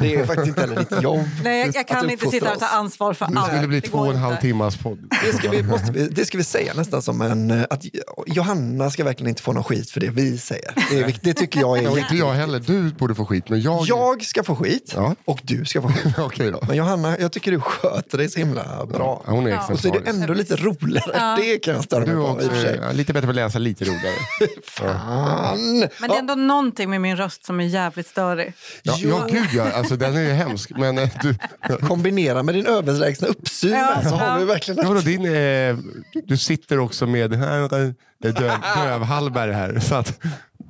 Det 0.00 0.14
är 0.14 0.26
faktiskt 0.26 0.48
inte 0.48 0.60
heller 0.60 0.76
ditt 0.76 1.02
jobb. 1.02 1.28
Nej, 1.44 1.60
jag, 1.60 1.74
jag 1.76 1.88
kan 1.88 2.10
inte 2.10 2.26
sitta 2.30 2.52
och 2.52 2.60
ta 2.60 2.66
ansvar 2.66 3.14
för 3.14 3.26
Det 3.26 3.38
allt. 3.38 3.52
skulle 3.52 3.68
bli 3.68 3.80
Det 3.80 3.88
två 3.88 3.98
och 3.98 4.10
en 4.12 4.16
halv 4.18 4.36
timmas 4.36 4.76
podd. 4.76 4.98
Det 5.24 5.32
ska, 5.38 5.50
vi, 5.50 5.62
måste 5.62 5.92
vi, 5.92 6.08
det 6.08 6.24
ska 6.24 6.38
vi 6.38 6.44
säga 6.44 6.72
nästan 6.74 7.02
som 7.02 7.20
en... 7.22 7.50
eh, 7.50 7.62
Att 7.70 7.84
Johanna 8.26 8.90
ska 8.90 9.04
verkligen 9.04 9.28
inte 9.28 9.42
få 9.42 9.52
någon 9.52 9.64
skit 9.64 9.90
för 9.90 10.00
det 10.00 10.10
vi 10.10 10.38
säger. 10.38 10.70
Det, 10.90 11.16
det 11.22 11.34
tycker 11.34 11.60
jag 11.60 11.78
är 11.78 11.82
Ja. 11.82 12.27
Jag 12.28 12.34
heller. 12.40 12.60
Du 12.60 12.90
borde 12.90 13.14
få 13.14 13.24
skit, 13.26 13.48
men 13.48 13.60
jag... 13.60 13.84
Jag 13.86 14.22
ska 14.24 14.42
få 14.42 14.56
skit 14.56 14.92
Ja. 14.96 15.14
och 15.24 15.40
du 15.42 15.64
ska 15.64 15.82
få 15.82 15.88
skit. 15.88 16.14
Okej 16.18 16.50
då. 16.50 16.60
Men 16.68 16.76
Johanna, 16.76 17.18
jag 17.18 17.32
tycker 17.32 17.50
du 17.52 17.60
sköter 17.60 18.18
dig 18.18 18.28
så 18.28 18.38
himla 18.38 18.86
bra. 18.86 19.22
Ja, 19.26 19.32
hon 19.32 19.46
är 19.46 19.50
Ja. 19.50 19.66
Och 19.72 19.78
så 19.80 19.88
är 19.88 19.92
det 19.92 19.98
exemplarisk. 19.98 20.22
ändå 20.22 20.34
lite 20.34 20.56
roligare. 20.56 21.10
Ja. 21.14 21.36
Det 21.40 21.58
kan 21.58 21.74
jag 21.74 21.84
störa 21.84 22.00
mig 22.00 22.08
Du 22.08 22.14
på 22.14 22.20
i 22.20 22.24
och 22.24 22.30
också 22.30 22.48
för 22.48 22.60
sig. 22.60 22.78
ja, 22.82 22.92
lite 22.92 23.12
bättre 23.12 23.26
på 23.26 23.30
att 23.30 23.36
läsa, 23.36 23.58
lite 23.58 23.84
roligare. 23.84 24.14
Fan! 24.66 25.78
Men 26.00 26.10
det 26.10 26.14
är 26.14 26.18
ändå 26.18 26.34
någonting 26.34 26.90
med 26.90 27.00
min 27.00 27.16
röst 27.16 27.44
som 27.44 27.60
är 27.60 27.64
jävligt 27.64 28.06
störig. 28.06 28.52
Ja, 28.82 28.94
ja 28.98 29.26
gud 29.30 29.46
ja, 29.54 29.70
alltså, 29.72 29.96
den 29.96 30.16
är 30.16 30.20
ju 30.20 30.30
hemsk. 30.32 30.70
Men 30.76 30.98
eh, 30.98 31.08
du, 31.22 31.36
Kombinera 31.76 32.42
med 32.42 32.54
din 32.54 32.66
överlägsna 32.66 33.28
uppsyn 33.28 33.70
Ja. 33.70 34.00
så 34.02 34.08
har 34.14 34.26
Ja. 34.26 34.36
vi 34.38 34.44
verkligen 34.44 34.80
ja, 34.82 34.88
vadå, 34.88 35.00
din, 35.00 35.24
eh, 35.34 35.76
du 36.26 36.36
sitter 36.36 36.78
också 36.78 37.06
med 37.06 37.30
döv, 37.30 38.34
dövhalvare 38.76 39.52
här. 39.52 39.80
Så 39.80 39.94
att, 39.94 40.18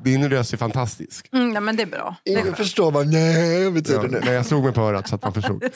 Din 0.04 0.28
röst 0.30 0.52
är 0.52 0.56
fantastisk. 0.56 1.28
Mm, 1.32 1.50
nej, 1.50 1.62
men 1.62 1.76
det 1.76 1.82
är 1.82 1.86
bra. 1.86 2.16
Det 2.24 2.34
är 2.34 2.38
Ingen 2.40 2.54
förstår 2.56 2.90
vad 2.90 3.06
nej 3.06 3.70
betyder 3.70 4.00
Ja, 4.02 4.08
nu. 4.10 4.20
men 4.24 4.34
jag 4.34 4.46
slog 4.46 4.64
mig 4.64 4.72
på 4.72 4.80
örat 4.80 5.08
så 5.08 5.14
att 5.14 5.22
man 5.22 5.32
förstod. 5.34 5.64
Ja, 5.64 5.70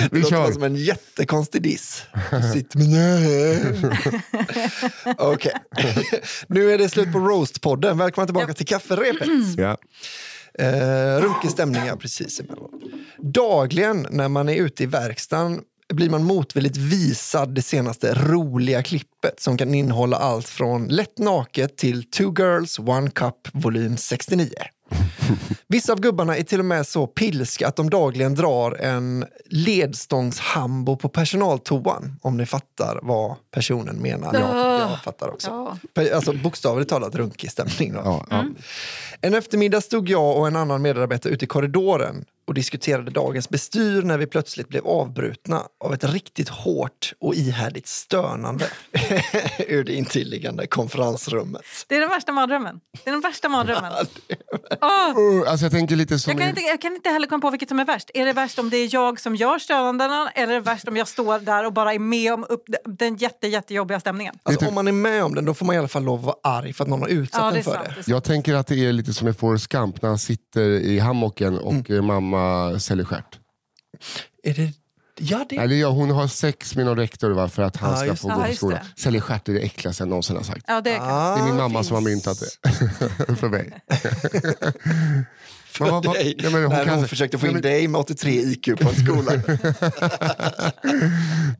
Det 0.00 0.08
vi 0.12 0.20
låter 0.20 0.36
bara 0.36 0.46
kör. 0.46 0.52
som 0.52 0.62
en 0.62 0.76
jättekonstig 0.76 1.62
diss. 1.62 2.02
Du 2.30 2.52
sitter 2.52 2.78
med 2.78 2.88
nej. 2.88 3.90
Okej. 5.18 5.52
Nu 6.48 6.72
är 6.72 6.78
det 6.78 6.88
slut 6.88 7.12
på 7.12 7.18
Roast-podden. 7.18 7.98
Välkomna 7.98 8.26
tillbaka 8.26 8.54
till 8.54 8.66
kafferepet. 8.66 9.28
Ja. 9.56 9.76
Eh, 10.64 11.20
runkig 11.20 11.50
stämning, 11.50 11.82
ja 11.86 11.96
precis. 11.96 12.40
Dagligen 13.22 14.06
när 14.10 14.28
man 14.28 14.48
är 14.48 14.54
ute 14.54 14.82
i 14.82 14.86
verkstaden 14.86 15.60
blir 15.94 16.10
man 16.10 16.24
motvilligt 16.24 16.76
visad 16.76 17.54
det 17.54 17.62
senaste 17.62 18.14
roliga 18.14 18.82
klippet 18.82 19.40
som 19.40 19.58
kan 19.58 19.74
innehålla 19.74 20.16
allt 20.16 20.48
från 20.48 20.88
lätt 20.88 21.18
naket 21.18 21.76
till 21.76 22.10
Two 22.10 22.34
Girls 22.38 22.78
One 22.78 23.10
Cup 23.10 23.48
volym 23.52 23.96
69. 23.96 24.48
Vissa 25.68 25.92
av 25.92 26.00
gubbarna 26.00 26.36
är 26.36 26.42
till 26.42 26.58
och 26.58 26.64
med 26.64 26.86
så 26.86 27.06
pilska 27.06 27.68
att 27.68 27.76
de 27.76 27.90
dagligen 27.90 28.34
drar 28.34 28.72
en 28.72 29.24
ledstångshambo 29.46 30.96
på 30.96 31.08
personaltoan. 31.08 32.16
Om 32.22 32.36
ni 32.36 32.46
fattar 32.46 32.98
vad 33.02 33.36
personen 33.50 33.96
menar. 33.96 34.34
Ja, 34.34 34.78
jag 34.78 35.02
fattar 35.02 35.28
också. 35.28 35.78
Alltså 36.14 36.32
bokstavligt 36.32 36.90
talat 36.90 37.14
runkig 37.14 37.50
stämning. 37.50 37.92
Då. 37.92 38.00
Ja, 38.04 38.26
ja. 38.30 38.44
En 39.20 39.34
eftermiddag 39.34 39.80
stod 39.80 40.08
jag 40.08 40.36
och 40.36 40.46
en 40.46 40.56
annan 40.56 40.82
medarbetare 40.82 41.32
ute 41.32 41.44
i 41.44 41.48
korridoren 41.48 42.24
och 42.48 42.54
diskuterade 42.54 43.10
dagens 43.10 43.48
bestyr 43.48 44.02
när 44.02 44.18
vi 44.18 44.26
plötsligt 44.26 44.68
blev 44.68 44.86
avbrutna 44.86 45.62
av 45.84 45.94
ett 45.94 46.04
riktigt 46.04 46.48
hårt 46.48 47.12
och 47.20 47.34
ihärdigt 47.34 47.86
stönande 47.88 48.66
ur 49.68 49.84
det 49.84 49.92
intilliggande 49.94 50.66
konferensrummet. 50.66 51.62
Det 51.88 51.96
är 51.96 52.00
den 52.00 52.08
värsta 52.08 52.32
mardrömmen. 52.32 52.80
Det 53.04 53.10
är 53.10 53.12
den 53.12 53.20
värsta 53.20 53.48
mardrömmen. 53.48 53.92
Åh, 54.80 55.18
Uh, 55.18 55.50
Alltså 55.50 55.64
jag 55.64 55.72
tänker 55.72 55.96
lite 55.96 56.18
som... 56.18 56.30
jag, 56.30 56.38
kan 56.38 56.46
i- 56.46 56.50
inte, 56.50 56.60
jag 56.62 56.80
kan 56.80 56.94
inte 56.94 57.08
heller 57.10 57.26
komma 57.26 57.40
på 57.40 57.50
vilket 57.50 57.68
som 57.68 57.78
är 57.78 57.84
värst. 57.84 58.10
Är 58.14 58.24
det 58.24 58.32
värst 58.32 58.58
om 58.58 58.70
det 58.70 58.76
är 58.76 58.88
jag 58.94 59.20
som 59.20 59.36
gör 59.36 59.58
stönandena 59.58 60.30
eller 60.30 60.52
är 60.52 60.54
det 60.54 60.60
värst 60.64 60.88
om 60.88 60.96
jag 60.96 61.08
står 61.08 61.38
där 61.38 61.66
och 61.66 61.72
bara 61.72 61.94
är 61.94 61.98
med 61.98 62.34
om 62.34 62.46
upp 62.48 62.64
den 62.84 63.16
jätte, 63.16 63.46
jättejobbiga 63.46 64.00
stämningen? 64.00 64.34
Alltså, 64.42 64.66
om 64.68 64.74
man 64.74 64.88
är 64.88 64.92
med 64.92 65.24
om 65.24 65.34
den 65.34 65.44
då 65.44 65.54
får 65.54 65.66
man 65.66 65.74
i 65.74 65.78
alla 65.78 65.88
fall 65.88 66.02
lov 66.04 66.18
att 66.18 66.24
vara 66.24 66.36
arg 66.58 66.72
för 66.72 66.84
att 66.84 66.90
någon 66.90 67.00
har 67.00 67.08
utsatt 67.08 67.40
Ja, 67.40 67.56
en 67.58 67.64
för 67.64 67.72
sant. 67.72 67.88
det. 67.88 67.94
Det. 68.06 68.10
Jag 68.10 68.24
tänker 68.24 68.54
att 68.54 68.66
det 68.66 68.84
är 68.86 68.92
lite 68.92 69.12
som 69.12 69.28
i 69.28 69.32
Forrest 69.32 69.66
Gump 69.68 70.02
när 70.02 70.08
han 70.08 70.18
sitter 70.18 70.60
i 70.70 70.98
hammocken 70.98 71.58
och 71.58 71.90
eh, 71.90 72.02
mamma 72.02 72.37
säljer 72.80 73.04
stjärt. 73.04 73.38
Är 74.42 74.54
det... 74.54 74.72
Ja, 75.20 75.46
det... 75.48 75.56
Eller 75.56 75.76
ja, 75.76 75.88
hon 75.88 76.10
har 76.10 76.26
sex 76.28 76.76
med 76.76 76.86
någon 76.86 76.96
rektor 76.96 77.30
va, 77.30 77.48
för 77.48 77.62
att 77.62 77.76
han 77.76 77.90
Ja, 77.90 77.96
ska 77.96 78.16
få 78.16 78.28
det. 78.28 78.34
gå 78.34 78.42
på 78.44 78.52
skolan. 78.54 78.78
det. 78.96 79.00
Säljer 79.02 79.20
stjärt 79.20 79.48
är 79.48 79.52
det 79.52 79.60
äckligaste 79.60 80.02
jag 80.02 80.08
någonsin 80.08 80.36
har 80.36 80.42
sagt. 80.42 80.64
Ja, 80.68 80.80
det 80.80 80.94
kan. 80.94 81.08
Ah, 81.08 81.34
Det 81.36 81.40
är 81.42 81.44
min 81.46 81.56
mamma 81.56 81.78
finns- 81.78 81.86
som 81.86 81.94
har 81.94 82.02
myntat 82.02 82.38
det. 82.40 83.36
för 83.36 83.48
mig. 83.48 83.72
För 85.70 85.90
vad- 85.90 86.02
dig, 86.14 86.34
ja, 86.38 86.50
men 86.50 86.64
hon 86.64 86.84
kan- 86.84 86.88
hon 86.98 87.08
försökte 87.08 87.38
få 87.38 87.46
in 87.46 87.52
Nej, 87.52 87.62
men- 87.62 87.70
dig 87.72 87.88
med 87.88 88.00
83 88.00 88.30
IQ 88.40 88.64
på 88.80 88.88
en 88.88 88.94
skola. 89.06 89.32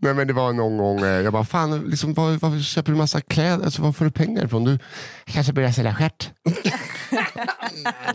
Nej, 0.00 0.14
men 0.14 0.26
det 0.26 0.32
var 0.32 0.52
någon 0.52 0.78
gång, 0.78 1.00
eh, 1.00 1.06
jag 1.06 1.32
bara, 1.32 1.44
fan, 1.44 1.80
liksom, 1.80 2.14
var, 2.14 2.32
var 2.32 2.60
köper 2.62 2.92
du 2.92 2.98
massa 2.98 3.20
kläder? 3.20 3.64
Alltså, 3.64 3.82
var 3.82 3.92
får 3.92 4.04
du 4.04 4.10
pengar 4.10 4.44
ifrån? 4.44 4.64
Du 4.64 4.78
kanske 5.26 5.52
börjar 5.52 5.72
sälja 5.72 5.94
stjärt? 5.94 6.30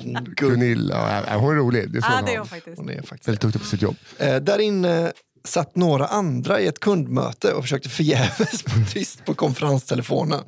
Gud, 0.01 0.35
Gunilla, 0.35 1.37
hon 1.37 1.51
är 1.51 1.55
rolig. 1.55 1.91
Det 1.91 1.97
är 1.97 2.01
så 2.01 2.07
Ja, 2.11 2.15
hon 2.15 2.25
det 2.25 2.31
är 2.31 2.37
har. 2.37 2.39
hon 2.39 2.47
faktiskt. 2.47 2.77
hon 2.77 2.89
är 2.89 3.01
faktiskt 3.01 3.27
Väldigt 3.27 3.41
duktig 3.41 3.61
på 3.61 3.67
sitt 3.67 3.81
jobb. 3.81 3.95
Eh, 4.17 4.35
där 4.35 4.59
inne 4.59 5.11
satt 5.45 5.75
några 5.75 6.05
andra 6.07 6.59
i 6.59 6.67
ett 6.67 6.79
kundmöte 6.79 7.53
och 7.53 7.63
försökte 7.63 7.89
förgäves 7.89 8.63
på 8.63 8.71
tyst 8.93 9.25
på 9.25 9.33
konferenstelefonen 9.33 10.39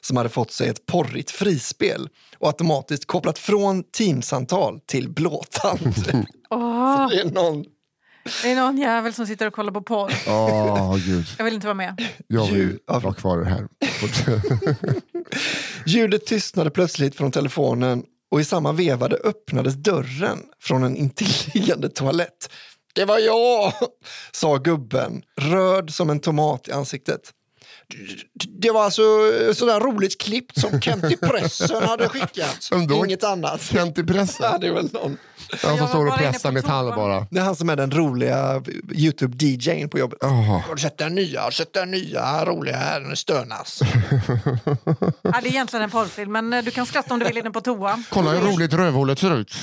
som 0.00 0.16
hade 0.16 0.28
fått 0.28 0.52
sig 0.52 0.68
ett 0.68 0.86
porrigt 0.86 1.30
frispel 1.30 2.08
och 2.38 2.46
automatiskt 2.48 3.06
kopplat 3.06 3.38
från 3.38 3.82
teamsamtal 3.82 4.80
till 4.86 5.08
blåtand. 5.10 5.94
Åh, 6.50 7.08
det 7.08 7.20
är 7.20 7.24
någon 7.24 7.64
det 8.42 8.50
är 8.50 8.56
någon 8.56 8.78
jävel 8.78 9.12
som 9.14 9.26
sitter 9.26 9.46
och 9.46 9.52
kollar 9.52 9.72
på 9.72 9.82
porr. 9.82 10.12
Åh, 10.28 10.96
gud. 10.96 11.26
Jag 11.38 11.44
vill 11.44 11.54
inte 11.54 11.66
vara 11.66 11.74
med. 11.74 12.04
Jag 12.26 12.46
vill 12.46 12.78
vara 12.86 13.14
kvar 13.14 13.42
här. 13.44 13.68
Ljudet 15.86 16.26
tystnade 16.26 16.70
plötsligt 16.70 17.16
från 17.16 17.32
telefonen 17.32 18.02
och 18.34 18.40
i 18.40 18.44
samma 18.44 18.72
vevade 18.72 19.16
öppnades 19.16 19.74
dörren 19.74 20.38
från 20.60 20.84
en 20.84 20.96
intilliggande 20.96 21.88
toalett. 21.88 22.50
Det 22.94 23.04
var 23.04 23.18
jag, 23.18 23.72
sa 24.32 24.56
gubben, 24.56 25.22
röd 25.40 25.90
som 25.90 26.10
en 26.10 26.20
tomat 26.20 26.68
i 26.68 26.72
ansiktet. 26.72 27.20
Det 28.48 28.70
var 28.70 28.84
alltså 28.84 29.02
sådär 29.54 29.80
roligt 29.80 30.20
klippt 30.20 30.60
som 30.60 30.80
Kent 30.80 31.04
i 31.04 31.16
pressen 31.16 31.82
hade 31.82 32.08
skickat. 32.08 32.70
Inget 33.06 33.24
annat. 33.24 33.62
Kent 33.62 33.98
i 33.98 34.04
pressen. 34.04 34.46
Ja, 34.52 34.58
det 34.58 34.66
är 34.66 34.72
väl 34.72 34.88
någon. 34.92 35.16
Han 35.62 35.78
som 35.78 35.88
står 35.88 36.06
och 36.06 36.16
pressar 36.18 36.52
metall 36.52 36.94
bara. 36.94 37.26
Det 37.30 37.40
är 37.40 37.44
han 37.44 37.56
som 37.56 37.68
är 37.68 37.76
den 37.76 37.90
roliga 37.90 38.62
Youtube-DJn 38.92 39.88
på 39.88 39.98
jobbet. 39.98 40.18
Åh. 40.22 40.60
Har 40.66 40.74
du 40.74 40.80
sett 40.80 40.98
den 40.98 41.14
nya? 41.14 41.40
Har 41.40 41.50
du 41.50 41.56
sett 41.56 41.72
den 41.72 41.90
nya 41.90 42.44
roliga 42.44 42.76
här? 42.76 43.00
Den 43.00 43.16
stönas. 43.16 43.80
Ja, 45.22 45.40
det 45.42 45.48
är 45.48 45.50
egentligen 45.50 45.82
en 45.82 45.90
porrfilm, 45.90 46.32
men 46.32 46.52
eh, 46.52 46.64
du 46.64 46.70
kan 46.70 46.86
skratta 46.86 47.14
om 47.14 47.20
du 47.20 47.26
vill 47.26 47.38
inne 47.38 47.50
på 47.50 47.60
toa. 47.60 48.02
Kolla 48.10 48.30
hur 48.30 48.52
roligt 48.52 48.72
rövhålet 48.72 49.18
ser 49.18 49.36
ut. 49.38 49.54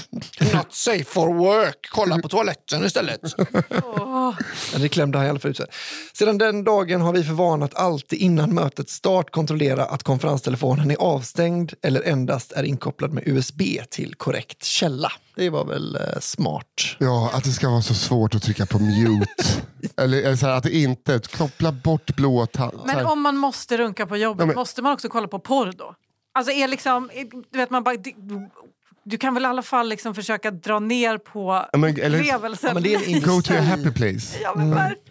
Not 0.53 0.73
safe 0.73 1.03
for 1.03 1.33
work. 1.33 1.87
Kolla 1.91 2.17
på 2.17 2.29
toaletten 2.29 2.85
istället. 2.85 3.21
Men 4.71 4.81
det 4.81 4.89
klämde 4.89 5.17
han 5.17 5.27
i 5.27 5.29
alla 5.29 5.39
fall 5.39 5.51
ut 5.51 5.57
sig. 5.57 5.65
Sedan 6.13 6.37
den 6.37 6.63
dagen 6.63 7.01
har 7.01 7.13
vi 7.13 7.23
för 7.23 7.33
vana 7.33 7.65
att 7.65 7.75
alltid 7.75 8.10
innan 8.15 8.53
mötets 8.53 8.93
start 8.93 9.31
kontrollera 9.31 9.85
att 9.85 10.03
konferenstelefonen 10.03 10.91
är 10.91 10.95
avstängd 10.95 11.73
eller 11.81 12.01
endast 12.01 12.51
är 12.51 12.63
inkopplad 12.63 13.13
med 13.13 13.23
USB 13.27 13.61
till 13.89 14.15
korrekt 14.15 14.63
källa. 14.63 15.11
Det 15.35 15.49
var 15.49 15.65
väl 15.65 15.95
eh, 15.95 16.19
smart. 16.19 16.65
Ja, 16.97 17.31
att 17.33 17.43
det 17.43 17.51
ska 17.51 17.69
vara 17.69 17.81
så 17.81 17.93
svårt 17.93 18.35
att 18.35 18.43
trycka 18.43 18.65
på 18.65 18.79
mute. 18.79 19.43
eller, 19.97 20.17
eller 20.21 20.35
så 20.35 20.45
här, 20.45 20.53
att 20.53 20.63
det 20.63 20.75
inte, 20.75 21.19
koppla 21.37 21.71
bort 21.71 22.15
blåtand. 22.15 22.73
Så 22.79 22.85
Men 22.85 23.05
om 23.05 23.21
man 23.21 23.37
måste 23.37 23.77
runka 23.77 24.07
på 24.07 24.17
jobbet, 24.17 24.39
Ja, 24.39 24.45
men- 24.45 24.55
måste 24.55 24.81
man 24.81 24.93
också 24.93 25.09
kolla 25.09 25.27
på 25.27 25.39
porr 25.39 25.73
då? 25.77 25.95
Alltså 26.33 26.51
är 26.51 26.67
liksom, 26.67 27.09
du 27.51 27.57
vet 27.57 27.69
man 27.69 27.83
bara... 27.83 27.95
Du, 29.03 29.17
kan 29.17 29.33
väl 29.33 29.43
i 29.43 29.45
alla 29.45 29.61
fall 29.61 29.89
liksom 29.89 30.15
försöka 30.15 30.51
dra 30.51 30.79
ner 30.79 31.17
på 31.17 31.65
Ja, 31.71 31.77
men- 31.79 31.99
eller- 31.99 32.19
upplevelsen? 32.19 32.67
Ja, 32.67 32.73
men 32.73 32.83
det 32.83 32.93
är 32.95 33.13
en 33.15 33.21
Go 33.21 33.41
to 33.41 33.53
a 33.53 33.61
happy 33.61 33.91
place. 33.91 34.37
Ja, 34.43 34.55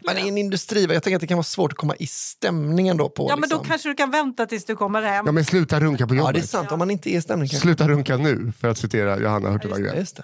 men 0.07 0.19
i 0.19 0.29
en 0.29 0.39
industri, 0.39 0.85
jag 0.85 1.03
tänker 1.03 1.17
att 1.17 1.21
det 1.21 1.27
kan 1.27 1.37
vara 1.37 1.43
svårt 1.45 1.73
att 1.73 1.79
komma 1.79 1.95
i 1.99 2.07
stämningen 2.07 2.97
då. 2.97 3.09
På, 3.09 3.27
Ja, 3.31 3.37
men 3.37 3.49
då 3.49 3.57
liksom. 3.57 3.65
kanske 3.69 3.89
du 3.89 3.95
kan 3.95 4.11
vänta 4.11 4.47
tills 4.47 4.65
du 4.65 4.77
kommer 4.77 5.03
hem. 5.03 5.27
Ja, 5.27 5.33
men 5.33 5.45
sluta 5.45 5.81
runka 5.81 6.07
på 6.07 6.15
ja, 6.15 6.19
jobbet. 6.19 6.35
det 6.35 6.41
är 6.41 6.47
sant. 6.47 6.73
Om 6.73 6.79
man 6.79 6.91
inte 6.91 7.11
är 7.15 7.19
i 7.19 7.23
stämning 7.23 7.49
kanske. 7.49 7.63
Sluta 7.67 7.89
runka 7.89 8.17
nu, 8.17 8.53
för 8.61 8.69
att 8.69 8.79
citera 8.79 9.21
Johanna 9.21 9.51
Hurtig 9.51 9.69
Ja, 9.71 9.75
Wagrell. 9.75 9.99
just 9.99 10.17
det. 10.17 10.23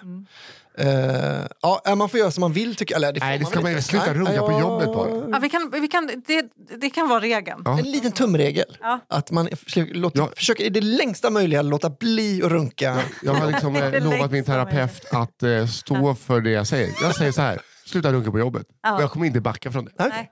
Eh, 0.79 1.45
ja, 1.61 1.95
man 1.95 2.09
får 2.09 2.19
göra 2.19 2.31
som 2.31 2.41
man 2.41 2.53
vill. 2.53 2.75
Tycker, 2.75 2.95
eller 2.95 3.13
det 3.13 3.19
får 3.19 3.27
Nej, 3.27 3.37
det 3.37 3.43
man 3.43 3.51
ska 3.51 3.61
man 3.61 3.71
inte. 3.71 3.79
ju 3.79 3.81
sluta 3.81 4.05
Nej, 4.05 4.15
runka 4.15 4.41
på 4.41 4.51
ja, 4.51 4.59
jobbet 4.59 4.87
bara. 4.87 5.09
Ja, 5.31 5.39
vi 5.39 5.49
kan, 5.49 5.71
vi 5.81 5.87
kan, 5.87 6.09
det, 6.27 6.45
det 6.81 6.89
kan 6.89 7.09
vara 7.09 7.19
regeln. 7.19 7.61
Ja. 7.65 7.79
En 7.79 7.91
liten 7.91 8.11
tumregel. 8.11 8.77
Ja. 8.81 8.99
Att 9.09 9.31
man 9.31 9.49
låter, 9.75 10.19
Ja. 10.19 10.29
försöker 10.35 10.63
i 10.63 10.69
det 10.69 10.81
längsta 10.81 11.29
möjliga 11.29 11.61
låta 11.61 11.89
bli 11.89 12.41
att 12.43 12.51
runka. 12.51 13.01
Jag 13.23 13.33
har 13.33 13.47
liksom 13.47 13.75
eh, 13.75 14.03
lovat 14.03 14.31
min 14.31 14.43
terapeut 14.43 15.05
att 15.11 15.43
eh, 15.43 15.65
stå 15.67 16.15
för 16.15 16.41
det 16.41 16.49
jag 16.51 16.67
säger. 16.67 16.93
Jag 17.01 17.15
säger 17.15 17.31
så 17.31 17.41
här, 17.41 17.59
sluta 17.85 18.11
runka 18.13 18.31
på 18.31 18.39
jobbet. 18.39 18.67
Ja. 18.83 18.95
Och 18.95 19.01
jag 19.01 19.11
kommer 19.11 19.25
inte 19.25 19.41
backa 19.41 19.71
från 19.71 19.85
det. 19.85 19.91
Nej. 19.97 20.31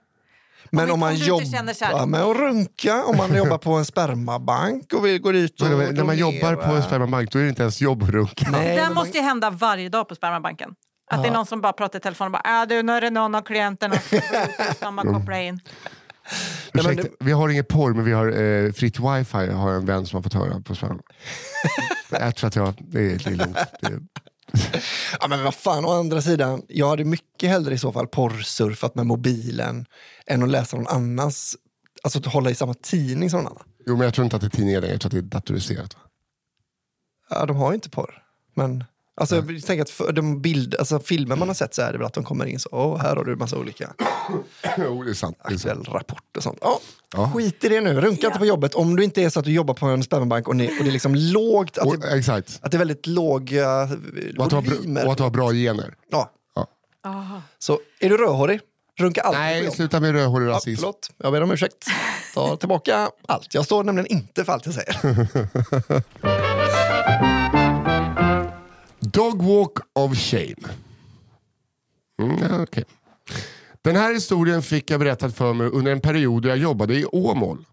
Men 0.70 0.84
Om 0.84 0.90
om, 0.90 1.00
man 1.00 1.14
du 1.14 1.24
jobbar 1.24 2.06
med 2.06 2.22
att 2.22 2.36
runka, 2.36 3.04
om 3.04 3.16
man 3.16 3.36
jobbar 3.36 3.58
på 3.58 3.72
en 3.72 3.84
spermabank 3.84 4.92
och 4.92 5.06
vill 5.06 5.20
gå 5.20 5.32
dit 5.32 5.60
och 5.60 5.68
Men 5.68 5.94
när 5.94 6.04
man 6.04 6.16
jobbar 6.16 6.56
på 6.56 6.72
en 6.72 6.82
spermabank 6.82 7.32
då 7.32 7.38
är 7.38 7.42
det 7.42 7.48
inte 7.48 7.62
ens 7.62 7.80
jobb 7.80 8.02
att 8.02 8.08
runka. 8.08 8.50
Nej, 8.50 8.76
det 8.76 8.94
måste 8.94 9.18
ju 9.18 9.24
hända 9.24 9.50
varje 9.50 9.88
dag 9.88 10.08
på 10.08 10.14
spermabanken. 10.14 10.74
Att 11.10 11.22
det 11.22 11.28
är 11.28 11.32
någon 11.32 11.46
som 11.46 11.60
bara 11.60 11.72
pratar 11.72 11.98
i 11.98 12.02
telefon 12.02 12.26
och 12.26 12.32
bara 12.32 12.62
äh, 12.62 12.68
du, 12.68 12.82
nu 12.82 12.92
är 12.92 13.00
det 13.00 13.10
någon 13.10 13.34
av 13.34 13.42
klienterna 13.42 13.94
som 14.00 14.20
ska 14.74 14.90
man 14.90 15.06
koppla 15.14 15.42
in. 15.42 15.60
Nej, 16.72 16.84
men 16.84 16.98
Ursäkta, 16.98 17.16
vi 17.24 17.32
har 17.32 17.48
ingen 17.48 17.64
porr 17.64 17.94
men 17.94 18.04
vi 18.04 18.12
har 18.12 18.26
eh, 18.26 18.72
fritt 18.72 18.98
wifi 18.98 19.52
har 19.52 19.70
en 19.70 19.86
vän 19.86 20.06
som 20.06 20.16
har 20.16 20.22
fått 20.22 20.34
höra 20.34 20.60
på 20.60 20.74
sperma. 20.74 21.02
jag 22.10 22.36
tror 22.36 22.48
att 22.48 22.56
jag, 22.56 22.74
det 22.78 22.98
är, 22.98 23.18
det 23.18 23.26
är 23.26 23.30
lugnt. 23.30 23.58
Det 23.80 23.86
är, 23.86 24.00
Ja, 25.20 25.28
men 25.28 25.44
vad 25.44 25.54
fan, 25.54 25.84
å 25.84 25.90
andra 25.90 26.22
sidan, 26.22 26.62
jag 26.68 26.88
hade 26.88 27.04
mycket 27.04 27.50
hellre 27.50 27.74
i 27.74 27.78
så 27.78 27.92
fall 27.92 28.06
porrsurfat 28.06 28.94
med 28.94 29.06
mobilen 29.06 29.86
än 30.26 30.42
att 30.42 30.48
läsa 30.48 30.76
någon 30.76 30.86
annans, 30.86 31.56
alltså 32.02 32.18
att 32.18 32.26
hålla 32.26 32.50
i 32.50 32.54
samma 32.54 32.74
tidning 32.74 33.30
som 33.30 33.38
någon 33.42 33.52
annan. 33.52 33.64
jo 33.86 33.96
men 33.96 34.04
jag 34.04 34.14
tror 34.14 34.24
inte 34.24 34.36
att 34.36 34.42
det 34.42 34.48
är 34.48 34.50
tidningar 34.50 34.80
längre, 34.80 34.94
jag 34.94 35.00
tror 35.00 35.08
att 35.08 35.12
det 35.12 35.36
är 35.36 35.40
datoriserat. 35.40 35.96
Ja, 37.30 37.46
de 37.46 37.56
har 37.56 37.70
ju 37.70 37.74
inte 37.74 37.90
porr. 37.90 38.22
Men 38.54 38.84
alltså, 39.14 39.36
jag 39.36 39.46
tänker 39.46 39.82
att 39.82 39.90
för 39.90 40.12
de 40.12 40.42
bild, 40.42 40.74
alltså, 40.74 40.98
filmer 41.00 41.36
man 41.36 41.48
har 41.48 41.54
sett 41.54 41.74
så 41.74 41.82
är 41.82 41.92
det 41.92 41.98
väl 41.98 42.06
att 42.06 42.14
de 42.14 42.24
kommer 42.24 42.46
in 42.46 42.58
så, 42.58 42.68
åh, 42.72 42.98
här 42.98 43.16
har 43.16 43.24
du 43.24 43.32
en 43.32 43.38
massa 43.38 43.58
olika 43.58 43.94
jo 44.78 45.02
det 45.02 45.10
är 45.10 45.14
sant. 45.14 45.38
Det 45.48 45.54
är 45.54 45.58
sant. 45.58 45.72
aktuell 45.78 45.94
rapport 45.94 46.36
och 46.36 46.42
sånt. 46.42 46.58
Ja, 46.60 46.80
Ja. 47.16 47.30
Skit 47.34 47.64
i 47.64 47.68
det 47.68 47.80
nu, 47.80 48.00
runka 48.00 48.26
inte 48.26 48.38
på 48.38 48.46
jobbet. 48.46 48.74
Om 48.74 48.96
du 48.96 49.04
inte 49.04 49.22
är 49.22 49.30
så 49.30 49.38
att 49.38 49.44
du 49.44 49.52
jobbar 49.52 49.74
på 49.74 49.86
en 49.86 50.02
spermabank 50.02 50.48
och, 50.48 50.56
ni, 50.56 50.66
och 50.80 50.84
det 50.84 50.90
är 50.90 50.92
liksom 50.92 51.14
lågt, 51.14 51.78
att 51.78 51.86
Och, 51.86 51.98
det, 51.98 52.18
exakt. 52.18 52.58
att 52.62 52.70
det 52.70 52.76
är 52.76 52.78
väldigt 52.78 53.06
låga 53.06 53.82
Och 53.82 54.44
att, 54.44 54.50
du 54.50 54.56
har, 54.56 54.62
volymer. 54.62 54.94
bra- 55.00 55.04
och 55.06 55.12
att 55.12 55.16
du 55.18 55.22
har 55.22 55.30
bra 55.30 55.52
gener. 55.52 55.94
Ja. 56.10 56.30
Ah. 57.02 57.40
Så 57.58 57.78
är 58.00 58.08
du 58.08 58.16
rödhårig, 58.16 58.60
runka 58.98 59.20
aldrig 59.20 59.38
på 59.40 59.42
Nej, 59.44 59.58
jobbet. 59.58 59.74
sluta 59.76 60.00
med 60.00 60.12
rödhårig 60.12 60.48
Ja, 60.48 60.52
rasism. 60.52 60.80
förlåt, 60.80 61.10
jag 61.18 61.32
ber 61.32 61.42
om 61.42 61.50
ursäkt. 61.52 61.84
Ta 62.34 62.56
tillbaka 62.60 63.10
allt. 63.28 63.54
Jag 63.54 63.64
står 63.64 63.84
nämligen 63.84 64.06
inte 64.06 64.44
för 64.44 64.52
allt 64.52 64.66
jag 64.66 64.74
säger. 64.74 65.26
Dog 69.00 69.42
Walk 69.42 69.78
of 69.92 70.16
Shame. 70.18 70.54
Mm, 72.22 72.38
ja, 72.50 72.62
okej. 72.62 72.84
Den 73.86 73.96
här 73.96 74.14
historien 74.14 74.62
fick 74.62 74.90
jag 74.90 75.00
berättat 75.00 75.36
för 75.36 75.52
mig 75.52 75.66
under 75.66 75.92
en 75.92 76.00
period 76.00 76.42
då 76.42 76.48
jag 76.48 76.58
jobbade 76.58 76.94
i 76.94 77.04
Åmål. 77.04 77.64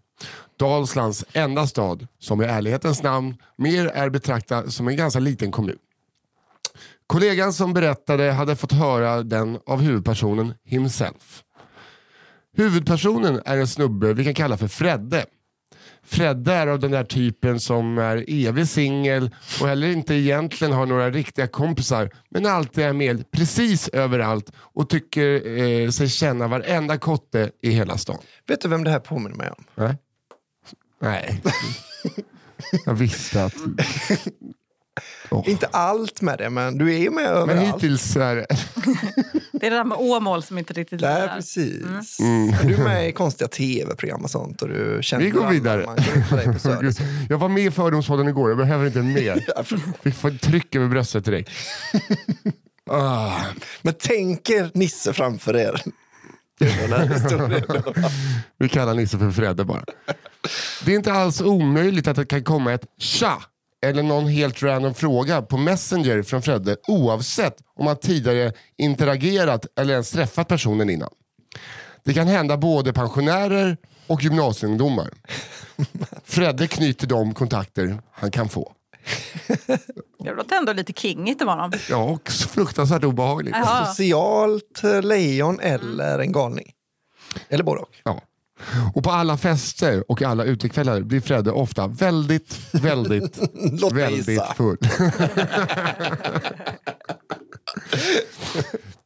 Dalslands 0.58 1.24
enda 1.32 1.66
stad 1.66 2.06
som 2.18 2.42
i 2.42 2.44
ärlighetens 2.44 3.02
namn 3.02 3.36
mer 3.56 3.86
är 3.86 4.10
betraktad 4.10 4.72
som 4.72 4.88
en 4.88 4.96
ganska 4.96 5.20
liten 5.20 5.50
kommun. 5.52 5.78
Kollegan 7.06 7.52
som 7.52 7.72
berättade 7.72 8.32
hade 8.32 8.56
fått 8.56 8.72
höra 8.72 9.22
den 9.22 9.58
av 9.66 9.80
huvudpersonen 9.80 10.54
himself. 10.64 11.42
Huvudpersonen 12.56 13.42
är 13.44 13.56
en 13.58 13.68
snubbe 13.68 14.12
vi 14.12 14.24
kan 14.24 14.34
kalla 14.34 14.56
för 14.56 14.68
Fredde. 14.68 15.26
Fredde 16.04 16.52
är 16.52 16.66
av 16.66 16.78
den 16.78 16.90
där 16.90 17.04
typen 17.04 17.60
som 17.60 17.98
är 17.98 18.24
evig 18.28 18.68
singel 18.68 19.30
och 19.60 19.68
heller 19.68 19.88
inte 19.88 20.14
egentligen 20.14 20.72
har 20.72 20.86
några 20.86 21.10
riktiga 21.10 21.46
kompisar 21.46 22.10
men 22.30 22.46
alltid 22.46 22.84
är 22.84 22.92
med 22.92 23.30
precis 23.30 23.88
överallt 23.88 24.52
och 24.56 24.88
tycker 24.88 25.58
eh, 25.58 25.90
sig 25.90 26.08
känna 26.08 26.48
varenda 26.48 26.98
kotte 26.98 27.50
i 27.62 27.70
hela 27.70 27.98
stan. 27.98 28.18
Vet 28.46 28.60
du 28.60 28.68
vem 28.68 28.84
det 28.84 28.90
här 28.90 29.00
påminner 29.00 29.36
mig 29.36 29.50
om? 29.50 29.64
Nej. 29.74 29.96
Nej. 30.98 31.42
Jag 32.86 32.94
visste 32.94 33.44
att... 33.44 33.54
Åh. 35.30 35.50
Inte 35.50 35.66
allt 35.66 36.20
med 36.20 36.38
det, 36.38 36.50
men 36.50 36.78
du 36.78 36.94
är 36.94 37.10
med 37.10 37.24
Men 37.24 37.26
överallt. 37.34 37.74
hittills 37.74 38.16
är 38.16 38.36
det... 38.36 38.46
Det 39.60 39.66
är 39.66 39.70
det 39.70 39.76
där 39.76 39.84
med 39.84 39.98
Åmål 39.98 40.42
som 40.42 40.58
inte 40.58 40.72
riktigt 40.72 41.00
Nej, 41.00 41.22
lirar. 41.22 41.34
precis. 41.36 42.16
Du 42.62 42.74
är 42.74 42.84
med 42.84 43.08
i 43.08 43.12
konstiga 43.12 43.48
tv-program 43.48 44.24
och 44.24 44.30
sånt. 44.30 44.62
Och 44.62 44.68
du 44.68 44.98
känner 45.02 45.24
Vi 45.24 45.30
går 45.30 45.50
vidare. 45.50 45.86
Jag 47.28 47.38
var 47.38 47.48
med 47.48 47.64
i 47.64 47.70
Fördomspodden 47.70 48.28
igår, 48.28 48.48
jag 48.50 48.58
behöver 48.58 48.86
inte 48.86 49.02
mer. 49.02 49.46
Vi 50.02 50.12
får 50.12 50.30
tryck 50.30 50.74
över 50.74 50.88
bröstet 50.88 51.24
direkt. 51.24 51.50
Ah. 52.90 53.40
Men 53.82 53.94
tänk 53.98 54.50
er 54.50 54.70
Nisse 54.74 55.12
framför 55.12 55.56
er. 55.56 55.82
Vi 58.58 58.68
kallar 58.68 58.94
Nisse 58.94 59.18
för 59.18 59.30
Fredde 59.30 59.64
bara. 59.64 59.84
Det 60.84 60.92
är 60.92 60.96
inte 60.96 61.12
alls 61.12 61.40
omöjligt 61.40 62.08
att 62.08 62.16
det 62.16 62.26
kan 62.26 62.44
komma 62.44 62.72
ett 62.72 62.84
tja 62.98 63.42
eller 63.84 64.02
någon 64.02 64.26
helt 64.26 64.62
random 64.62 64.94
fråga 64.94 65.42
på 65.42 65.56
Messenger 65.56 66.22
från 66.22 66.42
Fredde 66.42 66.76
oavsett 66.88 67.56
om 67.74 67.84
man 67.84 67.96
tidigare 67.96 68.52
interagerat 68.78 69.66
eller 69.78 69.92
ens 69.92 70.10
träffat 70.10 70.48
personen 70.48 70.90
innan. 70.90 71.10
Det 72.04 72.14
kan 72.14 72.26
hända 72.26 72.56
både 72.56 72.92
pensionärer 72.92 73.76
och 74.06 74.22
gymnasieungdomar. 74.22 75.10
Fredde 76.24 76.66
knyter 76.66 77.06
de 77.06 77.34
kontakter 77.34 77.98
han 78.12 78.30
kan 78.30 78.48
få. 78.48 78.72
Det 80.18 80.34
låter 80.34 80.56
ändå 80.56 80.72
lite 80.72 80.92
kingigt 80.92 81.42
av 81.42 81.48
honom. 81.48 81.72
Ja, 81.90 82.04
och 82.04 82.30
fruktansvärt 82.30 83.04
obehagligt. 83.04 83.56
Jaha. 83.56 83.86
Socialt 83.86 84.84
eh, 84.84 85.02
lejon 85.02 85.60
eller 85.60 86.18
en 86.18 86.32
galning. 86.32 86.72
Eller 87.48 87.64
både 87.64 87.80
och. 87.80 87.96
Ja. 88.04 88.20
Och 88.94 89.04
på 89.04 89.10
alla 89.10 89.36
fester 89.36 90.10
och 90.10 90.22
alla 90.22 90.44
utekvällar 90.44 91.00
blir 91.00 91.20
Fredde 91.20 91.50
ofta 91.50 91.86
väldigt, 91.86 92.58
väldigt, 92.72 93.38
väldigt 93.92 94.42
full. 94.56 94.78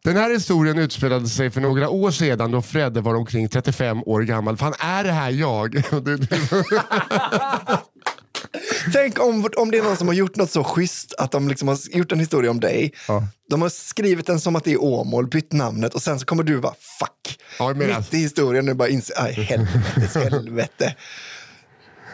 Den 0.04 0.16
här 0.16 0.30
historien 0.30 0.78
utspelade 0.78 1.28
sig 1.28 1.50
för 1.50 1.60
några 1.60 1.88
år 1.88 2.10
sedan 2.10 2.50
då 2.50 2.62
Fredde 2.62 3.00
var 3.00 3.14
omkring 3.14 3.48
35 3.48 4.02
år 4.02 4.22
gammal. 4.22 4.56
Fan, 4.56 4.74
är 4.78 5.04
det 5.04 5.12
här 5.12 5.30
jag? 5.30 5.74
Tänk 8.92 9.20
om, 9.20 9.48
om 9.56 9.70
det 9.70 9.78
är 9.78 9.82
någon 9.82 9.96
som 9.96 10.08
har 10.08 10.14
gjort 10.14 10.36
något 10.36 10.50
så 10.50 10.64
schysst 10.64 11.14
att 11.18 11.30
de 11.30 11.48
liksom 11.48 11.68
har 11.68 11.78
gjort 11.96 12.12
en 12.12 12.20
historia 12.20 12.50
om 12.50 12.60
dig. 12.60 12.92
Ja. 13.08 13.24
De 13.50 13.62
har 13.62 13.68
skrivit 13.68 14.26
den 14.26 14.40
som 14.40 14.56
att 14.56 14.64
det 14.64 14.72
är 14.72 14.82
Åmål, 14.82 15.26
bytt 15.26 15.52
namnet 15.52 15.94
och 15.94 16.02
sen 16.02 16.18
så 16.18 16.26
kommer 16.26 16.42
du 16.42 16.60
bara 16.60 16.74
fuck. 16.98 17.38
Ja, 17.58 17.74
Mitt 17.74 18.14
i 18.14 18.16
historien 18.16 18.66
nu 18.66 18.74
bara 18.74 18.88
inse, 18.88 19.12
aj 19.16 19.32
helvetes 19.32 20.14
helvete. 20.30 20.94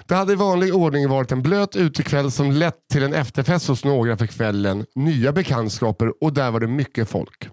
Det 0.06 0.14
hade 0.14 0.32
i 0.32 0.36
vanlig 0.36 0.74
ordning 0.74 1.08
varit 1.08 1.32
en 1.32 1.42
blöt 1.42 1.76
utekväll 1.76 2.30
som 2.30 2.50
lett 2.50 2.88
till 2.92 3.02
en 3.02 3.14
efterfest 3.14 3.68
hos 3.68 3.84
några 3.84 4.16
för 4.16 4.26
kvällen, 4.26 4.86
nya 4.94 5.32
bekantskaper 5.32 6.24
och 6.24 6.32
där 6.32 6.50
var 6.50 6.60
det 6.60 6.66
mycket 6.66 7.08
folk. 7.08 7.48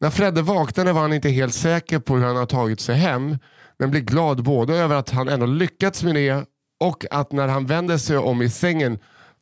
När 0.00 0.10
Fredde 0.10 0.42
vaknade 0.42 0.92
var 0.92 1.00
han 1.00 1.12
inte 1.12 1.28
helt 1.28 1.54
säker 1.54 1.98
på 1.98 2.16
hur 2.16 2.24
han 2.24 2.36
har 2.36 2.46
tagit 2.46 2.80
sig 2.80 2.96
hem, 2.96 3.38
men 3.78 3.90
blev 3.90 4.04
glad 4.04 4.42
både 4.42 4.74
över 4.74 4.96
att 4.96 5.10
han 5.10 5.28
ändå 5.28 5.46
lyckats 5.46 6.02
med 6.02 6.14
det 6.14 6.44
och 6.80 7.04
att 7.10 7.32
när 7.32 7.48
han 7.48 7.66
vänder 7.66 7.98
sig 7.98 8.16
om 8.18 8.42
i 8.42 8.50
sängen 8.50 8.98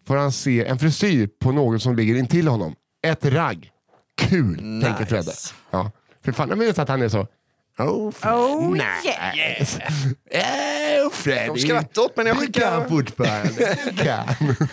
får 0.07 0.17
han 0.17 0.33
se 0.33 0.65
en 0.67 0.79
frisyr 0.79 1.29
på 1.41 1.53
någon 1.53 1.81
som 1.81 1.97
ligger 1.97 2.15
intill 2.17 2.49
honom. 2.49 2.75
Ett 3.07 3.25
ragg. 3.25 3.71
Kul, 4.21 4.83
tänker 4.85 5.05
Fredde. 5.05 5.33
Ja. 5.71 5.91
För 6.25 6.33
fan, 6.33 6.49
jag 6.49 6.59
minns 6.59 6.79
att 6.79 6.89
han 6.89 7.03
är 7.03 7.09
så... 7.09 7.27
Oh, 7.79 8.11
Fred. 8.11 8.33
Oh, 8.35 8.71
nice. 8.73 9.83
Oh, 11.05 11.11
Freddy. 11.13 11.47
De 11.47 11.59
skrattar 11.59 12.03
åt 12.03 12.17
mig 12.17 12.25
när 12.25 12.31
jag 12.31 12.37
Du 12.41 12.47
skickar- 12.47 12.71
kan 12.81 12.89
fortfarande. 12.89 13.77
Du 13.91 13.97
kan. 14.05 14.27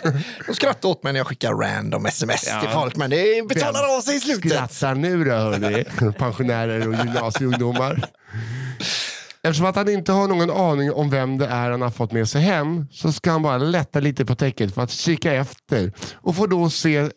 De 0.47 0.53
skrattar 0.55 0.89
åt 0.89 1.03
mig 1.03 1.13
när 1.13 1.19
jag 1.19 1.27
skickar 1.27 1.53
random 1.53 2.05
sms 2.05 2.41
till 2.41 2.69
folk, 2.73 2.95
men 2.95 3.09
det 3.09 3.47
betalar 3.47 3.97
av 3.97 4.01
sig 4.01 4.15
i 4.15 4.19
slutet. 4.19 4.51
Skratta 4.51 4.93
nu 4.93 5.23
då 5.23 5.31
hörni, 5.31 5.83
pensionärer 6.17 6.87
och 6.87 6.93
gymnasieungdomar. 6.95 8.03
Eftersom 9.45 9.65
att 9.65 9.75
han 9.75 9.89
inte 9.89 10.11
har 10.11 10.27
någon 10.27 10.51
aning 10.51 10.91
om 10.91 11.09
vem 11.09 11.37
det 11.37 11.45
är 11.45 11.71
han 11.71 11.81
har 11.81 11.89
fått 11.89 12.11
med 12.11 12.29
sig 12.29 12.41
hem 12.41 12.85
så 12.91 13.11
ska 13.11 13.31
han 13.31 13.41
bara 13.41 13.57
lätta 13.57 13.99
lite 13.99 14.25
på 14.25 14.35
täcket 14.35 14.75
för 14.75 14.81
att 14.81 14.91
kika 14.91 15.33
efter 15.33 15.93
och 16.15 16.35
får 16.35 16.47
då 16.47 16.69
se 16.69 17.09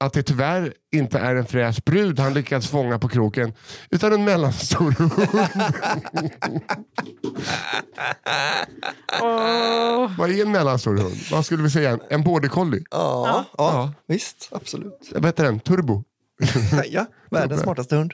att 0.00 0.12
det 0.12 0.22
tyvärr 0.22 0.72
inte 0.94 1.18
är 1.18 1.36
en 1.36 1.46
fräsch 1.46 1.84
brud 1.84 2.18
han 2.18 2.34
lyckats 2.34 2.68
fånga 2.68 2.98
på 2.98 3.08
kroken 3.08 3.52
utan 3.90 4.12
en 4.12 4.24
mellanstor 4.24 4.90
hund. 4.90 5.12
Vad 10.18 10.30
är 10.30 10.42
en 10.42 10.52
mellanstor 10.52 10.96
hund? 10.96 11.16
Vad 11.30 11.46
skulle 11.46 11.62
vi 11.62 11.70
säga? 11.70 11.98
En 12.10 12.22
border 12.22 12.48
collie? 12.48 12.84
Ja, 12.90 13.26
ja. 13.28 13.44
Ja. 13.56 13.92
visst, 14.06 14.48
absolut. 14.52 15.10
Vad 15.14 15.26
heter 15.26 15.44
den? 15.44 15.60
Turbo? 15.60 16.04
Ja, 16.90 17.06
världens 17.30 17.62
smartaste 17.62 17.96
hund. 17.96 18.12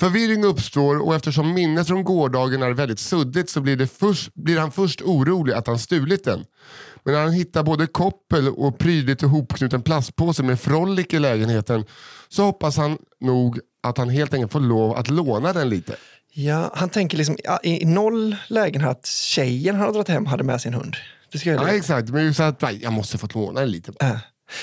Förvirring 0.00 0.44
uppstår 0.44 0.98
och 0.98 1.14
eftersom 1.14 1.54
minnet 1.54 1.86
från 1.86 2.04
gårdagen 2.04 2.62
är 2.62 2.70
väldigt 2.70 2.98
suddigt 2.98 3.50
så 3.50 3.60
blir, 3.60 3.76
det 3.76 3.86
först, 3.86 4.34
blir 4.34 4.58
han 4.58 4.72
först 4.72 5.02
orolig 5.02 5.52
att 5.52 5.66
han 5.66 5.78
stulit 5.78 6.24
den. 6.24 6.44
Men 7.04 7.14
när 7.14 7.22
han 7.22 7.32
hittar 7.32 7.62
både 7.62 7.86
koppel 7.86 8.48
och 8.48 8.78
prydligt 8.78 9.22
ihopknuten 9.22 9.82
plastpåse 9.82 10.42
med 10.42 10.60
frolic 10.60 11.06
i 11.10 11.18
lägenheten 11.18 11.84
så 12.28 12.44
hoppas 12.44 12.76
han 12.76 12.98
nog 13.20 13.60
att 13.82 13.98
han 13.98 14.08
helt 14.08 14.34
enkelt 14.34 14.52
får 14.52 14.60
lov 14.60 14.96
att 14.96 15.10
låna 15.10 15.52
den 15.52 15.68
lite. 15.68 15.96
Ja, 16.32 16.70
han 16.74 16.88
tänker 16.88 17.18
liksom 17.18 17.36
i 17.62 17.84
noll 17.84 18.36
lägen 18.48 18.82
här 18.82 18.90
att 18.90 19.06
tjejen 19.06 19.74
han 19.74 19.84
har 19.84 19.92
dragit 19.92 20.08
hem 20.08 20.26
hade 20.26 20.44
med 20.44 20.60
sin 20.60 20.74
hund. 20.74 20.96
Det 21.32 21.38
ska 21.38 21.50
jag 21.50 21.62
Ja 21.62 21.68
exakt, 21.68 22.08
men 22.08 22.24
just 22.24 22.40
att 22.40 22.62
jag 22.80 22.92
måste 22.92 23.18
få 23.18 23.28
låna 23.34 23.60
den 23.60 23.70
lite. 23.70 23.92
Äh. 24.00 24.16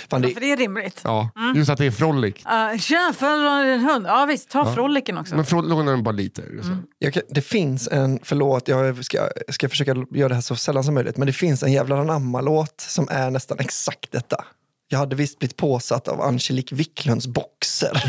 Fan, 0.10 0.22
det, 0.22 0.30
För 0.30 0.42
det 0.42 0.52
är 0.52 0.58
rimligt. 0.58 1.02
Ja, 1.04 1.30
just 1.56 1.70
att 1.70 1.78
det 1.78 1.86
är 1.86 1.92
frolic. 1.92 2.36
Uh, 2.46 3.64
din 3.78 3.80
hund? 3.90 4.06
Ja 4.08 4.26
visst, 4.26 4.50
ta 4.50 4.74
froliken 4.74 5.18
också. 5.18 5.36
Men 5.36 5.46
frol- 5.46 5.68
låna 5.70 5.92
den 5.92 6.04
bara 6.04 6.12
lite. 6.12 6.42
Så. 6.42 6.78
jag, 7.00 7.14
kan- 7.14 7.24
det 7.30 7.42
finns 7.42 7.88
en, 7.92 8.20
förlåt, 8.24 8.68
jag 8.68 9.06
ska, 9.06 9.30
ska 9.50 9.70
försöka 9.70 9.96
göra 10.12 10.30
det 10.30 10.36
här 10.36 10.42
så 10.42 10.56
sällan 10.56 10.84
som 10.84 10.94
möjligt, 10.94 11.18
men 11.18 11.28
det 11.28 11.34
finns 11.34 11.64
en 11.64 11.72
jävla 11.72 12.00
anamma-låt 12.00 12.82
som 12.82 13.08
är 13.12 13.32
nästan 13.32 13.60
exakt 13.60 14.12
detta. 14.12 14.46
Jag 14.90 15.00
hade 15.00 15.16
visst 15.16 15.40
blivit 15.40 15.58
påsatt 15.58 16.08
av 16.08 16.22
Angelique 16.22 16.76
Wiklunds 16.76 17.28
boxer. 17.28 18.04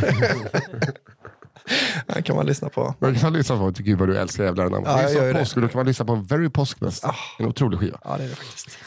Den 2.06 2.22
kan 2.22 2.36
man 2.36 2.46
lyssna 2.46 2.68
på. 2.68 2.94
Man 2.98 3.14
kan 3.14 3.32
lyssna 3.32 3.56
på 3.56 3.72
Gud 3.76 3.98
vad 3.98 4.08
du 4.08 4.16
älskar 4.18 4.44
jävlar 4.44 4.70
namn. 4.70 4.84
Ja, 4.86 4.96
det 4.96 5.02
jag 5.02 5.10
är 5.10 5.14
gör 5.14 5.18
som 5.20 5.26
ju 5.26 5.32
det. 5.32 5.38
påsk 5.38 5.54
då 5.56 5.68
kan 5.68 5.78
man 5.78 5.86
lyssna 5.86 6.04
på 6.04 6.14
Very 6.14 6.48
Påsknäst. 6.50 7.04
En 7.38 7.46
otrolig 7.46 7.78
skiva. 7.80 7.98
Ja, 8.04 8.16
det 8.16 8.24
är 8.24 8.28
det 8.28 8.34
faktiskt. 8.36 8.78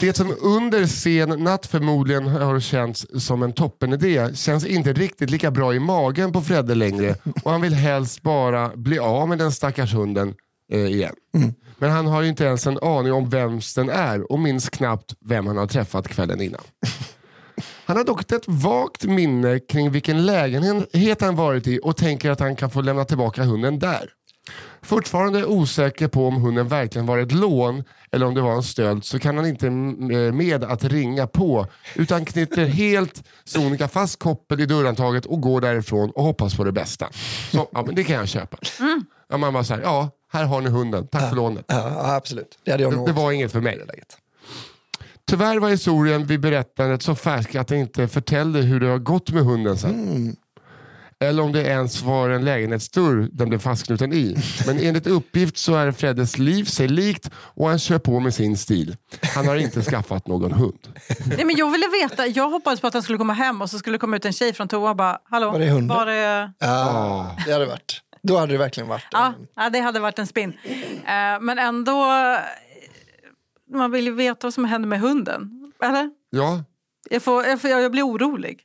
Det 0.00 0.16
som 0.16 0.34
under 0.40 0.86
sen 0.86 1.28
natt 1.28 1.66
förmodligen 1.66 2.26
har 2.26 2.60
känts 2.60 3.06
som 3.14 3.42
en 3.42 3.52
toppenidé 3.52 4.34
känns 4.34 4.66
inte 4.66 4.92
riktigt 4.92 5.30
lika 5.30 5.50
bra 5.50 5.74
i 5.74 5.78
magen 5.78 6.32
på 6.32 6.40
Fredde 6.40 6.74
längre 6.74 7.16
och 7.44 7.50
han 7.50 7.60
vill 7.60 7.74
helst 7.74 8.22
bara 8.22 8.76
bli 8.76 8.98
av 8.98 9.28
med 9.28 9.38
den 9.38 9.52
stackars 9.52 9.94
hunden 9.94 10.34
eh, 10.72 10.86
igen. 10.86 11.14
Men 11.78 11.90
han 11.90 12.06
har 12.06 12.22
ju 12.22 12.28
inte 12.28 12.44
ens 12.44 12.66
en 12.66 12.78
aning 12.78 13.12
om 13.12 13.30
vems 13.30 13.74
den 13.74 13.88
är 13.88 14.32
och 14.32 14.38
minns 14.38 14.70
knappt 14.70 15.14
vem 15.20 15.46
han 15.46 15.56
har 15.56 15.66
träffat 15.66 16.08
kvällen 16.08 16.40
innan. 16.40 16.60
Han 17.84 17.96
har 17.96 18.04
dock 18.04 18.32
ett 18.32 18.44
vagt 18.46 19.04
minne 19.04 19.58
kring 19.58 19.90
vilken 19.90 20.26
lägenhet 20.26 21.20
han 21.20 21.36
varit 21.36 21.66
i 21.66 21.80
och 21.82 21.96
tänker 21.96 22.30
att 22.30 22.40
han 22.40 22.56
kan 22.56 22.70
få 22.70 22.80
lämna 22.80 23.04
tillbaka 23.04 23.44
hunden 23.44 23.78
där. 23.78 24.10
Fortfarande 24.82 25.44
osäker 25.44 26.08
på 26.08 26.26
om 26.26 26.42
hunden 26.42 26.68
verkligen 26.68 27.06
var 27.06 27.18
ett 27.18 27.32
lån 27.32 27.84
eller 28.12 28.26
om 28.26 28.34
det 28.34 28.40
var 28.40 28.52
en 28.52 28.62
stöld 28.62 29.04
så 29.04 29.18
kan 29.18 29.36
han 29.36 29.46
inte 29.46 29.66
mm, 29.66 30.36
med 30.36 30.64
att 30.64 30.84
ringa 30.84 31.26
på 31.26 31.66
utan 31.94 32.24
knyter 32.24 32.66
helt 32.66 33.24
sonika 33.44 33.88
fast 33.88 34.18
koppel 34.18 34.60
i 34.60 34.66
dörrhandtaget 34.66 35.26
och 35.26 35.40
går 35.40 35.60
därifrån 35.60 36.10
och 36.10 36.24
hoppas 36.24 36.56
på 36.56 36.64
det 36.64 36.72
bästa. 36.72 37.08
Så, 37.52 37.68
ja, 37.72 37.82
men 37.86 37.94
det 37.94 38.04
kan 38.04 38.16
jag 38.16 38.28
köpa. 38.28 38.56
Ja, 39.28 39.36
man 39.36 39.52
bara 39.52 39.64
så 39.64 39.74
här, 39.74 39.80
ja, 39.80 40.10
här 40.32 40.44
har 40.44 40.60
ni 40.60 40.70
hunden, 40.70 41.06
tack 41.06 41.28
för 41.28 41.36
lånet. 41.36 41.64
Ja, 41.68 41.92
ja, 41.94 42.14
absolut. 42.14 42.58
Det 42.64 42.70
hade 42.70 42.82
jag 42.82 42.92
nog 42.92 43.06
Det 43.06 43.12
var 43.12 43.32
inget 43.32 43.52
för 43.52 43.60
mig. 43.60 43.76
det 43.78 43.84
läget. 43.84 44.16
Tyvärr 45.28 45.58
var 45.58 45.68
historien 45.68 46.26
vid 46.26 46.40
berättandet 46.40 47.02
så 47.02 47.14
färsk 47.14 47.54
att 47.54 47.68
det 47.68 47.76
inte 47.76 48.08
förtällde 48.08 48.60
hur 48.60 48.80
det 48.80 48.86
har 48.86 48.98
gått 48.98 49.30
med 49.30 49.44
hunden 49.44 49.78
sen. 49.78 50.36
Eller 51.20 51.42
om 51.42 51.52
det 51.52 51.62
ens 51.62 52.02
var 52.02 52.30
en 52.30 52.44
lägenhetsdörr 52.44 53.28
den 53.32 53.48
blev 53.48 53.58
fastknuten 53.58 54.12
i. 54.12 54.36
Men 54.66 54.78
enligt 54.78 55.06
uppgift 55.06 55.56
så 55.56 55.74
är 55.74 55.92
Freddes 55.92 56.38
liv 56.38 56.64
sig 56.64 56.88
likt 56.88 57.30
och 57.36 57.68
han 57.68 57.78
kör 57.78 57.98
på 57.98 58.20
med 58.20 58.34
sin 58.34 58.56
stil. 58.56 58.96
Han 59.34 59.48
har 59.48 59.56
inte 59.56 59.82
skaffat 59.82 60.26
någon 60.26 60.52
hund. 60.52 60.88
Nej, 61.26 61.44
men 61.44 61.56
jag 61.56 61.70
ville 61.70 61.86
veta, 62.02 62.26
jag 62.26 62.50
hoppades 62.50 62.80
på 62.80 62.86
att 62.86 62.94
han 62.94 63.02
skulle 63.02 63.18
komma 63.18 63.32
hem 63.32 63.62
och 63.62 63.70
så 63.70 63.78
skulle 63.78 63.94
det 63.94 63.98
komma 63.98 64.16
ut 64.16 64.24
en 64.24 64.32
tjej 64.32 64.52
från 64.52 64.68
toa 64.68 64.90
och 64.90 64.96
bara, 64.96 65.18
hallå, 65.24 65.50
Var 65.50 65.60
är 65.60 65.70
hunden? 65.70 65.96
Var 65.96 66.06
är... 66.06 66.52
Ja, 66.58 67.36
det 67.46 67.52
hade 67.52 67.66
varit. 67.66 68.00
Då 68.22 68.36
hade 68.38 68.52
det 68.52 68.58
verkligen 68.58 68.88
varit. 68.88 69.06
Ja, 69.10 69.34
ja, 69.56 69.70
det 69.70 69.80
hade 69.80 70.00
varit 70.00 70.18
en 70.18 70.26
spin. 70.26 70.52
Eh, 71.06 71.40
men 71.40 71.58
ändå, 71.58 72.06
man 73.74 73.90
vill 73.90 74.04
ju 74.04 74.14
veta 74.14 74.46
vad 74.46 74.54
som 74.54 74.64
händer 74.64 74.88
med 74.88 75.00
hunden. 75.00 75.72
Eller? 75.82 76.10
Ja, 76.30 76.64
Jag, 77.10 77.22
får, 77.22 77.44
jag, 77.44 77.60
får, 77.60 77.70
jag 77.70 77.92
blir 77.92 78.02
orolig. 78.02 78.60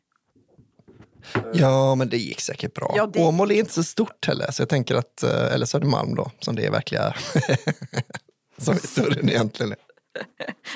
Ja, 1.54 1.96
men 1.96 2.10
det 2.10 2.18
gick 2.18 2.42
säkert 2.42 2.74
bra. 2.74 2.94
Ja, 2.98 3.08
det- 3.14 3.20
Åmål 3.24 3.52
är 3.52 3.56
inte 3.56 3.74
så 3.74 3.84
stort 3.84 4.28
heller, 4.28 4.52
så 4.52 4.62
jag 4.62 4.70
tänker 4.70 4.96
att, 4.96 5.24
eh, 5.24 5.54
eller 5.54 5.66
Södermalm 5.66 6.16
då, 6.16 6.32
som 6.40 6.56
det 6.56 6.66
är 6.66 6.72
verkliga, 6.72 7.14
som 8.58 8.74
är 8.74 8.88
större 8.88 9.20
än 9.20 9.30
egentligen 9.30 9.72
är. 9.72 9.78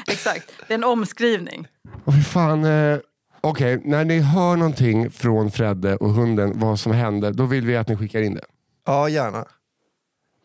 Exakt, 0.12 0.52
det 0.68 0.74
är 0.74 0.76
en 0.78 0.84
omskrivning. 0.84 1.68
och 2.06 2.14
fy 2.14 2.22
fan. 2.24 2.66
Eh, 2.66 2.98
Okej, 3.42 3.82
när 3.86 4.06
ni 4.06 4.20
hör 4.20 4.56
någonting 4.56 5.12
från 5.12 5.52
Fredde 5.52 5.96
och 5.96 6.10
hunden, 6.10 6.60
vad 6.60 6.80
som 6.80 6.92
hände, 6.92 7.32
då 7.32 7.46
vill 7.46 7.66
vi 7.66 7.78
att 7.78 7.88
ni 7.88 7.98
skickar 7.98 8.22
in 8.22 8.34
det. 8.34 8.46
Ja, 8.86 9.10
gärna. 9.10 9.46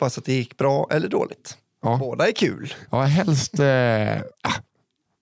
Bara 0.00 0.11
så 0.11 0.20
att 0.20 0.24
det 0.24 0.32
gick 0.32 0.57
bra 0.59 0.88
eller 0.90 1.09
dåligt. 1.09 1.57
Ja. 1.82 1.96
Båda 2.00 2.28
är 2.28 2.32
kul. 2.32 2.74
Ja, 2.90 3.03
helst 3.03 3.59
eh, 3.61 4.20
ah, 4.20 4.53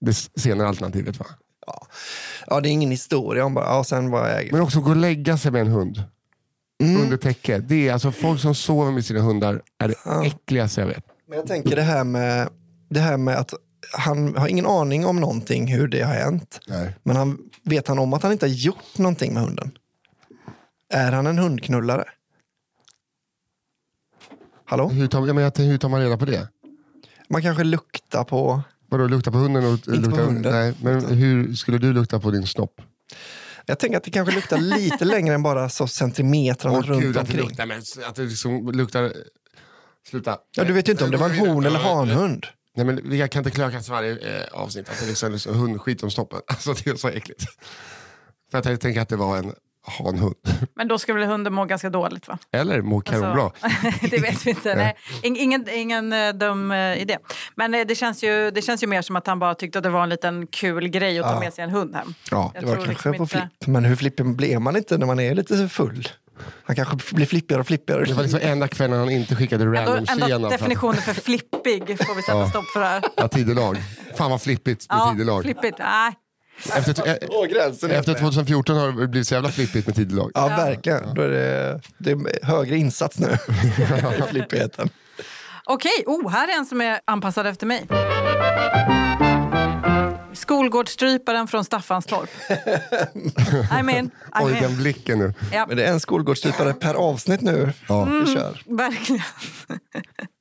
det 0.01 0.13
senare 0.15 0.69
alternativet. 0.69 1.19
Va? 1.19 1.27
Ja. 1.67 1.87
ja, 2.47 2.61
det 2.61 2.69
är 2.69 2.71
ingen 2.71 2.91
historia 2.91 3.45
om 3.45 3.55
bara, 3.55 3.65
ja, 3.65 3.85
sen 3.85 4.11
var 4.11 4.29
jag... 4.29 4.53
Men 4.53 4.61
också 4.61 4.81
gå 4.81 4.91
och 4.91 4.97
lägga 4.97 5.39
sig 5.39 5.53
med 5.53 5.61
en 5.61 5.67
hund 5.67 6.03
under 6.81 7.17
täcke. 7.17 7.59
Det 7.59 7.89
är 7.89 7.93
alltså 7.93 8.13
folk 8.13 8.41
som 8.41 8.55
sover 8.55 8.93
med 8.93 9.05
sina 9.05 9.21
hundar 9.21 9.63
är 9.79 9.89
det 9.89 10.27
äckligaste 10.27 10.81
jag 10.81 10.89
vet. 10.89 11.05
Men 11.29 11.39
jag 11.39 11.47
tänker 11.47 11.77
det 11.77 11.83
här 11.83 12.05
med, 12.05 12.49
det 12.89 13.01
här 13.01 13.17
med 13.17 13.37
att 13.37 13.55
han 13.93 14.37
har 14.37 14.49
ingen 14.49 14.67
aning 14.67 15.07
om 15.07 15.21
någonting 15.21 15.67
hur 15.67 15.89
det 15.89 16.03
har 16.03 16.15
hänt. 16.15 16.61
Nej. 16.69 16.97
Men 17.03 17.17
han, 17.17 17.39
vet 17.63 17.89
han 17.89 17.99
om 17.99 18.13
att 18.13 18.23
han 18.23 18.33
inte 18.33 18.47
har 18.47 18.51
gjort 18.51 18.99
någonting 18.99 19.35
med 19.35 19.43
hunden? 19.43 19.71
Är 20.93 21.13
han 21.13 21.27
en 21.27 21.39
hundknullare? 21.39 22.05
Hallå? 24.65 24.89
Hur, 24.89 25.07
tar, 25.07 25.27
jag 25.27 25.37
menar, 25.37 25.63
hur 25.63 25.79
tar 25.79 25.89
man 25.89 26.01
reda 26.01 26.17
på 26.17 26.25
det? 26.25 26.49
Man 27.29 27.43
kanske 27.43 27.65
luktar 27.65 28.25
på... 28.25 28.63
Vadå, 28.91 29.07
lukta 29.07 29.31
på 29.31 29.39
hunden? 29.39 29.65
Och, 29.65 29.85
på 29.85 29.91
lukta, 29.91 30.23
hunden. 30.23 30.53
Nej, 30.53 30.75
men 30.83 31.05
hur 31.05 31.55
skulle 31.55 31.79
du 31.79 31.93
lukta 31.93 32.21
på 32.21 32.31
din 32.31 32.47
snopp? 32.47 32.81
Jag 33.67 33.79
tänker 33.79 33.97
att 33.99 34.05
det 34.05 34.11
kanske 34.11 34.35
luktar 34.35 34.59
lite 34.59 35.05
längre 35.05 35.35
än 35.35 35.43
bara 35.43 35.69
så 35.69 35.87
centimetrarna 35.87 36.79
Åh 36.79 36.85
runt 36.85 37.03
gud, 37.03 37.17
att 37.17 37.27
det 37.27 37.33
omkring. 37.33 37.49
luktar, 37.49 37.67
men 37.67 37.83
att 38.09 38.15
det 38.15 38.23
liksom 38.23 38.73
luktar... 38.73 39.13
Sluta. 40.09 40.39
Ja, 40.57 40.65
du 40.65 40.73
vet 40.73 40.89
ju 40.89 40.93
inte 40.93 41.05
om 41.05 41.11
det 41.11 41.17
var 41.17 41.31
en 41.31 41.39
hon 41.39 41.67
eller 41.67 41.79
hanhund. 41.79 42.47
Nej, 42.77 42.87
men 42.87 43.19
jag 43.19 43.31
kan 43.31 43.41
inte 43.41 43.51
klökas 43.51 43.89
varje 43.89 44.13
eh, 44.13 44.47
avsnitt 44.53 44.89
att 44.89 45.01
det 45.01 45.07
liksom 45.07 45.29
är 45.29 45.33
liksom 45.33 45.55
hundskit 45.55 46.03
om 46.03 46.11
snoppen. 46.11 46.41
Alltså, 46.47 46.73
det 46.73 46.91
är 46.91 46.97
så 46.97 47.09
äckligt. 47.09 47.45
För 48.51 48.59
att 48.59 48.65
jag 48.65 48.81
tänker 48.81 49.01
att 49.01 49.09
det 49.09 49.17
var 49.17 49.39
en 49.39 49.53
hanhund. 49.83 50.35
Men 50.77 50.89
då 50.89 50.99
ska 50.99 51.15
väl 51.15 51.23
hunden 51.25 51.53
må 51.53 51.65
ganska 51.65 51.91
dåligt 51.91 52.29
va? 52.29 52.39
Eller 52.53 52.83
må 52.83 53.01
kanonbra. 53.01 53.51
det 54.11 54.19
vet 54.19 54.47
vi 54.47 54.51
inte. 54.51 54.75
Nej. 54.75 54.97
In- 55.23 55.37
Ingen, 55.37 55.67
ingen 55.75 56.13
eh, 56.13 56.33
dum 56.33 56.71
eh, 56.71 57.03
idé. 57.03 57.17
Men 57.55 57.75
eh, 57.75 57.87
det 57.87 57.95
känns, 57.95 58.25
ju, 58.25 58.51
det 58.51 58.63
känns 58.63 58.83
ju 58.83 58.87
mer 58.87 59.03
som 59.03 59.17
att 59.17 59.27
han 59.27 59.39
bara 59.39 59.55
tyckte 59.55 59.79
att 59.79 59.83
det 59.83 59.91
var 59.91 60.03
en 60.03 60.09
liten 60.09 60.47
kul 60.47 60.89
grej 60.89 61.19
att 61.19 61.27
ta 61.27 61.41
med 61.41 61.55
sig 61.55 61.65
en 61.65 61.71
hund 61.71 61.95
hem. 61.97 62.15
Ja. 62.31 62.51
Jag 62.55 62.63
Det 62.63 62.67
var 62.67 62.75
kanske 62.75 62.91
liksom 62.93 63.13
på 63.13 63.23
inte- 63.23 63.39
flipp. 63.59 63.67
Men 63.67 63.85
hur 63.85 63.97
flippig 63.97 64.27
blir 64.37 64.59
man 64.59 64.77
inte 64.77 64.99
när 64.99 65.07
man 65.07 65.21
är 65.21 65.35
lite 65.35 65.69
full? 65.69 66.09
Han 66.65 66.77
kanske 66.77 67.15
blir 67.15 67.27
flippigare 67.27 67.61
och 67.61 67.67
flippigare. 67.67 68.05
Det 68.05 68.13
var 68.15 68.23
liksom 68.23 68.41
enda 68.43 68.69
kvällen 68.69 68.99
han 68.99 69.11
inte 69.11 69.37
skickade 69.37 69.65
Ändå, 69.65 69.77
random 69.79 70.07
ändå 70.11 70.27
tjena. 70.27 70.39
för 70.41 70.47
att- 70.47 70.61
definitionen 70.61 70.97
för 71.03 71.15
flippig 71.15 71.83
får 72.07 72.15
vi 72.15 72.23
sätta 72.23 72.39
Ja. 72.39 72.49
stopp 72.51 72.65
för 72.67 72.83
här. 72.83 73.03
Ja, 73.17 73.29
tidelag. 73.29 73.77
Fan 74.17 74.31
vad 74.31 74.43
flippigt 74.43 74.87
med 74.91 74.99
Ja, 74.99 75.13
tidelag. 75.13 75.43
flippigt. 75.43 75.79
Nej. 75.79 76.13
Efter, 76.75 77.07
eh, 77.07 77.13
efter 77.13 77.89
med. 77.89 78.05
2014 78.05 78.77
har 78.77 78.93
det 79.01 79.09
blivit 79.09 79.29
så 79.29 79.35
jävla 79.35 79.49
flippigt 79.49 79.87
med 79.87 79.97
tidelag. 79.97 80.31
Ja, 80.35 80.47
verkligen. 80.49 81.15
Då 81.15 81.23
är 81.23 81.29
det, 81.29 81.81
det 81.99 82.11
är 82.11 82.47
högre 82.47 82.77
insats 82.77 83.19
nu 83.19 83.27
i 84.19 84.23
flippigheten. 84.31 84.89
Okej, 85.65 86.05
oh, 86.07 86.31
här 86.31 86.49
är 86.49 86.59
en 86.59 86.67
som 86.67 86.81
är 86.81 87.01
anpassad 87.05 87.47
efter 87.47 87.67
mig. 87.67 87.87
Skolgårdsstryparen 90.33 91.49
från 91.49 91.65
Staffanstorp. 91.65 92.31
I'm 93.71 93.99
in. 93.99 94.11
I'm 94.33 94.45
Oj, 94.45 94.53
in. 94.53 94.63
den 94.63 94.77
blicken 94.77 95.19
nu. 95.19 95.35
Ja, 95.53 95.65
Men 95.69 95.77
det 95.77 95.85
är 95.85 95.93
en 95.93 96.01
skolgårdstypare 96.01 96.73
per 96.73 96.95
avsnitt 96.95 97.41
nu 97.41 97.73
Ja. 97.89 98.05
vi 98.05 98.35
kör. 98.35 98.63
verkligen. 98.77 99.23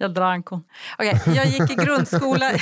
Jag 0.00 0.14
drank 0.14 0.46
hon. 0.46 0.64
Okej, 0.98 1.20
jag 1.26 1.46
gick 1.46 1.70
i 1.70 1.74
grundskola. 1.74 2.50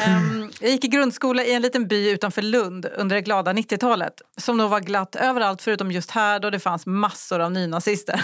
Ehm, 0.00 0.50
jag 0.60 0.70
gick 0.70 0.84
i 0.84 0.88
grundskola 0.88 1.44
i 1.44 1.54
en 1.54 1.62
liten 1.62 1.88
by 1.88 2.10
utanför 2.10 2.42
Lund 2.42 2.86
under 2.96 3.16
det 3.16 3.22
glada 3.22 3.52
90-talet. 3.52 4.22
Som 4.36 4.56
nog 4.56 4.70
var 4.70 4.80
glatt 4.80 5.16
överallt 5.16 5.62
förutom 5.62 5.92
just 5.92 6.10
här 6.10 6.40
då 6.40 6.50
det 6.50 6.60
fanns 6.60 6.86
massor 6.86 7.40
av 7.40 7.52
nynazister. 7.52 8.22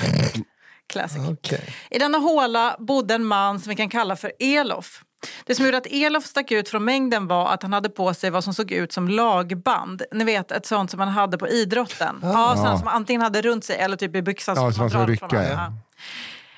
Classic. 0.87 1.29
Okej. 1.29 1.75
I 1.91 1.99
denna 1.99 2.19
håla 2.19 2.77
bodde 2.79 3.15
en 3.15 3.25
man 3.25 3.61
som 3.61 3.71
vi 3.71 3.77
kan 3.77 3.89
kalla 3.89 4.17
för 4.17 4.33
Elof. 4.39 5.03
Det 5.47 5.55
som 5.55 5.65
gjorde 5.65 5.77
att 5.77 5.87
Elof 5.87 6.25
stack 6.25 6.51
ut 6.51 6.69
från 6.69 6.85
mängden 6.85 7.27
var 7.27 7.49
att 7.53 7.63
han 7.63 7.73
hade 7.73 7.89
på 7.89 8.15
sig 8.15 8.31
vad 8.31 8.45
som 8.45 8.55
såg 8.55 8.73
ut 8.73 8.93
som 8.93 9.09
lagband. 9.09 10.03
Ni 10.13 10.25
vet, 10.25 10.53
ett 10.53 10.67
sånt 10.67 10.91
som 10.91 10.99
man 10.99 11.09
hade 11.09 11.39
på 11.39 11.49
idrotten. 11.49 12.21
Ja, 12.23 12.55
sånt 12.57 12.79
som 12.79 12.85
man 12.85 12.95
antingen 12.95 13.23
hade 13.23 13.43
runt 13.43 13.65
sig 13.65 13.77
eller 13.77 13.97
typ 13.97 14.17
i 14.17 14.23
byxan. 14.23 14.57
Ja, 14.57 14.73
som 14.73 14.83
man 14.83 14.91
ska 14.91 14.99
drar 14.99 15.07
rycka, 15.07 15.49
ja. 15.51 15.73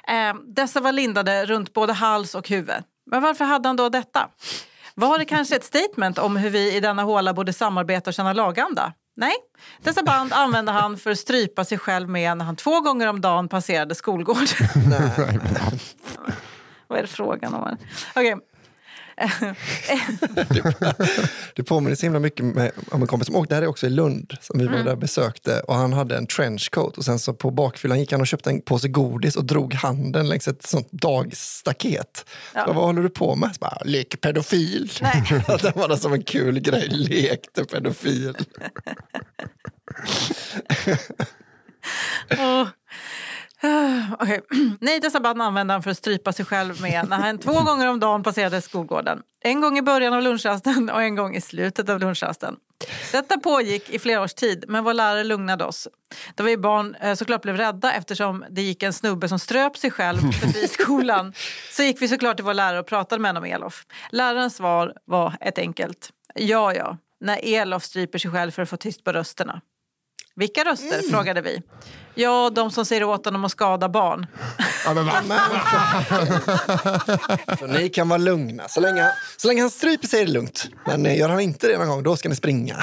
Eh, 0.08 0.34
dessa 0.46 0.80
var 0.80 0.92
lindade 0.92 1.46
runt 1.46 1.72
både 1.72 1.92
hals 1.92 2.34
och 2.34 2.48
huvud. 2.48 2.82
Men 3.10 3.22
varför 3.22 3.44
hade 3.44 3.68
han 3.68 3.76
då 3.76 3.88
detta? 3.88 4.28
Var 4.94 5.18
det 5.18 5.24
kanske 5.24 5.56
ett 5.56 5.64
statement 5.64 6.18
om 6.18 6.36
hur 6.36 6.50
vi 6.50 6.76
i 6.76 6.80
denna 6.80 7.02
håla 7.02 7.34
borde 7.34 7.52
samarbeta 7.52 8.10
och 8.10 8.14
känna 8.14 8.32
laganda? 8.32 8.92
Nej, 9.16 9.34
dessa 9.82 10.02
band 10.02 10.32
använde 10.32 10.72
han 10.72 10.98
för 10.98 11.10
att 11.10 11.18
strypa 11.18 11.64
sig 11.64 11.78
själv 11.78 12.08
med 12.08 12.36
när 12.36 12.44
han 12.44 12.56
två 12.56 12.80
gånger 12.80 13.06
om 13.06 13.20
dagen 13.20 13.48
passerade 13.48 13.94
skolgård. 13.94 14.36
Vad 16.88 16.98
är 16.98 17.02
det 17.02 17.08
frågan 17.08 17.54
om? 17.54 17.62
här? 17.62 17.76
Det 21.54 21.62
påminner 21.62 21.96
så 21.96 22.06
himla 22.06 22.18
mycket 22.18 22.44
med, 22.44 22.70
om 22.90 23.02
en 23.02 23.08
kompis 23.08 23.26
som 23.26 23.36
åkte, 23.36 23.54
det 23.54 23.56
här 23.56 23.62
är 23.62 23.66
också 23.66 23.86
i 23.86 23.90
Lund, 23.90 24.36
som 24.40 24.58
vi 24.58 24.66
var 24.66 24.78
där 24.78 24.92
och 24.92 24.98
besökte. 24.98 25.60
Och 25.60 25.74
han 25.74 25.92
hade 25.92 26.16
en 26.16 26.26
trenchcoat 26.26 26.98
och 26.98 27.04
sen 27.04 27.18
så 27.18 27.34
på 27.34 27.50
bakfyllan 27.50 28.00
gick 28.00 28.12
han 28.12 28.20
och 28.20 28.26
köpte 28.26 28.50
en 28.50 28.60
påse 28.60 28.88
godis 28.88 29.36
och 29.36 29.44
drog 29.44 29.74
handen 29.74 30.28
längs 30.28 30.48
ett 30.48 30.66
sånt 30.66 30.92
dagstaket. 30.92 32.26
Ja. 32.54 32.64
Så, 32.66 32.72
vad 32.72 32.84
håller 32.84 33.02
du 33.02 33.10
på 33.10 33.36
med? 33.36 33.50
Så 33.54 33.58
bara, 33.60 33.78
Lek 33.84 34.20
pedofil. 34.20 34.90
Det 35.62 35.76
var 35.76 35.96
som 35.96 36.12
en 36.12 36.22
kul 36.22 36.60
grej, 36.60 36.88
lekte 36.88 37.64
pedofil. 37.64 38.36
Åh. 42.38 42.68
Okay. 43.62 44.02
okej. 44.18 44.40
Nej, 44.80 45.00
dessa 45.00 45.20
band 45.20 45.42
använde 45.42 45.72
han 45.74 45.82
för 45.82 45.90
att 45.90 45.98
strypa 45.98 46.32
sig 46.32 46.44
själv 46.44 46.82
med 46.82 47.08
när 47.08 47.16
han 47.16 47.38
två 47.38 47.52
gånger 47.52 47.88
om 47.88 48.00
dagen 48.00 48.22
passerade 48.22 48.60
skolgården. 48.60 49.22
En 49.40 49.60
gång 49.60 49.78
i 49.78 49.82
början 49.82 50.14
av 50.14 50.22
lunchrasten 50.22 50.90
och 50.90 51.02
en 51.02 51.16
gång 51.16 51.36
i 51.36 51.40
slutet 51.40 51.88
av 51.88 52.00
lunchrasten. 52.00 52.56
Detta 53.12 53.38
pågick 53.38 53.90
i 53.90 53.98
flera 53.98 54.22
års 54.22 54.34
tid, 54.34 54.64
men 54.68 54.84
vår 54.84 54.94
lärare 54.94 55.24
lugnade 55.24 55.64
oss. 55.64 55.88
Då 56.34 56.44
vi 56.44 56.56
barn 56.56 56.94
eh, 56.94 57.14
såklart 57.14 57.42
blev 57.42 57.56
rädda 57.56 57.92
eftersom 57.92 58.44
det 58.50 58.62
gick 58.62 58.82
en 58.82 58.92
snubbe 58.92 59.28
som 59.28 59.38
ströp 59.38 59.76
sig 59.76 59.90
själv 59.90 60.32
förbi 60.32 60.68
skolan. 60.68 61.32
Så 61.70 61.82
gick 61.82 62.02
vi 62.02 62.08
såklart 62.08 62.36
till 62.36 62.44
vår 62.44 62.54
lärare 62.54 62.80
och 62.80 62.86
pratade 62.86 63.22
med 63.22 63.28
honom 63.28 63.42
om 63.42 63.50
Elof. 63.50 63.86
Lärarens 64.10 64.56
svar 64.56 64.94
var 65.04 65.36
ett 65.40 65.58
enkelt. 65.58 66.10
Ja, 66.34 66.74
ja, 66.74 66.96
när 67.20 67.40
Elof 67.42 67.84
stryper 67.84 68.18
sig 68.18 68.30
själv 68.30 68.50
för 68.50 68.62
att 68.62 68.70
få 68.70 68.76
tyst 68.76 69.04
på 69.04 69.12
rösterna. 69.12 69.60
Vilka 70.36 70.64
röster? 70.64 71.10
frågade 71.10 71.40
vi. 71.40 71.62
Ja, 72.14 72.50
de 72.54 72.70
som 72.70 72.84
säger 72.84 73.04
åt 73.04 73.24
honom 73.24 73.44
att 73.44 73.50
skada 73.50 73.88
barn. 73.88 74.26
Ja, 74.84 74.94
men 74.94 75.06
va? 75.06 75.20
Så 77.58 77.66
ni 77.66 77.88
kan 77.88 78.08
vara 78.08 78.18
lugna. 78.18 78.68
Så 78.68 78.80
länge, 78.80 79.10
så 79.36 79.48
länge 79.48 79.60
han 79.60 79.70
stryper 79.70 80.08
sig 80.08 80.20
är 80.20 80.26
det 80.26 80.32
lugnt. 80.32 80.68
Men 80.86 81.06
eh, 81.06 81.18
gör 81.18 81.28
han 81.28 81.40
inte 81.40 81.68
det 81.68 81.78
någon 81.78 81.88
gång, 81.88 82.02
då 82.02 82.16
ska 82.16 82.28
ni 82.28 82.36
springa. 82.36 82.74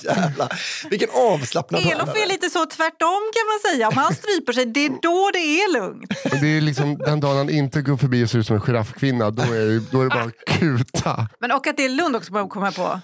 Jävlar. 0.00 0.60
Vilken 0.90 1.08
avslappnad 1.14 1.80
Elof 1.80 2.08
är 2.08 2.28
lite 2.28 2.50
så 2.50 2.66
tvärtom 2.66 3.22
kan 3.34 3.46
man 3.46 3.72
säga. 3.72 3.88
Om 3.88 3.96
han 3.96 4.14
stryper 4.14 4.52
sig, 4.52 4.66
det 4.66 4.86
är 4.86 4.90
då 5.02 5.30
det 5.32 5.38
är 5.38 5.72
lugnt. 5.72 6.10
Det 6.40 6.56
är 6.56 6.60
liksom 6.60 6.98
den 6.98 7.20
dagen 7.20 7.36
han 7.36 7.50
inte 7.50 7.82
går 7.82 7.96
förbi 7.96 8.24
och 8.24 8.30
ser 8.30 8.38
ut 8.38 8.46
som 8.46 8.56
en 8.56 8.62
giraffkvinna, 8.62 9.30
då 9.30 9.42
är 9.42 9.66
det, 9.66 9.80
då 9.90 10.00
är 10.00 10.04
det 10.04 10.10
bara 10.10 10.30
kuta. 10.46 11.28
Men 11.40 11.52
och 11.52 11.66
att 11.66 11.76
det 11.76 11.84
är 11.84 11.88
Lund 11.88 12.16
också 12.16 12.48
kommer 12.48 12.66
jag 12.66 12.74
på. 12.74 13.00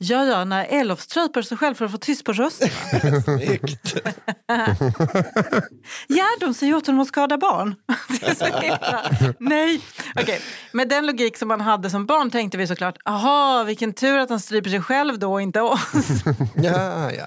Ja, 0.00 0.24
ja, 0.24 0.44
när 0.44 0.64
Elof 0.64 1.00
stryper 1.00 1.42
sig 1.42 1.56
själv 1.58 1.74
för 1.74 1.84
att 1.84 1.90
få 1.90 1.98
tyst 1.98 2.24
på 2.24 2.32
rösten. 2.32 2.68
Snyggt. 3.24 3.96
Ja, 6.08 6.24
de 6.40 6.54
säger 6.54 6.74
åt 6.74 6.86
honom 6.86 7.00
att 7.00 7.08
skada 7.08 7.38
barn. 7.38 7.74
Nej. 9.38 9.80
Okej, 10.20 10.40
Med 10.72 10.88
den 10.88 11.06
logik 11.06 11.36
som 11.36 11.48
man 11.48 11.60
hade 11.60 11.90
som 11.90 12.06
barn 12.06 12.30
tänkte 12.30 12.58
vi 12.58 12.66
såklart, 12.66 12.98
aha, 13.04 13.64
vilken 13.66 13.92
tur 13.92 14.18
att 14.18 14.30
han 14.30 14.40
stryper 14.40 14.70
sig 14.70 14.80
själv 14.82 15.18
då 15.18 15.32
och 15.32 15.42
inte 15.42 15.60
oss. 15.60 15.80
Ja, 16.54 17.10
ja. 17.12 17.26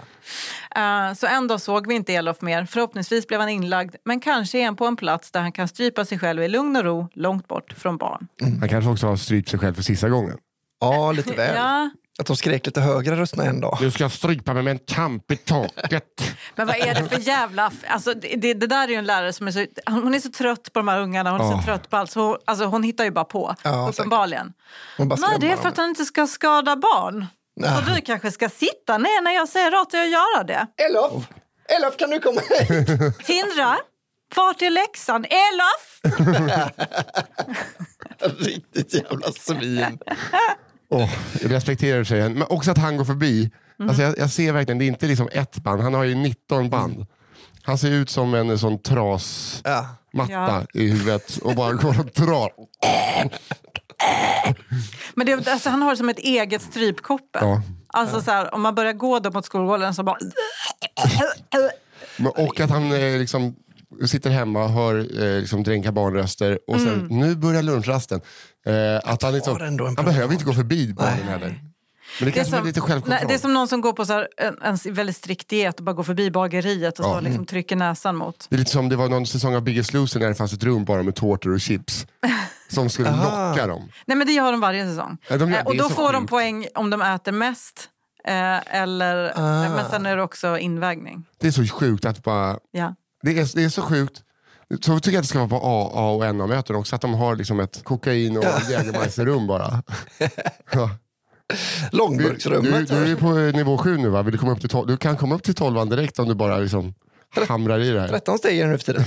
Eh, 0.76 1.14
så 1.14 1.28
en 1.28 1.48
dag 1.48 1.62
såg 1.62 1.88
vi 1.88 1.96
inte 1.96 2.14
Elof 2.14 2.42
mer. 2.42 2.66
Förhoppningsvis 2.66 3.28
blev 3.28 3.40
han 3.40 3.50
inlagd, 3.50 3.96
men 4.06 4.20
kanske 4.20 4.58
är 4.60 4.66
han 4.66 4.76
på 4.76 4.86
en 4.86 4.96
plats 4.96 5.32
där 5.32 5.40
han 5.40 5.52
kan 5.52 5.68
strypa 5.68 6.06
sig 6.06 6.20
själv 6.20 6.44
i 6.44 6.48
lugn 6.48 6.76
och 6.76 6.84
ro, 6.84 7.10
långt 7.14 7.48
bort 7.48 7.74
från 7.78 7.98
barn. 7.98 8.28
Han 8.60 8.70
kanske 8.70 8.90
också 8.92 9.08
har 9.08 9.16
strypt 9.16 9.50
sig 9.50 9.60
själv 9.60 9.74
för 9.74 9.84
sista 9.84 10.10
gången. 10.10 10.38
ja, 10.80 11.12
lite 11.12 11.34
väl. 11.34 11.56
Ja, 11.56 11.90
Att 12.20 12.28
de 12.28 12.36
skrek 12.36 12.66
lite 12.66 12.82
högre 12.82 13.16
rösterna 13.16 13.44
en 13.46 13.62
dag. 13.62 13.78
Du 13.82 13.92
ska 13.92 14.10
strypa 14.10 14.54
mig 14.54 14.64
med 14.64 14.72
en 14.72 14.80
tamp 14.80 15.32
i 15.32 15.38
taket. 15.38 16.04
men 16.56 16.68
vad 16.68 16.76
är 16.76 16.96
det 16.96 17.10
för 17.10 17.20
jävla... 17.20 17.72
Alltså, 17.88 18.14
det, 18.14 18.54
det, 18.54 18.68
där 18.68 18.84
är 18.84 18.88
ju 18.88 18.96
en 18.96 19.06
lärare 19.06 19.34
som 19.34 19.48
är 19.48 19.52
så... 19.52 19.66
Hon 19.86 20.14
är 20.14 20.20
så 20.20 20.32
trött 20.32 20.74
på 20.74 20.80
de 20.80 20.88
här 20.88 21.00
ungarna, 21.02 21.32
hon 21.32 21.42
är 21.42 21.46
Ja. 21.46 21.58
så 21.60 21.66
trött 21.66 21.90
på 21.90 21.98
allt. 21.98 22.12
Så, 22.12 22.22
hon- 22.28 22.38
alltså, 22.46 22.66
hon 22.66 22.84
hittar 22.84 23.04
ju 23.04 23.12
bara 23.12 23.26
på, 23.26 23.56
Ja, 23.64 23.90
uppenbarligen. 23.90 24.54
Hon 24.98 25.08
Nej, 25.08 25.38
det 25.40 25.52
är 25.52 25.58
för 25.58 25.70
att 25.70 25.78
han 25.78 25.90
inte 25.90 26.06
ska 26.06 26.28
skada 26.28 26.76
barn. 26.76 27.26
Och 27.78 27.94
du 27.96 28.02
kanske 28.02 28.32
ska 28.32 28.50
sitta 28.50 28.98
ner 28.98 29.22
när 29.22 29.32
jag 29.32 29.50
säger 29.50 29.76
åt 29.76 29.92
dig 29.92 30.02
att 30.02 30.10
göra 30.12 30.44
det. 30.44 30.68
Elof! 30.78 31.24
Elof, 31.78 31.98
kan 31.98 32.10
du 32.10 32.20
komma 32.20 32.42
hit? 32.42 32.88
Tindra, 33.26 33.78
vart 34.36 34.62
är 34.62 34.70
läxan? 34.70 35.26
Elof! 35.26 36.02
Riktigt 38.40 38.94
jävla 38.94 39.32
svin. 39.32 40.00
Oh, 40.92 41.10
respekterar 41.42 42.04
tjejen. 42.04 42.34
Men 42.34 42.48
också 42.50 42.72
att 42.72 42.78
han 42.78 42.98
går 42.98 43.06
förbi. 43.06 43.52
Mm. 43.80 43.90
Alltså 43.90 44.04
jag, 44.04 44.18
jag 44.18 44.30
ser 44.30 44.52
verkligen, 44.54 44.78
det 44.78 44.86
är 44.86 44.88
inte 44.88 45.08
liksom 45.08 45.30
ett 45.32 45.56
band, 45.58 45.82
han 45.82 45.94
har 45.94 46.04
ju 46.04 46.16
19 46.16 46.70
band. 46.70 47.06
Han 47.64 47.78
ser 47.78 47.92
ut 47.92 48.10
som 48.10 48.34
en 48.34 48.60
sån 48.60 48.80
trasmatta 48.82 49.82
Ja. 50.14 50.26
Ja. 50.30 50.64
i 50.82 50.88
huvudet 50.92 51.38
och 51.38 51.56
bara 51.56 51.74
går 51.74 52.00
och 52.00 52.06
drar. 52.26 52.52
Men 55.16 55.26
det, 55.26 55.48
alltså, 55.48 55.70
han 55.70 55.82
har 55.82 55.96
som 55.96 56.10
ett 56.10 56.20
eget 56.20 56.62
strypkoppe. 56.62 57.40
Ja. 57.42 57.62
Alltså, 57.88 58.22
så 58.22 58.32
här, 58.32 58.54
om 58.54 58.62
man 58.62 58.76
börjar 58.76 58.94
gå 58.94 59.20
då 59.20 59.32
mot 59.32 59.46
skolgården 59.46 59.94
så 59.94 60.04
bara... 60.04 60.18
Men- 62.18 62.32
Och 62.32 62.60
att 62.60 62.70
han 62.70 62.92
eh, 62.94 63.18
liksom 63.20 63.56
sitter 64.06 64.30
hemma 64.30 64.64
och 64.64 64.70
hör 64.70 64.96
eh, 65.24 65.40
liksom 65.42 65.64
dränka 65.64 65.92
barnröster 65.92 66.60
och 66.68 66.80
sen, 66.80 66.94
Mm. 66.94 67.20
nu 67.20 67.36
börjar 67.36 67.62
lunchrasten. 67.64 68.22
Eh, 68.66 69.12
att 69.12 69.24
han 69.24 69.34
liksom, 69.34 69.58
han 69.98 70.06
behöver 70.06 70.34
inte 70.34 70.46
gå 70.46 70.54
förbi 70.54 70.94
barnen 70.94 71.28
heller. 71.28 71.60
Men 72.20 72.26
det 72.30 72.32
Det 72.32 72.38
är, 72.40 72.42
är 72.42 72.46
som, 72.50 72.66
lite 72.66 73.02
nej, 73.06 73.26
det 73.28 73.34
är 73.34 73.38
som 73.38 73.54
någon 73.54 73.68
som 73.68 73.82
går 73.82 73.94
på 73.94 74.06
så 74.06 74.14
här, 74.14 74.28
en, 74.38 74.58
en 74.62 74.94
väldigt 74.94 75.16
strikt 75.18 75.48
diet 75.50 75.78
och 75.80 75.84
bara 75.86 75.94
går 75.94 76.04
förbi 76.04 76.32
bageriet 76.32 77.00
och 77.00 77.06
Ja. 77.06 77.10
står 77.10 77.18
och 77.18 77.24
liksom, 77.24 77.46
trycker 77.46 77.76
näsan 77.76 78.16
mot. 78.16 78.46
Det 78.50 78.56
är 78.56 78.58
lite 78.60 78.72
som 78.72 78.90
det 78.90 78.96
var 78.96 79.10
någon 79.10 79.26
säsong 79.28 79.56
av 79.56 79.62
Biggest 79.64 79.94
Loser 79.94 80.20
när 80.20 80.28
det 80.28 80.36
fanns 80.36 80.54
ett 80.54 80.64
rum 80.64 80.86
bara 80.86 81.04
med 81.04 81.16
tårtor 81.16 81.54
och 81.54 81.62
chips. 81.62 82.06
Som 82.70 82.90
skulle 82.90 83.10
locka 83.12 83.68
dem. 83.68 83.90
Nej 84.06 84.18
men 84.18 84.28
det 84.28 84.38
har 84.38 84.52
de 84.52 84.62
varje 84.62 84.86
säsong. 84.90 85.18
Ja, 85.30 85.38
de 85.38 85.52
gör- 85.52 85.60
Eh, 85.60 85.66
och 85.66 85.74
är 85.76 85.80
då 85.80 85.90
får 85.90 86.14
de 86.14 86.28
poäng 86.28 86.68
om 86.76 86.90
de 86.90 87.02
äter 87.02 87.32
mest. 87.32 87.90
Eh, 88.28 88.76
eller, 88.82 89.32
Ah. 89.36 89.70
Men 89.70 89.90
sen 89.90 90.06
är 90.06 90.16
det 90.18 90.24
också 90.24 90.58
invägning. 90.58 91.24
Det 91.40 91.48
är 91.48 91.52
så 91.52 91.68
sjukt 91.68 92.06
att 92.06 92.24
bara... 92.24 92.58
Ja. 92.72 92.96
Det 93.24 93.40
är, 93.40 93.56
det 93.56 93.64
är 93.64 93.70
så 93.70 93.82
sjukt. 93.82 94.22
Så 94.82 95.00
tycker 95.00 95.12
jag 95.12 95.20
att 95.20 95.24
det 95.24 95.28
ska 95.28 95.40
vara 95.46 95.50
på 95.50 95.56
A, 95.64 95.92
A 95.94 96.12
och 96.12 96.36
NA-möten 96.36 96.76
också. 96.76 96.96
Att 96.96 97.02
de 97.02 97.14
har 97.14 97.36
liksom 97.36 97.60
ett 97.60 97.84
kokain 97.84 98.38
och 98.38 98.44
Jägermeister-rum 98.70 99.48
bara. 99.48 99.84
Ja. 100.74 100.90
Du, 101.92 101.98
Långburksrummet. 101.98 102.88
du, 102.90 103.06
du 103.06 103.12
är 103.12 103.16
på 103.16 103.58
nivå 103.58 103.78
7 103.78 103.98
nu 103.98 104.10
va? 104.10 104.22
Vill 104.22 104.32
du, 104.32 104.38
komma 104.38 104.52
upp 104.52 104.60
till 104.60 104.70
12? 104.70 104.88
du 104.88 104.98
kan 104.98 105.18
komma 105.18 105.36
upp 105.36 105.44
till 105.44 105.54
12 105.54 105.90
direkt 105.90 106.20
om 106.20 106.28
du 106.28 106.36
bara 106.36 106.58
liksom 106.58 106.94
hamrar 107.48 107.80
i 107.80 107.90
det 107.90 108.00
här. 108.02 108.08
13 108.08 108.38
steg 108.38 108.60
är 108.60 108.66
det 108.66 108.72
nu 108.72 108.78
för 108.78 108.86
tiden. 108.86 109.06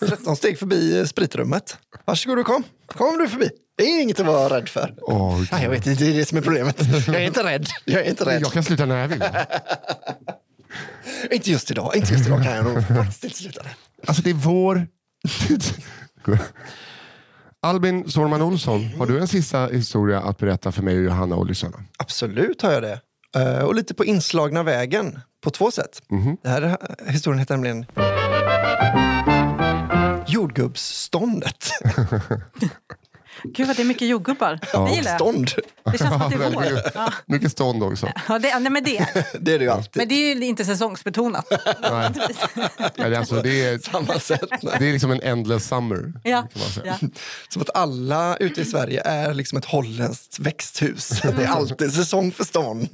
13 0.08 0.36
steg 0.36 0.58
förbi 0.58 0.98
eh, 0.98 1.04
spritrummet. 1.04 1.78
Varsågod 2.04 2.38
och 2.38 2.46
kom. 2.46 2.62
Kom 2.86 3.18
du 3.18 3.28
förbi. 3.28 3.50
Det 3.76 3.84
är 3.84 4.02
inget 4.02 4.20
att 4.20 4.26
vara 4.26 4.56
rädd 4.56 4.68
för. 4.68 4.94
Åh, 5.02 5.42
Nej, 5.52 5.62
jag 5.62 5.70
vet 5.70 5.86
inte, 5.86 6.04
det 6.04 6.10
är 6.10 6.16
det 6.16 6.24
som 6.24 6.38
är 6.38 6.42
problemet. 6.42 7.06
Jag 7.06 7.16
är 7.16 7.26
inte 7.26 7.44
rädd. 7.44 7.66
Jag 7.84 8.00
är 8.00 8.10
inte 8.10 8.24
rädd. 8.24 8.42
jag 8.42 8.52
kan 8.52 8.64
sluta 8.64 8.86
när 8.86 9.00
jag 9.00 9.08
vill. 9.08 9.24
Inte 11.30 11.50
just 11.50 11.70
idag. 11.70 11.96
Inte 11.96 12.12
just 12.12 12.26
idag 12.26 12.42
kan 12.44 12.52
jag 12.56 12.64
nog 12.64 12.86
faktiskt 12.88 13.24
inte 13.24 13.36
sluta. 13.36 13.60
Alltså 14.06 14.22
det 14.22 14.30
är 14.30 14.34
vår... 14.34 14.86
Albin 17.62 18.10
Sårman 18.10 18.42
Olsson, 18.42 18.84
har 18.98 19.06
du 19.06 19.18
en 19.20 19.28
sista 19.28 19.66
historia 19.66 20.20
att 20.20 20.38
berätta 20.38 20.72
för 20.72 20.82
mig 20.82 20.98
och 20.98 21.04
Johanna 21.04 21.36
och 21.36 21.46
lyssnarna? 21.46 21.84
Absolut 21.96 22.62
har 22.62 22.72
jag 22.72 22.82
det. 22.82 23.00
Eh, 23.36 23.58
Och 23.58 23.74
lite 23.74 23.94
på 23.94 24.04
inslagna 24.04 24.62
vägen 24.62 25.18
på 25.44 25.50
två 25.50 25.70
sätt. 25.70 26.02
Det 26.42 26.48
här 26.48 26.62
är- 26.62 27.10
historien 27.12 27.38
heter 27.38 27.56
nämligen 27.56 27.86
Jordgubbsståndet. 30.26 31.64
Gud 33.42 33.66
vad 33.66 33.76
det 33.76 33.82
är 33.82 33.86
mycket 33.86 34.08
jordgubbar. 34.08 34.58
Det 34.86 34.94
gillar 34.96 35.10
jag. 35.10 35.20
Stånd. 35.20 35.50
Det 35.92 35.98
känns 35.98 36.12
som 36.12 36.22
att 36.22 36.30
det 36.30 36.44
är 36.44 36.50
vår. 36.50 36.60
mycket, 36.60 36.92
Ja. 36.94 37.12
mycket 37.26 37.52
stånd 37.52 37.82
också. 37.82 38.08
Ja, 38.28 38.38
det, 38.38 38.58
nej, 38.58 38.70
men, 38.72 38.84
det, 38.84 39.06
Det 39.40 39.54
är 39.54 39.58
det 39.58 39.64
ju 39.64 39.70
alltid. 39.70 39.96
men 39.96 40.08
det 40.08 40.14
är 40.14 40.34
ju 40.34 40.44
inte 40.44 40.64
säsongsbetonat. 40.64 41.46
Nej. 41.50 42.10
Ja, 42.96 43.08
det, 43.08 43.14
är 43.14 43.18
alltså, 43.18 43.42
det, 43.42 43.64
är, 43.64 43.78
Samma 43.78 44.18
sätt. 44.18 44.44
Nej. 44.62 44.76
det 44.78 44.88
är 44.88 44.92
liksom 44.92 45.10
en 45.10 45.20
endless 45.22 45.68
summer. 45.68 46.12
Ja. 46.24 46.40
Kan 46.42 46.62
man 46.62 46.70
säga. 46.70 46.98
Ja. 47.00 47.08
Som 47.48 47.62
att 47.62 47.76
alla 47.76 48.36
ute 48.36 48.60
i 48.60 48.64
Sverige 48.64 49.00
är 49.04 49.34
liksom 49.34 49.58
ett 49.58 49.64
holländskt 49.64 50.38
växthus. 50.38 51.08
Det 51.08 51.28
är 51.44 51.46
alltid 51.46 51.92
säsong 51.92 52.32
för 52.32 52.44
stånd. 52.44 52.88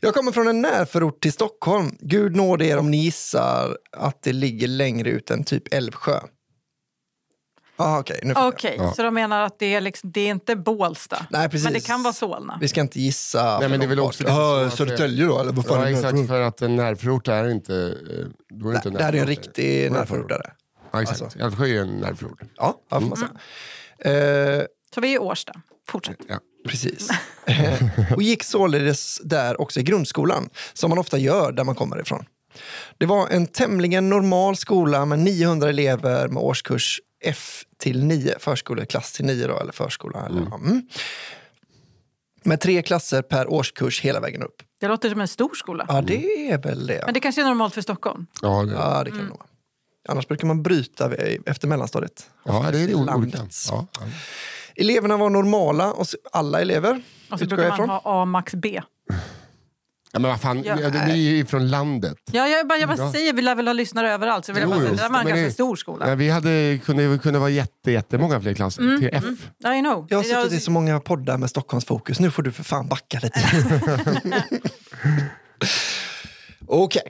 Jag 0.00 0.14
kommer 0.14 0.32
från 0.32 0.48
en 0.48 0.60
närförort 0.62 1.20
till 1.22 1.32
Stockholm. 1.32 1.96
Gud 2.00 2.36
nåde 2.36 2.66
er 2.66 2.78
om 2.78 2.90
ni 2.90 2.96
gissar 2.96 3.76
att 3.96 4.22
det 4.22 4.32
ligger 4.32 4.68
längre 4.68 5.10
ut 5.10 5.30
än 5.30 5.44
typ 5.44 5.74
Älvsjö. 5.74 6.20
Ah, 7.76 7.98
Okej, 7.98 8.20
jag. 8.22 8.48
Okej, 8.48 8.74
Ja. 8.78 8.92
så 8.92 9.02
de 9.02 9.14
menar 9.14 9.42
att 9.42 9.58
det 9.58 9.74
är, 9.74 9.80
liksom, 9.80 10.12
det 10.12 10.20
är 10.20 10.30
inte 10.30 10.56
Bålsta. 10.56 11.26
Nej, 11.30 11.48
precis. 11.48 11.64
Men 11.64 11.72
det 11.72 11.80
kan 11.80 12.02
vara 12.02 12.12
Solna. 12.14 12.58
Vi 12.60 12.68
ska 12.68 12.80
inte 12.80 13.00
gissa. 13.00 13.58
Nej, 13.58 13.68
men 13.68 13.80
det 13.80 13.86
är 13.86 13.88
väl 13.88 14.00
också 14.00 14.24
Ah, 14.28 14.70
Södertälje 14.70 15.26
då? 15.26 15.38
Eller 15.40 15.52
vad 15.52 15.66
fan 15.66 15.76
Ja, 15.80 15.86
är 15.88 15.90
det? 15.92 15.98
exakt, 15.98 16.28
för 16.28 16.40
att 16.40 16.62
en 16.62 16.76
närförort 16.76 17.28
är 17.28 17.48
inte... 17.50 17.74
eh, 17.74 18.26
Då 18.58 18.68
är 18.68 18.72
det, 18.72 18.76
inte 18.76 18.90
Det 18.90 19.04
här 19.04 19.12
är 19.12 19.18
en 19.20 19.26
riktig 19.26 19.92
närförort. 19.92 20.28
där. 20.28 20.52
Ja, 20.92 21.02
exakt. 21.02 21.22
Alltså. 21.22 21.38
Älvsjö 21.38 21.66
är 21.66 21.80
en 21.80 21.88
närförort. 21.96 22.40
Ja, 22.56 22.74
ja, 22.90 23.00
får 23.00 23.06
man 23.08 23.18
säga. 23.18 24.58
Eh, 24.58 24.64
Så 24.94 25.00
vi 25.00 25.08
är 25.10 25.14
i 25.14 25.18
Årsta. 25.18 25.52
Fortsätt. 25.88 26.16
Ja. 26.28 26.38
Precis. 26.68 27.08
och 28.16 28.22
gick 28.22 28.42
således 28.44 29.18
där 29.24 29.60
också 29.60 29.80
i 29.80 29.82
grundskolan, 29.82 30.48
som 30.72 30.88
man 30.90 30.98
ofta 30.98 31.18
gör 31.18 31.52
där 31.52 31.64
man 31.64 31.74
kommer 31.74 32.00
ifrån. 32.00 32.24
Det 32.98 33.06
var 33.06 33.28
en 33.28 33.46
tämligen 33.46 34.08
normal 34.08 34.56
skola 34.56 35.04
med 35.06 35.18
900 35.18 35.68
elever 35.68 36.28
med 36.28 36.42
årskurs 36.42 37.00
F 37.22 37.64
till 37.78 38.04
9, 38.04 38.34
förskoleklass 38.38 39.12
till 39.12 39.24
9 39.24 39.46
då, 39.46 39.58
eller 39.58 39.72
förskola. 39.72 40.26
Eller, 40.26 40.42
ja, 40.50 40.54
mm. 40.56 40.82
Med 42.44 42.60
tre 42.60 42.82
klasser 42.82 43.22
per 43.22 43.50
årskurs 43.52 44.00
hela 44.00 44.20
vägen 44.20 44.42
upp. 44.42 44.62
Det 44.80 44.88
låter 44.88 45.10
som 45.10 45.20
en 45.20 45.28
stor 45.28 45.54
skola. 45.54 45.86
Ja, 45.88 46.00
det 46.00 46.50
är 46.50 46.58
väl 46.58 46.86
det. 46.86 47.02
Men 47.04 47.14
det 47.14 47.20
kanske 47.20 47.40
är 47.40 47.44
normalt 47.44 47.74
för 47.74 47.80
Stockholm. 47.80 48.26
Ja, 48.42 48.62
det, 48.62 48.72
Ja, 48.72 49.02
det 49.04 49.10
kan 49.10 49.18
det 49.18 49.24
nog 49.24 49.38
vara. 49.38 49.46
Annars 50.08 50.28
brukar 50.28 50.46
man 50.46 50.62
bryta 50.62 51.14
efter 51.46 51.68
mellanstadiet. 51.68 52.30
ja, 52.44 52.68
det 52.72 52.80
är 52.80 52.86
det 52.86 52.94
olika. 52.94 53.38
Ja, 53.68 53.86
ja. 54.00 54.06
Eleverna 54.76 55.16
var 55.16 55.30
normala, 55.30 55.94
alla 56.32 56.60
elever. 56.60 57.02
Och 57.30 57.38
så 57.38 57.46
brukar 57.46 57.68
man 57.68 57.74
ifrån. 57.74 57.88
ha 57.88 58.02
A 58.04 58.24
max 58.24 58.54
B. 58.54 58.82
ja, 60.12 60.18
men 60.20 60.30
vad 60.30 60.40
fan, 60.40 60.62
Ja. 60.64 60.74
ni 60.76 61.26
är 61.26 61.32
ju 61.36 61.46
från 61.46 61.70
landet. 61.70 62.16
Ja, 62.32 62.48
jag 62.48 62.68
bara, 62.68 62.78
jag 62.78 62.88
bara 62.88 62.98
Ja. 62.98 63.12
säger, 63.12 63.32
vi 63.32 63.42
lär 63.42 63.54
väl 63.54 63.66
ha 63.66 63.72
lyssnare 63.72 64.12
överallt. 64.12 64.44
Så 64.44 64.52
vill 64.52 64.62
jag 64.62 64.66
Jo, 64.70 64.74
bara 64.76 64.80
säga, 64.80 64.90
det 64.96 65.02
där 65.02 65.08
var 65.08 65.18
en 65.20 65.26
ganska 65.26 65.44
det- 65.44 65.52
stor 65.52 65.76
skola. 65.76 66.08
Ja, 66.08 66.14
vi 66.14 66.28
hade, 66.30 66.78
kunde, 66.84 67.18
kunde 67.22 67.38
vara 67.38 67.50
jätte, 67.50 67.90
jättemånga 67.90 68.40
fler 68.40 68.54
klasser 68.54 68.82
Mm, 68.82 69.00
till 69.00 69.10
F. 69.12 69.24
I 69.76 69.80
know. 69.80 70.06
Jag 70.10 70.18
har 70.18 70.22
suttit 70.42 70.52
i 70.52 70.60
så 70.60 70.70
många 70.70 71.00
poddar 71.00 71.38
med 71.38 71.50
Stockholmsfokus. 71.50 72.20
Nu 72.20 72.30
får 72.30 72.42
du 72.42 72.52
för 72.52 72.64
fan 72.64 72.88
backa 72.88 73.20
lite. 73.22 73.40
Okej. 76.66 77.02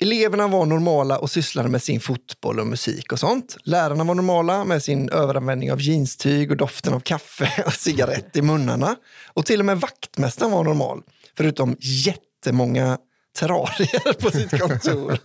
Eleverna 0.00 0.48
var 0.48 0.66
normala 0.66 1.18
och 1.18 1.30
sysslade 1.30 1.68
med 1.68 1.82
sin 1.82 2.00
fotboll 2.00 2.60
och 2.60 2.66
musik 2.66 3.12
och 3.12 3.18
sånt. 3.20 3.56
Lärarna 3.64 4.04
var 4.04 4.14
normala 4.14 4.64
med 4.64 4.82
sin 4.82 5.10
överanvändning 5.10 5.72
av 5.72 5.80
jeanstyg 5.80 6.50
och 6.50 6.56
doften 6.56 6.94
av 6.94 7.00
kaffe 7.00 7.62
och 7.66 7.72
cigarett 7.72 8.36
i 8.36 8.42
munnarna. 8.42 8.96
Och 9.26 9.46
till 9.46 9.60
och 9.60 9.66
med 9.66 9.80
vaktmästaren 9.80 10.52
var 10.52 10.64
normal, 10.64 11.02
förutom 11.36 11.76
jättemånga 11.80 12.98
terrarier 13.38 14.12
på 14.12 14.30
sitt 14.30 14.60
kontor. 14.60 15.18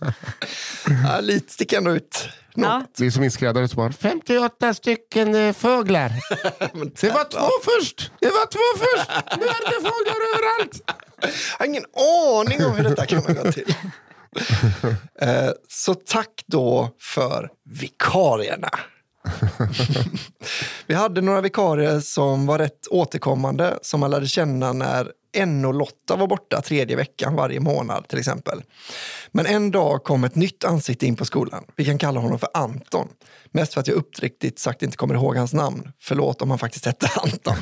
ja, 1.04 1.20
lite 1.20 1.52
sticker 1.52 1.76
ändå 1.78 1.90
ut. 1.90 2.28
något. 2.54 2.66
Ja. 2.66 2.82
Det 2.96 3.06
är 3.06 3.10
som 3.10 3.20
min 3.20 3.30
skräddare 3.30 3.68
som 3.68 3.82
har 3.82 3.90
58 3.90 4.74
stycken 4.74 5.34
eh, 5.34 5.52
fåglar. 5.52 6.08
Det 7.00 7.10
var 7.10 7.24
två 7.30 7.48
först! 7.62 8.10
Det 8.20 8.26
var 8.26 8.46
två 8.46 8.78
först! 8.84 9.10
Nu 9.38 9.44
är 9.46 9.70
det 9.70 9.88
fåglar 9.88 10.16
överallt! 10.36 10.80
Jag 11.22 11.58
har 11.58 11.66
ingen 11.66 11.84
aning 12.40 12.64
om 12.64 12.72
hur 12.76 12.84
detta 12.84 13.06
kan 13.06 13.18
ha 13.22 13.32
gått 13.32 13.54
till. 13.54 13.74
Eh, 15.20 15.50
Så 15.68 15.94
tack 15.94 16.44
då 16.46 16.90
för 17.00 17.48
vikarierna. 17.64 18.68
Vi 20.86 20.94
hade 20.94 21.20
några 21.20 21.40
vikarier 21.40 22.00
som 22.00 22.46
var 22.46 22.58
rätt 22.58 22.86
återkommande 22.90 23.78
som 23.82 24.00
man 24.00 24.10
lärde 24.10 24.28
känna 24.28 24.72
när 24.72 25.12
NO-Lotta 25.46 26.16
var 26.16 26.26
borta 26.26 26.60
tredje 26.60 26.96
veckan 26.96 27.34
varje 27.34 27.60
månad 27.60 28.08
till 28.08 28.18
exempel. 28.18 28.62
Men 29.32 29.46
en 29.46 29.70
dag 29.70 30.04
kom 30.04 30.24
ett 30.24 30.34
nytt 30.34 30.64
ansikte 30.64 31.06
in 31.06 31.16
på 31.16 31.24
skolan. 31.24 31.64
Vi 31.76 31.84
kan 31.84 31.98
kalla 31.98 32.20
honom 32.20 32.38
för 32.38 32.48
Anton. 32.54 33.08
Mest 33.50 33.74
för 33.74 33.80
att 33.80 33.88
jag 33.88 33.96
uppriktigt 33.96 34.58
sagt 34.58 34.82
inte 34.82 34.96
kommer 34.96 35.14
ihåg 35.14 35.36
hans 35.36 35.52
namn. 35.52 35.92
Förlåt 36.00 36.42
om 36.42 36.50
han 36.50 36.58
faktiskt 36.58 36.86
hette 36.86 37.10
Anton. 37.22 37.56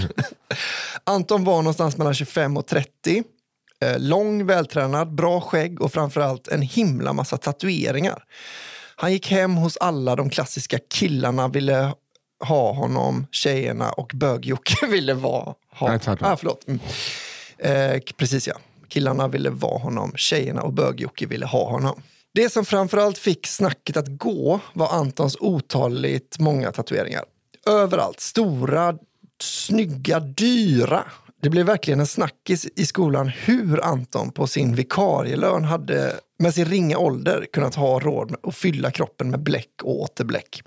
Anton 1.04 1.44
var 1.44 1.56
någonstans 1.56 1.96
mellan 1.96 2.14
25 2.14 2.56
och 2.56 2.66
30. 2.66 3.22
Eh, 3.82 3.98
Lång, 3.98 4.46
vältränad, 4.46 5.14
bra 5.14 5.40
skägg 5.40 5.80
och 5.80 5.92
framförallt 5.92 6.48
en 6.48 6.62
himla 6.62 7.12
massa 7.12 7.36
tatueringar. 7.36 8.24
Han 8.96 9.12
gick 9.12 9.30
hem 9.30 9.56
hos 9.56 9.76
alla 9.76 10.16
de 10.16 10.30
klassiska 10.30 10.78
killarna 10.94 11.48
ville 11.48 11.92
ha 12.44 12.72
honom, 12.72 13.26
tjejerna 13.30 13.92
och 13.92 14.10
bög 14.14 14.54
ville 14.88 15.14
vara 15.14 15.54
ha. 15.72 15.88
Nej, 15.88 16.00
ah, 16.20 16.36
förlåt. 16.36 16.68
Mm. 16.68 16.80
Eh, 17.62 18.00
precis 18.16 18.46
ja. 18.46 18.54
Killarna 18.88 19.28
ville 19.28 19.50
vara 19.50 19.78
honom, 19.78 20.12
tjejerna 20.16 20.62
och 20.62 20.72
bög 20.72 21.28
ville 21.28 21.46
ha 21.46 21.70
honom. 21.70 22.02
Det 22.34 22.50
som 22.50 22.64
framförallt 22.64 23.18
fick 23.18 23.46
snacket 23.46 23.96
att 23.96 24.08
gå 24.08 24.60
var 24.72 24.88
Antons 24.88 25.36
otaligt 25.40 26.38
många 26.38 26.72
tatueringar. 26.72 27.24
Överallt. 27.66 28.20
Stora, 28.20 28.98
snygga, 29.42 30.20
dyra. 30.20 31.04
Det 31.42 31.50
blev 31.50 31.66
verkligen 31.66 32.00
en 32.00 32.06
snackis 32.06 32.66
i 32.76 32.86
skolan 32.86 33.28
hur 33.28 33.84
Anton 33.84 34.32
på 34.32 34.46
sin 34.46 34.74
vikarielön 34.74 35.64
hade 35.64 36.20
med 36.38 36.54
sin 36.54 36.64
ringa 36.64 36.98
ålder 36.98 37.46
kunnat 37.52 37.74
ha 37.74 38.00
råd 38.00 38.30
med 38.30 38.40
att 38.42 38.54
fylla 38.54 38.90
kroppen 38.90 39.30
med 39.30 39.40
bläck 39.40 39.82
och 39.82 40.00
åter 40.00 40.24
bläck. 40.24 40.62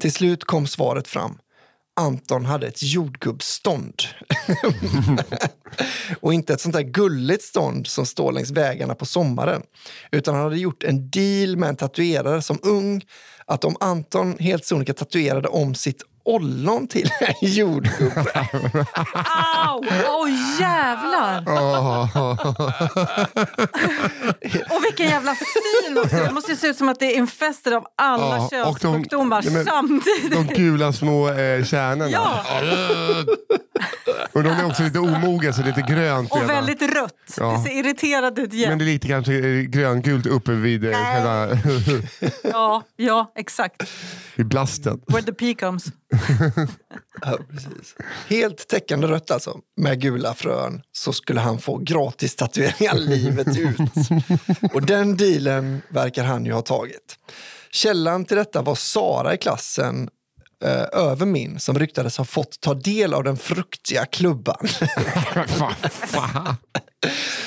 Till 0.00 0.12
slut 0.12 0.44
kom 0.44 0.66
svaret 0.66 1.08
fram. 1.08 1.38
Anton 1.98 2.44
hade 2.44 2.66
ett 2.66 2.82
jordgubbsstånd. 2.82 4.02
och 6.20 6.34
inte 6.34 6.52
ett 6.52 6.60
sånt 6.60 6.74
där 6.74 6.82
gulligt 6.82 7.42
stånd 7.42 7.86
som 7.86 8.06
står 8.06 8.32
längs 8.32 8.50
vägarna 8.50 8.94
på 8.94 9.06
sommaren. 9.06 9.62
Utan 10.10 10.34
han 10.34 10.44
hade 10.44 10.58
gjort 10.58 10.82
en 10.82 11.10
deal 11.10 11.56
med 11.56 11.68
en 11.68 11.76
tatuerare 11.76 12.42
som 12.42 12.58
ung 12.62 13.02
att 13.46 13.64
om 13.64 13.76
Anton 13.80 14.38
helt 14.38 14.64
sonika 14.64 14.94
tatuerade 14.94 15.48
om 15.48 15.74
sitt 15.74 16.02
ollon 16.34 16.88
till 16.88 17.10
en 17.20 17.34
jordgubbe 17.48 18.24
Au! 19.66 19.84
Åh 20.08 20.28
jävlar! 20.60 21.38
och 24.76 24.84
vilken 24.84 25.06
jävla 25.08 25.34
syn 25.34 25.98
också. 25.98 26.16
Det 26.16 26.30
måste 26.32 26.56
se 26.56 26.66
ut 26.66 26.76
som 26.76 26.88
att 26.88 26.98
det 27.00 27.14
är 27.14 27.18
infester 27.18 27.72
av 27.72 27.86
alla 27.96 28.48
Ja, 28.50 28.64
de- 28.64 28.78
könssjukdomar 28.80 29.42
Nej, 29.42 29.52
men- 29.52 29.64
samtidigt. 29.66 30.32
De 30.32 30.46
gula 30.54 30.92
små 30.92 31.28
eh, 31.28 31.64
kärnorna. 31.64 32.10
Ja. 32.10 32.44
Och 34.32 34.42
de 34.42 34.48
är 34.50 34.66
också 34.66 34.82
lite 34.82 34.98
omogna, 34.98 35.52
så 35.52 35.62
lite 35.62 35.80
grönt 35.82 36.30
Och 36.30 36.40
redan. 36.40 36.54
väldigt 36.54 36.82
rött. 36.82 37.14
Ja. 37.36 37.52
Det 37.52 37.58
ser 37.70 37.78
irriterad 37.78 38.38
ut 38.38 38.50
Men 38.52 38.60
jämt. 38.60 38.78
det 38.78 38.84
är 38.84 38.86
lite 38.86 39.08
kanske 39.08 39.32
eh, 39.34 39.62
gröngult 39.62 40.26
uppe 40.26 40.52
vid 40.52 40.84
eh, 40.84 40.92
själva 40.92 41.48
Ja, 42.52 42.82
ja, 42.96 43.32
exakt. 43.36 43.82
vid 44.36 44.46
blasten. 44.48 45.00
Where 45.06 45.22
the 45.22 45.32
pea 45.32 45.54
comes. 45.54 45.84
Ja, 47.22 47.38
precis. 47.50 47.94
Helt 48.28 48.68
täckande 48.68 49.06
rött 49.06 49.30
alltså, 49.30 49.58
med 49.76 50.00
gula 50.00 50.34
frön, 50.34 50.82
så 50.92 51.12
skulle 51.12 51.40
han 51.40 51.58
få 51.58 51.78
gratis 51.78 52.36
tatueringar 52.36 52.94
livet 52.98 53.58
ut. 53.58 53.78
Och 54.74 54.86
den 54.86 55.16
dealen 55.16 55.82
verkar 55.88 56.24
han 56.24 56.44
ju 56.44 56.52
ha 56.52 56.62
tagit. 56.62 57.18
Källan 57.70 58.24
till 58.24 58.36
detta 58.36 58.62
var 58.62 58.74
Sara 58.74 59.34
i 59.34 59.36
klassen 59.36 60.08
eh, 60.64 61.00
över 61.00 61.26
min 61.26 61.60
som 61.60 61.78
ryktades 61.78 62.18
ha 62.18 62.24
fått 62.24 62.60
ta 62.60 62.74
del 62.74 63.14
av 63.14 63.24
den 63.24 63.36
fruktiga 63.36 64.04
klubban. 64.04 64.66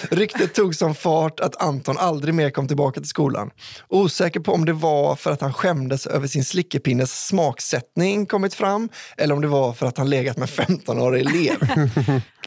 Ryktet 0.10 0.54
tog 0.54 0.76
som 0.76 0.96
fart 0.96 1.40
att 1.40 1.62
Anton 1.62 1.98
aldrig 1.98 2.34
mer 2.34 2.50
kom 2.50 2.68
tillbaka 2.68 3.00
till 3.00 3.10
skolan. 3.10 3.50
Osäker 3.90 4.40
på 4.40 4.54
om 4.54 4.66
det 4.66 4.74
var 4.74 5.16
för 5.16 5.32
att 5.32 5.42
han 5.42 5.54
skämdes 5.54 6.08
över 6.08 6.28
sin 6.28 6.46
slickepinnes 6.46 7.26
smaksättning 7.28 8.26
kommit 8.26 8.54
fram 8.54 8.90
eller 9.18 9.36
om 9.36 9.42
det 9.42 9.48
var 9.48 9.74
för 9.74 9.86
att 9.86 9.98
han 9.98 10.10
legat 10.10 10.38
med 10.38 10.50
15-årig 10.50 11.22
elev. 11.26 11.58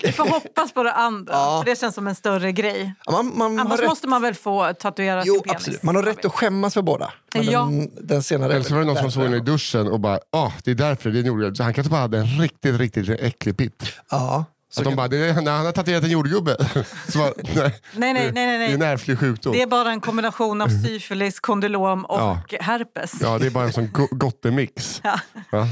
Vi 0.02 0.12
får 0.12 0.24
hoppas 0.28 0.72
på 0.72 0.82
det 0.82 0.92
andra, 0.92 1.32
Ja. 1.34 1.62
för 1.64 1.70
det 1.70 1.80
känns 1.80 1.94
som 1.94 2.06
en 2.06 2.14
större 2.14 2.52
grej. 2.52 2.94
Ja, 3.06 3.12
Man, 3.12 3.32
man 3.38 3.58
Annars 3.66 3.80
rätt. 3.80 3.88
måste 3.88 4.08
man 4.08 4.22
väl 4.22 4.34
få 4.34 4.72
tatuera 4.72 5.22
Jo, 5.26 5.34
sin 5.34 5.42
penis? 5.42 5.56
absolut. 5.56 5.82
Man 5.82 5.96
har 5.96 6.02
rätt 6.02 6.24
att 6.24 6.32
skämmas 6.32 6.74
för 6.74 6.82
båda. 6.82 7.12
Men 7.34 7.44
Ja. 7.44 7.60
den, 7.60 7.90
den 8.06 8.22
senare 8.22 8.52
Eller 8.52 8.64
så 8.64 8.74
var 8.74 8.80
det 8.80 8.86
någon 8.86 8.96
som 8.96 9.10
såg 9.12 9.22
henne 9.22 9.36
i 9.36 9.40
duschen 9.40 9.88
och 9.88 10.00
bara, 10.00 10.18
ah, 10.32 10.50
det 10.64 10.70
är 10.70 10.74
därför 10.74 11.10
det 11.10 11.20
gjorde 11.20 11.64
han 11.64 11.74
kanske 11.74 11.90
bara 11.90 12.00
hade 12.00 12.18
en 12.18 12.26
riktigt, 12.40 12.78
riktigt 12.78 13.08
äcklig 13.08 13.56
pitt. 13.56 13.82
Ja, 14.10 14.44
så 14.70 14.80
Att 14.80 14.84
de 14.84 14.96
bara, 14.96 15.08
det 15.08 15.16
är, 15.18 15.32
han 15.32 15.46
har 15.46 15.72
tatuerat 15.72 16.04
en 16.04 16.10
jordgubbe. 16.10 16.56
Så 17.08 17.18
bara, 17.18 17.32
nej, 17.54 17.54
Nej, 17.54 18.12
nej, 18.14 18.30
nej, 18.32 18.46
nej, 18.46 18.58
Det 18.58 18.64
är 18.64 18.74
en 18.74 18.82
ärftlig 18.82 19.18
sjukdom. 19.18 19.52
Det 19.52 19.62
är 19.62 19.66
bara 19.66 19.90
en 19.90 20.00
kombination 20.00 20.60
av 20.62 20.68
syfilis, 20.84 21.40
kondylom 21.40 22.04
och 22.04 22.20
Ja. 22.20 22.40
herpes. 22.60 23.12
Ja, 23.22 23.38
det 23.38 23.46
är 23.46 23.50
bara 23.50 23.64
en 23.64 23.72
sån 23.72 23.92
go- 23.92 24.08
gottemix. 24.10 25.00
Ja. 25.04 25.20
Ja. 25.50 25.68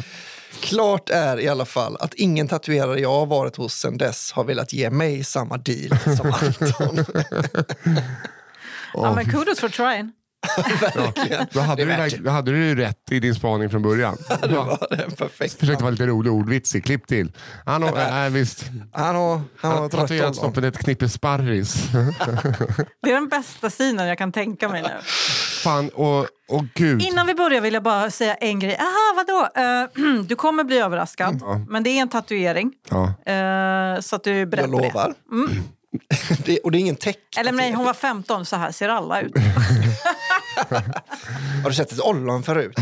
Klart 0.60 1.10
är 1.10 1.40
i 1.40 1.48
alla 1.48 1.64
fall 1.64 1.96
att 2.00 2.14
ingen 2.14 2.48
tatuerare 2.48 3.00
jag 3.00 3.10
har 3.12 3.26
varit 3.26 3.56
hos 3.56 3.74
sedan 3.74 3.98
dess 3.98 4.32
har 4.32 4.44
velat 4.44 4.72
ge 4.72 4.90
mig 4.90 5.24
samma 5.24 5.56
deal 5.56 5.98
som 6.16 6.26
Anton. 6.42 7.04
Ja, 8.94 9.14
men 9.14 9.24
kudos 9.24 9.60
for 9.60 9.68
trying. 9.68 10.12
Verkligen. 10.80 11.46
Då 11.52 11.60
hade, 11.60 11.84
du, 11.84 12.16
då 12.16 12.30
hade 12.30 12.50
du 12.50 12.64
ju 12.66 12.74
rätt 12.76 12.98
i 13.10 13.20
din 13.20 13.34
spaning 13.34 13.70
från 13.70 13.82
början. 13.82 14.16
Det 14.42 14.48
var 14.56 14.86
det 14.90 15.16
perfekt. 15.16 15.60
Försökte 15.60 15.84
vara 15.84 15.90
lite 15.90 16.06
rolig 16.06 16.32
ordvitsig, 16.32 16.84
klipp 16.84 17.06
till. 17.06 17.32
Han 17.66 17.82
har, 17.82 18.24
äh, 18.26 18.30
visst. 18.30 18.64
Han 18.92 19.16
har, 19.16 19.40
han 19.60 19.78
har 19.78 19.88
tatuerat 19.88 20.36
snoppen 20.36 20.64
ett 20.64 20.78
knippe 20.78 21.08
sparris. 21.08 21.74
Det 23.02 23.10
är 23.10 23.14
den 23.14 23.28
bästa 23.28 23.70
synen 23.70 24.06
jag 24.06 24.18
kan 24.18 24.32
tänka 24.32 24.68
mig 24.68 24.82
nu. 24.82 24.88
Fan, 25.62 25.88
och, 25.88 26.18
och 26.48 26.64
gud. 26.74 27.02
Innan 27.02 27.26
vi 27.26 27.34
börjar 27.34 27.60
vill 27.60 27.74
jag 27.74 27.82
bara 27.82 28.10
säga 28.10 28.34
en 28.34 28.60
grej. 28.60 28.76
Aha, 28.78 29.14
vadå? 29.16 29.48
Eh, 29.56 30.22
du 30.26 30.36
kommer 30.36 30.64
bli 30.64 30.78
överraskad, 30.78 31.42
men 31.68 31.82
det 31.82 31.90
är 31.90 32.02
en 32.02 32.08
tatuering. 32.08 32.72
Ja. 32.90 33.04
Eh, 33.32 34.00
så 34.00 34.16
att 34.16 34.24
du 34.24 34.40
är 34.40 34.46
beredd 34.46 34.64
Jag 34.64 34.72
på 34.72 34.78
det. 34.78 34.86
lovar. 34.86 35.14
Det, 36.44 36.58
och 36.58 36.70
det 36.72 36.78
är 36.78 36.80
ingen 36.80 36.96
täck. 36.96 37.18
Eller 37.38 37.52
nej, 37.52 37.72
hon 37.72 37.84
var 37.84 37.94
15, 37.94 38.46
så 38.46 38.56
här 38.56 38.72
ser 38.72 38.88
alla 38.88 39.20
ut. 39.20 39.32
Har 41.62 41.68
du 41.68 41.74
sett 41.74 41.92
ett 41.92 42.00
ollon 42.00 42.42
förut? 42.42 42.72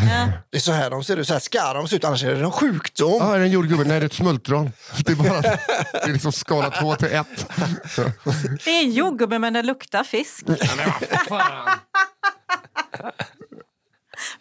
Det 0.50 0.56
är 0.56 0.60
så 0.60 0.72
här 0.72 0.90
de 0.90 1.04
ser 1.04 1.16
ut. 1.16 1.26
Så 1.26 1.32
här 1.32 1.40
ska 1.40 1.72
de 1.72 1.88
se 1.88 1.96
ut, 1.96 2.04
annars 2.04 2.24
är 2.24 2.34
det 2.34 2.44
en 2.44 2.50
sjukdom. 2.50 3.16
Ja, 3.20 3.34
är 3.34 3.38
det 3.38 3.44
en 3.44 3.50
jordgubbe? 3.50 3.84
Nej, 3.84 4.00
det 4.00 4.04
är 4.04 4.06
ett 4.06 4.12
smultron. 4.12 4.72
Det 5.04 5.12
är, 5.12 5.16
bara, 5.16 5.40
det 5.40 6.02
är 6.02 6.12
liksom 6.12 6.32
skala 6.32 6.70
två 6.70 6.96
till 6.96 7.08
ett. 7.12 7.46
Det 8.64 8.70
är 8.70 8.84
en 8.84 8.90
jordgubbe 8.92 9.38
men 9.38 9.52
den 9.52 9.66
luktar 9.66 10.04
fisk. 10.04 10.46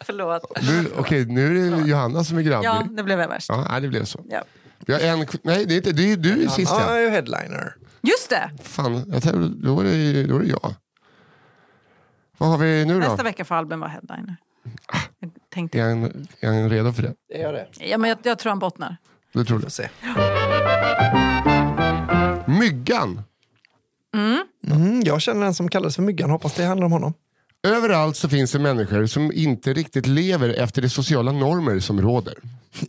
Förlåt. 0.00 0.42
Nu, 0.62 0.90
okej, 0.96 1.24
nu 1.24 1.66
är 1.66 1.70
det 1.76 1.88
Johanna 1.88 2.24
som 2.24 2.38
är 2.38 2.42
grabbig. 2.42 2.66
Ja, 2.66 2.86
det 2.90 3.02
blev 3.02 3.20
jag 3.20 3.28
värst. 3.28 3.48
Ja, 3.48 3.66
nej, 3.70 3.80
det 3.80 3.88
blev 3.88 4.04
så. 4.04 4.24
Ja. 4.30 4.44
Vi 4.86 4.92
har 4.92 5.00
en, 5.00 5.26
nej, 5.42 5.66
det 5.66 5.74
är 5.74 5.76
inte, 5.76 5.92
det 5.92 6.12
är 6.12 6.16
du 6.16 6.44
är 6.44 6.48
sist 6.48 6.72
Han 6.72 6.80
ja. 6.80 6.96
är 6.96 7.00
ju 7.00 7.10
headliner. 7.10 7.74
Just 8.02 8.30
det! 8.30 8.50
Fan, 8.62 9.04
jag 9.12 9.22
tänkte, 9.22 9.50
då, 9.66 9.80
är 9.80 9.84
det, 9.84 10.22
då 10.22 10.36
är 10.36 10.40
det 10.40 10.48
jag. 10.48 10.74
Vad 12.40 12.48
har 12.50 12.58
vi 12.58 12.84
nu 12.86 12.92
då? 13.00 13.08
Nästa 13.08 13.22
vecka 13.22 13.44
får 13.44 13.54
Albin 13.54 13.80
vara 13.80 13.90
headliner. 13.90 14.36
Jag 15.20 15.30
tänkte, 15.54 15.78
Är 15.78 15.88
han, 15.88 16.26
är 16.40 16.48
han 16.48 16.70
redo 16.70 16.92
för 16.92 17.02
det? 17.02 17.14
Det 17.28 17.42
är 17.42 17.52
det. 17.52 17.66
ja, 17.80 17.98
men 17.98 18.10
jag, 18.10 18.18
jag 18.22 18.38
tror 18.38 18.50
han 18.50 18.58
bottnar. 18.58 18.96
Du 19.32 19.44
tror 19.44 19.58
Får 19.58 19.64
det? 19.66 19.70
se. 19.70 19.88
Myggan. 22.58 23.22
Mm, 24.14 25.02
jag 25.04 25.20
känner 25.22 25.46
en 25.46 25.54
som 25.54 25.68
kallas 25.68 25.96
för 25.96 26.02
Myggan. 26.02 26.30
Hoppas 26.30 26.54
det 26.54 26.64
handlar 26.64 26.84
om 26.86 26.92
honom. 26.92 27.14
Överallt 27.62 28.16
så 28.16 28.28
finns 28.28 28.52
det 28.52 28.58
människor 28.58 29.06
som 29.06 29.32
inte 29.32 29.72
riktigt 29.72 30.06
lever 30.06 30.48
efter 30.48 30.82
de 30.82 30.88
sociala 30.88 31.32
normer 31.32 31.80
som 31.80 32.00
råder. 32.00 32.34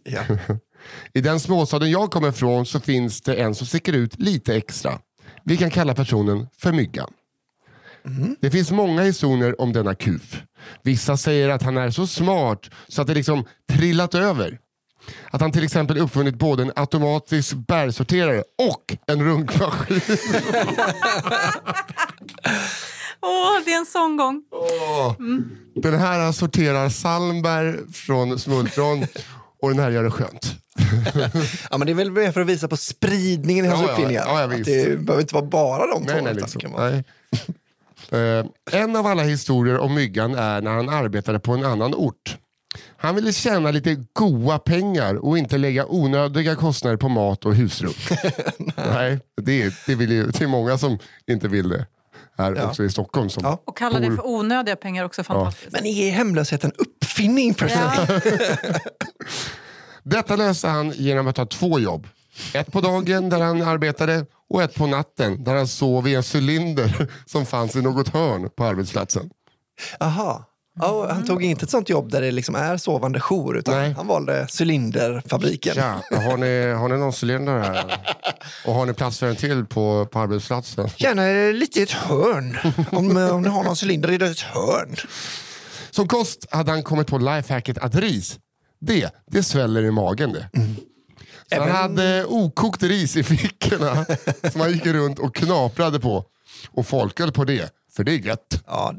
Ja. 0.03 0.21
I 1.13 1.21
den 1.21 1.39
småstaden 1.39 1.91
jag 1.91 2.11
kommer 2.11 2.29
ifrån 2.29 2.65
så 2.65 2.79
finns 2.79 3.21
det 3.21 3.35
en 3.35 3.55
som 3.55 3.67
sticker 3.67 3.93
ut 3.93 4.19
lite 4.19 4.55
extra. 4.55 4.99
Vi 5.43 5.57
kan 5.57 5.69
kalla 5.69 5.95
personen 5.95 6.47
för 6.57 6.71
Myggan. 6.71 7.13
Det 8.39 8.51
finns 8.51 8.71
många 8.71 9.01
historier 9.01 9.61
om 9.61 9.73
denna 9.73 9.95
kuf. 9.95 10.43
Vissa 10.83 11.17
säger 11.17 11.49
att 11.49 11.63
han 11.63 11.77
är 11.77 11.89
så 11.91 12.07
smart 12.07 12.69
så 12.87 13.01
att 13.01 13.07
det 13.07 13.13
liksom 13.13 13.45
trillat 13.71 14.15
över. 14.15 14.59
Att 15.31 15.41
han 15.41 15.51
till 15.51 15.63
exempel 15.63 15.97
uppfunnit 15.97 16.35
både 16.35 16.63
en 16.63 16.71
automatisk 16.75 17.53
bärsorterare 17.53 18.43
och 18.69 18.97
en 19.07 19.23
runkmaskin. 19.23 20.01
Åh, 23.23 23.59
det 23.65 23.73
är 23.73 23.77
en 23.77 23.85
sån 23.85 24.17
gång. 24.17 24.43
Den 25.75 25.99
här 25.99 26.31
sorterar 26.31 26.89
salmbär 26.89 27.79
från 27.93 28.39
smultron 28.39 29.05
och 29.61 29.69
den 29.69 29.79
här 29.79 29.91
gör 29.91 30.03
det 30.03 30.11
skönt. 30.11 30.55
ja, 31.71 31.77
men 31.77 31.85
det 31.85 31.91
är 31.91 31.95
väl 31.95 32.11
mer 32.11 32.31
för 32.31 32.41
att 32.41 32.47
visa 32.47 32.67
på 32.67 32.77
spridningen 32.77 33.65
i 33.65 33.67
hans 33.67 33.81
Ja, 33.81 33.87
uppfinningar. 33.91 34.23
Ja, 34.25 34.41
ja, 34.41 34.47
det 34.47 34.99
behöver 34.99 35.21
inte 35.21 35.35
vara 35.35 35.45
bara 35.45 35.87
de 35.87 36.05
två. 36.05 36.13
Nej, 36.13 36.21
nej, 36.21 36.33
utan 36.33 36.49
liksom. 36.53 36.71
nej. 36.77 37.03
Eh, 38.11 38.45
en 38.81 38.95
av 38.95 39.07
alla 39.07 39.23
historier 39.23 39.77
om 39.77 39.93
myggan 39.93 40.35
är 40.35 40.61
när 40.61 40.71
han 40.71 40.89
arbetade 40.89 41.39
på 41.39 41.51
en 41.51 41.65
annan 41.65 41.95
ort. 41.95 42.37
Han 42.97 43.15
ville 43.15 43.33
tjäna 43.33 43.71
lite 43.71 44.05
goa 44.13 44.59
pengar 44.59 45.15
och 45.15 45.37
inte 45.37 45.57
lägga 45.57 45.85
onödiga 45.85 46.55
kostnader 46.55 46.97
på 46.97 47.09
mat 47.09 47.45
och 47.45 47.55
husrum. 47.55 47.93
Nej, 48.75 49.19
det 49.41 49.61
är, 49.61 49.73
det, 49.87 49.95
vill 49.95 50.11
ju, 50.11 50.25
det 50.25 50.41
är 50.41 50.47
många 50.47 50.77
som 50.77 50.99
inte 51.27 51.47
vill 51.47 51.69
det. 51.69 51.85
Här 52.37 52.55
Ja. 52.55 52.67
också 52.67 52.83
i 52.83 52.89
Stockholm. 52.89 53.29
Som 53.29 53.43
Ja. 53.43 53.61
Och 53.65 53.77
kalla 53.77 53.99
det 53.99 54.05
för 54.15 54.27
onödiga 54.27 54.75
pengar 54.75 55.05
också 55.05 55.23
fantastiskt. 55.23 55.71
Men 55.71 55.85
är 55.85 56.11
hemlöshet 56.11 56.63
en 56.63 56.71
uppfinning? 56.77 57.55
Ja. 57.69 58.07
Detta 60.03 60.35
löste 60.35 60.67
han 60.67 60.91
genom 60.91 61.27
att 61.27 61.37
ha 61.37 61.45
två 61.45 61.79
jobb. 61.79 62.07
Ett 62.53 62.71
på 62.71 62.81
dagen 62.81 63.29
där 63.29 63.39
han 63.39 63.61
arbetade 63.61 64.25
och 64.49 64.63
ett 64.63 64.75
på 64.75 64.87
natten 64.87 65.43
där 65.43 65.55
han 65.55 65.67
sov 65.67 66.07
i 66.07 66.15
en 66.15 66.23
cylinder 66.35 67.11
som 67.25 67.45
fanns 67.45 67.75
i 67.75 67.81
något 67.81 68.07
hörn 68.07 68.49
på 68.55 68.63
arbetsplatsen. 68.63 69.29
Aha. 69.99 70.47
Ja, 70.79 71.13
han 71.13 71.25
tog 71.25 71.43
inte 71.43 71.63
ett 71.65 71.69
sånt 71.69 71.89
jobb 71.89 72.11
där 72.11 72.21
det 72.21 72.31
liksom 72.31 72.55
är 72.55 72.77
sovande 72.77 73.19
jour 73.19 73.57
utan 73.57 73.73
Nej. 73.73 73.93
han 73.93 74.07
valde 74.07 74.47
cylinderfabriken. 74.59 75.73
Tja, 75.73 76.01
har 76.11 76.37
ni, 76.37 76.73
har 76.73 76.89
ni 76.89 76.97
någon 76.97 77.13
cylinder 77.23 77.59
här? 77.59 77.97
Och 78.65 78.73
har 78.73 78.85
ni 78.85 78.93
plats 78.93 79.19
för 79.19 79.27
en 79.27 79.35
till 79.35 79.65
på, 79.65 80.05
på 80.05 80.19
arbetsplatsen? 80.19 80.89
Gärna 80.97 81.51
lite 81.59 81.79
i 81.79 81.83
ett 81.83 81.91
hörn. 81.91 82.57
Om, 82.91 83.17
eh, 83.17 83.35
om 83.35 83.41
ni 83.41 83.49
har 83.49 83.63
någon 83.63 83.75
cylinder 83.83 84.11
i 84.11 84.15
ett 84.15 84.39
hörn. 84.39 84.95
Som 85.91 86.07
kost 86.07 86.47
hade 86.51 86.71
han 86.71 86.83
kommit 86.83 87.07
på 87.07 87.17
lifehacket 87.17 87.77
att 87.77 87.95
ris, 87.95 88.39
det, 88.79 89.09
det 89.31 89.43
sväller 89.43 89.83
i 89.83 89.91
magen 89.91 90.33
det. 90.33 90.49
Så 91.55 91.61
han 91.61 91.71
hade 91.71 92.25
okokt 92.25 92.83
ris 92.83 93.15
i 93.17 93.23
fickorna 93.23 94.05
som 94.51 94.61
han 94.61 94.71
gick 94.71 94.85
runt 94.85 95.19
och 95.19 95.35
knaprade 95.35 95.99
på. 95.99 96.25
Och 96.71 96.87
folk 96.87 97.19
höll 97.19 97.31
på 97.31 97.43
det, 97.43 97.73
för 97.95 98.03
det 98.03 98.11
är 98.11 98.17
gött. 98.17 98.63
Ja, 98.67 98.93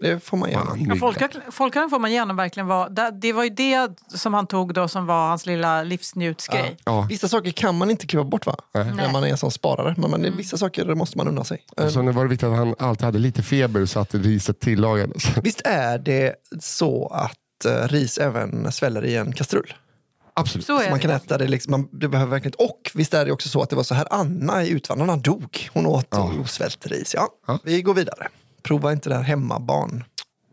det, 0.00 0.08
det 0.08 0.20
får 0.20 0.36
man 0.36 0.50
gärna. 0.50 0.76
Ja, 0.78 0.94
folköl- 0.94 1.40
Folkölen 1.50 1.90
får 1.90 1.98
man 1.98 2.10
igenom 2.10 2.36
verkligen 2.36 2.66
vara. 2.66 2.88
Det, 3.10 3.32
var 3.32 3.44
ju 3.44 3.50
det 3.50 3.88
som 4.14 4.34
han 4.34 4.46
tog 4.46 4.74
då 4.74 4.88
som 4.88 5.06
var 5.06 5.28
hans 5.28 5.46
lilla 5.46 5.82
livsnjutsgrej. 5.82 6.76
Ja. 6.84 7.06
Vissa 7.08 7.28
saker 7.28 7.50
kan 7.50 7.78
man 7.78 7.90
inte 7.90 8.06
kliva 8.06 8.24
bort 8.24 8.46
va? 8.46 8.56
När 8.74 9.12
man 9.12 9.24
är 9.24 9.28
en 9.28 9.36
sån 9.36 9.50
sparare. 9.50 9.94
Men 9.98 10.10
man, 10.10 10.36
vissa 10.36 10.56
saker 10.58 10.94
måste 10.94 11.18
man 11.18 11.28
unna 11.28 11.44
sig. 11.44 11.64
Så 11.90 12.02
nu 12.02 12.12
var 12.12 12.22
det 12.24 12.30
viktigt 12.30 12.48
att 12.48 12.56
han 12.56 12.74
alltid 12.78 13.04
hade 13.04 13.18
lite 13.18 13.42
feber 13.42 13.86
så 13.86 14.00
att 14.00 14.14
riset 14.14 14.60
tillagades. 14.60 15.24
Visst 15.42 15.60
är 15.64 15.98
det 15.98 16.34
så 16.60 17.06
att 17.06 17.64
eh, 17.64 17.88
ris 17.88 18.18
även 18.18 18.72
sväller 18.72 19.04
i 19.04 19.16
en 19.16 19.32
kastrull? 19.32 19.74
Absolut. 20.34 20.66
Så 20.66 20.78
Så 20.78 20.82
är 20.84 20.90
man 20.90 21.00
kan 21.00 21.10
äta 21.10 21.38
det 21.38 21.48
liksom, 21.48 21.70
man, 21.70 21.88
det 21.92 22.08
behöver 22.08 22.30
verkligen 22.30 22.48
inte. 22.54 22.64
Och 22.64 22.90
visst 22.94 23.14
är 23.14 23.24
det 23.24 23.32
också 23.32 23.48
så 23.48 23.62
att 23.62 23.70
det 23.70 23.76
var 23.76 23.82
så 23.82 23.94
här 23.94 24.06
Anna 24.10 24.64
i 24.64 24.70
Utvandrarna 24.70 25.16
dog. 25.16 25.68
Hon 25.72 25.86
åt 25.86 26.06
Ja. 26.10 26.32
osvält 26.42 26.86
ris. 26.86 27.14
Ja, 27.16 27.58
vi 27.64 27.82
går 27.82 27.94
vidare. 27.94 28.28
Prova 28.62 28.92
inte 28.92 29.08
det 29.08 29.14
här 29.14 29.22
hemma 29.22 29.60
barn. 29.60 30.04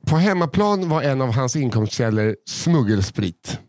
På 0.07 0.15
hemmaplan 0.17 0.89
var 0.89 1.01
en 1.01 1.21
av 1.21 1.31
hans 1.33 1.55
inkomstkällor 1.55 2.35
smuggelsprit. 2.49 3.59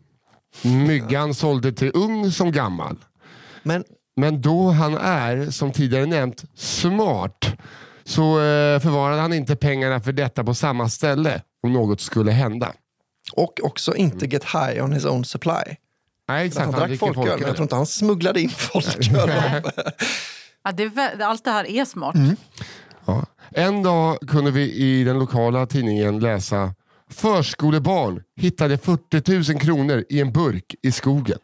Myggan 0.61 1.33
sålde 1.33 1.71
till 1.71 1.91
ung 1.93 2.31
som 2.31 2.51
gammal. 2.51 2.95
Men 3.63 3.83
Men 4.15 4.41
då 4.41 4.69
han 4.69 4.97
är, 4.97 5.49
som 5.51 5.71
tidigare 5.71 6.05
nämnt, 6.05 6.43
smart 6.55 7.45
så 8.03 8.23
eh, 8.39 8.79
förvarade 8.79 9.21
han 9.21 9.33
inte 9.33 9.55
pengarna 9.55 9.99
för 9.99 10.11
detta 10.11 10.43
på 10.43 10.53
samma 10.53 10.89
ställe 10.89 11.41
om 11.63 11.73
något 11.73 12.01
skulle 12.01 12.31
hända. 12.31 12.73
Och 13.33 13.59
också 13.63 13.95
inte 13.95 14.25
get 14.25 14.43
high 14.43 14.83
on 14.83 14.93
his 14.93 15.05
own 15.05 15.25
supply. 15.25 15.75
Nej, 16.29 16.47
exakt. 16.47 16.65
Han 16.65 16.73
drack 16.79 16.99
folköl, 16.99 17.25
men 17.39 17.47
jag 17.47 17.55
tror 17.55 17.61
inte 17.61 17.75
han 17.75 17.85
smugglade 17.85 18.41
in 18.41 18.49
folköl. 18.49 19.31
Ja, 20.63 20.71
det 20.71 21.25
allt 21.25 21.43
det 21.43 21.51
här 21.51 21.67
är 21.67 21.85
smart. 21.85 22.15
Ja. 23.05 23.25
En 23.49 23.83
dag 23.83 24.17
kunde 24.27 24.51
vi 24.51 24.73
i 24.73 25.03
den 25.03 25.19
lokala 25.19 25.65
tidningen 25.65 26.19
läsa 26.19 26.73
Förskolebarn 27.09 28.21
hittade 28.35 28.77
40 28.77 29.51
000 29.53 29.61
kronor 29.61 30.05
i 30.09 30.21
en 30.21 30.31
burk 30.31 30.75
i 30.81 30.91
skogen. 30.91 31.39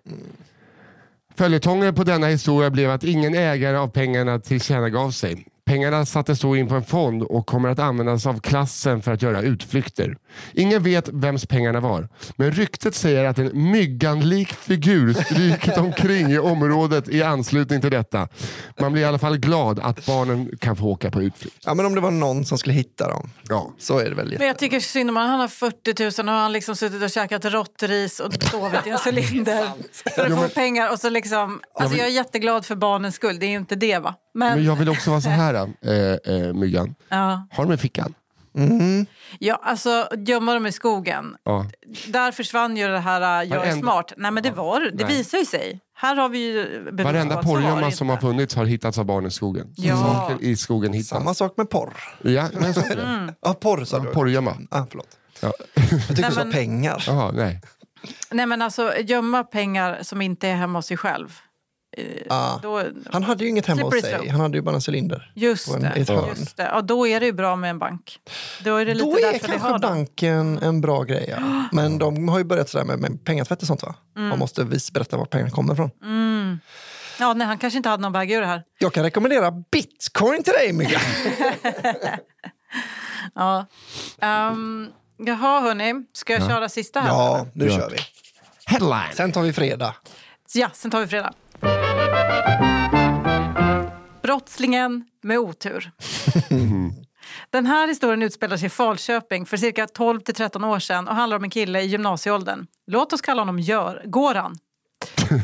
Följetongen 1.35 1.95
på 1.95 2.03
denna 2.03 2.27
historia 2.27 2.69
blev 2.69 2.91
att 2.91 3.03
ingen 3.03 3.35
ägare 3.35 3.77
av 3.77 3.87
pengarna 3.87 4.39
tillkännagav 4.39 5.11
sig. 5.11 5.47
Pengarna 5.65 6.05
sattes 6.05 6.39
då 6.39 6.55
in 6.57 6.67
på 6.67 6.75
en 6.75 6.83
fond 6.83 7.23
och 7.23 7.45
kommer 7.47 7.69
att 7.69 7.79
användas 7.79 8.25
av 8.25 8.39
klassen 8.39 9.01
för 9.01 9.11
att 9.11 9.21
göra 9.21 9.41
utflykter. 9.41 10.17
Ingen 10.53 10.83
vet 10.83 11.09
vems 11.09 11.45
pengarna 11.45 11.79
var, 11.79 12.09
men 12.35 12.51
ryktet 12.51 12.95
säger 12.95 13.25
att 13.25 13.39
en 13.39 13.71
mygganlik 13.71 14.53
figur 14.53 15.13
strykit 15.13 15.77
omkring 15.77 16.31
i 16.31 16.39
området 16.39 17.09
i 17.09 17.23
anslutning 17.23 17.81
till 17.81 17.91
detta. 17.91 18.27
Man 18.79 18.93
blir 18.93 19.01
i 19.01 19.05
alla 19.05 19.19
fall 19.19 19.37
glad 19.37 19.79
att 19.79 20.05
barnen 20.05 20.57
kan 20.59 20.75
få 20.75 20.85
åka 20.85 21.11
på 21.11 21.21
utflykt. 21.21 21.57
ja, 21.65 21.73
men 21.73 21.85
om 21.85 21.95
det 21.95 22.01
var 22.01 22.11
någon 22.11 22.45
som 22.45 22.57
skulle 22.57 22.73
hitta 22.75 23.07
dem 23.07 23.29
Ja. 23.49 23.73
så 23.79 23.99
är 23.99 24.09
det 24.09 24.15
väl 24.15 24.27
jätte... 24.31 24.39
Men 24.39 24.47
jag 24.47 24.57
tycker 24.59 24.79
synd 24.79 25.09
om 25.09 25.15
honom. 25.15 25.29
Han 25.31 25.39
har 25.39 25.47
40 25.47 26.21
000 26.21 26.29
och 26.35 26.41
han 26.41 26.51
liksom 26.51 26.75
suttit 26.75 27.03
och 27.03 27.09
käkat 27.09 27.45
råttris 27.45 28.19
och 28.19 28.33
sovit 28.33 28.87
i 28.87 28.89
en 28.89 28.97
cylinder 29.05 29.65
för 30.15 30.25
att 30.25 30.41
få 30.41 30.47
pengar. 30.49 30.91
Och 30.91 30.99
så 30.99 31.09
liksom, 31.09 31.61
alltså 31.73 31.97
jag 31.97 32.07
är 32.07 32.11
jätteglad 32.11 32.65
för 32.65 32.75
barnens 32.75 33.15
skull, 33.15 33.39
det 33.39 33.45
är 33.45 33.49
ju 33.49 33.57
inte 33.57 33.75
det 33.75 33.99
va? 33.99 34.15
Men, 34.35 34.55
Men 34.55 34.65
jag 34.65 34.75
vill 34.75 34.89
också 34.89 35.09
vara 35.09 35.21
så 35.21 35.29
här, 35.29 35.53
äh, 35.81 35.91
äh, 36.35 36.53
Myggan. 36.53 36.95
ja. 37.09 37.47
Har 37.51 37.63
de 37.65 37.73
i 37.73 37.77
fickan? 37.77 38.13
ja, 39.39 39.59
alltså 39.63 40.07
gömma 40.17 40.53
dem 40.53 40.65
i 40.65 40.71
skogen. 40.71 41.35
Ja. 41.43 41.65
Där 42.07 42.31
försvann 42.31 42.77
ju 42.77 42.87
det 42.87 42.99
här 42.99 43.21
äh, 43.21 43.49
jag 43.49 43.57
är 43.57 43.65
Varenda- 43.65 43.79
smart. 43.81 44.13
Nej 44.17 44.31
men 44.31 44.43
det 44.43 44.51
var 44.51 44.79
det 44.79 45.05
Nej. 45.05 45.17
visar 45.17 45.37
ju 45.37 45.45
sig. 45.45 45.79
Här 45.97 46.15
har 46.15 46.29
vi 46.29 46.37
ju 46.39 46.89
Varenda 46.91 47.43
porrgömma 47.43 47.91
som 47.91 48.09
har 48.09 48.17
funnits 48.17 48.55
har 48.55 48.65
hittats 48.65 48.97
av 48.97 49.05
barn 49.05 49.25
i 49.25 49.31
skogen. 49.31 49.73
Ja. 49.77 49.97
Saker 49.97 50.43
i 50.45 50.55
skogen 50.55 50.93
hittas. 50.93 51.07
Samma 51.07 51.33
sak 51.33 51.53
med 51.57 51.69
porr. 51.69 51.93
Ja, 52.21 52.49
men 52.53 52.73
så 52.73 52.79
är 52.79 52.95
det. 52.95 53.01
Mm. 53.01 53.31
Ja, 53.41 53.53
porr 53.53 53.85
sa 53.85 53.99
du. 53.99 54.11
Porrgömma. 54.13 54.57
Ah, 54.71 54.83
förlåt. 54.89 55.07
Ja. 55.41 55.51
Jag 55.73 55.85
tyckte 56.07 56.21
Nej, 56.21 56.29
du 56.29 56.35
sa 56.35 56.43
men- 56.43 56.51
pengar. 56.53 57.03
Jaha, 57.07 57.31
nej. 57.31 57.61
Nej 58.31 58.45
men 58.45 58.61
alltså 58.61 58.93
gömma 58.99 59.43
pengar 59.43 59.99
som 60.01 60.21
inte 60.21 60.47
är 60.47 60.55
hemma 60.55 60.77
hos 60.79 60.85
sig 60.85 60.97
själv. 60.97 61.39
Eh, 61.97 62.03
Ah. 62.29 62.59
Då, 62.61 62.83
Han 63.11 63.23
hade 63.23 63.43
ju 63.43 63.49
inget 63.49 63.65
hemma 63.65 63.81
hos 63.81 64.01
sig. 64.01 64.13
slope. 64.13 64.31
Han 64.31 64.39
hade 64.41 64.57
ju 64.57 64.61
bara 64.61 64.75
en 64.75 64.81
cylinder. 64.87 65.31
just 65.35 65.67
en- 65.75 65.81
det. 65.81 65.87
ett 65.89 66.09
hörn. 66.09 66.29
Just 66.29 66.57
det. 66.57 66.63
Ja, 66.63 66.81
då 66.81 67.07
är 67.07 67.19
det 67.19 67.25
ju 67.25 67.31
bra 67.33 67.55
med 67.55 67.69
en 67.69 67.79
bank. 67.79 68.19
Då 68.63 68.75
är 68.75 68.85
det 68.85 68.93
lite 68.93 69.05
Då 69.05 69.17
är 69.17 69.39
kanske 69.39 69.79
banken 69.79 70.57
en 70.57 70.81
bra 70.81 71.03
grej. 71.03 71.25
Ja. 71.29 71.63
Men 71.71 71.97
de 71.97 72.27
har 72.27 72.37
ju 72.37 72.43
börjat 72.43 72.69
sådär 72.69 72.85
med, 72.85 72.99
med 72.99 73.25
pengatvätt 73.25 73.61
och 73.61 73.67
sånt 73.67 73.83
va? 73.83 73.95
Mm. 74.17 74.29
Man 74.29 74.39
måste 74.39 74.63
vis 74.63 74.91
berätta 74.91 75.17
var 75.17 75.25
pengarna 75.25 75.51
kommer 75.51 75.73
ifrån. 75.73 75.91
Ja, 77.19 77.33
nej, 77.33 77.47
han 77.47 77.57
kanske 77.57 77.77
inte 77.77 77.89
hade 77.89 78.01
någon 78.01 78.11
väg 78.11 78.31
ur 78.31 78.41
det 78.41 78.47
här. 78.47 78.63
Jag 78.79 78.93
kan 78.93 79.03
rekommendera 79.03 79.51
bitcoin 79.51 80.43
till 80.43 80.53
dig 80.53 80.73
Myggan. 80.73 81.01
Ja. 83.35 83.65
Um, 84.51 84.87
jaha, 85.17 85.61
hörni. 85.61 85.93
Ska 86.13 86.33
jag 86.33 86.47
köra 86.47 86.69
sista 86.69 86.99
här? 86.99 87.07
ja, 87.09 87.47
nu 87.53 87.65
Ja. 87.65 87.71
kör 87.77 87.89
vi. 87.89 87.97
Headline. 88.65 89.13
Sen 89.13 89.31
tar 89.31 89.41
vi 89.41 89.53
fredag. 89.53 89.95
Ja, 90.53 90.69
sen 90.73 90.91
tar 90.91 90.99
vi 90.99 91.07
fredag. 91.07 91.33
Brottslingen 94.23 95.05
med 95.23 95.39
otur. 95.39 95.91
Den 97.49 97.65
här 97.65 97.87
historien 97.87 98.23
utspelar 98.23 98.57
sig 98.57 98.65
i 98.65 98.69
Falköping 98.69 99.45
för 99.45 99.57
cirka 99.57 99.87
12 99.87 100.19
till 100.19 100.35
13 100.35 100.63
år 100.63 100.79
sedan 100.79 101.07
och 101.07 101.15
handlar 101.15 101.37
om 101.37 101.43
en 101.43 101.49
kille 101.49 101.81
i 101.81 101.85
gymnasieåldern. 101.85 102.67
Låt 102.87 103.13
oss 103.13 103.21
kalla 103.21 103.41
honom 103.41 103.59
Gör, 103.59 104.01
Goran. 104.05 104.55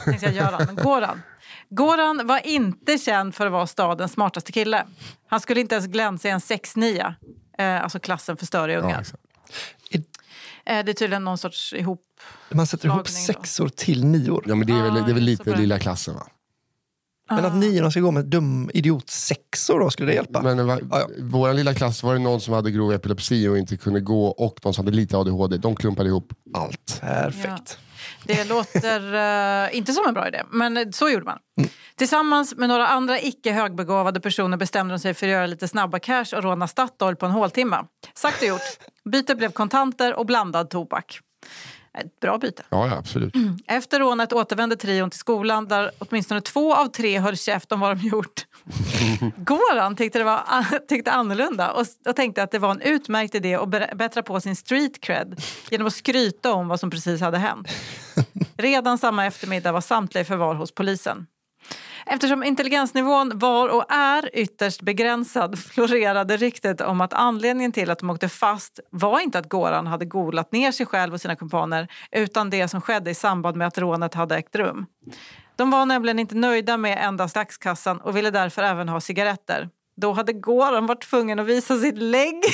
Tänkte 0.05 0.25
jag 0.25 0.35
Göran, 0.35 0.61
men 0.65 0.75
Goran. 0.75 1.21
Goran 1.69 2.27
var 2.27 2.47
inte 2.47 2.97
känd 2.97 3.35
för 3.35 3.45
att 3.45 3.51
vara 3.51 3.67
stadens 3.67 4.11
smartaste 4.11 4.51
kille. 4.51 4.85
Han 5.27 5.39
skulle 5.39 5.59
inte 5.61 5.75
ens 5.75 5.87
glänsa 5.87 6.27
i 6.27 6.31
en 6.31 6.39
6-9, 6.39 7.13
eh, 7.57 7.83
alltså 7.83 7.99
klassen 7.99 8.37
för 8.37 8.45
större 8.45 8.73
Ja, 8.73 8.79
ungar. 8.79 9.01
exakt. 9.01 9.23
Eh, 10.65 10.85
det 10.85 10.91
är 10.91 10.93
tydligen 10.93 11.23
någon 11.23 11.37
sorts 11.37 11.73
ihop... 11.73 12.01
Man 12.51 12.67
sätter 12.67 12.87
ihop 12.87 13.07
Slagning 13.07 13.27
då. 13.27 13.33
sexor 13.41 13.69
till 13.69 14.05
nior. 14.05 14.43
ja, 14.47 14.55
men 14.55 14.67
det 14.67 14.73
är 14.73 14.81
väl, 14.83 14.95
Ja, 14.95 15.03
det 15.03 15.11
är 15.11 15.13
väl 15.13 15.23
lite 15.23 15.43
bra. 15.43 15.55
lilla 15.55 15.79
klassen 15.79 16.13
va? 16.15 16.27
Men 17.29 17.45
att 17.45 17.55
niorna 17.55 17.91
ska 17.91 17.99
gå 17.99 18.11
med 18.11 18.25
dum 18.25 18.71
idiot 18.73 19.09
sexor 19.09 19.79
då, 19.79 19.89
skulle 19.89 20.11
det 20.11 20.15
hjälpa? 20.15 20.41
Men 20.41 20.67
va, 20.67 20.79
Ja, 20.91 20.99
ja. 20.99 21.07
vår 21.19 21.53
lilla 21.53 21.73
klass 21.73 22.03
var 22.03 22.13
det 22.13 22.19
någon 22.19 22.41
som 22.41 22.53
hade 22.53 22.71
grov 22.71 22.93
epilepsi 22.93 23.47
och 23.47 23.57
inte 23.57 23.77
kunde 23.77 23.99
gå 24.01 24.25
och 24.27 24.59
de 24.61 24.73
som 24.73 24.85
hade 24.85 24.95
lite 24.97 25.17
ADHD. 25.17 25.57
De 25.57 25.75
klumpade 25.75 26.09
ihop 26.09 26.33
allt. 26.53 26.97
Perfekt. 27.01 27.77
Det 28.23 28.43
låter 28.43 29.13
eh, 29.13 29.77
inte 29.77 29.93
som 29.93 30.07
en 30.07 30.13
bra 30.13 30.27
idé, 30.27 30.43
men 30.51 30.93
så 30.93 31.09
gjorde 31.09 31.25
man. 31.25 31.39
Tillsammans 31.95 32.55
med 32.55 32.69
några 32.69 32.87
andra 32.87 33.19
icke 33.19 33.51
högbegåvade 33.51 34.19
personer 34.19 34.57
bestämde 34.57 34.93
de 34.93 34.99
sig 34.99 35.13
för 35.13 35.27
att 35.27 35.31
göra 35.31 35.45
lite 35.45 35.67
snabba 35.67 35.99
cash 35.99 36.25
och 36.35 36.43
råna 36.43 36.67
Statoil 36.67 37.15
på 37.15 37.25
en 37.25 37.31
håltimme. 37.31 37.77
Sagt 38.13 38.41
och 38.41 38.47
gjort. 38.47 38.61
Bytet 39.11 39.37
blev 39.37 39.51
kontanter 39.51 40.13
och 40.13 40.25
blandad 40.25 40.69
tobak. 40.69 41.19
Ett 41.97 42.19
bra 42.19 42.37
byte. 42.37 42.63
Ja, 42.69 42.87
ja 42.87 42.97
absolut. 42.97 43.33
Efter 43.67 43.99
rånet 43.99 44.33
återvände 44.33 44.75
trion 44.75 45.09
till 45.09 45.19
skolan 45.19 45.67
där 45.67 45.91
åtminstone 45.99 46.41
två 46.41 46.75
av 46.75 46.87
tre 46.87 47.19
höll 47.19 47.37
käft 47.37 47.71
om 47.71 47.79
vad 47.79 47.97
de 47.97 48.07
gjort. 48.07 48.45
Goran 49.37 49.95
tyckte 49.95 50.19
det 50.19 50.25
var 50.25 50.87
tyckte 50.87 51.11
annorlunda 51.11 51.71
och, 51.71 51.85
och 52.05 52.15
tänkte 52.15 52.43
att 52.43 52.51
det 52.51 52.59
var 52.59 52.71
en 52.71 52.81
utmärkt 52.81 53.35
idé 53.35 53.55
att 53.55 53.69
bättra 53.97 54.23
på 54.23 54.41
sin 54.41 54.55
street 54.55 55.01
cred 55.01 55.41
genom 55.69 55.87
att 55.87 55.93
skryta 55.93 56.53
om 56.53 56.67
vad 56.67 56.79
som 56.79 56.89
precis 56.89 57.21
hade 57.21 57.37
hänt. 57.37 57.67
Redan 58.57 58.97
samma 58.97 59.25
eftermiddag 59.25 59.71
var 59.71 59.81
samtliga 59.81 60.21
i 60.21 60.25
förvar 60.25 60.55
hos 60.55 60.71
polisen. 60.71 61.27
Eftersom 62.05 62.43
intelligensnivån 62.43 63.31
var 63.35 63.69
och 63.69 63.91
är 63.91 64.29
ytterst 64.33 64.81
begränsad 64.81 65.59
florerade 65.73 66.37
ryktet 66.37 66.81
om 66.81 67.01
att 67.01 67.13
anledningen 67.13 67.71
till 67.71 67.89
att 67.89 67.99
de 67.99 68.09
åkte 68.09 68.29
fast 68.29 68.79
var 68.89 69.19
inte 69.19 69.39
att 69.39 69.49
Goran 69.49 69.87
hade 69.87 70.05
golat 70.05 70.51
ner 70.51 70.71
sig 70.71 70.85
själv 70.85 71.13
och 71.13 71.21
sina 71.21 71.35
kumpaner 71.35 71.87
utan 72.11 72.49
det 72.49 72.67
som 72.67 72.81
skedde 72.81 73.11
i 73.11 73.15
samband 73.15 73.57
med 73.57 73.67
att 73.67 73.77
rånet 73.77 74.13
hade 74.13 74.35
ägt 74.35 74.55
rum. 74.55 74.85
De 75.55 75.71
var 75.71 75.85
nämligen 75.85 76.19
inte 76.19 76.35
nöjda 76.35 76.77
med 76.77 76.97
endast 77.05 77.35
dagskassan 77.35 78.01
och 78.01 78.17
ville 78.17 78.31
därför 78.31 78.63
även 78.63 78.89
ha 78.89 79.01
cigaretter. 79.01 79.69
Då 79.95 80.13
hade 80.13 80.33
Goran 80.33 80.85
varit 80.85 81.09
tvungen 81.09 81.39
att 81.39 81.45
visa 81.45 81.77
sitt 81.77 81.97
lägg. 81.97 82.43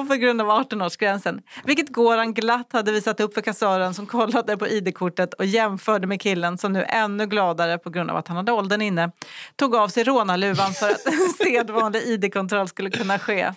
Och 0.00 0.08
på 0.08 0.14
grund 0.14 0.40
av 0.40 0.48
18-årsgränsen. 0.48 1.40
Vilket 1.64 1.88
Goran 1.88 2.34
glatt 2.34 2.72
hade 2.72 2.92
visat 2.92 3.20
upp 3.20 3.34
för 3.34 3.40
kassören 3.40 3.94
som 3.94 4.06
kollade 4.06 4.56
på 4.56 4.68
id-kortet 4.68 5.34
och 5.34 5.44
jämförde 5.44 6.06
med 6.06 6.20
killen 6.20 6.58
som 6.58 6.72
nu 6.72 6.84
ännu 6.84 7.26
gladare 7.26 7.78
på 7.78 7.90
grund 7.90 8.10
av 8.10 8.16
att 8.16 8.28
han 8.28 8.36
hade 8.36 8.52
åldern 8.52 8.82
inne 8.82 9.10
tog 9.56 9.76
av 9.76 9.88
sig 9.88 10.04
rånarluvan 10.04 10.72
för 10.72 10.90
att 10.90 11.06
en 11.06 11.28
sedvanlig 11.44 12.02
id-kontroll 12.02 12.68
skulle 12.68 12.90
kunna 12.90 13.18
ske. 13.18 13.52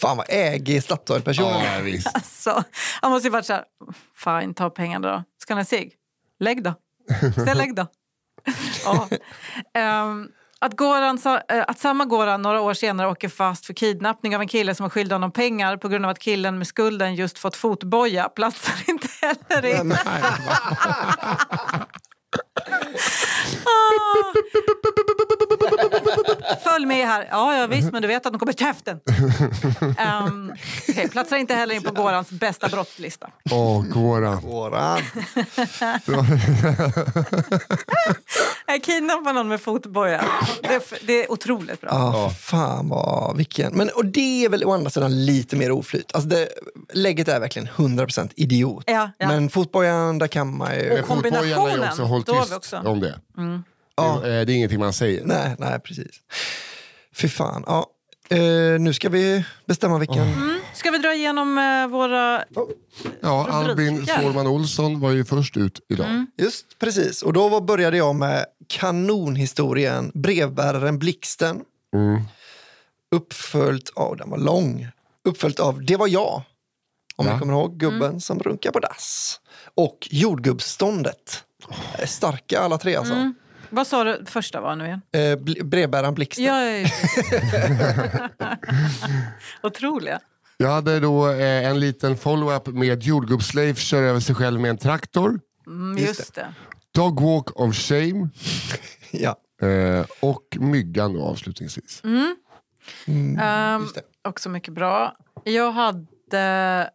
Fan 0.00 0.16
vad 0.16 0.26
ägig 0.28 0.82
Statoil-personen 0.82 1.64
Ja, 1.64 1.80
visst. 1.82 2.42
Så 2.42 2.62
han 3.00 3.10
måste 3.10 3.26
ju 3.26 3.30
varit 3.32 3.46
så 3.46 3.52
här, 3.52 3.64
fine, 4.14 4.54
ta 4.54 4.70
pengarna 4.70 5.12
då. 5.12 5.24
Ska 5.38 5.54
ni 5.54 5.60
ha 5.60 5.64
cigg? 5.64 5.92
Lägg 6.40 6.62
då. 6.62 6.74
Säg 7.46 7.54
lägg 7.54 7.74
då. 7.74 7.86
Ja. 8.84 9.08
Ehm, 9.74 10.28
att, 10.58 10.76
Goran, 10.76 11.18
eh, 11.48 11.64
att 11.68 11.78
samma 11.78 12.04
Goran 12.04 12.42
några 12.42 12.60
år 12.60 12.74
senare 12.74 13.08
åker 13.08 13.28
fast 13.28 13.66
för 13.66 13.74
kidnappning 13.74 14.34
av 14.36 14.42
en 14.42 14.48
kille 14.48 14.74
som 14.74 14.84
var 14.84 14.90
skyldig 14.90 15.14
honom 15.14 15.32
pengar 15.32 15.76
på 15.76 15.88
grund 15.88 16.04
av 16.04 16.10
att 16.10 16.18
killen 16.18 16.58
med 16.58 16.66
skulden 16.66 17.14
just 17.14 17.38
fått 17.38 17.56
fotboja 17.56 18.28
platsar 18.28 18.74
inte 18.86 19.08
heller 19.20 19.66
i. 19.66 19.94
Följ 26.64 26.86
med 26.86 27.06
här. 27.06 27.28
Ja, 27.30 27.56
ja, 27.56 27.66
visst, 27.66 27.92
men 27.92 28.02
du 28.02 28.08
vet 28.08 28.26
att 28.26 28.32
de 28.32 28.38
kommer 28.38 28.52
käften. 28.52 29.00
Um, 29.80 30.52
okay, 30.88 31.08
platsar 31.08 31.36
inte 31.36 31.54
heller 31.54 31.74
in 31.74 31.82
på 31.82 31.92
Gorans 31.92 32.30
bästa 32.30 32.68
brottslista. 32.68 33.30
Åh, 33.50 33.84
Goran. 33.84 34.42
Goran. 34.42 35.00
Jag 38.66 38.82
kidnappar 38.82 39.32
någon 39.32 39.48
med 39.48 39.60
fotboja. 39.60 40.24
Det, 40.62 40.82
det 41.06 41.24
är 41.24 41.32
otroligt 41.32 41.80
bra. 41.80 41.90
Ja, 41.90 42.30
fan 42.30 42.88
vad, 42.88 43.36
vilken. 43.36 43.72
Men, 43.72 43.88
och 43.88 44.04
det 44.04 44.44
är 44.44 44.48
väl 44.48 44.64
å 44.64 44.72
andra 44.72 44.90
sidan 44.90 45.24
lite 45.26 45.56
mer 45.56 45.70
oflyt. 45.70 46.14
Alltså 46.14 46.28
det, 46.28 46.48
lägget 46.92 47.28
är 47.28 47.40
verkligen 47.40 47.68
100% 47.68 48.30
idiot. 48.36 48.84
Ja, 48.86 49.10
ja. 49.18 49.28
Men 49.28 49.50
fotbojan, 49.50 50.18
där 50.18 50.26
kan 50.26 50.56
man 50.56 50.74
ju... 50.74 51.00
Och 51.00 51.06
kombinationen, 51.06 51.96
då 51.96 52.04
har 52.04 52.48
vi 52.48 52.54
också. 52.54 52.76
om 52.76 53.00
det. 53.00 53.20
Ja. 54.04 54.20
Det, 54.28 54.34
är- 54.34 54.44
det 54.44 54.52
är 54.52 54.56
ingenting 54.56 54.78
man 54.80 54.92
säger. 54.92 55.24
Nej, 55.24 55.54
nej, 55.58 55.80
precis. 55.80 56.20
Fy 57.14 57.28
fan. 57.28 57.64
Ja. 57.66 57.86
Eh, 58.30 58.80
nu 58.80 58.92
ska 58.94 59.08
vi 59.08 59.44
bestämma 59.66 59.98
vilken... 59.98 60.26
Ska 60.74 60.90
vi 60.90 60.98
dra 60.98 61.14
igenom 61.14 61.58
eh, 61.58 61.86
våra... 61.92 62.44
Ja, 63.20 63.48
Albin 63.50 63.96
Rubriker. 63.96 64.22
Sårman 64.22 64.46
Olsson 64.46 65.00
var 65.00 65.10
ju 65.10 65.24
först 65.24 65.56
ut 65.56 65.80
idag. 65.88 66.06
Mm. 66.06 66.26
Just 66.36 66.78
precis. 66.78 67.22
Och 67.22 67.32
då 67.32 67.48
var, 67.48 67.60
började 67.60 67.96
jag 67.96 68.14
med 68.16 68.46
kanonhistorien 68.68 70.10
Brevbäraren 70.14 70.98
Blixten. 70.98 71.60
Mm. 71.94 72.22
Uppföljt 73.14 73.90
av, 73.94 74.16
den 74.16 74.30
var 74.30 74.38
lång, 74.38 74.88
uppföljt 75.24 75.60
av 75.60 75.84
Det 75.84 75.96
var 75.96 76.08
jag. 76.08 76.42
Om 77.16 77.26
Ja. 77.26 77.32
ni 77.34 77.38
kommer 77.40 77.52
ihåg, 77.52 77.76
gubben 77.78 78.20
som 78.20 78.38
runkar 78.38 78.70
på 78.70 78.78
dass. 78.80 79.40
Och 79.74 80.08
Jordgubbsståndet. 80.10 81.44
Eh, 81.98 82.06
Starka 82.06 82.60
alla 82.60 82.78
tre 82.78 82.96
alltså. 82.96 83.32
Vad 83.70 83.86
sa 83.86 84.04
du 84.04 84.24
första 84.26 84.60
var 84.60 84.76
nu 84.76 84.84
igen? 84.86 85.00
Eh, 85.12 85.18
bl- 85.18 85.64
brevbäraren 85.64 86.14
Blixten. 86.14 86.44
Ja, 86.44 86.64
ja, 86.64 86.88
ja. 88.38 88.56
Otroliga. 89.62 90.20
Jag 90.56 90.68
hade 90.70 91.00
då 91.00 91.28
eh, 91.30 91.66
en 91.66 91.80
liten 91.80 92.16
follow-up 92.16 92.66
med 92.66 93.02
jordgubbsleif 93.02 93.78
kör 93.78 94.02
över 94.02 94.20
sig 94.20 94.34
själv 94.34 94.60
med 94.60 94.70
en 94.70 94.78
traktor. 94.78 95.40
Mm, 95.66 95.98
Just 95.98 96.18
just 96.18 96.34
det. 96.34 96.54
Dog 96.94 97.20
walk 97.20 97.60
of 97.60 97.74
shame. 97.76 98.28
Ja. 99.12 99.36
Eh, 99.68 100.06
och 100.20 100.56
myggan 100.60 101.12
då 101.14 101.22
avslutningsvis. 101.22 102.02
Mm. 102.04 102.36
Just 103.82 103.94
det. 103.94 104.02
också 104.28 104.48
mycket 104.48 104.74
bra. 104.74 105.14
Jag 105.44 105.72
hade 105.72 106.90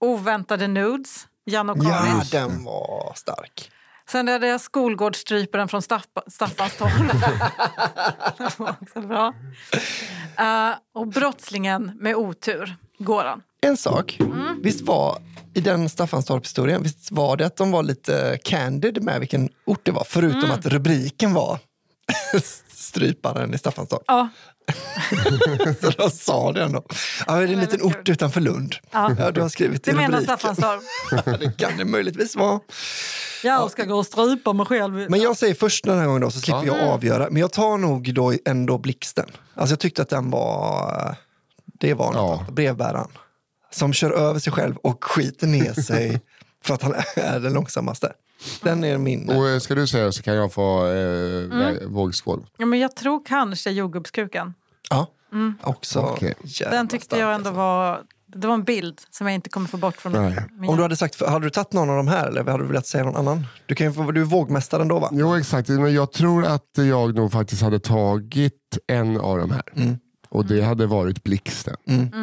oväntade 0.00 0.68
nudes, 0.68 1.26
Jan 1.44 1.70
och 1.70 1.78
ja, 1.78 1.90
Karin. 1.90 2.22
den 2.50 2.64
var 2.64 3.12
stark. 3.16 3.70
Sen 4.10 4.28
hade 4.28 4.46
jag 4.46 4.60
skolgårdsstryparen 4.60 5.68
från 5.68 5.80
Staffa- 5.80 6.30
Staffanstorp. 6.30 6.92
det 8.38 8.58
var 8.58 8.76
också 8.82 9.00
bra. 9.08 9.34
Eh, 10.38 10.70
och 10.94 11.06
brottslingen 11.08 11.92
med 12.00 12.14
otur, 12.16 12.76
Goran. 12.98 13.42
En 13.60 13.76
sak, 13.76 14.16
Mm. 14.20 14.60
visst 14.62 14.80
var 14.80 15.18
i 15.54 15.60
den 15.60 15.88
Staffanstorp-historien, 15.88 16.82
visst 16.82 17.10
var 17.12 17.36
det 17.36 17.46
att 17.46 17.56
de 17.56 17.70
var 17.70 17.82
lite 17.82 18.38
candid 18.44 19.02
med 19.02 19.20
vilken 19.20 19.48
ort 19.64 19.80
det 19.82 19.92
var, 19.92 20.04
förutom 20.08 20.38
Mm. 20.44 20.50
att 20.50 20.66
rubriken 20.66 21.34
var 21.34 21.58
Stryparen 22.68 23.54
i 23.54 23.58
Staffanstorp. 23.58 24.02
Ja, 24.06 24.28
Så 25.80 25.90
de 25.90 26.10
sa 26.10 26.52
det 26.52 26.62
ändå. 26.62 26.84
Ja, 27.26 27.34
det 27.34 27.42
är 27.42 27.48
en 27.48 27.60
liten 27.60 27.82
ort 27.82 28.08
utanför 28.08 28.40
Lund. 28.40 28.74
Ja. 28.92 29.10
Ja, 29.18 29.30
du 29.30 29.40
har 29.40 29.48
skrivit 29.48 29.88
i 29.88 29.90
det 29.90 29.96
menar 29.96 30.18
rubriken. 30.18 30.38
Staffanstorp. 30.38 31.40
det 31.40 31.52
kan 31.58 31.76
det 31.78 31.84
möjligtvis 31.84 32.36
vara. 32.36 32.60
Jag 33.44 33.70
ska 33.70 33.84
gå 33.84 33.94
och 33.98 34.06
strypa 34.06 34.52
mig 34.52 34.66
själv. 34.66 35.10
Men 35.10 35.20
jag 35.20 35.36
säger 35.36 35.54
först 35.54 35.84
den 35.84 35.98
här 35.98 36.06
gången 36.06 36.20
då, 36.20 36.30
så 36.30 36.40
slipper 36.40 36.66
Ja. 36.66 36.76
jag 36.78 36.88
avgöra. 36.88 37.28
Men 37.30 37.40
jag 37.40 37.52
tar 37.52 37.78
nog 37.78 38.14
då 38.14 38.32
ändå 38.44 38.78
Blixten. 38.78 39.26
Alltså 39.54 39.72
jag 39.72 39.80
tyckte 39.80 40.02
att 40.02 40.08
den 40.08 40.30
var... 40.30 41.16
Det 41.80 41.94
var 41.94 42.12
något. 42.12 42.40
Ja. 42.46 42.52
Brevbäraren. 42.52 43.08
Som 43.70 43.92
kör 43.92 44.10
över 44.10 44.40
sig 44.40 44.52
själv 44.52 44.76
och 44.76 45.04
skiter 45.04 45.46
ner 45.46 45.72
sig 45.72 46.20
för 46.64 46.74
att 46.74 46.82
han 46.82 46.94
är 47.16 47.40
den 47.40 47.52
långsammaste. 47.52 48.12
Den 48.62 48.84
är 48.84 48.98
min... 48.98 49.28
Och 49.28 49.48
eh, 49.48 49.58
ska 49.58 49.74
du 49.74 49.86
säga 49.86 50.12
så 50.12 50.22
kan 50.22 50.34
jag 50.34 50.52
få 50.52 50.86
eh, 50.86 50.94
Mm. 51.44 51.92
vågskål. 51.92 52.46
Ja, 52.56 52.66
men 52.66 52.78
jag 52.78 52.96
tror 52.96 53.24
kanske 53.26 53.70
jordgubbskuken. 53.70 54.54
Ja, 54.90 55.06
också 55.62 56.00
Okej. 56.00 56.34
jävla 56.44 56.76
Den 56.76 56.88
tyckte 56.88 57.16
jag 57.18 57.34
ändå 57.34 57.48
alltså. 57.48 57.58
var... 57.58 58.02
Det 58.26 58.46
var 58.46 58.54
en 58.54 58.64
bild 58.64 59.00
som 59.10 59.26
jag 59.26 59.34
inte 59.34 59.48
kommer 59.50 59.68
få 59.68 59.76
bort 59.76 59.96
från. 59.96 60.12
Nej. 60.12 60.36
min 60.50 60.70
Om 60.70 60.76
du 60.76 60.82
hade 60.82 60.96
sagt, 60.96 61.26
hade 61.26 61.46
du 61.46 61.50
tagit 61.50 61.72
någon 61.72 61.90
av 61.90 61.96
de 61.96 62.08
här 62.08 62.28
eller 62.28 62.44
hade 62.44 62.62
du 62.62 62.66
velat 62.68 62.86
säga 62.86 63.04
någon 63.04 63.16
annan? 63.16 63.46
Du, 63.66 63.74
kan 63.74 63.86
ju 63.86 63.92
få, 63.92 64.10
du 64.12 64.20
är 64.20 64.24
vågmästaren 64.24 64.88
då 64.88 64.98
va? 64.98 65.08
Jo 65.12 65.34
exakt, 65.36 65.68
men 65.68 65.94
jag 65.94 66.12
tror 66.12 66.44
att 66.46 66.70
jag 66.74 67.14
nog 67.14 67.32
faktiskt 67.32 67.62
hade 67.62 67.78
tagit 67.80 68.78
en 68.86 69.20
av 69.20 69.38
de 69.38 69.50
här. 69.50 69.62
Mm. 69.76 69.96
Och 70.34 70.46
det 70.46 70.62
hade 70.62 70.86
varit 70.86 71.24
Blixten. 71.24 71.76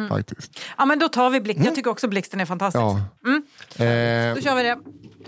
Faktiskt. 0.08 0.60
Ja, 0.78 0.84
men 0.84 0.98
då 0.98 1.08
tar 1.08 1.30
vi 1.30 1.40
Blixten. 1.40 1.64
Jag 1.66 1.74
tycker 1.74 1.90
också 1.90 2.08
Blixten 2.08 2.40
är 2.40 2.44
fantastisk. 2.46 2.80
Ja. 2.82 2.96
Eh, 3.84 4.34
Då 4.34 4.40
kör 4.40 4.54
vi 4.56 4.62
det. 4.62 4.78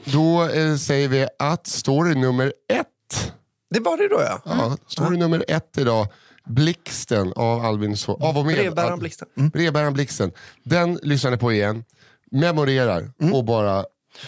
då 0.04 0.42
eh, 0.48 0.76
säger 0.76 1.08
vi 1.08 1.26
att 1.38 1.66
story 1.66 2.14
nummer 2.14 2.52
ett, 2.72 3.32
Det 3.70 3.80
var 3.80 3.96
det 3.96 4.08
då 4.08 4.20
ja. 4.20 4.40
ja, 4.44 4.76
story 4.86 5.18
nummer 5.18 5.44
ett 5.48 5.78
idag, 5.78 6.06
Blixten 6.46 7.32
av 7.36 7.64
Albin 7.64 7.96
så 7.96 8.12
av 8.14 8.38
och 8.38 8.46
med 8.46 8.54
Brevbäraren 8.56 8.98
Blixten. 8.98 9.28
Mm. 9.36 9.50
Brevbäraren 9.50 9.92
Blixten. 9.94 10.32
Den 10.64 10.98
lyssnar 11.02 11.30
ni 11.30 11.36
på 11.36 11.52
igen, 11.52 11.84
memorerar 12.30 13.10
Mm. 13.20 13.34
och 13.34 13.44
bara 13.44 13.84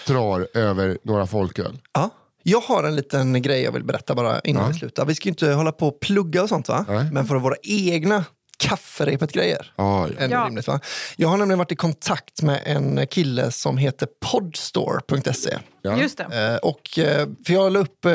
drar 0.07 0.49
över 0.55 0.99
några 1.03 1.27
folköl. 1.27 1.79
Ja. 1.93 2.11
Jag 2.43 2.61
har 2.61 2.85
en 2.85 2.97
liten 2.97 3.43
grej 3.43 3.63
jag 3.63 3.73
vill 3.73 3.85
berätta 3.85 4.15
bara 4.15 4.41
innan 4.41 4.63
Ja. 4.63 4.69
vi 4.69 4.75
slutar. 4.79 5.07
Vi 5.07 5.15
ska 5.15 5.27
ju 5.29 5.31
inte 5.31 5.53
hålla 5.53 5.73
på 5.73 5.89
och 5.89 6.01
plugga 6.01 6.43
och 6.43 6.49
sånt 6.49 6.69
va? 6.69 6.85
Nej. 6.89 7.09
Men 7.13 7.27
för 7.27 7.37
våra 7.37 7.57
egna 7.63 8.25
kafferepet-grejer. 8.59 9.73
Ja, 9.77 10.09
ja. 10.19 10.27
Ja. 10.31 10.45
rimligt, 10.47 10.67
va? 10.67 10.81
Jag 11.17 11.29
har 11.29 11.37
nämligen 11.37 11.59
varit 11.59 11.73
i 11.73 11.77
kontakt 11.77 12.43
med 12.43 12.63
en 12.65 13.07
kille 13.07 13.51
som 13.51 13.79
heter 13.79 14.09
podstore.se. 14.21 15.59
Ja. 15.83 16.01
Just 16.01 16.19
det. 16.19 16.53
Eh, 16.53 16.57
och, 16.57 16.99
eh, 16.99 17.29
för 17.47 17.53
jag 17.53 17.73
la 17.73 17.79
upp 17.79 18.05
eh, 18.05 18.13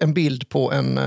en 0.00 0.14
bild 0.14 0.48
på 0.48 0.72
en 0.72 1.00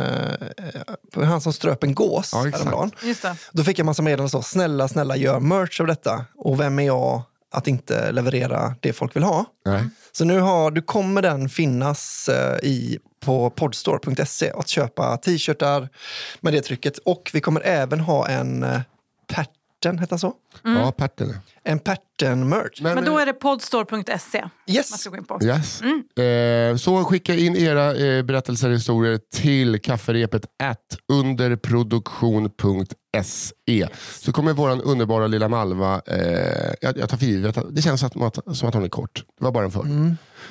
på 1.14 1.24
han 1.24 1.42
som 1.42 1.54
ströp 1.54 1.84
en 1.84 1.94
gås 1.96 2.30
Ja, 2.34 2.48
exakt. 2.48 2.64
häromdagen. 2.64 2.92
Just 3.04 3.22
det. 3.22 3.36
Då 3.52 3.64
fick 3.64 3.80
jag 3.80 3.86
massa 3.86 4.02
meddelanden 4.02 4.30
så, 4.30 4.42
snälla, 4.42 4.88
snälla 4.88 5.16
gör 5.16 5.40
merch 5.40 5.82
av 5.82 5.88
detta. 5.88 6.26
Och 6.36 6.60
vem 6.60 6.80
är 6.80 6.84
jag 6.86 7.22
att 7.56 7.68
inte 7.68 8.12
leverera 8.12 8.76
det 8.80 8.94
folk 8.94 9.16
vill 9.16 9.24
ha? 9.24 9.46
Nej. 9.66 9.84
Så 10.12 10.26
nu 10.26 10.40
har, 10.40 10.72
du 10.72 10.82
kommer 10.82 11.22
den 11.22 11.50
finnas 11.50 12.30
eh, 12.30 12.58
i, 12.64 13.00
på 13.20 13.50
podstore.se 13.50 14.52
att 14.52 14.68
köpa 14.68 15.18
t-shirtar 15.18 15.90
med 16.42 16.54
det 16.54 16.62
trycket. 16.62 16.98
Och 16.98 17.30
vi 17.34 17.42
kommer 17.42 17.62
även 17.62 18.00
ha 18.00 18.28
en 18.28 18.64
uh, 18.64 18.80
pattern, 19.28 20.00
heter 20.00 20.16
det 20.16 20.20
så? 20.62 20.70
Ja, 20.70 20.92
Pertene. 20.92 21.40
En 21.64 21.80
pattern 21.80 22.02
Hjärten-merch. 22.22 22.82
Men 22.82 23.06
då 23.06 23.20
är 23.20 23.26
det 23.26 23.34
podstore.se 23.34 24.42
man 24.42 24.50
Yes. 24.76 25.00
ska 25.02 25.10
gå 25.10 25.18
in 25.18 25.24
på. 25.26 25.40
Yes. 25.44 25.82
Eh, 26.20 26.76
så 26.78 27.04
skicka 27.04 27.36
in 27.36 27.56
era 27.56 27.96
eh, 27.96 28.24
berättelser 28.24 28.68
och 28.70 28.76
historier 28.76 29.20
till 29.36 29.80
kafferepet 29.82 30.46
at 30.64 30.78
underproduktion.se. 31.14 33.88
Så 34.22 34.32
kommer 34.32 34.54
vår 34.54 34.82
underbara 34.84 35.28
lilla 35.28 35.50
Malva, 35.50 36.02
eh, 36.08 36.74
jag, 36.82 36.98
jag 36.98 37.10
tar 37.10 37.18
för 37.18 37.26
givet, 37.26 37.58
det 37.72 37.82
känns 37.82 38.00
som 38.02 38.22
att, 38.22 38.58
som 38.58 38.68
att 38.70 38.74
hon 38.76 38.84
är 38.84 38.90
kort. 38.90 39.24
Det 39.40 39.44
var 39.44 39.52
bara 39.52 39.66
en 39.66 39.72
för. 39.72 39.84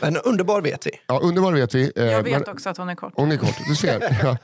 Men 0.01 0.17
underbar 0.17 0.61
vet 0.61 0.87
vi. 0.87 0.91
Ja, 1.07 1.19
underbar 1.23 1.53
vet 1.53 1.75
vi. 1.75 1.93
eh, 1.97 2.05
Jag 2.05 2.23
vet 2.23 2.33
men- 2.33 2.49
också 2.55 2.69
att 2.71 2.77
hon 2.77 2.89
är 2.89 2.95
kort. 2.95 3.13
Hon 3.17 3.33
är 3.33 3.37
kort, 3.37 3.57
du 3.69 3.75
ser. 3.75 4.19
Ja. 4.23 4.37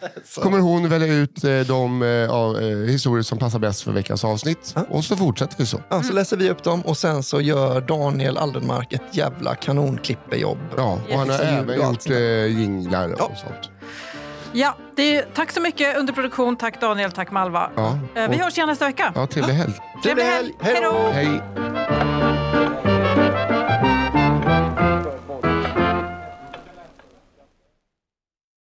Kommer 0.42 0.58
hon 0.58 0.88
välja 0.88 1.14
ut 1.14 1.44
eh, 1.44 1.60
de 1.60 2.02
ja, 2.02 2.60
eh, 2.60 2.66
historier 2.76 3.22
som 3.22 3.38
passar 3.38 3.58
bäst 3.58 3.82
för 3.82 3.92
veckans 3.92 4.24
avsnitt. 4.24 4.74
Och 4.88 5.04
så 5.04 5.16
fortsätter 5.16 5.49
vi 5.56 5.66
så. 5.66 5.80
Ja, 5.88 6.02
så 6.02 6.12
läser 6.12 6.36
vi 6.36 6.50
upp 6.50 6.62
dem 6.62 6.80
och 6.80 6.96
sen 6.96 7.22
så 7.22 7.40
gör 7.40 7.80
Daniel 7.80 8.38
Aldenmark 8.38 8.92
ett 8.92 9.02
jävla 9.16 9.54
kanonklippejobb. 9.54 10.58
Ja, 10.76 10.98
och 11.12 11.18
han 11.18 11.30
har 11.30 11.38
även 11.38 11.76
gjort 11.76 12.10
eh, 12.10 12.46
jinglar 12.60 13.08
och 13.12 13.20
Ja. 13.20 13.30
sånt. 13.36 13.70
Ja, 14.52 14.76
det 14.96 15.16
är, 15.16 15.24
tack 15.34 15.52
så 15.52 15.60
mycket 15.60 15.96
underproduktion. 15.98 16.56
Tack 16.56 16.80
Daniel, 16.80 17.12
tack 17.12 17.30
Malva. 17.30 17.70
Ja, 17.76 17.98
Eh, 18.14 18.28
Vi 18.30 18.36
och- 18.36 18.40
hörs 18.40 18.56
igen 18.56 18.68
nästa 18.68 18.86
vecka. 18.86 19.12
Ja, 19.14 19.26
trevlig 19.26 19.54
helg. 19.54 19.72
Trevlig 20.02 20.24
helg. 20.24 20.52
Hej 20.60 20.80
då! 20.82 21.10
Hej! 21.12 22.09